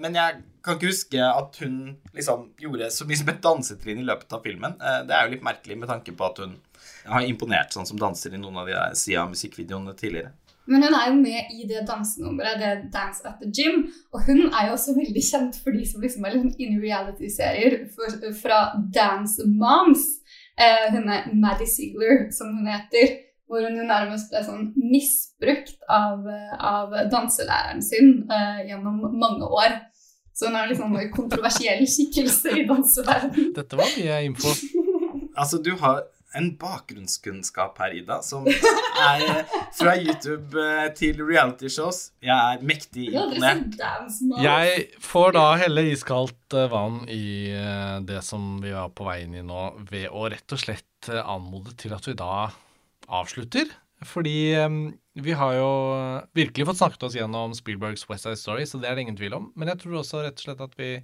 Men 0.00 0.16
jeg 0.16 0.40
kan 0.64 0.78
ikke 0.78 0.92
huske 0.92 1.20
at 1.20 1.58
hun 1.60 1.78
liksom 2.16 2.46
gjorde 2.60 2.88
så 2.94 3.06
mye 3.08 3.18
som 3.20 3.32
et 3.32 3.42
dansetrinn 3.44 4.00
i 4.00 4.06
løpet 4.08 4.32
av 4.32 4.44
filmen. 4.44 4.76
Eh, 4.80 5.00
det 5.08 5.16
er 5.16 5.26
jo 5.26 5.34
litt 5.34 5.44
merkelig 5.46 5.78
med 5.82 5.90
tanke 5.90 6.14
på 6.16 6.28
at 6.28 6.40
hun 6.42 6.54
har 7.10 7.26
imponert 7.26 7.74
sånn 7.74 7.88
som 7.88 8.00
danser 8.00 8.32
i 8.32 8.40
noen 8.40 8.62
av 8.62 8.70
de 8.70 8.76
der 8.76 8.96
sida 8.98 9.24
av 9.24 9.32
musikkvideoene 9.34 9.94
tidligere. 9.98 10.32
Men 10.70 10.84
hun 10.86 10.94
er 10.94 11.08
jo 11.08 11.14
med 11.18 11.50
i 11.50 11.64
det 11.66 11.82
dansenummeret, 11.88 12.60
det 12.60 12.92
Dance 12.94 13.26
at 13.26 13.40
the 13.42 13.50
Gym. 13.50 13.88
Og 14.14 14.22
hun 14.28 14.44
er 14.46 14.68
jo 14.68 14.76
også 14.76 14.94
veldig 14.94 15.24
kjent 15.26 15.58
for 15.58 15.74
de 15.74 15.82
som 15.88 16.04
liksom 16.04 16.24
er 16.24 16.36
liksom 16.36 16.52
in 16.62 16.78
reality-serier 16.82 17.80
fra 18.38 18.60
Dance 18.94 19.42
Moms. 19.48 20.06
Eh, 20.54 20.86
hun 20.94 21.10
er 21.10 21.26
Maddie 21.34 21.66
Ziegler, 21.66 22.28
som 22.30 22.54
hun 22.54 22.70
heter. 22.70 23.18
Hvor 23.52 23.66
hun 23.66 23.76
jo 23.76 23.84
nærmest 23.84 24.30
ble 24.32 24.40
sånn 24.46 24.70
misbrukt 24.80 25.82
av, 25.92 26.24
eh, 26.24 26.54
av 26.56 26.94
danselæreren 27.12 27.82
sin 27.84 28.22
uh, 28.30 28.62
gjennom 28.64 29.02
mange 29.12 29.44
år. 29.44 29.76
Så 30.32 30.48
hun 30.48 30.56
er 30.56 30.70
liksom 30.70 30.96
en 30.96 31.10
kontroversiell 31.12 31.84
skikkelse 31.84 32.54
i 32.56 32.64
danseverdenen. 32.70 33.52
Dette 33.58 33.76
var 33.76 33.92
mye 33.98 34.22
info. 34.30 34.54
Altså, 35.32 35.56
du 35.64 35.70
har 35.80 36.02
en 36.36 36.50
bakgrunnskunnskap 36.60 37.78
her, 37.82 37.94
Ida, 37.96 38.18
som 38.24 38.46
er 38.48 39.44
fra 39.76 39.94
YouTube 39.96 40.60
eh, 40.60 40.88
til 40.96 41.20
reality-shows. 41.20 42.00
Jeg 42.24 42.32
er 42.32 42.64
mektig 42.64 43.10
imponert. 43.12 43.76
Jeg 44.42 44.86
får 45.04 45.36
da 45.36 45.46
helle 45.60 45.86
iskaldt 45.92 46.56
eh, 46.56 46.68
vann 46.72 47.02
i 47.12 47.24
eh, 47.52 47.98
det 48.08 48.22
som 48.26 48.56
vi 48.62 48.72
var 48.74 48.92
på 48.96 49.08
vei 49.08 49.22
inn 49.26 49.36
i 49.40 49.44
nå, 49.46 49.64
ved 49.90 50.08
å 50.10 50.28
rett 50.32 50.56
og 50.56 50.62
slett 50.64 51.12
eh, 51.12 51.20
anmode 51.20 51.76
til 51.80 51.96
at 51.96 52.08
vi 52.08 52.16
da 52.18 52.34
avslutter. 53.12 53.70
Fordi 54.06 54.36
eh, 54.58 54.78
vi 55.22 55.34
har 55.36 55.58
jo 55.58 55.68
virkelig 56.36 56.66
fått 56.68 56.80
snakket 56.80 57.06
oss 57.08 57.18
gjennom 57.18 57.54
Spielbergs 57.56 58.06
West 58.10 58.26
Side 58.26 58.40
Story, 58.40 58.66
så 58.66 58.80
det 58.80 58.90
er 58.90 58.96
det 58.96 59.06
ingen 59.06 59.18
tvil 59.18 59.36
om. 59.38 59.52
Men 59.56 59.72
jeg 59.72 59.82
tror 59.84 60.00
også 60.00 60.24
rett 60.24 60.40
og 60.40 60.46
slett 60.46 60.64
at 60.64 60.74
vi, 60.80 60.94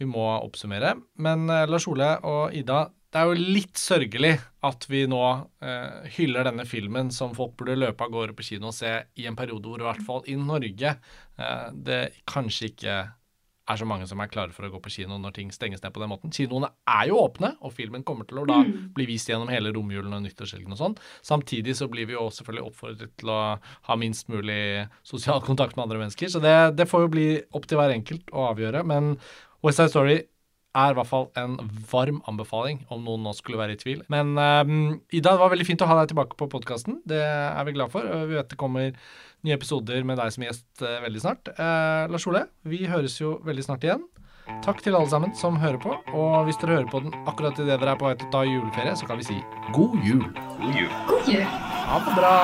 vi 0.00 0.08
må 0.08 0.26
oppsummere. 0.38 0.94
Men 1.22 1.48
eh, 1.50 1.66
Lars 1.70 1.88
Ole 1.90 2.12
og 2.26 2.54
Ida, 2.56 2.86
det 3.16 3.22
er 3.22 3.30
jo 3.30 3.52
litt 3.56 3.78
sørgelig 3.80 4.34
at 4.66 4.84
vi 4.90 5.04
nå 5.08 5.22
eh, 5.64 6.08
hyller 6.18 6.48
denne 6.48 6.66
filmen 6.68 7.08
som 7.14 7.32
folk 7.36 7.54
burde 7.56 7.78
løpe 7.78 8.04
av 8.04 8.12
gårde 8.12 8.34
på 8.36 8.44
kino 8.50 8.68
og 8.68 8.76
se 8.76 8.92
i 9.16 9.28
en 9.30 9.38
periode 9.38 9.70
hvor 9.70 9.80
i 9.80 9.86
hvert 9.86 10.02
fall 10.04 10.26
i 10.28 10.34
Norge 10.36 10.90
eh, 10.92 11.68
det 11.72 12.00
kanskje 12.28 12.72
ikke 12.72 12.96
er 13.66 13.80
så 13.80 13.86
mange 13.88 14.06
som 14.08 14.20
er 14.22 14.30
klare 14.30 14.54
for 14.54 14.66
å 14.66 14.70
gå 14.72 14.80
på 14.82 14.92
kino 14.98 15.18
når 15.20 15.34
ting 15.38 15.50
stenges 15.54 15.82
ned 15.82 15.94
på 15.94 16.02
den 16.02 16.10
måten. 16.12 16.32
Kinoene 16.34 16.70
er 16.90 17.08
jo 17.10 17.18
åpne, 17.20 17.54
og 17.60 17.74
filmen 17.74 18.04
kommer 18.06 18.28
til 18.28 18.42
å 18.42 18.46
da 18.48 18.60
bli 18.96 19.08
vist 19.08 19.30
gjennom 19.30 19.50
hele 19.52 19.72
romjulen 19.74 20.14
og 20.16 20.22
nyttårshelgen 20.26 20.76
og 20.76 20.80
sånn. 20.80 20.96
Samtidig 21.26 21.76
så 21.78 21.90
blir 21.90 22.08
vi 22.10 22.16
jo 22.16 22.28
selvfølgelig 22.34 22.70
oppfordret 22.70 23.16
til 23.20 23.34
å 23.34 23.40
ha 23.88 23.98
minst 23.98 24.30
mulig 24.32 24.86
sosial 25.06 25.42
kontakt 25.46 25.76
med 25.76 25.88
andre 25.88 26.04
mennesker, 26.04 26.30
så 26.30 26.42
det, 26.42 26.56
det 26.78 26.88
får 26.90 27.06
jo 27.06 27.12
bli 27.16 27.28
opp 27.58 27.68
til 27.68 27.80
hver 27.80 27.94
enkelt 27.96 28.32
å 28.32 28.48
avgjøre. 28.52 28.86
Men 28.86 29.16
West 29.66 29.82
Side 29.82 29.94
Story 29.94 30.22
er 30.76 30.92
i 30.92 30.96
hvert 30.98 31.08
fall 31.08 31.28
en 31.40 31.56
varm 31.90 32.18
anbefaling, 32.28 32.82
om 32.92 33.04
noen 33.04 33.24
nå 33.24 33.32
skulle 33.36 33.60
være 33.60 33.76
i 33.76 33.80
tvil. 33.80 34.02
Men 34.12 34.34
um, 34.36 34.98
Ida, 35.08 35.32
det 35.32 35.40
var 35.40 35.52
veldig 35.52 35.68
fint 35.68 35.82
å 35.84 35.88
ha 35.88 36.00
deg 36.00 36.12
tilbake 36.12 36.36
på 36.38 36.50
podkasten. 36.52 37.00
Det 37.08 37.22
er 37.22 37.64
vi 37.66 37.76
glad 37.76 37.92
for. 37.94 38.04
Vi 38.04 38.36
vet 38.36 38.50
det 38.52 38.60
kommer 38.60 38.92
nye 39.46 39.56
episoder 39.56 40.04
med 40.06 40.18
deg 40.20 40.34
som 40.34 40.44
gjest 40.46 40.82
eh, 40.84 40.98
veldig 41.04 41.22
snart. 41.22 41.50
Eh, 41.54 42.04
Lars 42.12 42.26
Ole, 42.28 42.46
vi 42.66 42.84
høres 42.90 43.18
jo 43.20 43.38
veldig 43.46 43.66
snart 43.66 43.86
igjen. 43.86 44.04
Takk 44.62 44.82
til 44.82 44.94
alle 44.94 45.10
sammen 45.10 45.32
som 45.34 45.58
hører 45.58 45.78
på. 45.82 45.94
Og 46.14 46.46
hvis 46.46 46.58
dere 46.62 46.80
hører 46.80 46.90
på 46.90 47.02
den 47.06 47.14
akkurat 47.26 47.58
idet 47.58 47.80
dere 47.80 47.94
er 47.96 48.02
på 48.02 48.06
vei 48.10 48.18
til 48.18 48.28
å 48.28 48.34
ta 48.34 48.44
juleferie, 48.46 48.98
så 48.98 49.08
kan 49.08 49.22
vi 49.22 49.26
si 49.30 49.40
god 49.74 49.96
jul. 50.06 50.26
God 50.60 50.82
jul. 50.82 50.92
God 51.10 51.32
jul. 51.34 51.48
Ha 51.86 52.04
det 52.06 52.20
bra. 52.20 52.36